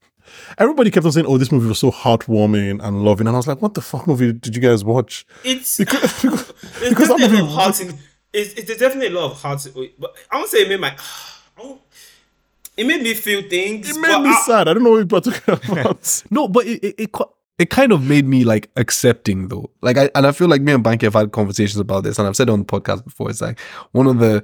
everybody 0.57 0.91
kept 0.91 1.05
on 1.05 1.11
saying, 1.11 1.25
"Oh, 1.27 1.37
this 1.37 1.51
movie 1.51 1.67
was 1.67 1.79
so 1.79 1.91
heartwarming 1.91 2.83
and 2.83 3.03
loving," 3.05 3.27
and 3.27 3.35
I 3.35 3.39
was 3.39 3.47
like, 3.47 3.61
"What 3.61 3.75
the 3.75 3.81
fuck 3.81 4.07
movie 4.07 4.33
did 4.33 4.55
you 4.55 4.61
guys 4.61 4.83
watch?" 4.83 5.25
it's 5.43 5.77
Because, 5.77 6.21
because, 6.21 6.53
There's 6.79 6.89
because 6.89 7.07
that 7.09 7.17
definitely 7.19 7.25
a 7.25 7.29
movie, 7.29 7.41
lot 7.41 7.69
of 7.69 7.77
heart. 7.77 7.81
In, 7.81 7.99
it's, 8.33 8.53
it's 8.53 8.77
definitely 8.79 9.07
a 9.15 9.19
lot 9.19 9.31
of 9.31 9.41
heart. 9.41 9.65
But 9.99 10.15
I 10.31 10.37
won't 10.37 10.49
say 10.49 10.59
it 10.63 10.69
made 10.69 10.79
my. 10.79 10.95
I 11.57 11.61
won't- 11.61 11.81
It 12.77 12.87
made 12.87 13.01
me 13.03 13.13
feel 13.13 13.41
things. 13.47 13.89
it 13.89 13.99
made 13.99 14.21
me 14.21 14.29
I- 14.29 14.43
sad. 14.45 14.67
I 14.67 14.73
don't 14.73 14.83
know 14.83 14.91
what 14.91 15.01
people 15.01 15.17
are 15.17 15.55
talking 15.55 15.71
about. 15.79 16.23
No, 16.31 16.47
but 16.47 16.65
it 16.65 16.83
it, 16.83 16.95
it 16.99 17.11
it 17.59 17.69
kind 17.69 17.91
of 17.91 18.01
made 18.03 18.25
me 18.25 18.43
like 18.43 18.69
accepting 18.75 19.47
though. 19.49 19.69
Like 19.81 19.97
I 19.97 20.09
and 20.15 20.25
I 20.25 20.31
feel 20.31 20.47
like 20.47 20.61
me 20.61 20.71
and 20.73 20.83
Banky 20.83 21.03
have 21.03 21.13
had 21.13 21.31
conversations 21.31 21.79
about 21.79 22.03
this, 22.03 22.17
and 22.17 22.27
I've 22.27 22.35
said 22.35 22.49
it 22.49 22.51
on 22.53 22.59
the 22.59 22.65
podcast 22.65 23.03
before. 23.03 23.29
It's 23.29 23.41
like 23.41 23.59
one 23.91 24.07
of 24.07 24.17
the 24.19 24.43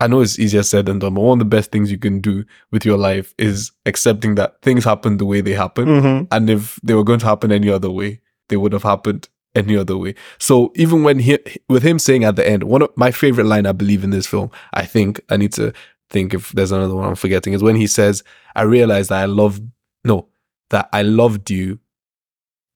I 0.00 0.06
know 0.08 0.20
it's 0.22 0.38
easier 0.38 0.62
said 0.64 0.86
than 0.86 0.98
done, 0.98 1.14
but 1.14 1.20
one 1.20 1.38
of 1.38 1.38
the 1.38 1.56
best 1.56 1.70
things 1.70 1.90
you 1.90 1.98
can 1.98 2.20
do 2.20 2.44
with 2.72 2.84
your 2.84 2.98
life 2.98 3.32
is 3.38 3.70
accepting 3.86 4.34
that 4.34 4.60
things 4.60 4.84
happen 4.84 5.18
the 5.18 5.24
way 5.24 5.40
they 5.40 5.52
happen. 5.52 5.86
Mhm. 5.86 6.28
And 6.32 6.50
if 6.50 6.80
they 6.82 6.94
were 6.94 7.04
going 7.04 7.20
to 7.20 7.26
happen 7.26 7.52
any 7.52 7.70
other 7.70 7.90
way, 7.90 8.20
they 8.48 8.56
would 8.56 8.72
have 8.72 8.82
happened 8.82 9.28
any 9.54 9.76
other 9.76 9.96
way. 9.96 10.16
So 10.38 10.72
even 10.74 11.04
when 11.04 11.20
he, 11.20 11.38
with 11.68 11.84
him 11.84 12.00
saying 12.00 12.24
at 12.24 12.34
the 12.34 12.46
end, 12.46 12.64
one 12.64 12.82
of 12.82 12.90
my 12.96 13.12
favorite 13.12 13.44
line 13.46 13.66
I 13.66 13.72
believe 13.72 14.02
in 14.02 14.10
this 14.10 14.26
film, 14.26 14.50
I 14.72 14.84
think 14.84 15.20
I 15.30 15.36
need 15.36 15.52
to 15.52 15.72
think 16.10 16.34
if 16.34 16.52
there's 16.52 16.72
another 16.72 16.94
one 16.94 17.08
I'm 17.08 17.14
forgetting, 17.16 17.52
is 17.52 17.62
when 17.62 17.76
he 17.76 17.86
says, 17.86 18.22
I 18.54 18.62
realized 18.62 19.10
that 19.10 19.22
I 19.22 19.26
love 19.26 19.60
no, 20.04 20.28
that 20.70 20.88
I 20.92 21.02
loved 21.02 21.50
you 21.50 21.78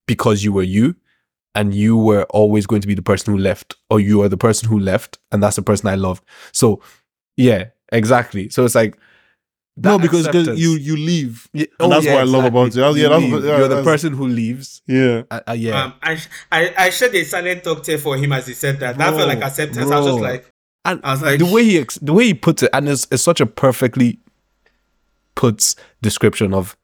because 0.06 0.42
you 0.42 0.52
were 0.52 0.62
you 0.62 0.96
and 1.54 1.74
you 1.74 1.96
were 1.96 2.24
always 2.30 2.66
going 2.66 2.80
to 2.82 2.88
be 2.88 2.94
the 2.94 3.02
person 3.02 3.32
who 3.34 3.38
left 3.38 3.74
or 3.90 4.00
you 4.00 4.22
are 4.22 4.28
the 4.28 4.36
person 4.36 4.68
who 4.68 4.78
left 4.78 5.18
and 5.32 5.42
that's 5.42 5.56
the 5.56 5.62
person 5.62 5.88
I 5.88 5.94
love. 5.96 6.22
So 6.52 6.80
yeah, 7.36 7.66
exactly. 7.92 8.48
So 8.48 8.64
it's 8.64 8.74
like 8.74 8.98
no, 9.76 9.96
that 9.96 10.02
because 10.02 10.26
'cause 10.26 10.34
acceptance- 10.34 10.58
you 10.60 10.70
you 10.72 10.96
leave, 10.96 11.48
Yeah, 11.52 11.66
and 11.78 11.86
oh, 11.86 11.88
that's 11.90 12.04
yeah, 12.06 12.14
what 12.14 12.20
I 12.22 12.24
love 12.24 12.44
about 12.46 12.62
it. 12.62 12.66
exactly. 12.68 13.00
Yeah, 13.02 13.06
You 13.06 13.08
that's, 13.10 13.22
leave. 13.32 13.44
yeah, 13.44 13.58
You're 13.58 13.68
the 13.68 13.82
person 13.84 14.12
who 14.12 14.26
leaves. 14.26 14.82
Yeah, 14.88 15.22
Uh, 15.30 15.40
uh, 15.46 15.52
yeah. 15.52 15.84
Um, 15.84 15.92
I, 16.02 16.18
I 16.50 16.74
I 16.76 16.90
shed 16.90 17.14
a 17.14 17.22
silent 17.24 17.62
talk 17.62 17.84
tear 17.84 17.98
for 17.98 18.16
him 18.16 18.32
as 18.32 18.48
he 18.48 18.54
said 18.54 18.80
that. 18.80 18.98
that 18.98 19.14
felt 19.14 19.28
like 19.28 19.40
acceptance. 19.40 19.88
I 19.90 19.98
was 20.00 20.06
just 20.06 20.18
like, 20.20 20.52
and 20.92 21.00
I 21.04 21.12
was 21.12 21.22
like, 21.22 21.38
the 21.38 21.46
way 21.46 21.64
he 21.64 21.78
ex- 21.78 21.98
the 21.98 22.12
way 22.12 22.26
he 22.26 22.34
puts 22.34 22.62
it, 22.62 22.70
and 22.72 22.88
it's, 22.88 23.06
it's 23.10 23.22
such 23.22 23.40
a 23.40 23.46
perfectly 23.46 24.18
puts 25.34 25.76
description 26.02 26.52
of 26.54 26.76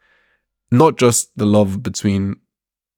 not 0.70 0.96
just 0.96 1.30
the 1.36 1.46
love 1.46 1.82
between 1.82 2.36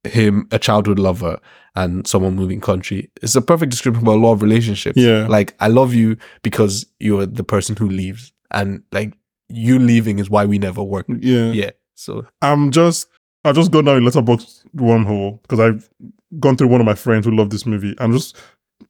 him, 0.05 0.49
a 0.53 0.59
childhood 0.59 0.99
lover, 0.99 1.39
and 1.75 2.07
someone 2.07 2.35
moving 2.37 2.61
country. 2.61 3.11
It's 3.23 3.35
a 3.35 3.43
perfect 3.43 3.71
description 3.71 4.07
of 4.07 4.15
a 4.15 4.17
lot 4.19 4.33
of 4.33 4.43
relationships. 4.43 4.97
Yeah. 4.97 5.27
like 5.27 5.55
I 5.61 5.69
love 5.69 5.95
you 5.95 6.17
because 6.43 6.87
you're 7.01 7.27
the 7.27 7.45
person 7.45 7.77
who 7.77 7.89
leaves, 7.89 8.33
and 8.51 8.83
like 8.93 9.15
you 9.49 9.79
leaving 9.79 10.19
is 10.19 10.31
why 10.31 10.45
we 10.45 10.59
never 10.59 10.83
work. 10.83 11.07
yeah. 11.09 11.53
Yeah, 11.53 11.71
so 11.95 12.27
I'm 12.43 12.71
just 12.71 13.09
I 13.45 13.53
just 13.53 13.71
gone 13.71 13.85
down 13.85 13.99
a 13.99 14.01
Letterboxd 14.01 14.65
wormhole 14.75 15.41
because 15.43 15.61
I've 15.61 15.89
gone 16.41 16.57
through 16.57 16.69
one 16.69 16.81
of 16.81 16.87
my 16.87 16.95
friends 16.95 17.25
who 17.27 17.33
loved 17.35 17.53
this 17.53 17.65
movie. 17.67 17.95
I'm 17.99 18.13
just 18.13 18.37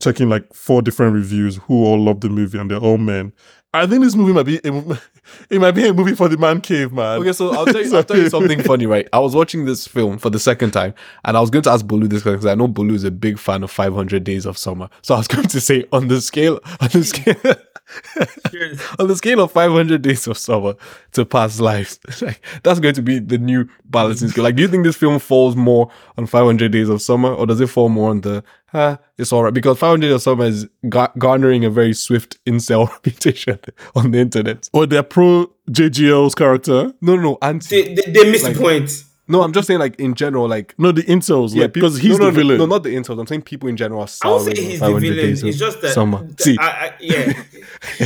checking 0.01 0.29
like 0.29 0.53
four 0.53 0.83
different 0.83 1.15
reviews 1.15 1.57
who 1.57 1.85
all 1.85 1.99
love 1.99 2.21
the 2.21 2.29
movie 2.29 2.59
and 2.59 2.71
they're 2.71 2.79
all 2.79 2.99
men. 2.99 3.33
I 3.75 3.87
think 3.87 4.03
this 4.03 4.15
movie 4.15 4.33
might 4.33 4.45
be 4.47 4.59
a, 4.65 4.99
it 5.51 5.61
might 5.61 5.73
be 5.73 5.87
a 5.87 5.93
movie 5.93 6.15
for 6.15 6.29
the 6.29 6.39
man 6.39 6.61
cave 6.61 6.93
man. 6.93 7.21
Okay, 7.21 7.33
so 7.33 7.53
I'll 7.53 7.67
tell 7.67 7.85
you, 7.85 7.95
I'll 7.97 8.05
tell 8.05 8.17
you 8.17 8.31
something 8.31 8.63
funny, 8.63 8.87
right? 8.87 9.09
I 9.13 9.19
was 9.19 9.35
watching 9.35 9.67
this 9.67 9.87
film 9.87 10.19
for 10.19 10.31
the 10.31 10.39
second 10.39 10.71
time, 10.71 10.95
and 11.25 11.37
I 11.37 11.41
was 11.41 11.51
going 11.51 11.63
to 11.65 11.71
ask 11.71 11.85
Bolu 11.85 12.09
this 12.09 12.23
because 12.23 12.47
I 12.47 12.55
know 12.55 12.69
Bolu 12.69 12.95
is 12.95 13.05
a 13.05 13.11
big 13.11 13.39
fan 13.39 13.63
of 13.63 13.71
500 13.71 14.25
Days 14.25 14.47
of 14.47 14.57
Summer. 14.57 14.89
So 15.03 15.15
I 15.15 15.19
was 15.19 15.29
going 15.29 15.49
to 15.49 15.61
say 15.61 15.85
on 15.93 16.09
the 16.09 16.21
scale, 16.21 16.61
on 16.81 16.89
the 16.93 17.05
scale, 17.05 17.55
On 18.99 19.07
the 19.09 19.15
scale 19.17 19.41
of 19.41 19.53
500 19.53 20.03
Days 20.03 20.27
of 20.27 20.37
Summer 20.39 20.75
to 21.13 21.25
Past 21.25 21.61
Lives, 21.61 21.99
like 22.23 22.41
that's 22.63 22.81
going 22.81 22.95
to 22.95 23.03
be 23.03 23.19
the 23.19 23.39
new 23.39 23.69
balancing 23.85 24.29
scale. 24.29 24.45
Like, 24.45 24.57
do 24.57 24.63
you 24.63 24.69
think 24.69 24.85
this 24.85 24.97
film 24.97 25.19
falls 25.19 25.57
more 25.57 25.91
on 26.19 26.27
500 26.27 26.73
Days 26.73 26.89
of 26.89 27.01
Summer, 27.03 27.33
or 27.33 27.47
does 27.47 27.61
it 27.61 27.69
fall 27.69 27.89
more 27.89 28.11
on 28.11 28.23
the 28.23 28.43
ah, 28.75 28.99
it's 29.19 29.33
alright? 29.33 29.55
Because 29.55 29.79
500 29.79 30.07
Days 30.07 30.15
of 30.15 30.23
Summer 30.23 30.45
is 30.47 30.69
gar- 30.89 31.13
garnering 31.19 31.65
a 31.65 31.71
very 31.71 31.93
swift 31.93 32.39
incel 32.45 32.89
reputation 32.93 33.59
on 33.95 34.11
the 34.11 34.19
internet. 34.19 34.69
or 34.73 34.87
they're 34.87 35.03
pro 35.03 35.51
JGL's 35.71 36.35
character. 36.35 36.93
No, 37.01 37.17
no, 37.17 37.23
no, 37.23 37.39
anti. 37.43 37.83
they, 37.83 37.95
they, 37.95 38.13
they 38.13 38.31
missed 38.31 38.45
Like- 38.45 38.55
the 38.55 38.61
point. 38.61 39.05
No, 39.29 39.43
I'm 39.43 39.53
just 39.53 39.67
saying, 39.67 39.81
like 39.81 39.99
in 39.99 40.15
general, 40.15 40.49
like 40.49 40.75
No, 40.79 40.93
the 40.93 41.03
incels, 41.03 41.51
like 41.55 41.73
peop- 41.73 41.75
because 41.75 41.97
he's 41.99 42.19
no, 42.19 42.27
no, 42.27 42.31
the 42.31 42.31
no, 42.33 42.37
villain. 42.39 42.59
No, 42.59 42.67
not 42.67 42.83
the 42.85 42.91
intros. 42.95 43.19
I'm 43.19 43.27
saying 43.27 43.43
people 43.43 43.69
in 43.69 43.77
general 43.77 44.01
are 44.03 44.09
I 44.23 44.33
would 44.33 44.43
say 44.57 44.63
he's 44.63 44.81
the 44.81 44.95
villain. 44.99 45.31
It's 45.49 45.59
just 45.59 45.81
that. 45.83 45.93
summer. 45.95 46.23
that- 46.25 46.41
See, 46.41 46.57
I, 46.59 46.65
I, 46.67 46.93
yeah. 47.01 47.33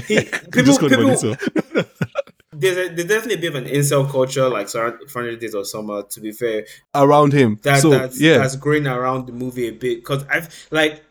He, 0.06 0.14
He 0.16 0.24
people, 0.24 0.62
just 0.64 0.80
called 0.80 0.92
him 0.92 1.00
an 1.08 1.14
people, 1.16 1.36
there's, 2.52 2.76
a, 2.76 2.94
there's 2.94 3.08
definitely 3.08 3.34
a 3.34 3.38
bit 3.38 3.54
of 3.54 3.54
an 3.56 3.64
incel 3.64 4.10
culture, 4.10 4.48
like 4.48 4.68
surround 4.68 4.98
500 5.08 5.38
Days 5.38 5.54
of 5.54 5.66
Summer, 5.66 6.02
to 6.04 6.20
be 6.20 6.32
fair. 6.32 6.64
around 6.94 7.32
him. 7.32 7.58
that 7.62 7.80
so 7.80 7.90
that's, 7.90 8.20
yeah, 8.20 8.38
that's 8.38 8.56
growing 8.56 8.86
around 8.86 9.26
the 9.26 9.32
movie 9.32 9.68
a 9.68 9.72
bit 9.72 10.00
because 10.00 10.24
I've 10.30 10.48
like 10.70 11.02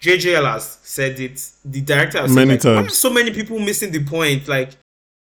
JJL 0.00 0.44
has 0.50 0.78
said 0.82 1.20
it. 1.20 1.48
The 1.64 1.80
director 1.80 2.18
has 2.20 2.34
Many 2.34 2.58
said, 2.58 2.64
like, 2.64 2.74
why 2.76 2.82
times. 2.82 2.92
are 2.92 2.96
so 2.96 3.10
many 3.10 3.30
people 3.30 3.58
missing 3.58 3.92
the 3.92 4.04
point? 4.04 4.48
Like 4.48 4.70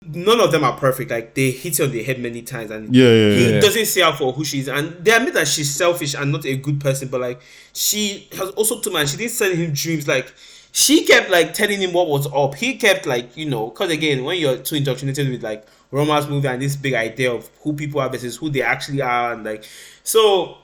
none 0.07 0.39
of 0.39 0.51
them 0.51 0.63
are 0.63 0.77
perfect. 0.77 1.11
Like 1.11 1.33
they 1.33 1.51
hit 1.51 1.79
you 1.79 1.85
on 1.85 1.91
the 1.91 2.03
head 2.03 2.19
many 2.19 2.41
times, 2.41 2.71
and 2.71 2.93
Yeah, 2.95 3.05
yeah, 3.05 3.35
he 3.35 3.53
yeah. 3.53 3.59
doesn't 3.59 3.85
see 3.85 4.01
her 4.01 4.13
for 4.13 4.33
who 4.33 4.43
she 4.45 4.59
is. 4.59 4.67
And 4.69 4.93
they 5.03 5.11
admit 5.11 5.33
that 5.35 5.47
she's 5.47 5.73
selfish 5.73 6.13
and 6.15 6.31
not 6.31 6.45
a 6.45 6.55
good 6.57 6.79
person, 6.79 7.07
but 7.09 7.21
like 7.21 7.41
she 7.73 8.27
has 8.33 8.49
also 8.51 8.79
too 8.79 8.91
much. 8.91 9.09
She 9.09 9.17
didn't 9.17 9.31
send 9.31 9.57
him 9.57 9.73
dreams. 9.73 10.07
Like 10.07 10.33
she 10.71 11.05
kept 11.05 11.29
like 11.29 11.53
telling 11.53 11.81
him 11.81 11.93
what 11.93 12.07
was 12.07 12.27
up. 12.33 12.55
He 12.55 12.75
kept 12.77 13.05
like 13.05 13.35
you 13.37 13.49
know, 13.49 13.69
because 13.69 13.91
again, 13.91 14.23
when 14.23 14.39
you're 14.39 14.57
too 14.57 14.75
indoctrinated 14.75 15.29
with 15.29 15.43
like 15.43 15.65
romance 15.91 16.27
movie 16.27 16.47
and 16.47 16.61
this 16.61 16.75
big 16.75 16.93
idea 16.93 17.31
of 17.33 17.49
who 17.61 17.73
people 17.73 17.99
are 18.01 18.09
versus 18.09 18.37
who 18.37 18.49
they 18.49 18.61
actually 18.61 19.01
are, 19.01 19.33
and 19.33 19.43
like 19.43 19.63
so. 20.03 20.57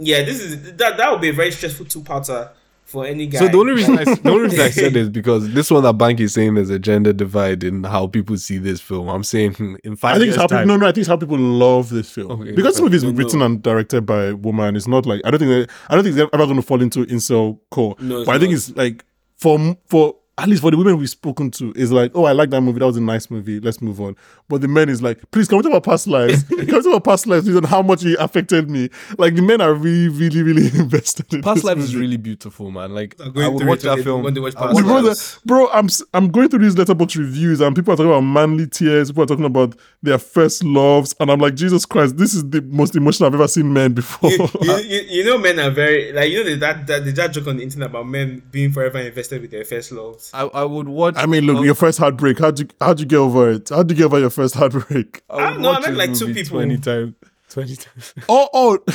Yeah, 0.00 0.22
this 0.22 0.40
is 0.40 0.76
that. 0.76 0.96
That 0.96 1.10
would 1.10 1.20
be 1.20 1.30
a 1.30 1.32
very 1.32 1.50
stressful 1.50 1.86
two-parter 1.86 2.50
for 2.88 3.04
any 3.04 3.26
guy. 3.26 3.38
So 3.38 3.48
the 3.48 3.58
only 3.58 3.74
reason 3.74 3.98
I, 3.98 4.04
the 4.04 4.30
only 4.30 4.44
reason 4.44 4.60
I 4.60 4.70
said 4.70 4.84
it 4.86 4.96
is 4.96 5.08
because 5.10 5.52
this 5.52 5.70
one 5.70 5.82
that 5.82 5.92
Bank 5.98 6.20
is 6.20 6.32
saying 6.32 6.54
there's 6.54 6.70
a 6.70 6.78
gender 6.78 7.12
divide 7.12 7.62
in 7.62 7.84
how 7.84 8.06
people 8.06 8.38
see 8.38 8.56
this 8.56 8.80
film. 8.80 9.08
I'm 9.08 9.22
saying 9.24 9.78
in 9.84 9.94
five 9.94 10.16
I 10.16 10.18
think 10.18 10.28
it's 10.30 10.38
how 10.38 10.46
people, 10.46 10.64
no, 10.64 10.76
no. 10.78 10.86
I 10.86 10.92
think 10.92 11.02
it's 11.02 11.08
how 11.08 11.18
people 11.18 11.36
love 11.38 11.90
this 11.90 12.10
film 12.10 12.30
Okay, 12.32 12.52
because 12.52 12.74
this 12.74 12.80
movie 12.80 12.96
is 12.96 13.04
no, 13.04 13.10
no. 13.10 13.16
written 13.16 13.42
and 13.42 13.62
directed 13.62 14.06
by 14.06 14.28
a 14.28 14.36
woman. 14.36 14.74
It's 14.74 14.88
not 14.88 15.04
like 15.04 15.20
I 15.26 15.30
don't 15.30 15.38
think 15.38 15.68
they, 15.68 15.74
I 15.90 15.94
don't 15.94 16.04
think 16.04 16.16
they're 16.16 16.30
ever 16.32 16.46
going 16.46 16.56
to 16.56 16.62
fall 16.62 16.80
into 16.80 17.04
incel 17.06 17.58
core. 17.70 17.94
No, 18.00 18.20
it's 18.20 18.26
but 18.26 18.36
I 18.36 18.38
think 18.38 18.52
not. 18.52 18.56
it's 18.56 18.70
like 18.74 19.04
for 19.36 19.76
for 19.86 20.16
at 20.38 20.48
least 20.48 20.62
for 20.62 20.70
the 20.70 20.76
women 20.76 20.96
we've 20.98 21.10
spoken 21.10 21.50
to, 21.50 21.72
is 21.74 21.90
like, 21.92 22.12
oh, 22.14 22.24
I 22.24 22.32
like 22.32 22.50
that 22.50 22.60
movie. 22.60 22.78
That 22.78 22.86
was 22.86 22.96
a 22.96 23.00
nice 23.02 23.30
movie. 23.30 23.58
Let's 23.60 23.82
move 23.82 24.00
on. 24.00 24.16
But 24.48 24.60
the 24.60 24.68
men 24.68 24.88
is 24.88 25.02
like, 25.02 25.18
please 25.32 25.48
can 25.48 25.58
we 25.58 25.62
talk 25.64 25.72
about 25.72 25.84
past 25.84 26.06
lives? 26.06 26.42
can 26.48 26.58
we 26.58 26.66
talk 26.66 26.86
about 26.86 27.04
past 27.04 27.26
lives 27.26 27.44
please, 27.44 27.56
and 27.56 27.66
how 27.66 27.82
much 27.82 28.04
it 28.04 28.16
affected 28.20 28.70
me? 28.70 28.88
Like 29.18 29.34
the 29.34 29.42
men 29.42 29.60
are 29.60 29.74
really, 29.74 30.08
really, 30.08 30.42
really 30.42 30.66
invested. 30.78 31.32
In 31.34 31.42
Past 31.42 31.56
this 31.56 31.64
Lives 31.64 31.84
is 31.84 31.96
really 31.96 32.16
beautiful, 32.16 32.70
man. 32.70 32.94
Like 32.94 33.16
I'm 33.20 33.32
going 33.32 33.52
would 33.52 33.60
through 33.60 33.68
watch 33.68 33.78
it 33.80 33.82
that 33.82 33.94
when 33.96 34.04
film. 34.04 34.34
they 34.34 34.40
watch 34.40 34.56
I 34.56 34.60
Past 34.60 34.74
would 34.74 34.84
Lives. 35.04 35.40
bro, 35.44 35.68
I'm 35.70 35.86
s- 35.86 36.02
I'm 36.14 36.30
going 36.30 36.48
through 36.48 36.60
these 36.60 36.76
Letterboxd 36.76 37.16
reviews 37.18 37.60
and 37.60 37.74
people 37.74 37.92
are 37.92 37.96
talking 37.96 38.10
about 38.10 38.20
manly 38.20 38.66
tears. 38.66 39.10
People 39.10 39.24
are 39.24 39.26
talking 39.26 39.44
about 39.44 39.74
their 40.02 40.18
first 40.18 40.62
loves, 40.64 41.14
and 41.20 41.30
I'm 41.30 41.40
like, 41.40 41.54
Jesus 41.56 41.84
Christ, 41.84 42.16
this 42.16 42.34
is 42.34 42.48
the 42.48 42.62
most 42.62 42.94
emotional 42.96 43.26
I've 43.26 43.34
ever 43.34 43.48
seen 43.48 43.72
men 43.72 43.92
before. 43.92 44.30
you, 44.30 44.48
you, 44.62 44.76
you, 44.76 45.00
you 45.08 45.24
know, 45.24 45.38
men 45.38 45.58
are 45.58 45.70
very 45.70 46.12
like 46.12 46.30
you 46.30 46.44
know 46.44 46.56
that 46.56 46.86
that 46.86 47.14
that 47.14 47.32
joke 47.32 47.48
on 47.48 47.56
the 47.56 47.62
internet 47.64 47.90
about 47.90 48.06
men 48.06 48.42
being 48.50 48.72
forever 48.72 48.98
invested 48.98 49.42
with 49.42 49.50
their 49.50 49.64
first 49.64 49.92
loves. 49.92 50.27
I, 50.34 50.42
I 50.42 50.64
would 50.64 50.88
watch. 50.88 51.14
I 51.16 51.26
mean, 51.26 51.44
look, 51.44 51.64
your 51.64 51.74
first 51.74 51.98
heartbreak. 51.98 52.38
How'd 52.38 52.58
you 52.58 52.68
how'd 52.80 53.00
you 53.00 53.06
get 53.06 53.16
over 53.16 53.50
it? 53.50 53.68
How'd 53.68 53.90
you 53.90 53.96
get 53.96 54.04
over 54.04 54.18
your 54.18 54.30
first 54.30 54.54
heartbreak? 54.54 55.22
I, 55.30 55.34
would 55.34 55.42
I 55.44 55.50
don't 55.50 55.60
know, 55.62 55.68
I 55.68 55.72
watch 55.72 55.82
meant 55.82 55.96
this 55.96 56.08
like 56.08 56.18
two 56.18 56.34
people. 56.34 56.58
Twenty 56.58 56.78
times. 56.78 57.14
Twenty 57.48 57.76
times. 57.76 58.14
Oh, 58.28 58.48
oh, 58.52 58.78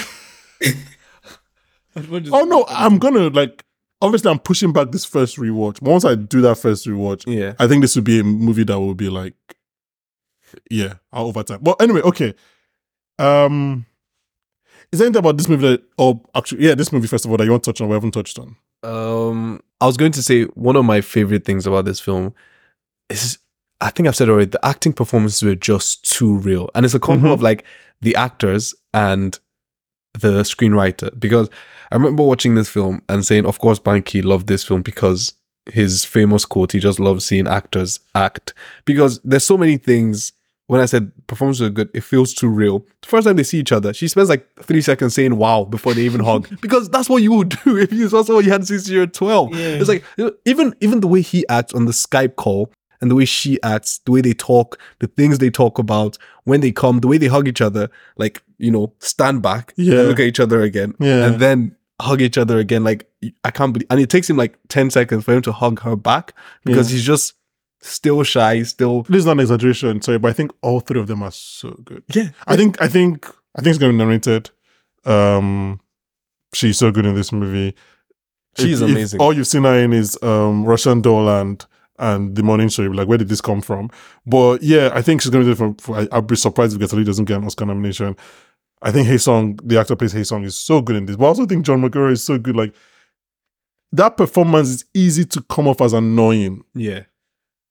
I'd 1.96 2.10
watch 2.10 2.24
this 2.24 2.34
oh 2.34 2.44
no! 2.46 2.66
I'm 2.70 2.98
gonna 2.98 3.30
like. 3.30 3.64
Obviously, 4.02 4.32
I'm 4.32 4.40
pushing 4.40 4.74
back 4.74 4.92
this 4.92 5.06
first 5.06 5.38
rewatch. 5.38 5.82
Once 5.82 6.04
I 6.04 6.16
do 6.16 6.42
that 6.42 6.56
first 6.58 6.86
rewatch, 6.86 7.24
Yeah. 7.26 7.54
I 7.58 7.68
think 7.68 7.82
this 7.82 7.96
would 7.96 8.04
be 8.04 8.20
a 8.20 8.24
movie 8.24 8.66
that 8.66 8.78
will 8.78 8.96
be 8.96 9.08
like, 9.10 9.34
yeah, 10.70 10.96
I'll 11.14 11.28
over 11.28 11.42
time. 11.42 11.60
But 11.62 11.82
anyway, 11.82 12.02
okay. 12.02 12.34
Um, 13.18 13.86
is 14.92 15.00
there 15.00 15.06
anything 15.06 15.20
about 15.20 15.38
this 15.38 15.48
movie 15.48 15.70
that, 15.70 15.84
or 15.98 16.22
actually, 16.36 16.66
yeah, 16.68 16.76
this 16.76 16.92
movie 16.92 17.08
first 17.08 17.24
of 17.24 17.32
all 17.32 17.38
that 17.38 17.46
you 17.46 17.52
want 17.52 17.64
to 17.64 17.72
touch 17.72 17.80
on? 17.80 17.88
We 17.88 17.94
haven't 17.94 18.12
touched 18.12 18.38
on. 18.40 18.58
Um, 18.84 19.62
I 19.84 19.86
was 19.86 19.98
going 19.98 20.14
to 20.14 20.24
say 20.24 20.44
one 20.56 20.78
of 20.78 20.86
my 20.86 21.02
favorite 21.02 21.44
things 21.44 21.68
about 21.68 21.84
this 21.84 22.00
film 22.00 22.34
is 23.10 23.38
I 23.82 23.90
think 23.90 24.08
I've 24.08 24.16
said 24.16 24.30
already 24.30 24.50
the 24.50 24.66
acting 24.66 24.94
performances 24.94 25.44
were 25.44 25.56
just 25.56 26.10
too 26.10 26.38
real, 26.38 26.70
and 26.74 26.86
it's 26.86 26.94
a 26.94 27.00
combo 27.02 27.28
Mhm. 27.28 27.34
of 27.34 27.42
like 27.42 27.66
the 28.00 28.16
actors 28.16 28.74
and 28.94 29.38
the 30.14 30.44
screenwriter. 30.44 31.10
Because 31.20 31.50
I 31.92 31.96
remember 31.96 32.24
watching 32.24 32.56
this 32.56 32.70
film 32.70 33.02
and 33.10 33.26
saying, 33.26 33.46
of 33.46 33.60
course, 33.60 33.80
Banky 33.80 34.24
loved 34.24 34.48
this 34.48 34.64
film 34.64 34.84
because 34.84 35.34
his 35.70 36.06
famous 36.06 36.46
quote, 36.46 36.72
he 36.72 36.80
just 36.80 36.98
loves 37.02 37.26
seeing 37.26 37.46
actors 37.46 38.00
act. 38.16 38.54
Because 38.86 39.20
there's 39.26 39.44
so 39.44 39.58
many 39.58 39.76
things. 39.76 40.32
When 40.74 40.82
I 40.82 40.86
said 40.86 41.12
performances 41.28 41.62
are 41.68 41.70
good, 41.70 41.90
it 41.94 42.02
feels 42.04 42.34
too 42.34 42.48
real. 42.50 42.80
The 43.04 43.08
first 43.08 43.28
time 43.28 43.36
they 43.36 43.44
see 43.44 43.60
each 43.60 43.72
other, 43.72 43.94
she 43.94 44.08
spends 44.08 44.28
like 44.30 44.48
three 44.64 44.82
seconds 44.82 45.14
saying 45.14 45.36
"wow" 45.38 45.66
before 45.66 45.94
they 45.94 46.02
even 46.02 46.22
hug, 46.32 46.50
because 46.62 46.90
that's 46.90 47.08
what 47.10 47.22
you 47.22 47.32
would 47.34 47.50
do 47.64 47.78
if 47.86 47.94
you 47.94 48.10
saw 48.10 48.24
someone 48.24 48.44
you 48.44 48.52
hadn't 48.52 48.66
seen 48.66 48.80
since 48.80 48.90
you 48.90 49.00
were 49.02 49.08
twelve. 49.08 49.54
Yeah. 49.56 49.76
It's 49.80 49.88
like 49.88 50.04
even 50.46 50.74
even 50.82 51.02
the 51.02 51.08
way 51.08 51.22
he 51.22 51.48
acts 51.48 51.74
on 51.74 51.86
the 51.86 51.92
Skype 51.92 52.36
call 52.38 52.72
and 53.02 53.12
the 53.12 53.16
way 53.16 53.26
she 53.26 53.62
acts, 53.62 54.00
the 54.06 54.12
way 54.12 54.22
they 54.22 54.34
talk, 54.34 54.80
the 55.00 55.08
things 55.08 55.38
they 55.38 55.52
talk 55.52 55.78
about 55.78 56.18
when 56.46 56.62
they 56.62 56.72
come, 56.72 57.02
the 57.02 57.08
way 57.08 57.18
they 57.20 57.28
hug 57.28 57.48
each 57.48 57.62
other, 57.62 57.90
like 58.18 58.42
you 58.58 58.72
know, 58.72 58.94
stand 59.00 59.42
back, 59.44 59.74
Yeah. 59.78 60.02
look 60.10 60.20
at 60.20 60.26
each 60.26 60.40
other 60.40 60.62
again, 60.62 60.96
Yeah. 61.00 61.26
and 61.28 61.40
then 61.40 61.76
hug 62.02 62.22
each 62.22 62.38
other 62.38 62.58
again. 62.58 62.84
Like 62.84 63.08
I 63.44 63.52
can't 63.52 63.74
believe, 63.74 63.88
and 63.92 64.00
it 64.00 64.10
takes 64.10 64.28
him 64.30 64.38
like 64.38 64.58
ten 64.70 64.90
seconds 64.90 65.24
for 65.26 65.34
him 65.36 65.42
to 65.44 65.52
hug 65.52 65.82
her 65.82 65.96
back 65.96 66.34
because 66.66 66.90
Yeah. 66.90 66.96
he's 66.98 67.06
just 67.06 67.34
still 67.84 68.24
shy, 68.24 68.64
still 68.64 69.04
This 69.04 69.20
is 69.20 69.26
not 69.26 69.34
an 69.34 69.40
exaggeration, 69.42 70.02
sorry, 70.02 70.18
but 70.20 70.30
I 70.30 70.34
think 70.34 70.52
all 70.62 70.80
three 70.80 71.00
of 71.00 71.08
them 71.08 71.22
are 71.24 71.32
so 71.32 71.72
good. 71.84 72.04
yeah. 72.14 72.30
I 72.48 72.56
think, 72.56 72.82
I 72.82 72.88
think, 72.88 73.28
I 73.56 73.62
think 73.62 73.68
it's 73.76 73.78
going 73.80 73.92
to 73.92 73.98
be 73.98 74.04
narrated. 74.06 74.50
Um, 75.06 75.80
she's 76.54 76.78
so 76.78 76.92
good 76.92 77.06
in 77.06 77.14
this 77.16 77.32
movie. 77.32 77.76
She's 78.58 78.82
If- 78.82 78.90
if 78.90 78.96
amazing. 78.96 79.20
all 79.20 79.34
you've 79.34 79.48
seen 79.48 79.64
her 79.64 79.78
in 79.80 79.94
is 79.94 80.18
um 80.24 80.64
Russian 80.64 81.02
Doll 81.02 81.28
and 81.28 81.66
and 82.00 82.36
the 82.36 82.44
Morning 82.44 82.70
Show. 82.70 82.84
Like, 82.84 83.08
where 83.08 83.18
did 83.18 83.30
this 83.30 83.42
come 83.42 83.62
from? 83.62 83.90
But 84.26 84.62
yeah, 84.64 84.92
I 84.94 85.02
think 85.02 85.22
she's 85.22 85.30
going 85.32 85.46
to 85.46 85.54
do 85.56 85.64
it 85.66 85.76
for. 85.78 85.84
for 85.84 85.98
I, 86.00 86.08
I'll 86.12 86.22
be 86.22 86.36
surprised 86.36 86.74
if 86.74 86.80
Greta 86.80 86.96
Lee 86.96 87.04
doesn't 87.04 87.26
get 87.26 87.38
an 87.38 87.46
Oscar 87.46 87.66
nomination. 87.66 88.16
I 88.82 88.92
think 88.92 89.08
Hae 89.08 89.18
Sung, 89.18 89.58
the 89.64 89.80
actor 89.80 89.96
plays 89.96 90.12
Hae 90.12 90.24
Sung, 90.24 90.44
is 90.44 90.56
so 90.56 90.82
good 90.82 90.96
in 90.96 91.06
this. 91.06 91.16
But 91.16 91.26
I 91.26 91.28
also 91.30 91.46
think 91.46 91.66
John 91.66 91.82
Magaro 91.82 92.12
is 92.12 92.24
so 92.24 92.38
good. 92.38 92.56
Like 92.56 92.74
that 93.92 94.18
performance 94.18 94.70
is 94.70 94.86
easy 94.94 95.26
to 95.26 95.42
come 95.44 95.68
off 95.68 95.82
as 95.82 95.94
annoying 95.94 96.64
yeah, 96.74 97.02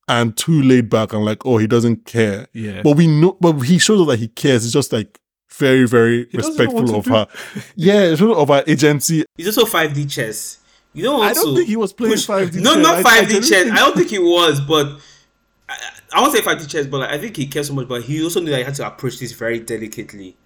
and 0.09 0.37
too 0.37 0.63
laid 0.63 0.91
back 0.91 1.13
and 1.13 1.25
like, 1.25 1.45
oh, 1.47 1.59
he 1.59 1.67
doesn't 1.67 2.05
care. 2.07 2.47
yeah. 2.53 2.83
But 2.83 2.97
we 2.97 3.07
know, 3.07 3.37
but 3.41 3.53
he 3.61 3.79
shows 3.79 4.01
us 4.03 4.07
that 4.09 4.19
he 4.19 4.29
cares. 4.29 4.65
It's 4.65 4.73
just 4.73 4.93
like 4.93 5.19
very, 5.51 5.87
very 5.87 6.27
He 6.31 6.37
respectful 6.39 6.95
of 6.97 7.05
to 7.05 7.11
her. 7.11 7.27
Yeah, 7.77 8.15
sort 8.17 8.37
of 8.37 8.49
her 8.49 8.65
agency. 8.67 9.25
It's 9.39 9.57
also 9.57 9.71
5D 9.71 10.11
chess. 10.11 10.59
You 10.95 11.05
don't 11.05 11.21
want 11.21 11.31
I 11.31 11.35
don't 11.35 11.55
think 11.55 11.69
he 11.69 11.77
was 11.77 11.93
playing 11.93 12.15
push- 12.15 12.27
5D 12.27 12.57
No, 12.61 12.75
chess. 12.75 12.83
not 12.83 12.95
I- 12.97 12.99
I 12.99 13.03
5D 13.03 13.29
genuinely 13.29 13.49
chess. 13.49 13.71
I 13.71 13.77
don't 13.77 13.97
think 13.97 14.11
he 14.11 14.19
was, 14.19 14.61
but 14.61 14.87
I, 15.69 15.77
I 16.15 16.21
won't 16.21 16.35
say 16.35 16.41
5D 16.43 16.69
chess, 16.69 16.87
but 16.87 16.99
like, 17.01 17.11
I 17.11 17.19
think 17.19 17.37
he 17.37 17.47
cared 17.47 17.67
so 17.67 17.75
much. 17.75 17.89
But 17.89 18.03
he 18.03 18.23
also 18.23 18.41
knew 18.41 18.51
that 18.51 18.59
he 18.59 18.65
had 18.65 18.75
to 18.75 18.87
approach 18.87 19.19
this 19.19 19.33
very 19.33 19.61
delicately. 19.61 20.37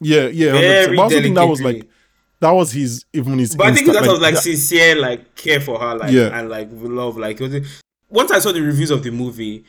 Yeah, 0.00 0.28
yeah. 0.28 0.52
Very 0.52 0.96
But 0.96 1.00
I 1.00 1.04
also 1.04 1.20
think 1.20 1.34
that 1.34 1.44
was 1.44 1.60
like 1.60 1.86
that 2.40 2.50
was 2.52 2.72
his 2.72 3.04
even 3.12 3.38
his. 3.38 3.54
But 3.56 3.66
I 3.66 3.74
think 3.74 3.88
instinct, 3.88 4.04
that 4.06 4.10
was 4.12 4.20
like 4.22 4.34
that- 4.34 4.42
sincere, 4.42 4.96
like 4.96 5.34
care 5.34 5.60
for 5.60 5.78
her, 5.78 5.94
like 5.96 6.12
Yeah. 6.12 6.38
and 6.38 6.48
like 6.48 6.68
love. 6.72 7.18
Like 7.18 7.40
it 7.40 7.50
was, 7.52 7.82
once 8.10 8.30
I 8.30 8.38
saw 8.38 8.52
the 8.52 8.60
reviews 8.60 8.90
of 8.90 9.02
the 9.02 9.10
movie, 9.10 9.64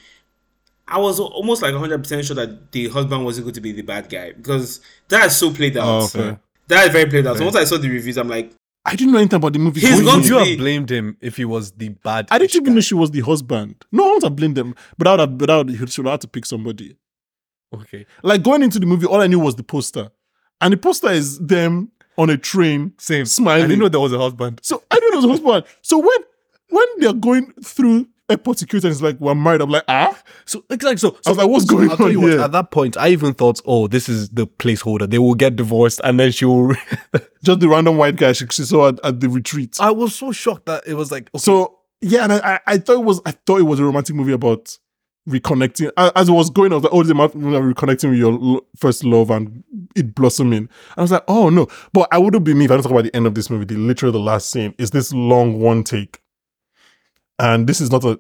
I 0.87 0.97
was 0.97 1.19
almost 1.19 1.61
like 1.61 1.71
100 1.71 1.99
percent 1.99 2.25
sure 2.25 2.35
that 2.35 2.71
the 2.71 2.89
husband 2.89 3.23
wasn't 3.23 3.45
going 3.45 3.53
to 3.55 3.61
be 3.61 3.71
the 3.71 3.81
bad 3.81 4.09
guy 4.09 4.33
because 4.33 4.81
that 5.07 5.25
is 5.27 5.35
so 5.35 5.51
played 5.53 5.77
out. 5.77 5.85
Oh, 5.87 6.05
okay. 6.19 6.37
That 6.67 6.87
is 6.87 6.91
very 6.93 7.09
played 7.09 7.27
out. 7.27 7.37
So 7.37 7.43
once 7.45 7.55
I 7.55 7.63
saw 7.63 7.77
the 7.77 7.89
reviews, 7.89 8.17
I'm 8.17 8.27
like, 8.27 8.51
I 8.83 8.95
didn't 8.95 9.13
know 9.13 9.19
anything 9.19 9.37
about 9.37 9.53
the 9.53 9.59
movie. 9.59 9.79
He's 9.81 10.01
going 10.01 10.05
going 10.05 10.15
in. 10.15 10.21
Would 10.21 10.27
to 10.27 10.33
you 10.33 10.43
be- 10.43 10.49
have 10.51 10.59
blamed 10.59 10.91
him 10.91 11.17
if 11.21 11.37
he 11.37 11.45
was 11.45 11.71
the 11.73 11.89
bad? 11.89 12.27
I 12.31 12.39
didn't 12.39 12.55
even 12.55 12.75
know 12.75 12.81
she 12.81 12.95
was 12.95 13.11
the 13.11 13.19
husband. 13.21 13.75
No, 13.91 14.03
I 14.05 14.07
won't 14.07 14.23
have 14.23 14.35
blamed 14.35 14.57
them, 14.57 14.75
but 14.97 15.07
I 15.07 15.11
would 15.11 15.19
have, 15.19 15.37
but 15.37 15.49
I 15.49 15.57
would, 15.57 15.69
he 15.69 15.77
should 15.87 16.05
have 16.05 16.13
had 16.13 16.21
to 16.21 16.27
pick 16.27 16.45
somebody. 16.45 16.95
Okay, 17.73 18.05
Like 18.21 18.43
going 18.43 18.63
into 18.63 18.79
the 18.79 18.85
movie, 18.85 19.05
all 19.05 19.21
I 19.21 19.27
knew 19.27 19.39
was 19.39 19.55
the 19.55 19.63
poster, 19.63 20.09
and 20.59 20.73
the 20.73 20.77
poster 20.77 21.09
is 21.09 21.39
them 21.39 21.91
on 22.17 22.29
a 22.29 22.37
train, 22.37 22.93
same. 22.97 23.25
smiling. 23.25 23.63
I 23.63 23.67
didn't 23.67 23.79
know 23.79 23.87
there 23.87 23.99
was 24.01 24.11
a 24.11 24.19
husband. 24.19 24.59
So 24.61 24.83
I 24.91 24.95
didn't 24.95 25.11
know 25.13 25.29
it 25.29 25.31
was 25.31 25.39
husband. 25.39 25.65
So 25.81 25.97
when 25.99 26.17
when 26.69 26.85
they're 26.97 27.13
going 27.13 27.53
through 27.63 28.07
airport 28.32 28.59
security 28.59 28.88
and 28.88 28.93
it's 28.93 29.01
like 29.01 29.19
we're 29.19 29.36
married, 29.36 29.61
I'm 29.61 29.69
like 29.69 29.84
ah. 29.88 30.19
So 30.45 30.63
exactly. 30.69 30.97
So, 30.97 31.17
I 31.25 31.29
was 31.29 31.38
like, 31.38 31.47
what's 31.47 31.65
going 31.65 31.89
I'll 31.91 31.97
tell 31.97 32.07
on 32.07 32.11
you 32.11 32.21
what, 32.21 32.32
here? 32.32 32.41
At 32.41 32.51
that 32.53 32.71
point, 32.71 32.97
I 32.97 33.09
even 33.09 33.34
thought, 33.34 33.61
oh, 33.65 33.88
this 33.88 34.09
is 34.09 34.29
the 34.29 34.47
placeholder. 34.47 35.09
They 35.09 35.19
will 35.19 35.36
get 35.36 35.55
divorced, 35.55 36.01
and 36.03 36.19
then 36.19 36.32
she 36.32 36.45
will. 36.45 36.75
Just 37.43 37.59
the 37.59 37.67
random 37.67 37.97
white 37.97 38.15
guy 38.15 38.34
she, 38.34 38.45
she 38.47 38.63
saw 38.63 38.89
at, 38.89 38.99
at 39.03 39.19
the 39.19 39.27
retreat. 39.27 39.77
I 39.79 39.91
was 39.91 40.15
so 40.15 40.32
shocked 40.32 40.67
that 40.67 40.86
it 40.86 40.93
was 40.93 41.11
like, 41.11 41.29
okay, 41.34 41.39
So 41.39 41.79
yeah, 42.01 42.23
and 42.23 42.34
I, 42.34 42.59
I, 42.65 42.77
thought 42.77 42.95
it 42.95 43.03
was 43.03 43.21
I 43.25 43.32
thought 43.32 43.59
it 43.59 43.63
was 43.63 43.79
a 43.79 43.84
romantic 43.86 44.15
movie 44.15 44.34
about 44.34 44.77
reconnecting. 45.29 45.91
As 45.97 46.29
it 46.29 46.32
was 46.32 46.49
going, 46.49 46.71
I 46.71 46.75
was 46.75 46.84
like, 46.84 46.93
oh, 46.93 47.03
this 47.03 47.07
is 47.07 47.11
about 47.11 47.34
reconnecting 47.34 48.09
with 48.09 48.19
your 48.19 48.61
first 48.75 49.03
love 49.03 49.29
and 49.29 49.63
it 49.95 50.15
blossoming. 50.15 50.69
I 50.97 51.01
was 51.01 51.11
like, 51.11 51.23
oh 51.27 51.49
no, 51.49 51.67
but 51.93 52.07
I 52.11 52.17
wouldn't 52.17 52.43
be 52.43 52.53
me 52.53 52.65
if 52.65 52.71
I 52.71 52.75
don't 52.75 52.84
talk 52.84 52.91
about 52.91 53.03
the 53.03 53.15
end 53.15 53.27
of 53.27 53.36
this 53.36 53.49
movie. 53.49 53.65
The 53.65 53.75
literally 53.75 54.13
the 54.13 54.19
last 54.19 54.49
scene 54.49 54.73
is 54.77 54.91
this 54.91 55.13
long 55.13 55.59
one 55.59 55.84
take, 55.84 56.19
and 57.41 57.67
this 57.67 57.81
is 57.81 57.91
not 57.91 58.05
a 58.05 58.19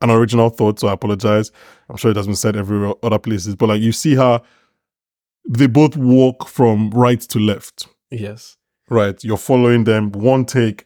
an 0.00 0.10
original 0.10 0.50
thought, 0.50 0.80
so 0.80 0.88
I 0.88 0.92
apologize. 0.92 1.52
I'm 1.88 1.96
sure 1.96 2.10
it 2.10 2.16
has 2.16 2.26
been 2.26 2.36
said 2.36 2.56
everywhere 2.56 2.94
other 3.02 3.18
places, 3.18 3.54
but 3.54 3.68
like 3.68 3.80
you 3.80 3.92
see 3.92 4.16
how 4.16 4.42
they 5.48 5.66
both 5.66 5.96
walk 5.96 6.48
from 6.48 6.90
right 6.90 7.20
to 7.20 7.38
left 7.38 7.86
yes, 8.10 8.56
right? 8.88 9.22
You're 9.22 9.36
following 9.36 9.84
them. 9.84 10.12
One 10.12 10.44
take, 10.44 10.84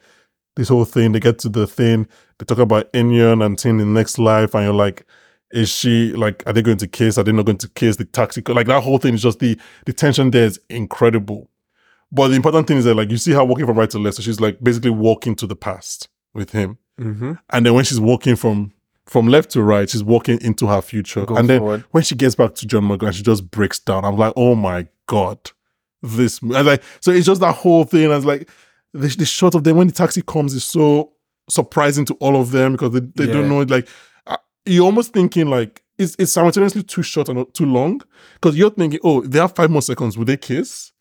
this 0.57 0.69
whole 0.69 0.85
thing. 0.85 1.13
They 1.13 1.21
get 1.21 1.39
to 1.41 1.49
the 1.49 1.67
thing. 1.67 2.07
They 2.39 2.45
talk 2.45 2.59
about 2.59 2.91
In-yun 2.95 3.43
and 3.43 3.59
seeing 3.59 3.79
the 3.79 3.87
next 3.87 4.19
life, 4.19 4.55
and 4.55 4.65
you're 4.65 4.75
like, 4.75 5.05
is 5.51 5.69
she 5.69 6.13
like? 6.13 6.43
Are 6.47 6.53
they 6.53 6.63
going 6.63 6.79
to 6.79 6.87
kiss? 6.87 7.19
Are 7.19 7.25
they 7.25 7.33
not 7.33 7.47
going 7.47 7.59
to 7.59 7.69
kiss? 7.71 7.97
The 7.97 8.05
taxi, 8.05 8.43
like 8.47 8.67
that 8.67 8.83
whole 8.83 8.99
thing 8.99 9.15
is 9.15 9.23
just 9.23 9.39
the 9.39 9.59
the 9.87 9.93
tension 9.93 10.31
there 10.31 10.45
is 10.45 10.61
incredible. 10.69 11.51
But 12.13 12.29
the 12.29 12.37
important 12.37 12.69
thing 12.69 12.79
is 12.79 12.85
that 12.85 12.95
like 12.95 13.11
you 13.11 13.17
see 13.17 13.33
her 13.33 13.45
walking 13.45 13.67
from 13.67 13.79
right 13.79 13.91
to 13.91 13.99
left, 13.99 14.17
so 14.17 14.23
she's 14.23 14.41
like 14.41 14.63
basically 14.63 14.91
walking 14.91 15.35
to 15.37 15.47
the 15.47 15.57
past 15.57 16.09
with 16.39 16.51
him, 16.53 16.79
mm-hmm. 17.01 17.33
and 17.51 17.67
then 17.67 17.75
when 17.75 17.85
she's 17.85 18.01
walking 18.01 18.37
from 18.37 18.73
from 19.07 19.27
left 19.27 19.51
to 19.51 19.63
right, 19.63 19.89
she's 19.89 20.05
walking 20.05 20.39
into 20.43 20.67
her 20.67 20.83
future, 20.83 21.25
Go 21.25 21.37
and 21.37 21.49
then 21.49 21.85
when 21.91 22.03
she 22.03 22.15
gets 22.15 22.35
back 22.35 22.55
to 22.57 22.67
John 22.67 22.85
Magaro, 22.85 23.13
she 23.13 23.23
just 23.23 23.51
breaks 23.51 23.79
down. 23.79 24.05
I'm 24.05 24.17
like, 24.17 24.33
oh 24.37 24.55
my 24.55 24.87
god, 25.07 25.39
this. 26.03 26.43
Like 26.43 26.83
so 27.01 27.11
it's 27.11 27.27
just 27.27 27.41
that 27.41 27.55
whole 27.55 27.85
thing. 27.85 28.11
I 28.11 28.17
was 28.17 28.25
like, 28.25 28.49
the, 28.93 29.09
the 29.09 29.25
shot 29.25 29.55
of 29.55 29.65
them 29.65 29.77
when 29.77 29.87
the 29.87 29.93
taxi 29.93 30.23
comes 30.23 30.55
is 30.55 30.65
so 30.65 31.13
surprising 31.51 32.05
to 32.07 32.15
all 32.15 32.41
of 32.41 32.51
them 32.51 32.73
because 32.73 32.93
they, 32.93 33.01
they 33.01 33.33
don't 33.33 33.49
know 33.49 33.61
it. 33.61 33.71
Like 33.71 33.89
uh, 34.27 34.37
you're 34.67 34.85
almost 34.85 35.13
thinking 35.13 35.49
like 35.49 35.83
it's 35.99 36.15
it's 36.19 36.33
simultaneously 36.33 36.83
too 36.83 37.03
short 37.03 37.29
and 37.29 37.53
too 37.55 37.67
long 37.67 38.01
because 38.35 38.57
you're 38.57 38.71
thinking, 38.71 39.01
oh, 39.03 39.21
they 39.23 39.39
have 39.39 39.55
five 39.55 39.71
more 39.71 39.83
seconds. 39.83 40.17
Will 40.17 40.25
they 40.25 40.37
kiss? 40.37 40.93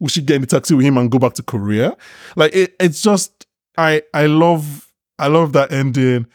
We 0.00 0.08
should 0.08 0.26
get 0.26 0.36
in 0.36 0.40
the 0.42 0.46
taxi 0.46 0.74
with 0.74 0.84
him 0.84 0.98
and 0.98 1.10
go 1.10 1.18
back 1.18 1.34
to 1.34 1.42
Korea. 1.42 1.96
Like 2.36 2.54
it, 2.54 2.74
it's 2.78 3.02
just 3.02 3.46
I 3.76 4.02
I 4.12 4.26
love 4.26 4.83
I 5.18 5.28
love 5.28 5.52
that 5.52 5.72
ending. 5.72 6.26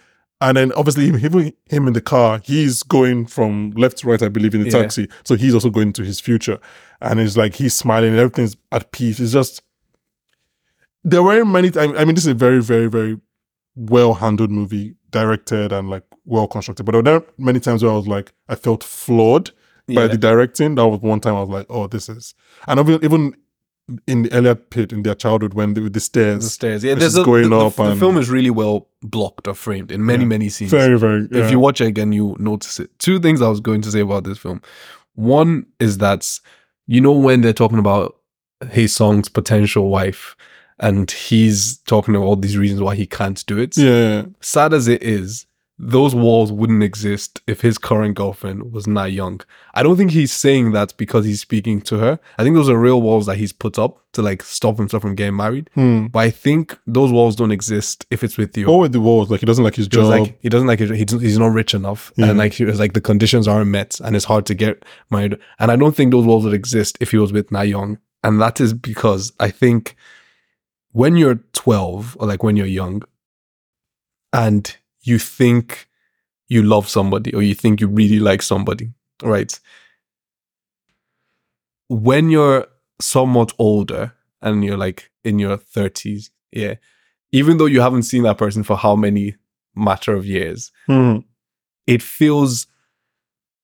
And 0.41 0.55
then 0.55 0.71
obviously 0.73 1.07
him, 1.11 1.51
him, 1.65 1.88
in 1.88 1.93
the 1.93 1.99
car, 2.01 2.39
he's 2.43 2.82
going 2.84 3.25
from 3.25 3.71
left 3.71 3.97
to 3.97 4.07
right, 4.07 4.21
I 4.23 4.30
believe, 4.30 4.55
in 4.55 4.61
the 4.63 4.69
Yeah. 4.69 4.82
taxi. 4.84 5.09
So 5.25 5.36
he's 5.36 5.53
also 5.53 5.69
going 5.69 5.91
to 5.93 6.03
his 6.03 6.21
future. 6.21 6.59
And 7.01 7.19
it's 7.19 7.36
like 7.36 7.55
he's 7.55 7.73
smiling 7.73 8.11
and 8.11 8.19
everything's 8.19 8.55
at 8.71 8.91
peace. 8.93 9.19
It's 9.19 9.34
just 9.34 9.61
there 11.03 11.23
were 11.23 11.43
many 11.45 11.71
times 11.71 11.93
I 11.97 12.05
mean, 12.05 12.15
this 12.15 12.23
is 12.25 12.32
a 12.32 12.34
very, 12.34 12.61
very, 12.61 12.88
very 12.88 13.19
well 13.75 14.13
handled 14.15 14.51
movie, 14.51 14.95
directed 15.11 15.71
and 15.71 15.89
like 15.89 16.03
well 16.25 16.47
constructed. 16.47 16.84
But 16.86 17.03
there 17.03 17.19
were 17.19 17.25
many 17.38 17.59
times 17.59 17.84
where 17.84 17.91
I 17.91 17.95
was 17.95 18.07
like, 18.07 18.34
I 18.47 18.55
felt 18.55 18.84
flawed 18.84 19.51
by 19.88 20.03
Yeah. 20.03 20.07
the 20.07 20.17
directing. 20.17 20.75
That 20.75 20.88
was 20.88 21.01
one 21.01 21.19
time 21.19 21.36
I 21.36 21.41
was 21.41 21.49
like, 21.49 21.65
oh, 21.69 21.88
this 21.88 22.07
is 22.09 22.34
and 22.67 22.80
even 22.80 23.03
even 23.03 23.36
in 24.07 24.23
the 24.23 24.31
earlier 24.33 24.55
pit 24.55 24.91
in 24.93 25.03
their 25.03 25.15
childhood 25.15 25.53
when 25.53 25.73
with 25.73 25.93
the 25.93 25.99
stairs. 25.99 26.43
the 26.43 26.49
stairs. 26.49 26.83
Yeah, 26.83 26.93
there's 26.95 27.13
is 27.13 27.17
a, 27.17 27.23
going 27.23 27.43
the, 27.49 27.57
the- 27.57 27.65
up 27.67 27.75
the, 27.75 27.83
and- 27.83 27.99
film 27.99 28.17
is 28.17 28.29
really 28.29 28.49
well 28.49 28.87
blocked 29.01 29.47
or 29.47 29.53
framed 29.53 29.91
in 29.91 30.05
many 30.05 30.23
Yeah. 30.23 30.27
many 30.27 30.49
scenes. 30.49 30.71
Very, 30.71 30.97
very 30.99 31.27
yeah. 31.31 31.45
If 31.45 31.51
you 31.51 31.59
watch 31.59 31.81
it 31.81 31.85
again, 31.87 32.11
you 32.11 32.35
notice 32.39 32.79
it. 32.79 32.89
Two 32.99 33.19
things 33.19 33.41
I 33.41 33.47
was 33.49 33.59
going 33.59 33.81
to 33.81 33.91
say 33.91 34.01
about 34.01 34.23
this 34.25 34.37
film. 34.37 34.61
One 35.15 35.65
is 35.79 35.97
that 35.99 36.39
you 36.87 37.01
know 37.01 37.11
when 37.13 37.41
they're 37.41 37.53
talking 37.53 37.79
about 37.79 38.15
Hae 38.71 38.87
Sung's 38.87 39.29
potential 39.29 39.89
wife, 39.89 40.35
and 40.79 41.09
he's 41.11 41.77
talking 41.79 42.15
about 42.15 42.25
all 42.25 42.35
these 42.35 42.57
reasons 42.57 42.81
why 42.81 42.95
he 42.95 43.05
can't 43.05 43.45
do 43.45 43.57
it. 43.57 43.77
yeah. 43.77 44.23
Sad 44.41 44.73
as 44.73 44.87
it 44.87 45.01
is, 45.03 45.45
those 45.82 46.13
walls 46.13 46.51
wouldn't 46.51 46.84
exist 46.84 47.41
if 47.47 47.61
his 47.61 47.77
current 47.77 48.13
girlfriend 48.15 48.73
was 48.73 48.86
not 48.86 49.13
young. 49.13 49.39
I 49.73 49.82
don't 49.82 49.95
think 49.95 50.11
he's 50.11 50.34
saying 50.34 50.73
that 50.73 50.93
because 50.97 51.23
he's 51.23 51.39
speaking 51.39 51.80
to 51.84 51.97
her. 51.99 52.19
I 52.38 52.43
think 52.43 52.55
those 52.57 52.67
are 52.67 52.77
real 52.77 53.01
walls 53.01 53.27
that 53.27 53.38
he's 53.38 53.53
put 53.53 53.80
up 53.80 54.03
to 54.11 54.21
like 54.21 54.43
stop 54.43 54.77
himself 54.77 55.01
from 55.03 55.15
getting 55.15 55.38
married. 55.38 55.69
Hmm. 55.75 56.07
But 56.07 56.19
I 56.19 56.32
think 56.32 56.77
those 56.86 57.13
walls 57.13 57.38
don't 57.38 57.53
exist 57.53 58.05
if 58.11 58.25
it's 58.25 58.38
with 58.38 58.57
you. 58.57 58.67
What 58.67 58.80
were 58.80 58.88
the 58.89 58.99
walls? 58.99 59.32
Like 59.32 59.39
he 59.39 59.45
doesn't 59.45 59.63
like 59.63 59.75
his 59.75 59.88
job. 59.88 60.07
like 60.07 60.38
he 60.41 60.49
doesn't 60.49 60.67
like. 60.67 60.80
He, 60.80 61.05
he's 61.07 61.39
not 61.39 61.53
rich 61.53 61.73
enough, 61.73 62.11
Yeah. 62.17 62.25
and 62.32 62.38
like 62.38 62.51
he 62.53 62.65
was 62.65 62.77
like 62.77 62.91
the 62.91 62.99
conditions 62.99 63.47
aren't 63.47 63.71
met, 63.71 64.01
and 64.01 64.17
it's 64.17 64.25
hard 64.25 64.45
to 64.47 64.53
get 64.55 64.84
married. 65.09 65.38
And 65.59 65.71
I 65.71 65.77
don't 65.77 65.95
think 65.95 66.11
those 66.11 66.25
walls 66.25 66.43
would 66.43 66.53
exist 66.53 66.97
if 66.99 67.11
he 67.11 67.17
was 67.17 67.32
with 67.32 67.53
Na 67.53 67.61
Young, 67.61 67.99
and 68.21 68.41
that 68.41 68.59
is 68.59 68.73
because 68.73 69.32
I 69.39 69.49
think 69.49 69.95
when 70.91 71.15
you're 71.15 71.36
12 71.53 72.17
or 72.19 72.27
like 72.27 72.43
when 72.43 72.57
you're 72.57 72.65
young, 72.65 73.03
and 74.34 74.75
you 75.10 75.20
think 75.20 75.88
you 76.47 76.64
love 76.64 76.88
somebody 76.88 77.34
or 77.34 77.41
you 77.41 77.53
think 77.55 77.82
you 77.82 77.88
really 77.88 78.20
like 78.20 78.41
somebody, 78.41 78.93
right? 79.24 79.60
When 81.89 82.30
you're 82.30 82.68
somewhat 83.01 83.53
older 83.60 84.14
and 84.41 84.64
you're 84.64 84.78
like 84.78 85.12
in 85.24 85.39
your 85.39 85.57
30s, 85.57 86.30
yeah, 86.51 86.76
even 87.32 87.57
though 87.57 87.66
you 87.66 87.82
haven't 87.82 88.03
seen 88.03 88.24
that 88.24 88.38
person 88.38 88.64
for 88.64 88.78
how 88.78 88.95
many 88.95 89.36
matter 89.76 90.16
of 90.16 90.26
years, 90.26 90.72
Hmm. 90.88 91.18
it 91.88 92.01
feels 92.01 92.68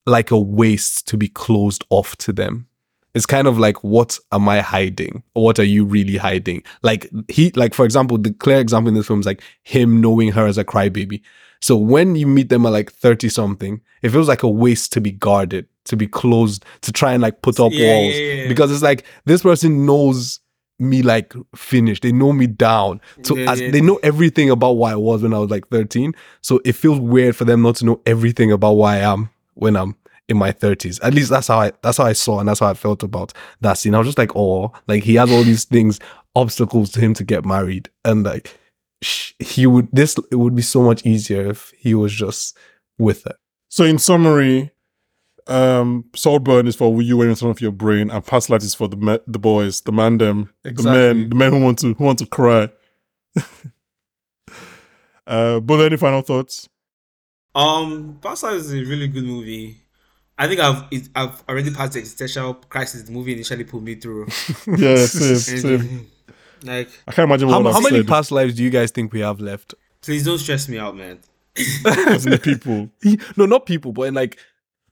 like 0.05 0.31
a 0.31 0.39
waste 0.39 1.07
to 1.07 1.17
be 1.17 1.27
closed 1.27 1.83
off 1.89 2.15
to 2.17 2.33
them. 2.33 2.67
It's 3.15 3.25
kind 3.25 3.47
of 3.47 3.57
like, 3.57 3.83
what 3.83 4.19
am 4.31 4.47
I 4.47 4.59
hiding? 4.59 5.23
Or 5.33 5.45
what 5.45 5.57
are 5.57 5.63
you 5.63 5.85
really 5.85 6.17
hiding? 6.17 6.63
Like 6.83 7.09
he, 7.29 7.51
like 7.55 7.73
for 7.73 7.85
example, 7.85 8.17
the 8.17 8.33
clear 8.33 8.59
example 8.59 8.89
in 8.89 8.93
this 8.93 9.07
film 9.07 9.21
is 9.21 9.25
like 9.25 9.41
him 9.63 10.01
knowing 10.01 10.31
her 10.33 10.45
as 10.45 10.57
a 10.57 10.63
crybaby. 10.65 11.21
So 11.61 11.75
when 11.75 12.15
you 12.15 12.27
meet 12.27 12.49
them 12.49 12.65
at 12.65 12.73
like 12.73 12.91
thirty 12.91 13.29
something, 13.29 13.81
it 14.03 14.09
feels 14.09 14.27
like 14.27 14.43
a 14.43 14.49
waste 14.49 14.93
to 14.93 15.01
be 15.01 15.11
guarded, 15.11 15.67
to 15.85 15.95
be 15.95 16.07
closed, 16.07 16.65
to 16.81 16.91
try 16.91 17.13
and 17.13 17.23
like 17.23 17.41
put 17.41 17.59
up 17.59 17.71
Yeah, 17.71 17.87
walls 17.87 18.13
yeah, 18.13 18.33
yeah. 18.33 18.47
because 18.47 18.71
it's 18.71 18.83
like 18.83 19.05
this 19.23 19.41
person 19.41 19.85
knows 19.85 20.41
me 20.77 21.01
like 21.01 21.33
finished. 21.55 22.03
They 22.03 22.11
know 22.11 22.33
me 22.33 22.47
down. 22.47 22.99
So 23.23 23.37
as, 23.37 23.59
they 23.59 23.79
know 23.81 23.97
everything 24.03 24.49
about 24.49 24.73
why 24.73 24.91
I 24.91 24.97
was 24.97 25.23
when 25.23 25.33
I 25.33 25.39
was 25.39 25.49
like 25.49 25.67
13. 25.69 26.13
So 26.41 26.59
it 26.65 26.73
feels 26.73 26.99
weird 26.99 27.35
for 27.35 27.45
them 27.45 27.61
not 27.61 27.77
to 27.77 27.85
know 27.85 28.01
everything 28.05 28.51
about 28.51 28.73
why 28.73 28.97
I 28.97 28.99
am 28.99 29.29
when 29.53 29.77
I'm 29.77 29.95
in 30.27 30.37
my 30.37 30.51
30s. 30.51 30.99
At 31.03 31.13
least 31.13 31.29
that's 31.29 31.47
how 31.47 31.59
I 31.59 31.71
that's 31.81 31.97
how 31.97 32.05
I 32.05 32.13
saw 32.13 32.39
and 32.39 32.47
that's 32.49 32.59
how 32.59 32.67
I 32.69 32.73
felt 32.73 33.03
about 33.03 33.33
that 33.61 33.73
scene. 33.73 33.93
I 33.95 33.99
was 33.99 34.07
just 34.07 34.17
like, 34.17 34.35
oh, 34.35 34.71
like 34.87 35.03
he 35.03 35.15
has 35.15 35.31
all 35.31 35.43
these 35.43 35.63
things, 35.75 35.99
obstacles 36.35 36.91
to 36.91 36.99
him 36.99 37.13
to 37.15 37.23
get 37.23 37.45
married. 37.45 37.89
And 38.03 38.23
like 38.23 38.57
he 39.39 39.67
would 39.67 39.87
this 39.91 40.17
it 40.31 40.35
would 40.35 40.55
be 40.55 40.61
so 40.61 40.81
much 40.81 41.05
easier 41.05 41.47
if 41.49 41.71
he 41.77 41.93
was 41.93 42.13
just 42.13 42.57
with 42.97 43.23
her. 43.25 43.35
So 43.69 43.83
in 43.83 43.99
summary, 43.99 44.71
um, 45.47 46.05
Saltburn 46.15 46.65
is 46.67 46.75
for 46.75 47.01
you 47.01 47.21
in 47.21 47.35
front 47.35 47.57
of 47.57 47.61
your 47.61 47.71
brain, 47.71 48.09
and 48.09 48.25
Past 48.25 48.49
Life 48.49 48.63
is 48.63 48.73
for 48.73 48.87
the 48.87 48.95
me- 48.97 49.19
the 49.27 49.37
boys, 49.37 49.81
the 49.81 49.91
man 49.91 50.17
them, 50.17 50.49
the 50.63 50.69
Exactly. 50.69 50.91
men, 51.13 51.29
the 51.29 51.35
men 51.35 51.51
who 51.51 51.59
want 51.63 51.79
to 51.79 51.93
who 51.93 52.03
want 52.03 52.19
to 52.19 52.25
cry. 52.25 52.69
uh, 55.27 55.59
but 55.59 55.79
any 55.81 55.97
final 55.97 56.21
thoughts? 56.21 56.69
Um, 57.53 58.17
Past 58.21 58.43
Lives 58.43 58.71
is 58.71 58.73
a 58.73 58.89
really 58.89 59.07
good 59.07 59.23
movie. 59.25 59.77
I 60.37 60.47
think 60.47 60.59
I've 60.59 60.83
it, 60.91 61.09
I've 61.15 61.43
already 61.47 61.71
passed 61.71 61.93
the 61.93 61.99
existential 61.99 62.55
crisis 62.55 63.03
the 63.03 63.11
movie 63.11 63.33
initially 63.33 63.63
put 63.63 63.81
me 63.81 63.95
through. 63.95 64.25
Yeah, 64.67 64.97
same, 65.05 65.31
And, 65.71 65.81
same. 65.81 66.07
like, 66.63 66.89
I 67.07 67.11
can't 67.13 67.29
imagine 67.29 67.49
How, 67.49 67.61
what 67.61 67.71
how 67.73 67.77
I've 67.79 67.91
many 67.91 68.03
past 68.03 68.31
lives 68.31 68.55
do 68.55 68.63
you 68.63 68.69
guys 68.69 68.91
think 68.91 69.13
we 69.13 69.21
have 69.21 69.39
left? 69.39 69.73
please 70.01 70.23
don't 70.25 70.37
stress 70.37 70.69
me 70.69 70.77
out, 70.77 70.95
man. 70.95 71.19
as 71.85 72.27
people. 72.43 72.89
No, 73.37 73.45
not 73.45 73.65
people, 73.65 73.91
but 73.91 74.03
in 74.03 74.13
like 74.13 74.37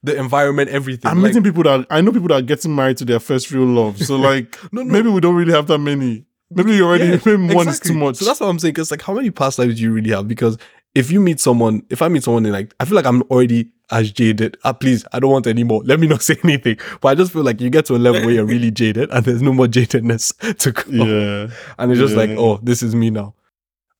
the 0.01 0.17
environment, 0.17 0.69
everything. 0.69 1.11
I'm 1.11 1.21
like, 1.21 1.29
meeting 1.29 1.43
people 1.43 1.63
that 1.63 1.85
I 1.89 2.01
know 2.01 2.11
people 2.11 2.29
that 2.29 2.35
are 2.35 2.41
getting 2.41 2.73
married 2.75 2.97
to 2.97 3.05
their 3.05 3.19
first 3.19 3.51
real 3.51 3.65
love. 3.65 3.99
So 4.01 4.15
like, 4.15 4.57
No, 4.71 4.81
no. 4.81 4.91
maybe 4.91 5.09
we 5.09 5.19
don't 5.21 5.35
really 5.35 5.53
have 5.53 5.67
that 5.67 5.77
many. 5.79 6.25
Maybe 6.49 6.75
you 6.75 6.85
already 6.85 7.05
Yeah, 7.05 7.19
maybe 7.25 7.53
one 7.53 7.67
is 7.67 7.79
too 7.79 7.93
much. 7.95 8.15
So 8.17 8.25
that's 8.25 8.39
what 8.39 8.47
I'm 8.47 8.59
saying. 8.59 8.73
Because 8.73 8.91
like, 8.91 9.01
how 9.01 9.13
many 9.13 9.29
past 9.31 9.59
lives 9.59 9.75
do 9.75 9.81
you 9.81 9.91
really 9.91 10.11
have? 10.11 10.27
Because 10.27 10.57
if 10.95 11.11
you 11.11 11.19
meet 11.19 11.39
someone, 11.39 11.83
if 11.89 12.01
I 12.01 12.07
meet 12.07 12.23
someone, 12.23 12.45
and 12.45 12.53
like, 12.53 12.73
I 12.79 12.85
feel 12.85 12.95
like 12.95 13.05
I'm 13.05 13.21
already 13.23 13.69
as 13.91 14.11
jaded. 14.11 14.57
Ah, 14.63 14.73
please, 14.73 15.05
I 15.11 15.19
don't 15.19 15.31
want 15.31 15.47
any 15.47 15.63
more. 15.63 15.81
Let 15.83 15.99
me 15.99 16.07
not 16.07 16.21
say 16.21 16.37
anything. 16.43 16.77
But 17.01 17.07
I 17.09 17.15
just 17.15 17.31
feel 17.33 17.43
like 17.43 17.59
you 17.61 17.69
get 17.69 17.85
to 17.85 17.95
a 17.95 17.97
level 17.97 18.21
where 18.21 18.31
you're 18.31 18.45
really 18.45 18.71
jaded, 18.81 19.09
and 19.11 19.25
there's 19.25 19.41
no 19.41 19.53
more 19.53 19.67
jadedness 19.67 20.57
to 20.59 20.73
come. 20.73 20.93
yeah, 20.93 21.47
And 21.77 21.91
it's 21.91 21.99
just 21.99 22.15
like, 22.15 22.29
oh, 22.31 22.59
this 22.63 22.83
is 22.83 22.95
me 22.95 23.09
now. 23.09 23.33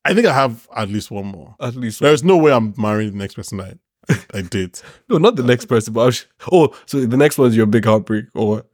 I 0.05 0.13
think 0.13 0.27
I 0.27 0.33
have 0.33 0.67
at 0.75 0.89
least 0.89 1.11
one 1.11 1.27
more. 1.27 1.55
At 1.59 1.75
least. 1.75 1.99
There's 2.01 2.23
no 2.23 2.37
way 2.37 2.51
I'm 2.51 2.73
marrying 2.77 3.11
the 3.13 3.17
next 3.17 3.35
person 3.35 3.61
I 3.61 3.73
I 4.33 4.41
date. 4.41 4.81
No, 5.09 5.17
not 5.17 5.35
the 5.37 5.43
next 5.43 5.65
person, 5.65 5.93
but 5.93 6.01
I 6.01 6.05
was, 6.07 6.25
oh, 6.51 6.75
so 6.85 6.99
the 7.05 7.15
next 7.17 7.37
one's 7.37 7.55
your 7.55 7.65
big 7.65 7.85
heartbreak, 7.85 8.25
or 8.35 8.65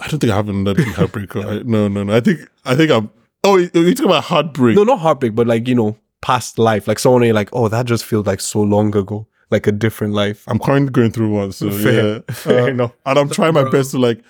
I 0.00 0.06
don't 0.08 0.20
think 0.20 0.32
I 0.32 0.36
have 0.36 0.48
another 0.48 0.74
big 0.84 0.94
heartbreak. 0.94 1.34
I, 1.34 1.62
no, 1.64 1.88
no, 1.88 2.04
no. 2.04 2.14
I 2.14 2.20
think 2.20 2.40
I 2.64 2.76
think 2.76 2.90
I'm. 2.90 3.10
Oh, 3.42 3.56
you- 3.56 3.70
you're 3.72 3.94
talking 3.94 4.04
about 4.10 4.24
heartbreak. 4.24 4.76
no, 4.76 4.84
not 4.84 4.98
heartbreak, 5.00 5.34
but 5.34 5.46
like 5.46 5.66
you 5.66 5.74
know, 5.74 5.96
past 6.20 6.58
life, 6.58 6.88
like 6.88 6.98
someone 6.98 7.22
you're 7.22 7.34
like, 7.34 7.50
oh, 7.52 7.68
that 7.68 7.86
just 7.86 8.04
feels 8.04 8.26
like 8.26 8.40
so 8.40 8.60
long 8.60 8.94
ago, 8.96 9.26
like 9.50 9.66
a 9.66 9.72
different 9.72 10.14
life. 10.14 10.44
I'm 10.48 10.58
currently 10.58 10.90
going 10.90 11.12
through 11.12 11.30
one. 11.30 11.52
So 11.52 11.70
Fair. 11.70 12.14
yeah, 12.28 12.34
Fair 12.34 12.62
Uh, 12.64 12.66
enough. 12.66 12.92
and 13.06 13.18
I'm 13.18 13.28
trying 13.30 13.54
my 13.54 13.62
Bro. 13.62 13.72
best 13.72 13.90
to 13.92 13.98
like. 13.98 14.22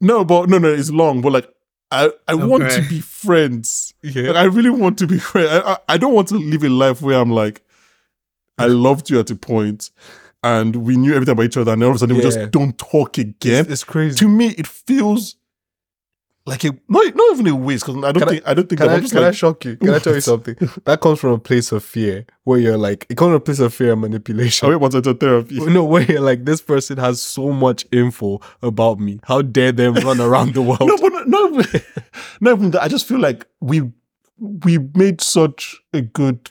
No, 0.00 0.24
but 0.24 0.48
no, 0.48 0.58
no. 0.58 0.72
It's 0.72 0.90
long, 0.90 1.20
but 1.20 1.32
like. 1.32 1.48
I, 1.94 2.10
I 2.26 2.34
want 2.34 2.70
to 2.70 2.80
be 2.88 3.00
friends. 3.00 3.92
Like, 4.02 4.14
Yeah, 4.14 4.30
I 4.32 4.44
really 4.44 4.70
want 4.70 4.96
to 5.00 5.06
be 5.06 5.18
friends. 5.18 5.50
I, 5.50 5.72
I, 5.72 5.76
I 5.90 5.96
don't 5.98 6.14
want 6.14 6.28
to 6.28 6.36
live 6.36 6.64
a 6.64 6.70
life 6.70 7.02
where 7.02 7.20
I'm 7.20 7.30
like, 7.30 7.60
I 8.56 8.64
loved 8.66 9.10
you 9.10 9.20
at 9.20 9.30
a 9.30 9.36
point, 9.36 9.90
and 10.42 10.74
we 10.76 10.96
knew 10.96 11.12
everything 11.12 11.32
about 11.32 11.42
each 11.44 11.56
other, 11.58 11.70
and 11.74 11.82
all 11.84 11.90
of 11.90 11.96
a 11.96 11.98
sudden 11.98 12.16
we 12.16 12.22
just 12.22 12.50
don't 12.50 12.78
talk 12.78 13.18
again. 13.18 13.60
it's, 13.64 13.70
it's 13.70 13.84
crazy. 13.84 14.16
to 14.20 14.26
me, 14.28 14.54
it 14.56 14.66
feels 14.66 15.36
like 16.44 16.64
a 16.64 16.70
not, 16.88 17.14
not 17.14 17.32
even 17.34 17.46
a 17.46 17.54
waste 17.54 17.86
because 17.86 18.02
I 18.02 18.10
don't 18.12 18.20
Can 18.20 18.28
think 18.28 18.48
I 18.48 18.54
don't 18.54 18.68
think 18.68 18.80
Can. 18.80 18.90
I, 18.90 19.00
can 19.00 19.22
I 19.24 19.30
shock 19.30 19.64
you? 19.64 19.76
Can 19.76 19.90
I 19.90 19.98
tell 20.00 20.14
you 20.14 20.20
something? 20.32 20.56
That 20.84 21.00
comes 21.00 21.20
from 21.20 21.30
a 21.32 21.38
place 21.38 21.70
of 21.70 21.84
fear 21.84 22.26
where 22.44 22.58
you're 22.58 22.76
like, 22.76 23.06
it 23.08 23.16
comes 23.16 23.28
from 23.28 23.34
a 23.34 23.40
place 23.40 23.60
of 23.60 23.72
fear 23.72 23.92
and 23.92 24.00
manipulation. 24.00 24.66
I 24.66 24.70
wait 24.70 24.76
what's 24.80 24.94
into 24.94 25.14
therapy. 25.14 25.60
No, 25.70 25.84
where 25.84 26.02
you're 26.02 26.20
like, 26.20 26.44
this 26.44 26.60
person 26.60 26.98
has 26.98 27.20
so 27.20 27.50
much 27.52 27.86
info 27.92 28.40
about 28.60 28.98
me. 28.98 29.20
How 29.22 29.42
dare 29.42 29.70
them 29.72 29.94
run 29.94 30.20
around 30.20 30.54
the 30.54 30.62
world? 30.62 30.80
No, 30.88 30.96
but 30.98 31.28
no, 31.28 31.46
no, 31.48 31.62
not 32.40 32.56
even 32.58 32.70
that. 32.72 32.82
I 32.82 32.88
just 32.88 33.06
feel 33.06 33.20
like 33.20 33.46
we 33.60 33.82
we 34.38 34.78
made 34.94 35.20
such 35.20 35.80
a 35.92 36.00
good 36.00 36.50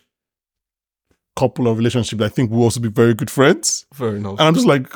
couple 1.35 1.67
of 1.67 1.77
relationship. 1.77 2.19
that 2.19 2.25
I 2.25 2.29
think 2.29 2.49
we'll 2.51 2.63
also 2.63 2.79
be 2.79 2.89
very 2.89 3.13
good 3.13 3.29
friends. 3.29 3.85
Fair 3.93 4.15
enough. 4.15 4.33
And 4.39 4.41
I'm 4.41 4.53
just 4.53 4.65
like, 4.67 4.87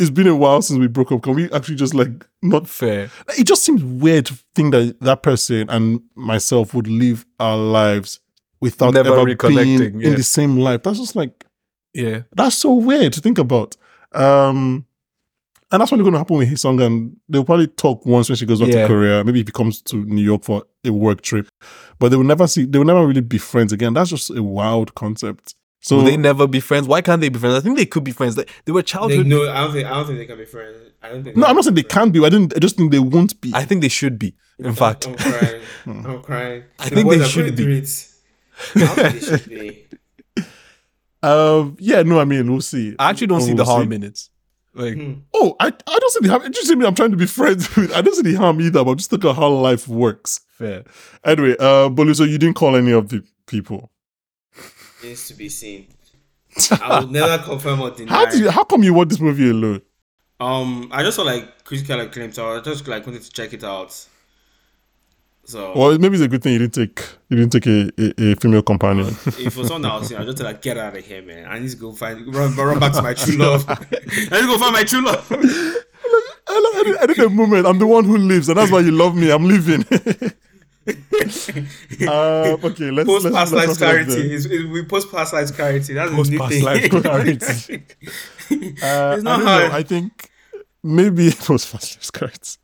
it's 0.00 0.10
been 0.10 0.26
a 0.26 0.34
while 0.34 0.62
since 0.62 0.78
we 0.80 0.88
broke 0.88 1.12
up. 1.12 1.22
Can 1.22 1.34
we 1.34 1.50
actually 1.52 1.76
just 1.76 1.94
like 1.94 2.10
not? 2.42 2.66
Fair. 2.66 3.10
It 3.38 3.46
just 3.46 3.62
seems 3.64 3.84
weird 3.84 4.26
to 4.26 4.38
think 4.54 4.72
that 4.72 4.98
that 5.00 5.22
person 5.22 5.68
and 5.70 6.00
myself 6.16 6.74
would 6.74 6.88
live 6.88 7.24
our 7.38 7.56
lives 7.56 8.18
without 8.60 8.94
Never 8.94 9.12
ever 9.14 9.24
being 9.26 9.36
reconnecting, 9.36 10.02
in 10.02 10.14
the 10.14 10.22
same 10.22 10.56
life. 10.58 10.82
That's 10.82 10.98
just 10.98 11.14
like 11.16 11.44
Yeah. 11.94 12.22
that's 12.34 12.56
so 12.56 12.74
weird 12.74 13.12
to 13.14 13.20
think 13.20 13.38
about. 13.38 13.76
Um, 14.12 14.86
and 15.72 15.80
that's 15.80 15.90
probably 15.90 16.02
going 16.02 16.14
to 16.14 16.18
happen 16.18 16.36
with 16.36 16.48
Hae 16.48 16.56
Sung, 16.56 16.80
and 16.80 17.16
they'll 17.28 17.44
probably 17.44 17.68
talk 17.68 18.04
once 18.04 18.28
when 18.28 18.34
she 18.36 18.44
goes 18.46 18.58
back 18.60 18.70
Yeah. 18.70 18.82
to 18.82 18.88
Korea. 18.88 19.24
Maybe 19.24 19.38
he 19.38 19.44
comes 19.44 19.80
to 19.82 19.96
New 20.04 20.22
York 20.22 20.42
for 20.42 20.64
a 20.84 20.90
work 20.90 21.20
trip, 21.22 21.48
but 22.00 22.08
they 22.08 22.16
will 22.16 22.24
never 22.24 22.46
see. 22.48 22.64
They 22.64 22.78
will 22.78 22.86
never 22.86 23.06
really 23.06 23.20
be 23.20 23.38
friends 23.38 23.72
again. 23.72 23.94
That's 23.94 24.10
just 24.10 24.30
a 24.30 24.42
wild 24.42 24.94
concept. 24.96 25.54
So 25.82 25.96
Will 25.96 26.04
they 26.04 26.16
never 26.18 26.46
be 26.46 26.60
friends? 26.60 26.86
Why 26.86 27.00
can't 27.00 27.20
they 27.22 27.30
be 27.30 27.38
friends? 27.38 27.56
I 27.56 27.60
think 27.60 27.78
they 27.78 27.86
could 27.86 28.04
be 28.04 28.12
friends. 28.12 28.34
They, 28.34 28.44
they 28.66 28.72
were 28.72 28.82
They, 28.82 28.86
childhood. 28.86 29.26
no, 29.26 29.50
I 29.50 29.62
don't 29.62 29.72
think 29.72 29.86
I 29.86 29.90
don't 29.90 30.06
think 30.06 30.18
they 30.18 30.26
can 30.26 30.36
be 30.38 30.44
friends. 30.44 30.76
I 31.02 31.08
don't 31.08 31.24
think. 31.24 31.36
no, 31.36 31.46
I'm 31.46 31.54
not 31.56 31.64
saying 31.64 31.74
they 31.74 31.82
can't 31.82 32.12
be. 32.12 32.22
I 32.24 32.28
didn't. 32.28 32.54
I 32.54 32.58
just 32.58 32.76
think 32.76 32.92
they 32.92 32.98
won't 32.98 33.40
be. 33.40 33.50
I 33.54 33.64
think 33.64 33.80
they 33.80 33.88
should 33.88 34.18
be. 34.18 34.34
In 34.58 34.74
fact, 34.74 35.06
I'm 35.08 35.14
crying. 35.16 35.62
I'm 35.86 36.22
crying. 36.22 36.64
I 36.78 36.88
The 36.90 36.94
think 36.96 37.08
they 37.10 37.24
should 37.26 37.56
be. 37.56 37.62
through 37.64 37.72
it. 37.76 38.06
I 38.76 39.08
they 39.08 39.20
should 39.20 39.48
be. 39.48 39.86
um, 41.22 41.76
yeah, 41.80 42.02
no, 42.02 42.20
I 42.20 42.24
mean, 42.24 42.50
we'll 42.50 42.60
see. 42.60 42.94
I 42.98 43.10
actually 43.10 43.28
don't 43.28 43.38
We'll 43.38 43.46
see 43.48 43.54
the 43.54 43.64
see. 43.64 43.70
harm 43.70 43.92
in 43.92 44.02
it. 44.02 44.28
Like, 44.74 44.94
Hmm. 44.94 45.12
Oh, 45.34 45.56
I, 45.58 45.66
I 45.66 45.70
don't 45.98 46.12
see 46.12 46.20
the 46.20 46.28
harm. 46.28 46.42
You 46.44 46.62
see 46.62 46.74
me? 46.76 46.86
I'm 46.86 46.94
trying 46.94 47.10
to 47.10 47.16
be 47.16 47.26
friends 47.26 47.74
with. 47.76 47.92
I 47.92 48.02
don't 48.02 48.14
see 48.14 48.22
the 48.22 48.34
harm 48.34 48.60
either. 48.60 48.84
But 48.84 48.96
just 48.98 49.12
look 49.12 49.24
at 49.24 49.34
how 49.36 49.48
life 49.48 49.88
works. 49.88 50.40
fair. 50.50 50.84
Anyway, 51.24 51.56
uh, 51.58 51.88
Bolu, 51.88 52.14
so 52.14 52.24
you 52.24 52.38
didn't 52.38 52.54
call 52.56 52.76
any 52.76 52.92
of 52.92 53.08
the 53.08 53.24
people. 53.46 53.90
Needs 55.02 55.28
to 55.28 55.34
be 55.34 55.48
seen. 55.48 55.86
I 56.82 57.00
will 57.00 57.08
never 57.08 57.42
confirm 57.42 57.80
or 57.80 57.90
deny. 57.90 58.12
How 58.12 58.26
did 58.26 58.40
you, 58.40 58.50
How 58.50 58.64
come 58.64 58.82
you 58.82 58.92
watch 58.92 59.08
this 59.08 59.20
movie 59.20 59.50
alone? 59.50 59.82
Um, 60.40 60.88
I 60.92 61.02
just 61.02 61.16
saw 61.16 61.22
like 61.22 61.64
critical 61.64 62.00
acclaim, 62.00 62.32
so 62.32 62.56
I 62.56 62.60
just 62.60 62.86
like 62.88 63.06
wanted 63.06 63.22
to 63.22 63.30
check 63.30 63.52
it 63.52 63.62
out. 63.62 63.94
So 65.44 65.72
Well, 65.76 65.98
maybe 65.98 66.14
it's 66.14 66.22
a 66.24 66.28
good 66.28 66.42
thing 66.42 66.52
you 66.54 66.58
didn't 66.60 66.74
take 66.74 67.02
you 67.28 67.36
didn't 67.36 67.52
take 67.52 67.66
a, 67.66 67.90
a, 67.98 68.32
a 68.32 68.34
female 68.36 68.62
companion. 68.62 69.06
if 69.26 69.54
for 69.54 69.64
someone 69.64 69.84
else, 69.90 70.10
you 70.10 70.16
know, 70.16 70.22
I 70.22 70.26
just 70.26 70.40
like 70.40 70.62
get 70.62 70.76
out 70.78 70.96
of 70.96 71.04
here, 71.04 71.22
man. 71.22 71.46
I 71.46 71.58
need 71.58 71.70
to 71.70 71.76
go 71.76 71.92
find 71.92 72.32
run, 72.34 72.54
run 72.56 72.78
back 72.78 72.92
to 72.94 73.02
my 73.02 73.14
true 73.14 73.36
love. 73.38 73.64
I 73.68 73.74
need 73.80 74.30
to 74.30 74.46
go 74.46 74.58
find 74.58 74.72
my 74.72 74.84
true 74.84 75.04
love. 75.04 75.26
I, 75.30 76.72
I, 76.76 76.82
did- 76.84 76.96
I 76.98 77.06
did 77.06 77.18
a 77.20 77.30
moment. 77.30 77.66
I'm 77.66 77.78
the 77.78 77.86
one 77.86 78.04
who 78.04 78.16
lives, 78.16 78.48
and 78.48 78.58
that's 78.58 78.70
why 78.72 78.80
you 78.80 78.90
love 78.92 79.14
me. 79.14 79.30
I'm 79.30 79.44
leaving. 79.44 79.84
uh, 82.08 82.56
okay, 82.64 82.90
let's 82.90 83.08
Post 83.08 83.24
let's, 83.24 83.36
past 83.36 83.52
life 83.52 83.66
talk 83.68 83.76
about 83.76 83.78
clarity. 83.78 84.12
the- 84.28 84.32
Is, 84.34 84.46
is, 84.46 84.66
we 84.66 84.84
post 84.84 85.10
past 85.10 85.32
life 85.32 85.52
clarity. 85.54 85.94
That's 85.94 86.12
Post 86.12 86.28
a 86.28 86.32
new 86.32 86.38
past 86.38 86.52
thing. 86.52 86.64
life 86.64 86.90
clarity. 86.90 87.82
Uh, 88.52 88.56
It's 88.56 88.82
I 88.82 89.16
not 89.22 89.36
don't 89.38 89.46
hard. 89.46 89.70
know. 89.70 89.76
I 89.78 89.82
think 89.84 90.28
maybe 90.82 91.28
it 91.28 91.48
was 91.48 91.64
fast 91.64 92.12
correct. 92.12 92.58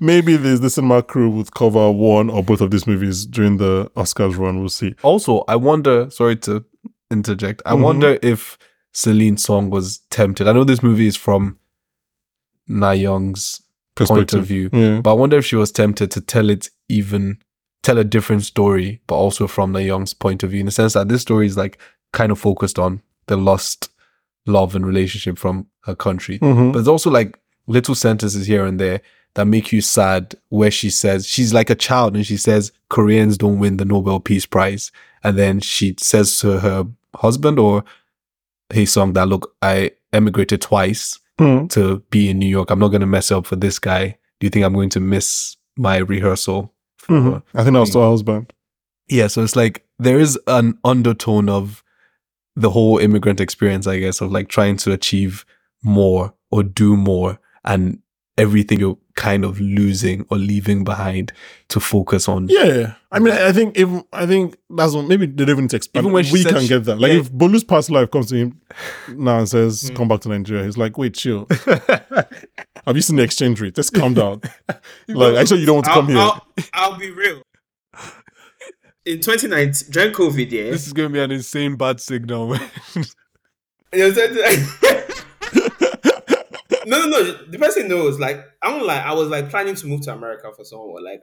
Maybe 0.00 0.32
this 0.36 0.42
there's 0.42 0.60
the 0.60 0.70
cinema 0.70 1.02
crew 1.02 1.28
would 1.30 1.52
cover 1.52 1.90
one 1.90 2.30
or 2.30 2.42
both 2.42 2.60
of 2.62 2.70
these 2.70 2.86
movies 2.86 3.26
during 3.26 3.58
the 3.58 3.90
Oscars 3.96 4.38
run. 4.38 4.60
We'll 4.60 4.68
see. 4.70 4.94
Also, 5.02 5.44
I 5.48 5.56
wonder. 5.56 6.08
Sorry 6.10 6.36
to 6.36 6.64
interject. 7.10 7.60
I 7.66 7.72
Mhm. 7.74 7.82
wonder 7.82 8.18
if 8.22 8.56
Celine's 8.94 9.42
song 9.42 9.68
was 9.70 9.98
tempted. 10.10 10.48
I 10.48 10.52
know 10.52 10.64
this 10.64 10.82
movie 10.82 11.06
is 11.08 11.16
from 11.16 11.58
Na 12.68 12.92
Young's 12.92 13.60
point 13.96 14.32
of 14.32 14.46
view, 14.46 14.70
Yeah. 14.72 15.00
but 15.02 15.10
I 15.10 15.14
wonder 15.14 15.36
if 15.38 15.44
she 15.44 15.56
was 15.56 15.72
tempted 15.72 16.10
to 16.12 16.20
tell 16.20 16.48
it 16.48 16.70
even 16.88 17.38
tell 17.82 17.98
a 17.98 18.04
different 18.04 18.42
story, 18.44 19.00
but 19.06 19.14
also 19.16 19.46
from 19.46 19.72
Na 19.72 19.78
Young's 19.78 20.14
point 20.14 20.42
of 20.42 20.50
view, 20.50 20.60
in 20.60 20.66
the 20.66 20.72
sense 20.72 20.92
that 20.94 21.08
this 21.08 21.22
story 21.22 21.46
is 21.46 21.56
like 21.56 21.78
kind 22.12 22.32
of 22.32 22.38
focused 22.38 22.78
on 22.78 23.02
the 23.26 23.36
lost 23.36 23.90
love 24.46 24.74
and 24.74 24.86
relationship 24.86 25.38
from 25.38 25.66
her 25.84 25.94
country. 25.94 26.38
Mhm. 26.38 26.72
But 26.72 26.78
there's 26.78 26.88
also 26.88 27.10
like 27.10 27.38
little 27.66 27.94
sentences 27.94 28.46
here 28.46 28.64
and 28.64 28.80
there 28.80 29.00
that 29.34 29.46
make 29.46 29.72
you 29.72 29.80
sad 29.82 30.34
where 30.48 30.70
she 30.70 30.88
says 30.90 31.26
she's 31.26 31.52
like 31.52 31.68
a 31.70 31.74
child 31.74 32.16
and 32.16 32.26
she 32.26 32.36
says 32.38 32.72
Koreans 32.88 33.36
don't 33.36 33.58
win 33.58 33.76
the 33.76 33.84
Nobel 33.84 34.20
Peace 34.20 34.46
Prize. 34.46 34.90
And 35.22 35.36
then 35.38 35.60
she 35.60 35.94
says 36.00 36.38
to 36.40 36.60
her 36.60 36.86
husband 37.16 37.58
or 37.58 37.84
Hae 38.72 38.86
Sung 38.86 39.12
that 39.12 39.28
look, 39.28 39.54
I 39.62 39.92
emigrated 40.12 40.60
twice 40.62 41.18
Mhm. 41.38 41.68
to 41.70 42.02
be 42.10 42.30
in 42.30 42.38
New 42.38 42.48
York. 42.48 42.70
I'm 42.70 42.78
not 42.78 42.88
gonna 42.88 43.06
mess 43.06 43.30
up 43.30 43.46
for 43.46 43.56
this 43.56 43.78
guy. 43.78 44.16
Do 44.40 44.46
you 44.46 44.50
think 44.50 44.64
I'm 44.64 44.72
going 44.74 44.90
to 44.90 45.00
miss 45.00 45.56
my 45.76 45.98
rehearsal? 45.98 46.72
For 47.08 47.14
Mhm. 47.14 47.42
I 47.54 47.62
think 47.64 47.74
that 47.74 47.80
was 47.80 47.94
her 47.94 48.00
husband. 48.10 48.52
yeah, 49.08 49.26
so 49.26 49.42
it's 49.42 49.56
like 49.56 49.84
there 49.98 50.18
is 50.20 50.38
an 50.46 50.78
undertone 50.84 51.48
of 51.48 51.82
the 52.54 52.70
whole 52.70 52.98
immigrant 52.98 53.40
experience, 53.40 53.86
I 53.86 53.98
guess, 53.98 54.20
of 54.20 54.30
like 54.32 54.48
trying 54.48 54.76
to 54.78 54.92
achieve 54.92 55.44
more 55.82 56.34
or 56.50 56.62
do 56.62 56.96
more 56.96 57.38
and 57.64 58.00
everything 58.38 58.80
you're 58.80 58.96
kind 59.16 59.44
of 59.44 59.60
losing 59.60 60.24
or 60.30 60.38
leaving 60.38 60.84
behind 60.84 61.32
to 61.68 61.80
focus 61.80 62.28
on. 62.28 62.48
Yeah, 62.48 62.94
I 63.12 63.18
mean, 63.18 63.34
I 63.34 63.48
I 63.48 63.52
think 63.52 63.76
if 63.76 63.88
I 64.12 64.24
think 64.26 64.56
that's 64.70 64.94
what 64.94 65.06
maybe 65.06 65.26
they 65.26 65.44
don't 65.44 65.50
even 65.50 65.64
expect. 65.64 65.96
Even 65.96 66.12
when 66.12 66.24
we 66.32 66.44
can 66.44 66.60
she- 66.60 66.68
get 66.68 66.84
that. 66.84 67.00
Like 67.00 67.12
yeah. 67.12 67.18
if 67.18 67.30
Bolu's 67.32 67.64
past 67.64 67.90
life 67.90 68.10
comes 68.10 68.28
to 68.28 68.36
him 68.36 68.60
now 69.08 69.38
and 69.38 69.48
says, 69.48 69.88
Hmm. 69.88 69.96
"Come 69.96 70.08
back 70.08 70.20
to 70.20 70.28
Nigeria," 70.28 70.64
he's 70.64 70.78
like, 70.78 70.96
"Wait, 70.96 71.14
chill. 71.14 71.46
Have 72.86 72.96
you 72.96 73.02
seen 73.02 73.16
the 73.16 73.22
exchange 73.22 73.60
rate? 73.60 73.76
Let's 73.76 73.90
calm 73.90 74.14
down. 74.14 74.40
like, 75.08 75.36
actually, 75.36 75.60
you 75.60 75.66
don't 75.66 75.76
want 75.76 75.86
to 75.86 75.90
I'll, 75.90 75.96
come 75.96 76.08
here." 76.08 76.18
I'll, 76.18 76.46
I'll 76.72 76.98
be 76.98 77.10
real. 77.10 77.42
In 79.04 79.20
2019, 79.20 79.90
during 79.90 80.12
COVID, 80.12 80.50
yeah. 80.50 80.70
This 80.70 80.86
is 80.86 80.92
going 80.92 81.08
to 81.08 81.12
be 81.12 81.20
an 81.20 81.30
insane 81.30 81.76
bad 81.76 81.98
signal. 82.00 82.56
No, 86.88 87.06
no, 87.06 87.22
no. 87.22 87.32
The 87.50 87.58
person 87.58 87.86
knows. 87.86 88.18
Like, 88.18 88.42
I'm 88.62 88.82
like, 88.82 89.04
I 89.04 89.12
was 89.12 89.28
like 89.28 89.50
planning 89.50 89.74
to 89.74 89.86
move 89.86 90.00
to 90.02 90.12
America 90.12 90.50
for 90.56 90.64
someone. 90.64 91.04
Like, 91.04 91.22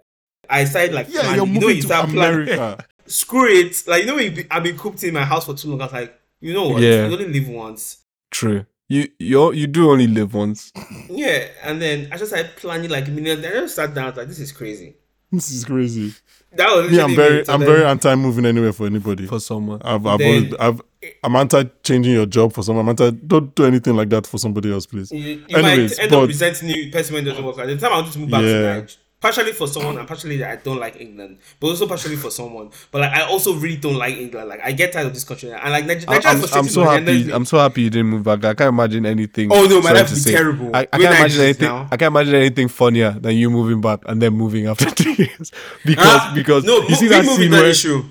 I 0.50 0.66
started 0.66 0.94
like, 0.94 1.08
yeah, 1.10 1.22
planning. 1.22 1.38
you're 1.38 1.48
you 1.48 1.54
know, 1.54 1.60
moving 1.62 1.76
you 1.78 1.82
to 1.82 1.88
planning. 1.88 2.18
America. 2.18 2.86
Screw 3.08 3.48
it. 3.48 3.84
Like, 3.88 4.04
you 4.04 4.08
know, 4.08 4.18
be, 4.18 4.46
I've 4.52 4.64
been 4.64 4.78
cooped 4.78 5.04
in 5.04 5.14
my 5.14 5.26
house 5.26 5.46
for 5.46 5.56
too 5.56 5.70
long. 5.70 5.82
I 5.82 5.86
was 5.86 5.94
like, 5.94 6.20
you 6.40 6.54
know 6.54 6.70
what? 6.70 6.82
Yeah. 6.82 7.08
You 7.08 7.14
only 7.14 7.28
live 7.28 7.48
once. 7.50 7.98
True. 8.30 8.66
You 8.88 9.08
you 9.18 9.52
you 9.54 9.66
do 9.66 9.90
only 9.90 10.06
live 10.06 10.36
once. 10.36 10.72
Yeah, 11.10 11.48
and 11.64 11.82
then 11.82 12.08
I 12.12 12.18
just 12.18 12.32
started 12.32 12.56
planning 12.56 12.92
like 12.92 13.08
millions. 13.08 13.42
Then 13.42 13.58
I 13.58 13.62
just 13.62 13.76
sat 13.76 13.96
down 13.96 14.04
I 14.04 14.08
was 14.10 14.18
like, 14.18 14.28
this 14.28 14.40
is 14.40 14.52
crazy. 14.52 14.96
This 15.32 15.50
is 15.50 15.66
crazy. 15.66 16.14
That 16.58 16.76
was 16.76 16.92
Me, 16.92 17.00
I'm 17.00 17.10
literally 17.12 17.16
very, 17.16 17.40
it. 17.40 17.46
So 17.48 17.54
I'm 17.54 17.60
then- 17.62 17.70
very 17.70 17.86
anti 17.86 18.16
moving 18.16 18.46
anywhere 18.46 18.74
for 18.74 18.86
anybody. 18.86 19.26
For 19.28 19.40
someone. 19.40 19.82
I've, 19.84 20.06
I've 20.06 20.20
Then- 20.20 20.44
always, 20.46 20.54
I've, 20.60 20.82
I'm 21.24 21.36
anti 21.36 21.64
changing 21.84 22.14
your 22.14 22.26
job 22.26 22.54
for 22.54 22.64
someone. 22.64 22.86
I'm 22.86 22.90
anti, 22.90 23.12
don't 23.12 23.54
do 23.56 23.66
anything 23.66 23.96
like 23.96 24.10
that 24.10 24.26
for 24.26 24.38
somebody 24.38 24.72
else, 24.72 24.86
please. 24.86 25.12
You, 25.12 25.20
you 25.48 25.58
Anyways, 25.58 25.98
might 25.98 26.04
end 26.04 26.12
but- 26.12 26.24
up 26.24 26.28
resenting 26.28 26.68
the 26.70 26.92
person 26.92 27.14
when 27.16 27.26
it 27.26 27.30
doesn't 27.30 27.46
work. 27.46 27.58
At 27.60 27.68
the 27.68 27.78
time, 27.78 27.92
I 27.94 27.96
wanted 27.98 28.14
to 28.14 28.20
move 28.20 28.30
back 28.32 28.42
Yeah. 28.44 28.74
to 28.74 28.80
like, 28.80 28.90
partially 29.26 29.54
for 29.54 29.68
someone, 29.68 29.98
and 29.98 30.08
partially 30.08 30.38
that 30.38 30.52
I 30.52 30.56
don't 30.58 30.80
like 30.80 31.02
England, 31.02 31.40
but 31.60 31.68
also 31.68 31.88
partially 31.88 32.16
for 32.16 32.30
someone. 32.30 32.70
But 32.92 33.02
like, 33.02 33.12
I 33.12 33.22
also 33.24 33.54
really 33.56 33.78
don't 33.78 33.96
like 33.98 34.16
England. 34.16 34.50
Like, 34.50 34.62
I 34.64 34.72
get 34.72 34.94
tired 34.94 35.08
of 35.08 35.14
this 35.16 35.24
country, 35.24 35.52
and 35.52 35.72
like 35.72 35.86
Niger- 35.86 36.06
Nigeria 36.06 36.38
I'm, 36.38 36.44
is 36.44 36.54
I'm 36.54 36.68
so 36.68 36.84
happy. 36.84 37.32
I'm 37.32 37.46
so 37.46 37.58
happy 37.58 37.82
you 37.84 37.90
didn't 37.90 38.08
move 38.08 38.24
back. 38.24 38.46
I 38.46 38.54
can't 38.54 38.70
imagine 38.70 39.06
anything. 39.06 39.52
Oh, 39.52 39.66
no, 39.66 39.82
my 39.82 39.92
life 39.94 40.14
be 40.14 40.32
terrible. 40.32 40.70
I, 40.76 40.82
I 40.82 40.86
can't 40.86 41.04
imagine 41.18 41.42
anything. 41.42 41.68
now. 41.68 41.88
I 41.92 41.98
can't 41.98 42.14
imagine 42.14 42.36
anything 42.36 42.68
funnier 42.68 43.12
than 43.12 43.36
you 43.36 43.50
moving 43.50 43.82
back 43.82 44.02
and 44.06 44.22
then 44.22 44.34
moving 44.34 44.68
after 44.74 44.92
two 44.92 45.14
years. 45.14 45.52
Because 45.84 46.06
Ah, 46.08 46.32
because 46.36 46.64
no, 46.64 46.82
you 46.88 46.96
see 46.96 47.08
that 47.08 47.26
scene 47.26 47.52
where 47.52 47.66
issue. 47.66 48.04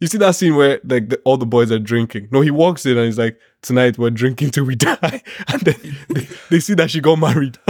You 0.00 0.06
see 0.06 0.18
that 0.18 0.34
scene 0.34 0.56
where 0.56 0.80
like 0.84 1.08
the, 1.10 1.18
all 1.24 1.36
the 1.36 1.46
boys 1.46 1.70
are 1.70 1.78
drinking. 1.78 2.28
No, 2.30 2.40
he 2.40 2.50
walks 2.50 2.84
in 2.86 2.96
and 2.96 3.06
he's 3.06 3.18
like, 3.18 3.38
"Tonight 3.62 3.98
we're 3.98 4.10
drinking 4.10 4.50
till 4.50 4.64
we 4.64 4.74
die," 4.76 5.22
and 5.48 5.60
then 5.62 5.96
they, 6.08 6.28
they 6.50 6.60
see 6.60 6.74
that 6.74 6.90
she 6.90 7.00
got 7.00 7.18
married. 7.18 7.58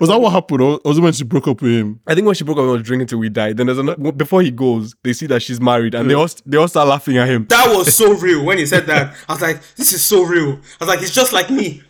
Was 0.00 0.10
that 0.10 0.20
what 0.20 0.32
happened? 0.32 0.60
Or 0.60 0.80
was 0.84 0.98
it 0.98 1.00
when 1.00 1.12
she 1.12 1.24
broke 1.24 1.48
up 1.48 1.60
with 1.62 1.72
him? 1.72 2.00
I 2.06 2.14
think 2.14 2.26
when 2.26 2.34
she 2.34 2.44
broke 2.44 2.58
up, 2.58 2.64
he 2.64 2.70
was 2.70 2.82
drinking 2.82 3.08
till 3.08 3.18
we 3.18 3.28
die. 3.28 3.52
Then 3.52 3.66
there's 3.66 3.78
another 3.78 4.12
before 4.12 4.42
he 4.42 4.50
goes, 4.52 4.94
they 5.02 5.12
see 5.12 5.26
that 5.26 5.40
she's 5.42 5.60
married, 5.60 5.94
and 5.94 6.08
they 6.08 6.14
all 6.14 6.28
they 6.46 6.56
all 6.56 6.68
start 6.68 6.86
laughing 6.88 7.16
at 7.18 7.28
him. 7.28 7.46
That 7.48 7.74
was 7.76 7.94
so 7.94 8.12
real 8.14 8.44
when 8.44 8.58
he 8.58 8.66
said 8.66 8.86
that. 8.86 9.14
I 9.28 9.32
was 9.32 9.42
like, 9.42 9.60
this 9.76 9.92
is 9.92 10.04
so 10.04 10.22
real. 10.24 10.52
I 10.80 10.84
was 10.84 10.88
like, 10.88 11.02
it's 11.02 11.14
just 11.14 11.32
like 11.32 11.50
me. 11.50 11.82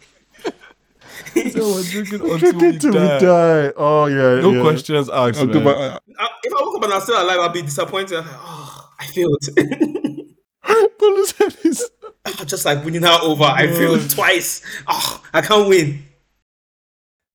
So 1.53 1.61
we're 1.75 1.83
drinking 1.85 2.15
until 2.21 2.39
Drinking 2.39 2.61
we 2.73 2.79
till 2.79 2.93
we 2.93 2.99
die. 2.99 3.19
die. 3.21 3.73
Oh, 3.77 4.07
yeah. 4.07 4.41
No 4.41 4.53
yeah. 4.55 4.63
questions 4.63 5.09
asked. 5.11 5.39
I'll 5.39 5.47
go 5.47 5.61
man. 5.61 5.65
back. 5.65 6.03
I- 6.19 6.29
If 6.43 6.53
I 6.53 6.63
woke 6.63 6.77
up 6.79 6.85
and 6.85 6.93
I'm 6.95 7.01
still 7.01 7.23
alive, 7.23 7.39
I'll 7.41 7.49
be 7.51 7.63
disappointed. 7.63 8.19
I'm 8.19 8.25
like, 8.27 8.35
oh, 8.39 8.68
I 8.99 9.07
failed. 9.07 9.39
It's- 10.69 12.45
just 12.47 12.65
like 12.65 12.85
winning 12.85 13.03
her 13.03 13.19
over, 13.23 13.45
I 13.45 13.67
failed 13.69 14.09
twice. 14.11 14.63
Oh, 14.87 15.23
I 15.33 15.41
can't 15.41 15.69
win. 15.69 16.05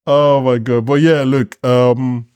Oh 0.06 0.40
my 0.40 0.58
god! 0.58 0.84
But 0.84 1.00
yeah, 1.00 1.22
look. 1.22 1.58
Um, 1.64 2.26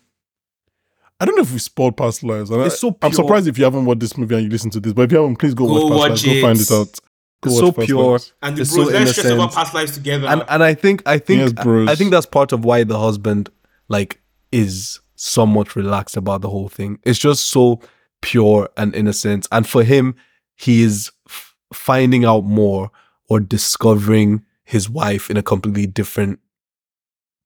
I 1.21 1.25
don't 1.25 1.37
know 1.37 1.43
if 1.43 1.53
we 1.53 1.59
spoiled 1.59 1.97
past 1.97 2.23
lives. 2.25 2.51
and 2.51 2.63
I- 2.63 2.67
It's 2.67 2.81
so 2.81 2.97
I'm 3.03 3.13
surprised 3.13 3.47
if 3.47 3.59
you 3.59 3.65
haven't 3.65 3.85
watched 3.85 4.01
this 4.01 4.17
movie 4.17 4.35
and 4.35 4.45
you 4.45 4.51
listen 4.51 4.71
to 4.71 4.81
this. 4.81 4.93
But 4.93 5.03
if 5.03 5.13
you 5.13 5.19
haven't, 5.19 5.37
please 5.37 5.55
go, 5.55 5.67
Go 5.67 5.87
watch 5.87 5.99
watch 5.99 6.11
Past 6.11 6.27
Lives. 6.27 6.35
Go 6.41 6.41
find 6.41 6.59
it. 6.61 6.71
it 6.71 6.73
out. 6.75 6.99
Go 7.43 7.51
It's 7.51 7.59
so 7.59 7.73
pure. 7.87 8.13
Lives. 8.13 8.33
And 8.43 8.57
the 8.57 8.63
It's 8.63 8.75
bros, 8.75 8.87
so 8.89 8.93
let's 8.99 9.11
stress 9.13 9.27
about 9.33 9.53
past 9.53 9.75
lives 9.75 9.93
together. 9.93 10.27
and 10.27 10.43
and 10.49 10.63
I 10.65 10.75
think 10.75 11.03
I 11.07 11.19
think 11.19 11.55
Yes. 11.57 11.67
I 11.89 11.95
think 11.95 12.11
that's 12.11 12.27
part 12.27 12.53
of 12.53 12.65
why 12.65 12.83
the 12.85 12.99
husband 12.99 13.51
like 13.89 14.21
is 14.51 15.01
somewhat 15.15 15.77
relaxed 15.77 16.17
about 16.17 16.41
the 16.41 16.49
whole 16.49 16.69
thing. 16.69 16.99
It's 17.05 17.19
just 17.19 17.47
so 17.51 17.81
pure 18.21 18.69
and 18.77 18.95
innocent, 18.95 19.47
and 19.53 19.67
for 19.67 19.83
him, 19.85 20.15
he 20.57 20.83
is 20.83 21.11
f- 21.29 21.55
finding 21.73 22.25
out 22.25 22.45
more 22.45 22.91
or 23.29 23.41
discovering 23.41 24.45
his 24.65 24.89
wife 24.91 25.31
in 25.31 25.37
a 25.37 25.43
completely 25.43 25.87
different 25.87 26.41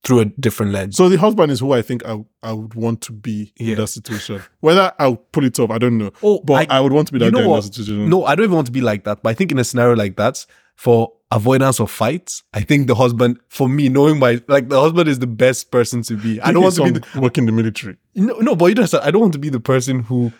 through 0.04 0.18
a 0.20 0.24
different 0.24 0.72
lens. 0.72 0.96
So 0.96 1.08
the 1.08 1.16
husband 1.16 1.52
is 1.52 1.60
who 1.60 1.72
I 1.72 1.82
think 1.82 2.04
I 2.04 2.24
I 2.42 2.52
would 2.52 2.74
want 2.74 3.00
to 3.02 3.12
be 3.12 3.52
Yeah. 3.56 3.72
in 3.72 3.78
that 3.78 3.86
situation. 3.86 4.42
Whether 4.60 4.92
I'll 4.98 5.16
pull 5.16 5.44
it 5.44 5.58
off, 5.60 5.70
I 5.70 5.78
don't 5.78 5.96
know. 5.98 6.10
Oh, 6.22 6.40
but 6.44 6.68
I, 6.70 6.80
would 6.80 6.92
want 6.92 7.06
to 7.08 7.12
be 7.12 7.20
that 7.20 7.26
you 7.26 7.30
know 7.30 7.38
guy 7.38 7.44
in 7.44 7.52
that 7.52 7.62
situation. 7.62 8.08
No, 8.10 8.24
I 8.24 8.34
don't 8.34 8.44
even 8.44 8.56
want 8.56 8.66
to 8.66 8.72
be 8.72 8.80
like 8.80 9.04
that. 9.04 9.22
But 9.22 9.30
I 9.30 9.34
think 9.34 9.52
in 9.52 9.58
a 9.58 9.64
scenario 9.64 9.94
like 9.94 10.16
that, 10.16 10.44
for 10.74 11.12
avoidance 11.30 11.78
of 11.78 11.90
fights, 11.90 12.42
I 12.52 12.62
think 12.62 12.88
the 12.88 12.96
husband, 12.96 13.38
for 13.48 13.68
me, 13.68 13.88
knowing 13.88 14.18
my 14.18 14.40
like 14.48 14.68
the 14.68 14.80
husband 14.80 15.08
is 15.08 15.20
the 15.20 15.28
best 15.28 15.70
person 15.70 16.02
to 16.02 16.16
be. 16.16 16.40
I 16.40 16.50
don't 16.50 16.62
want 16.64 16.74
to 16.76 16.84
be 16.84 16.90
the, 16.98 17.20
work 17.20 17.38
in 17.38 17.46
the 17.46 17.52
military. 17.52 17.96
No, 18.16 18.38
no, 18.40 18.56
but 18.56 18.66
you 18.66 18.74
know, 18.74 18.86
I 19.00 19.12
don't 19.12 19.20
want 19.20 19.34
to 19.34 19.38
be 19.38 19.50
the 19.50 19.60
person 19.60 20.00
who 20.00 20.32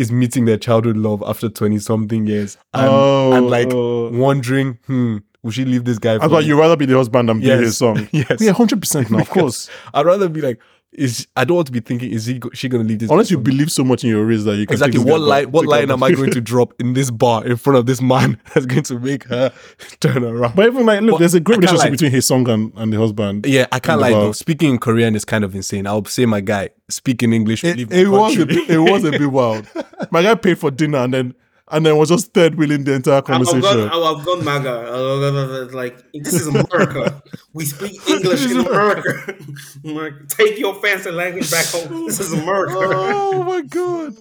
is 0.00 0.10
meeting 0.10 0.44
their 0.46 0.56
childhood 0.56 0.96
love 0.96 1.22
after 1.26 1.48
twenty 1.48 1.78
something 1.78 2.26
years 2.26 2.56
and, 2.74 2.88
Oh, 2.90 3.32
and 3.32 3.48
like 3.50 3.68
oh. 3.72 4.10
wondering, 4.10 4.78
hmm, 4.86 5.18
will 5.42 5.50
she 5.50 5.64
leave 5.64 5.84
this 5.84 5.98
guy? 5.98 6.14
I 6.16 6.18
thought 6.28 6.42
me? 6.42 6.46
you'd 6.48 6.58
rather 6.58 6.76
be 6.76 6.86
the 6.86 6.96
husband 6.96 7.28
than 7.28 7.40
be 7.40 7.46
Yes. 7.46 7.60
Hae 7.60 7.70
Sung. 7.70 8.08
Yes. 8.12 8.40
Yeah, 8.40 8.52
hundred 8.52 8.80
percent. 8.80 9.10
Now, 9.10 9.18
of 9.20 9.30
course. 9.38 9.68
I'd 9.94 10.06
rather 10.06 10.28
be 10.28 10.40
like, 10.40 10.58
is 10.92 11.28
I 11.36 11.44
don't 11.44 11.54
want 11.56 11.66
to 11.68 11.72
be 11.72 11.80
thinking, 11.80 12.10
is 12.10 12.26
he 12.26 12.40
she 12.52 12.68
gonna 12.68 12.84
leave 12.84 12.98
this? 12.98 13.10
Unless 13.10 13.30
you 13.30 13.38
believe 13.38 13.70
so 13.70 13.84
much 13.84 14.02
in 14.02 14.10
your 14.10 14.24
race 14.24 14.42
that 14.44 14.56
you 14.56 14.66
can 14.66 14.74
exactly 14.74 14.98
what 14.98 15.20
line 15.20 15.50
what 15.52 15.66
line 15.66 15.90
am 15.90 16.02
I 16.02 16.10
going 16.12 16.32
to 16.32 16.40
drop 16.40 16.74
in 16.80 16.94
this 16.94 17.10
bar 17.10 17.46
in 17.46 17.56
front 17.56 17.78
of 17.78 17.86
this 17.86 18.00
man 18.02 18.40
that's 18.54 18.66
going 18.66 18.82
to 18.84 18.98
make 18.98 19.24
her 19.24 19.52
turn 20.00 20.24
around? 20.24 20.56
But 20.56 20.66
even 20.66 20.86
like, 20.86 21.00
look, 21.02 21.12
But 21.12 21.18
there's 21.18 21.34
a 21.34 21.40
great 21.40 21.58
relationship 21.58 21.84
lie. 21.84 21.90
between 21.90 22.10
Hae 22.10 22.20
Sung 22.20 22.48
and, 22.48 22.72
and 22.76 22.92
the 22.92 22.98
husband. 22.98 23.46
Yeah, 23.46 23.66
I 23.70 23.78
can't 23.78 24.00
lie 24.00 24.10
though. 24.10 24.32
Speaking 24.32 24.70
in 24.70 24.78
Korean 24.78 25.14
is 25.14 25.24
kind 25.24 25.44
of 25.44 25.54
insane. 25.54 25.86
I'll 25.86 26.04
say 26.06 26.26
my 26.26 26.40
guy 26.40 26.70
speaking 26.88 27.32
English. 27.32 27.62
It, 27.62 27.92
it 27.92 28.08
was 28.08 28.36
a 28.36 28.46
bit, 28.46 28.68
it 28.68 28.78
was 28.78 29.04
a 29.04 29.10
bit 29.12 29.26
wild. 29.30 29.68
My 30.10 30.22
guy 30.22 30.34
paid 30.34 30.58
for 30.58 30.70
dinner 30.72 30.98
and 30.98 31.14
then 31.14 31.34
and 31.70 31.86
then 31.86 31.96
was 31.96 32.08
just 32.08 32.32
third 32.34 32.56
wheeling 32.56 32.84
the 32.84 32.94
entire 32.94 33.22
conversation. 33.22 33.64
I've 33.64 33.90
gone, 33.90 34.20
I've 34.20 34.26
gone 34.26 34.44
MAGA. 34.44 35.68
Like, 35.72 36.04
this 36.12 36.34
is 36.34 36.48
America. 36.48 37.22
We 37.52 37.64
speak 37.64 38.06
English 38.08 38.50
in 38.50 38.58
America. 38.58 39.36
America. 39.84 40.26
Take 40.28 40.58
your 40.58 40.74
fancy 40.80 41.10
language 41.10 41.50
back 41.50 41.66
home. 41.66 42.06
This 42.06 42.20
is 42.20 42.32
America. 42.32 42.74
oh 42.78 43.42
my 43.42 43.62
god. 43.62 44.16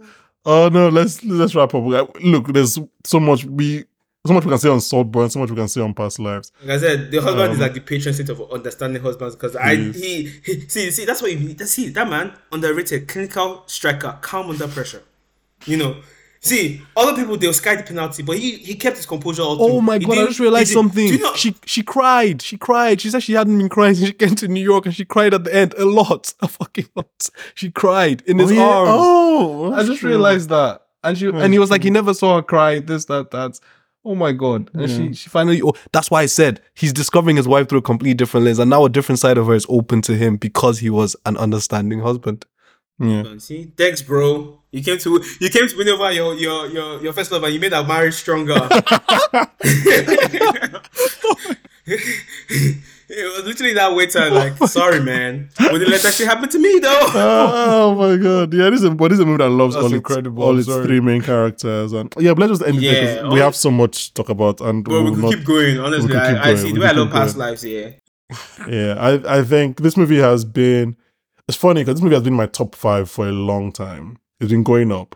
Oh 0.46 0.70
no, 0.70 0.90
let's 0.90 1.24
let's 1.24 1.54
wrap 1.56 1.74
up. 1.74 1.84
Look, 2.22 2.48
there's 2.54 2.80
so 3.06 3.20
much 3.20 3.46
we 3.46 3.86
so 4.26 4.34
much 4.34 4.46
we 4.46 4.50
can 4.50 4.60
say 4.60 4.70
on 4.70 4.82
Saltburn, 4.82 5.30
so 5.30 5.40
much 5.40 5.50
we 5.50 5.56
can 5.56 5.68
say 5.68 5.82
on 5.82 5.94
past 5.94 6.20
lives. 6.20 6.52
Like 6.62 6.78
I 6.78 6.80
said, 6.80 7.12
the 7.12 7.22
husband 7.22 7.54
is 7.54 7.60
Um, 7.60 7.62
like 7.62 7.74
the 7.74 7.82
patron 7.82 8.14
saint 8.14 8.30
of 8.30 8.42
understanding 8.52 9.02
husbands 9.02 9.36
because 9.36 9.56
I 9.56 9.76
he, 9.76 10.32
he 10.44 10.62
see 10.68 10.92
see 10.92 11.06
that's 11.06 11.22
what 11.22 11.32
you 11.32 11.40
need. 11.40 11.60
See 11.68 11.90
that 11.90 12.10
man 12.10 12.34
underrated 12.52 13.08
clinical 13.08 13.64
striker, 13.66 14.18
calm 14.22 14.50
under 14.50 14.68
pressure. 14.68 15.04
You 15.66 15.78
know, 15.78 16.02
see 16.42 16.82
other 16.96 17.16
people 17.16 17.38
they'll 17.38 17.54
sky 17.54 17.76
the 17.76 17.84
penalty, 17.84 18.24
but 18.24 18.38
he 18.38 18.58
he 18.58 18.76
kept 18.76 18.98
his 18.98 19.06
composure 19.06 19.42
all 19.42 19.62
Oh 19.62 19.68
through. 19.70 19.82
my 19.82 19.98
He 19.98 20.06
god! 20.06 20.12
I 20.12 20.16
didn't- 20.16 20.28
just 20.30 20.40
realized 20.40 20.72
something. 20.74 21.08
You 21.08 21.20
know, 21.20 21.34
She 21.36 21.56
she 21.66 21.84
cried. 21.84 22.42
She 22.42 22.58
cried. 22.58 23.02
She 23.02 23.10
said 23.10 23.24
she 23.24 23.34
hadn't 23.34 23.58
been 23.58 23.70
crying 23.70 23.96
since 23.96 24.08
she 24.08 24.14
came 24.14 24.36
to 24.36 24.48
New 24.48 24.64
York, 24.64 24.86
and 24.86 24.96
she 24.96 25.06
cried 25.06 25.34
at 25.34 25.44
the 25.44 25.54
end 25.56 25.74
a 25.78 25.86
lot, 25.86 26.34
a 26.42 26.48
fucking 26.48 26.88
lot. 26.96 27.30
She 27.56 27.72
cried 27.72 28.22
in 28.26 28.40
his 28.40 28.52
oh, 28.52 28.54
yeah. 28.54 28.64
arms. 28.64 28.90
Oh, 28.94 29.74
I 29.74 29.84
just 29.84 30.00
true. 30.00 30.10
realized 30.10 30.50
that, 30.50 30.82
and 31.04 31.18
she 31.18 31.26
That's 31.32 31.44
and 31.44 31.54
he 31.54 31.60
was 31.60 31.70
like, 31.72 31.84
he 31.84 31.90
never 31.90 32.14
saw 32.14 32.38
her 32.38 32.42
cry. 32.44 32.80
This 32.80 33.06
that 33.06 33.32
that. 33.32 33.60
Oh 34.06 34.16
my 34.16 34.32
god! 34.32 34.72
And 34.74 34.90
she 34.90 35.14
she 35.14 35.30
finally. 35.30 35.62
Oh, 35.62 35.74
that's 35.92 36.10
why 36.10 36.22
I 36.22 36.26
said 36.28 36.62
he's 36.74 36.94
discovering 36.94 37.36
his 37.36 37.50
wife 37.50 37.68
through 37.68 37.80
a 37.80 37.82
completely 37.82 38.14
different 38.14 38.46
lens, 38.46 38.58
and 38.58 38.70
now 38.70 38.86
a 38.86 38.90
different 38.90 39.20
side 39.20 39.38
of 39.38 39.48
her 39.48 39.54
is 39.54 39.66
open 39.68 40.02
to 40.04 40.16
him 40.16 40.38
because 40.38 40.80
he 40.80 40.90
was 40.90 41.18
an 41.26 41.36
understanding 41.36 42.00
husband. 42.00 42.46
Yeah. 43.00 43.38
See, 43.38 43.72
thanks, 43.78 44.02
bro. 44.02 44.60
You 44.72 44.84
came 44.84 44.98
to 45.00 45.24
you 45.40 45.50
came 45.50 45.68
to 45.68 45.78
win 45.78 45.88
over 45.90 46.12
your 46.12 46.34
your 46.36 46.68
your 46.68 47.02
your 47.04 47.14
first 47.14 47.32
love, 47.32 47.44
and 47.44 47.54
you 47.54 47.60
made 47.60 47.74
our 47.74 47.84
marriage 47.86 48.16
stronger. 48.16 48.54
it 51.86 52.78
was 53.10 53.46
literally 53.46 53.74
that 53.74 53.96
waiter, 53.96 54.20
oh 54.24 54.34
like, 54.34 54.58
sorry, 54.70 55.02
man. 55.02 55.50
Would 55.60 55.82
you 55.82 55.88
let 55.88 56.02
that 56.02 56.14
shit 56.14 56.28
happen 56.28 56.50
to 56.50 56.60
me, 56.60 56.80
though? 56.80 57.00
oh 57.02 57.96
my 57.96 58.18
god! 58.22 58.54
Yeah, 58.54 58.70
this 58.70 58.84
is 58.84 58.90
but 58.92 59.10
this 59.10 59.18
is 59.18 59.22
a 59.22 59.26
movie 59.26 59.44
that 59.44 59.50
loves 59.50 59.76
That's 59.76 59.86
all 59.86 59.94
incredible, 59.94 60.44
its 60.44 60.46
all 60.46 60.52
I'm 60.54 60.60
its 60.60 60.68
sorry. 60.68 60.86
three 60.86 61.00
main 61.00 61.22
characters 61.22 61.94
and 61.94 62.14
yeah. 62.20 62.34
But 62.34 62.50
let's 62.50 62.60
just 62.60 62.68
end 62.70 62.78
it 62.78 62.82
there 62.82 63.16
Yeah, 63.16 63.22
'cause 63.22 63.34
we 63.34 63.40
have 63.40 63.56
so 63.56 63.72
much 63.72 64.10
to 64.10 64.14
talk 64.16 64.30
about 64.30 64.62
and 64.62 64.84
Bro, 64.84 65.04
we 65.04 65.10
will 65.10 65.16
could 65.16 65.24
not- 65.24 65.34
keep 65.36 65.44
going. 65.46 65.80
Honestly, 65.80 66.08
we 66.08 66.14
could 66.14 66.28
keep 66.36 66.46
I, 66.46 66.50
I 66.52 66.56
see 66.56 66.66
we 66.66 66.74
the 66.74 66.80
way 66.82 66.86
I 66.88 66.90
could 66.90 66.98
love 67.00 67.12
past 67.12 67.36
going. 67.38 67.50
lives. 67.50 67.66
Yeah, 67.66 67.90
Yeah, 68.68 68.96
I 69.00 69.40
I 69.40 69.44
think 69.44 69.82
this 69.82 69.98
movie 69.98 70.20
has 70.20 70.46
been. 70.46 70.96
It's 71.50 71.58
funny 71.58 71.82
because 71.82 71.96
this 71.96 72.04
movie 72.04 72.16
has 72.16 72.24
been 72.24 72.34
my 72.36 72.46
top 72.46 72.76
five 72.76 73.10
for 73.10 73.28
a 73.28 73.32
long 73.32 73.72
time. 73.72 74.18
It's 74.40 74.52
been 74.52 74.64
going 74.64 74.92
up, 74.92 75.16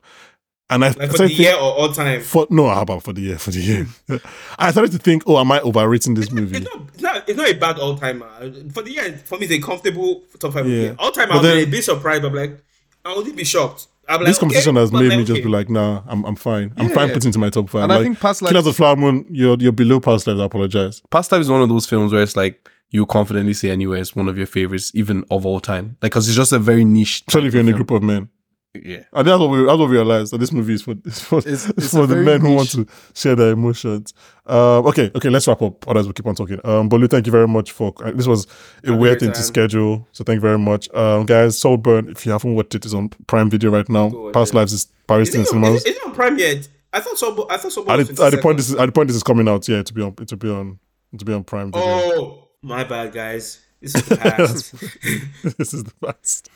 and 0.70 0.84
I, 0.84 0.88
like 0.90 0.98
I 1.02 1.08
for 1.08 1.14
started 1.14 1.24
the 1.24 1.28
think- 1.38 1.40
year 1.48 1.54
or 1.56 1.72
all 1.80 1.94
time. 1.94 2.22
For 2.22 2.48
no, 2.50 2.68
how 2.70 2.82
about 2.82 3.04
for 3.04 3.14
the 3.14 3.22
year? 3.22 3.38
For 3.38 3.52
the 3.52 3.60
year, 3.62 3.88
I 4.60 4.72
started 4.72 4.92
to 4.94 4.98
think, 4.98 5.24
oh, 5.28 5.38
am 5.40 5.52
I 5.52 5.62
overrating 5.62 6.16
this 6.16 6.32
movie? 6.32 6.58
It's 6.58 6.66
not, 6.66 6.82
it's 6.94 7.02
not, 7.02 7.30
it's 7.30 7.38
not 7.38 7.50
a 7.50 7.54
bad 7.54 7.80
all 7.80 7.96
timer. 7.98 8.28
For 8.74 8.82
the 8.82 8.92
year, 8.92 9.14
for 9.26 9.38
me, 9.38 9.46
it's 9.46 9.54
a 9.54 9.60
comfortable 9.66 10.24
top 10.40 10.54
five. 10.54 10.68
Yeah. 10.68 10.82
Yeah. 10.88 10.96
All 11.00 11.12
time, 11.12 11.32
I'll 11.32 11.42
be 11.42 11.64
a 11.64 11.66
bit 11.66 11.84
surprised, 11.84 12.24
but 12.24 12.30
I'm 12.30 12.36
like, 12.36 12.64
I 13.06 13.16
would 13.16 13.36
be 13.36 13.44
shocked. 13.44 13.88
I'm 14.10 14.18
like, 14.20 14.28
this 14.28 14.40
conversation 14.40 14.76
okay, 14.76 14.82
has 14.82 14.92
made 14.92 15.10
like, 15.10 15.18
me 15.20 15.24
just 15.24 15.32
okay. 15.38 15.44
be 15.44 15.50
like, 15.50 15.70
nah, 15.70 16.02
I'm 16.08 16.26
I'm 16.26 16.36
fine. 16.36 16.74
I'm 16.78 16.90
Yeah. 16.90 16.96
fine 16.96 17.08
putting 17.10 17.18
it 17.20 17.26
into 17.28 17.40
my 17.40 17.52
top 17.52 17.70
five. 17.70 17.84
And 17.84 17.94
I 17.94 17.98
Like, 17.98 18.06
think 18.06 18.20
past 18.20 18.42
lives, 18.42 18.52
Killers 18.52 18.68
of 18.68 18.76
Flower 18.76 18.96
Moon, 18.98 19.26
you're 19.30 19.56
you're 19.60 19.72
below 19.72 20.00
past 20.02 20.28
lives. 20.28 20.42
I 20.42 20.46
apologize. 20.46 21.02
Past 21.12 21.32
life 21.32 21.40
is 21.42 21.50
one 21.50 21.62
of 21.62 21.70
those 21.70 21.86
films 21.86 22.12
where 22.12 22.24
it's 22.24 22.36
like 22.36 22.68
you 22.94 23.06
confidently 23.06 23.54
say 23.54 23.70
anywhere 23.72 23.98
it's 24.00 24.16
one 24.16 24.30
of 24.30 24.38
your 24.38 24.48
favorites, 24.48 24.92
even 24.96 25.26
of 25.30 25.46
all 25.46 25.60
time. 25.60 25.98
Like, 26.02 26.14
cause 26.14 26.28
it's 26.30 26.38
just 26.38 26.54
a 26.54 26.60
very 26.60 26.86
niche. 26.86 27.24
Especially 27.28 27.48
if 27.50 27.54
you're 27.54 27.62
in 27.62 27.68
a 27.70 27.74
group 27.74 27.92
of 27.92 28.02
men. 28.04 28.30
Yeah. 28.76 29.04
And 29.14 29.28
that's 29.28 29.40
what 29.40 29.52
we 29.52 29.58
that's 29.66 29.78
what 29.78 29.88
we 29.90 29.96
realized 29.98 30.34
that 30.34 30.40
this 30.40 30.52
movie 30.52 30.74
is 30.74 30.82
for 30.82 30.96
it's 31.06 31.22
for, 31.22 31.38
It's- 31.40 31.70
it's 31.78 31.92
for 31.94 32.08
the 32.08 32.16
men 32.16 32.42
who 32.42 32.56
want 32.56 32.72
to 32.72 32.88
share 33.14 33.36
their 33.36 33.52
emotions. 33.52 34.16
Um, 34.48 34.86
okay, 34.88 35.12
okay, 35.14 35.30
let's 35.30 35.48
wrap 35.48 35.62
up. 35.62 35.88
Otherwise, 35.88 36.06
we'll 36.06 36.14
keep 36.14 36.26
on 36.26 36.34
talking. 36.34 36.60
Um, 36.64 36.90
Bolu, 36.90 37.08
thank 37.10 37.28
you 37.28 37.32
very 37.32 37.48
much 37.48 37.72
for 37.72 37.94
uh, 38.04 38.12
this 38.12 38.26
was 38.26 38.48
a 38.84 38.92
Have 38.92 39.00
weird 39.00 39.20
thing 39.20 39.32
to 39.32 39.44
schedule. 39.44 40.08
So 40.12 40.24
thank 40.24 40.38
you 40.38 40.42
very 40.42 40.58
much, 40.58 40.92
um, 40.96 41.26
guys. 41.28 41.58
Saltburn, 41.60 42.10
if 42.10 42.26
you 42.26 42.32
haven't 42.32 42.56
watched 42.56 42.74
it, 42.74 42.84
it's 42.86 42.96
on 42.96 43.10
Prime 43.28 43.50
Video 43.52 43.70
right 43.70 43.88
now. 43.90 44.10
Go 44.10 44.32
Past 44.32 44.54
it. 44.54 44.58
Lives 44.58 44.74
is 44.74 44.88
Paris 45.08 45.30
Is 45.30 45.36
in 45.36 45.46
cinemas. 45.46 45.82
is, 45.82 45.86
it, 45.86 45.98
is 45.98 46.04
on 46.06 46.14
Prime 46.16 46.40
yet? 46.40 46.68
I 46.94 47.00
thought 47.00 47.18
so. 47.20 47.48
I 47.52 47.58
thought 47.58 47.72
so. 47.72 47.82
At 47.88 48.08
the, 48.08 48.24
at 48.24 48.32
the 48.32 48.38
point 48.40 48.58
this 48.58 48.70
is 48.70 48.76
at 48.76 48.88
the 48.88 48.92
point 48.92 49.08
this 49.08 49.16
is 49.18 49.24
coming 49.24 49.48
out, 49.48 49.68
yeah, 49.68 49.84
to 49.84 49.94
be 49.94 50.02
on 50.02 50.16
to 50.16 50.36
be 50.36 50.50
on 50.50 50.80
to 51.18 51.24
be 51.26 51.32
on 51.34 51.44
Prime 51.44 51.72
Video. 51.72 51.88
Oh, 51.88 52.43
My 52.64 52.84
bad, 52.86 53.12
guys. 53.14 53.60
This 53.82 53.96
is 53.96 54.04
the 54.06 54.18
past. 54.24 54.72
this 55.58 55.74
is 55.74 55.84
the 55.84 55.94
past. 56.02 56.50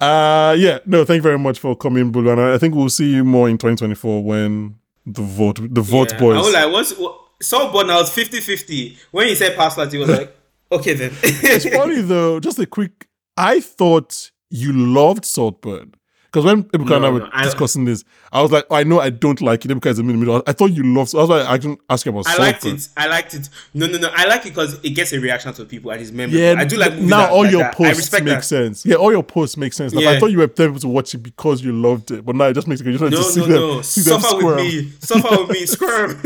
Uh, 0.00 0.54
yeah, 0.56 0.78
no, 0.86 1.04
thank 1.04 1.16
you 1.18 1.22
very 1.22 1.38
much 1.38 1.58
for 1.58 1.74
coming, 1.76 2.12
Bolu. 2.12 2.32
And 2.32 2.40
I 2.40 2.58
think 2.58 2.74
we'll 2.74 2.88
see 2.88 3.12
you 3.12 3.24
more 3.24 3.48
in 3.48 3.58
2024 3.58 4.22
when 4.22 4.76
the 5.04 5.22
vote, 5.22 5.58
the 5.74 5.80
vote 5.82 6.12
Yeah. 6.12 6.18
boys. 6.20 6.36
I 6.36 6.66
was 6.66 6.92
like, 6.92 6.98
once 7.00 7.18
someone 7.42 7.88
now 7.88 7.98
was 7.98 8.10
50-50. 8.10 8.96
When 9.10 9.26
he 9.26 9.34
said 9.34 9.56
pass 9.56 9.74
he 9.90 9.98
was 9.98 10.08
like, 10.08 10.34
okay 10.72 10.94
then. 10.94 11.10
it's 11.22 11.68
funny 11.68 12.00
though. 12.00 12.38
Just 12.38 12.58
a 12.60 12.66
quick. 12.66 13.08
I 13.36 13.58
thought 13.60 14.30
you 14.50 14.72
loved 14.72 15.24
Saltburn 15.24 15.94
because 16.32 16.44
when 16.44 16.62
Ebuka 16.64 16.96
and 16.96 17.04
I 17.04 17.08
No, 17.08 17.12
were 17.12 17.18
no, 17.20 17.28
I- 17.32 17.42
discussing 17.44 17.84
this, 17.84 18.04
I 18.32 18.40
was 18.40 18.52
like, 18.52 18.64
oh, 18.70 18.76
I 18.76 18.84
know 18.84 19.00
I 19.00 19.10
don't 19.10 19.40
like 19.40 19.64
it. 19.64 19.70
Ebuka 19.70 19.86
is 19.86 19.98
in 19.98 20.06
the 20.06 20.14
middle. 20.14 20.42
I 20.46 20.52
thought 20.52 20.70
you 20.70 20.84
loved. 20.84 21.10
So 21.10 21.18
that's 21.18 21.28
why 21.28 21.52
I 21.52 21.56
didn't 21.58 21.80
ask 21.90 22.06
you 22.06 22.10
about 22.10 22.26
it. 22.26 22.28
I 22.28 22.36
liked 22.38 22.64
it. 22.64 22.88
I 22.96 23.06
liked 23.08 23.34
it. 23.34 23.48
No, 23.74 23.86
no, 23.86 23.98
no. 23.98 24.08
I 24.14 24.26
like 24.26 24.46
it 24.46 24.50
because 24.50 24.78
it 24.84 24.90
gets 24.90 25.12
a 25.12 25.18
reaction 25.18 25.52
to 25.54 25.64
people 25.64 25.90
and 25.90 26.00
it's 26.00 26.12
memorable. 26.12 26.38
Yeah, 26.38 26.54
I 26.56 26.64
do 26.64 26.76
like 26.76 26.94
now 26.96 27.18
that- 27.22 27.30
all 27.30 27.42
like 27.42 27.50
your 27.52 27.62
that. 27.62 27.74
Posts 27.74 28.12
make 28.12 28.24
that. 28.24 28.44
sense. 28.44 28.86
Yeah, 28.86 28.94
all 28.96 29.10
your 29.10 29.22
posts 29.24 29.56
make 29.56 29.72
sense. 29.72 29.92
Like, 29.92 30.06
I 30.06 30.20
thought 30.20 30.30
you 30.30 30.38
were 30.38 30.44
able 30.58 30.78
to 30.78 30.88
watch 30.88 31.14
it 31.14 31.18
because 31.18 31.62
you 31.64 31.72
loved 31.72 32.10
it, 32.12 32.24
but 32.24 32.36
now 32.36 32.44
it 32.44 32.54
just 32.54 32.68
makes 32.68 32.80
you 32.80 32.92
just 32.96 33.02
No, 33.02 33.10
to 33.10 33.22
see 33.24 33.40
no, 33.40 33.46
them, 33.46 33.54
no. 33.56 33.82
see 33.82 34.00
them 34.02 34.20
Suffer 34.20 34.36
squirm. 34.38 34.56
with 34.56 34.64
me. 34.74 34.92
Suffer 35.00 35.36
with 35.42 35.50
me. 35.50 35.66
Squirm. 35.66 36.22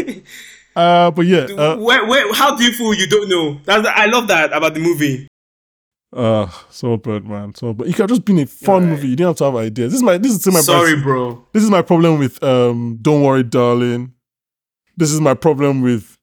Uh, 0.77 1.11
but 1.13 1.23
yeah, 1.25 1.47
uh, 1.57 1.77
where, 1.77 2.05
where, 2.07 2.33
how 2.35 2.57
do 2.57 2.65
you 2.65 2.73
feel 2.73 2.93
you 2.95 3.07
don't 3.07 3.29
know? 3.29 3.61
That's 3.65 3.87
I 3.89 4.07
love 4.07 4.27
that 4.29 4.53
about 4.53 4.75
the 4.75 4.81
movie. 4.81 5.29
Uh, 6.15 6.49
Saltburn, 6.71 7.29
man, 7.29 7.55
So 7.55 7.67
Saltburn. 7.67 7.89
It 7.89 7.93
could 7.93 8.03
have 8.03 8.09
just 8.11 8.25
been 8.25 8.39
a 8.39 8.47
fun 8.47 8.83
Right. 8.85 8.91
movie. 8.91 9.09
You 9.09 9.17
didn't 9.17 9.29
have 9.31 9.37
to 9.39 9.45
have 9.45 9.57
ideas. 9.57 9.93
This 9.93 9.99
is 9.99 10.03
my 10.05 10.17
this 10.19 10.33
is 10.33 10.47
my 10.47 10.61
Sorry, 10.61 10.97
bro. 11.01 11.45
This 11.53 11.63
is 11.63 11.71
my 11.71 11.83
problem 11.83 12.19
with 12.19 12.43
um. 12.43 12.99
Don't 13.03 13.23
worry, 13.23 13.43
darling. 13.43 14.13
This 14.97 15.11
is 15.13 15.21
my 15.21 15.35
problem 15.35 15.83
with. 15.83 16.17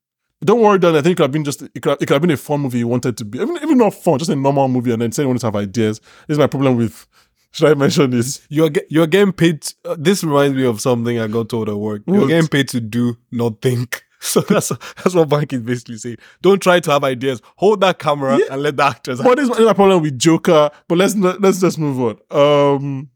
Don't 0.44 0.62
worry, 0.62 0.80
darling. 0.80 0.98
I 1.00 1.02
think 1.02 1.14
it 1.14 1.18
could 1.18 1.24
have 1.24 1.32
been 1.32 1.44
just 1.44 1.62
it 1.62 1.82
could 1.82 1.90
have, 1.90 1.98
it 2.02 2.06
could 2.08 2.14
have 2.16 2.22
been 2.22 2.32
a 2.32 2.38
fun 2.38 2.62
movie 2.62 2.80
you 2.80 2.88
wanted 2.88 3.18
to 3.18 3.26
be. 3.26 3.40
Even, 3.40 3.58
even 3.58 3.78
not 3.78 3.94
fun, 3.94 4.18
just 4.18 4.32
a 4.32 4.36
normal 4.36 4.68
movie, 4.70 4.92
and 4.92 5.02
then 5.02 5.12
saying 5.12 5.26
you 5.26 5.30
wanted 5.30 5.42
to 5.42 5.48
have 5.48 5.56
ideas. 5.56 6.00
This 6.28 6.36
is 6.36 6.40
my 6.40 6.48
problem 6.48 6.78
with. 6.78 7.06
Should 7.54 7.68
I 7.70 7.74
mention 7.74 8.12
this? 8.12 8.42
You're 8.50 8.70
you're 8.90 9.08
getting 9.08 9.34
paid. 9.34 9.62
To, 9.64 9.76
uh, 9.86 9.96
this 10.00 10.24
reminds 10.24 10.56
me 10.56 10.64
of 10.66 10.80
something 10.80 11.20
I 11.20 11.28
got 11.28 11.50
told 11.50 11.68
at 11.68 11.76
work. 11.78 12.02
You're 12.08 12.22
What? 12.22 12.28
getting 12.30 12.48
paid 12.48 12.70
to 12.70 12.80
do, 12.80 13.18
not 13.32 13.62
think. 13.62 14.04
So 14.32 14.42
that's 14.42 14.70
that's 14.70 15.16
what 15.16 15.30
Bank 15.30 15.52
is 15.52 15.62
basically 15.62 15.98
saying. 15.98 16.18
Don't 16.44 16.62
try 16.62 16.80
to 16.80 16.92
have 16.92 17.04
ideas. 17.04 17.42
Hold 17.56 17.82
that 17.82 17.98
camera 17.98 18.38
Yeah. 18.38 18.46
and 18.54 18.62
let 18.62 18.78
the 18.78 18.84
actors. 18.84 19.20
But 19.20 19.36
this 19.38 19.50
is 19.50 19.60
my 19.60 19.74
problem 19.74 20.04
with 20.04 20.20
Joker. 20.20 20.70
But 20.88 20.98
let's 21.00 21.16
let's 21.16 21.60
just 21.60 21.80
move 21.80 22.00
on. 22.00 22.76
Um, 22.76 23.10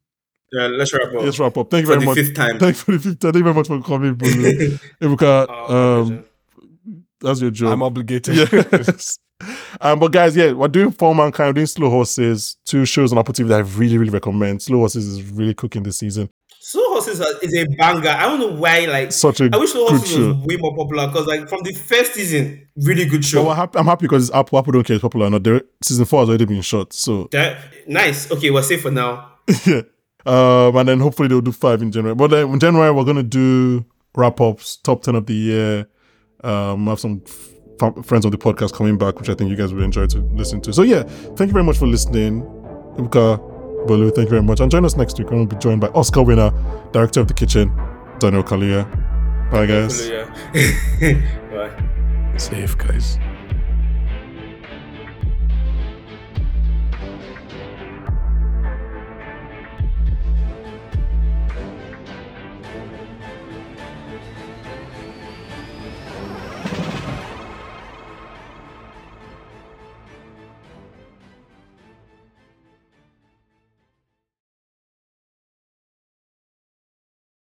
Yeah, 0.52 0.66
let's 0.68 0.92
wrap 0.94 1.10
up. 1.14 1.22
let's 1.24 1.38
wrap 1.38 1.56
up. 1.58 1.70
Thank 1.70 1.86
you 1.88 1.94
For 1.94 2.00
very 2.00 2.00
the 2.00 2.06
much. 2.06 2.18
fifth 2.18 2.36
time. 2.36 2.58
Thank 2.60 2.76
you 2.76 2.82
for 2.84 2.92
the 2.94 3.00
fifth 3.00 3.20
time. 3.20 3.34
Thank 3.34 3.36
you 3.36 3.44
very 3.44 3.56
much 3.56 3.68
for 3.68 3.82
coming, 3.84 4.16
Bolu. 4.16 4.80
Ebuka, 5.02 5.46
Oh, 5.48 6.02
um, 6.02 6.26
that's 7.22 7.40
your 7.42 7.52
job. 7.52 7.74
I'm 7.74 7.84
obligated. 7.84 8.36
yes. 8.52 9.20
Um, 9.82 10.00
but 10.00 10.12
guys, 10.12 10.36
yeah, 10.36 10.54
we're 10.54 10.70
doing 10.70 10.92
For 10.92 11.14
Mankind, 11.14 11.50
we're 11.50 11.54
doing 11.54 11.68
Slow 11.68 11.90
Horses, 11.90 12.58
two 12.66 12.86
shows 12.86 13.12
on 13.12 13.18
Apple 13.20 13.34
TV 13.34 13.48
that 13.50 13.58
I 13.58 13.64
really, 13.78 13.98
really 13.98 14.12
recommend. 14.12 14.62
Slow 14.62 14.80
Horses 14.80 15.06
is 15.08 15.22
really 15.24 15.54
cooking 15.54 15.84
this 15.84 15.98
season. 16.00 16.30
Slow 16.68 16.94
Horses 16.94 17.20
is 17.44 17.54
a 17.54 17.66
banger. 17.76 18.10
I 18.10 18.24
don't 18.26 18.40
know 18.40 18.54
why. 18.60 18.86
Like, 18.86 19.12
Such 19.12 19.40
a 19.40 19.52
I 19.54 19.58
wish 19.58 19.72
Slow 19.72 19.86
Horses 19.86 20.12
show. 20.12 20.34
was 20.34 20.48
way 20.48 20.58
more 20.58 20.76
popular 20.76 21.06
because, 21.06 21.28
like, 21.28 21.48
from 21.48 21.62
the 21.62 21.72
first 21.74 22.16
season, 22.16 22.68
really 22.78 23.06
good 23.06 23.24
show. 23.24 23.46
we're 23.46 23.54
happy, 23.54 23.78
I'm 23.78 23.86
happy 23.86 24.06
because 24.08 24.30
it's 24.30 24.36
Apple. 24.36 24.58
Apple 24.58 24.72
don't 24.74 24.84
care 24.84 24.96
if 24.96 24.98
it's 24.98 25.04
popular 25.04 25.28
or 25.28 25.40
not. 25.40 25.62
Season 25.84 26.06
four 26.06 26.22
has 26.22 26.30
already 26.30 26.46
been 26.46 26.64
shot. 26.64 26.92
So, 26.92 27.30
That 27.32 27.60
nice. 27.88 28.32
Okay, 28.32 28.50
we're 28.50 28.64
safe 28.64 28.82
for 28.82 28.90
now. 28.90 29.34
yeah. 29.68 29.82
Um, 30.26 30.76
and 30.78 30.90
then 30.90 31.00
hopefully 31.02 31.28
they'll 31.28 31.40
do 31.40 31.52
five 31.52 31.84
in 31.84 31.92
January. 31.92 32.16
But 32.16 32.32
then 32.32 32.50
in 32.50 32.60
January, 32.60 32.92
we're 32.92 33.04
going 33.04 33.18
to 33.18 33.22
do 33.22 33.86
wrap 34.16 34.42
ups, 34.42 34.78
top 34.78 35.04
10 35.04 35.14
of 35.14 35.28
the 35.28 35.36
year. 35.36 35.88
Um, 36.44 36.86
we 36.88 36.90
have 36.90 37.00
some 37.00 37.22
f- 37.28 38.04
friends 38.04 38.26
on 38.26 38.32
the 38.32 38.40
podcast 38.40 38.74
coming 38.74 38.98
back, 38.98 39.20
which 39.20 39.30
I 39.30 39.36
think 39.36 39.52
you 39.52 39.56
guys 39.56 39.72
will 39.72 39.84
enjoy 39.84 40.08
to 40.08 40.18
listen 40.34 40.62
to. 40.62 40.74
So, 40.74 40.82
yeah, 40.82 41.04
thank 41.04 41.50
you 41.50 41.54
very 41.54 41.64
much 41.64 41.78
for 41.78 41.86
listening. 41.86 42.42
Ebuka, 42.98 43.55
Bolu, 43.86 44.14
thank 44.14 44.26
you 44.26 44.32
very 44.32 44.44
much. 44.44 44.60
And 44.60 44.72
join 44.72 44.84
us 44.86 44.96
next 44.96 45.18
week. 45.20 45.30
we'll 45.30 45.46
be 45.46 45.56
joined 45.58 45.82
by 45.82 45.88
Oscar 45.90 46.24
winner, 46.24 46.52
director 46.92 47.20
of 47.22 47.28
the 47.28 47.34
kitchen, 47.34 47.72
Daniel 48.20 48.44
Kaluuya. 48.44 48.86
Bye, 49.52 49.66
guys. 49.68 50.10
Hallelujah. 50.10 51.24
Bye. 51.52 52.38
Safe 52.38 52.78
guys. 52.78 53.20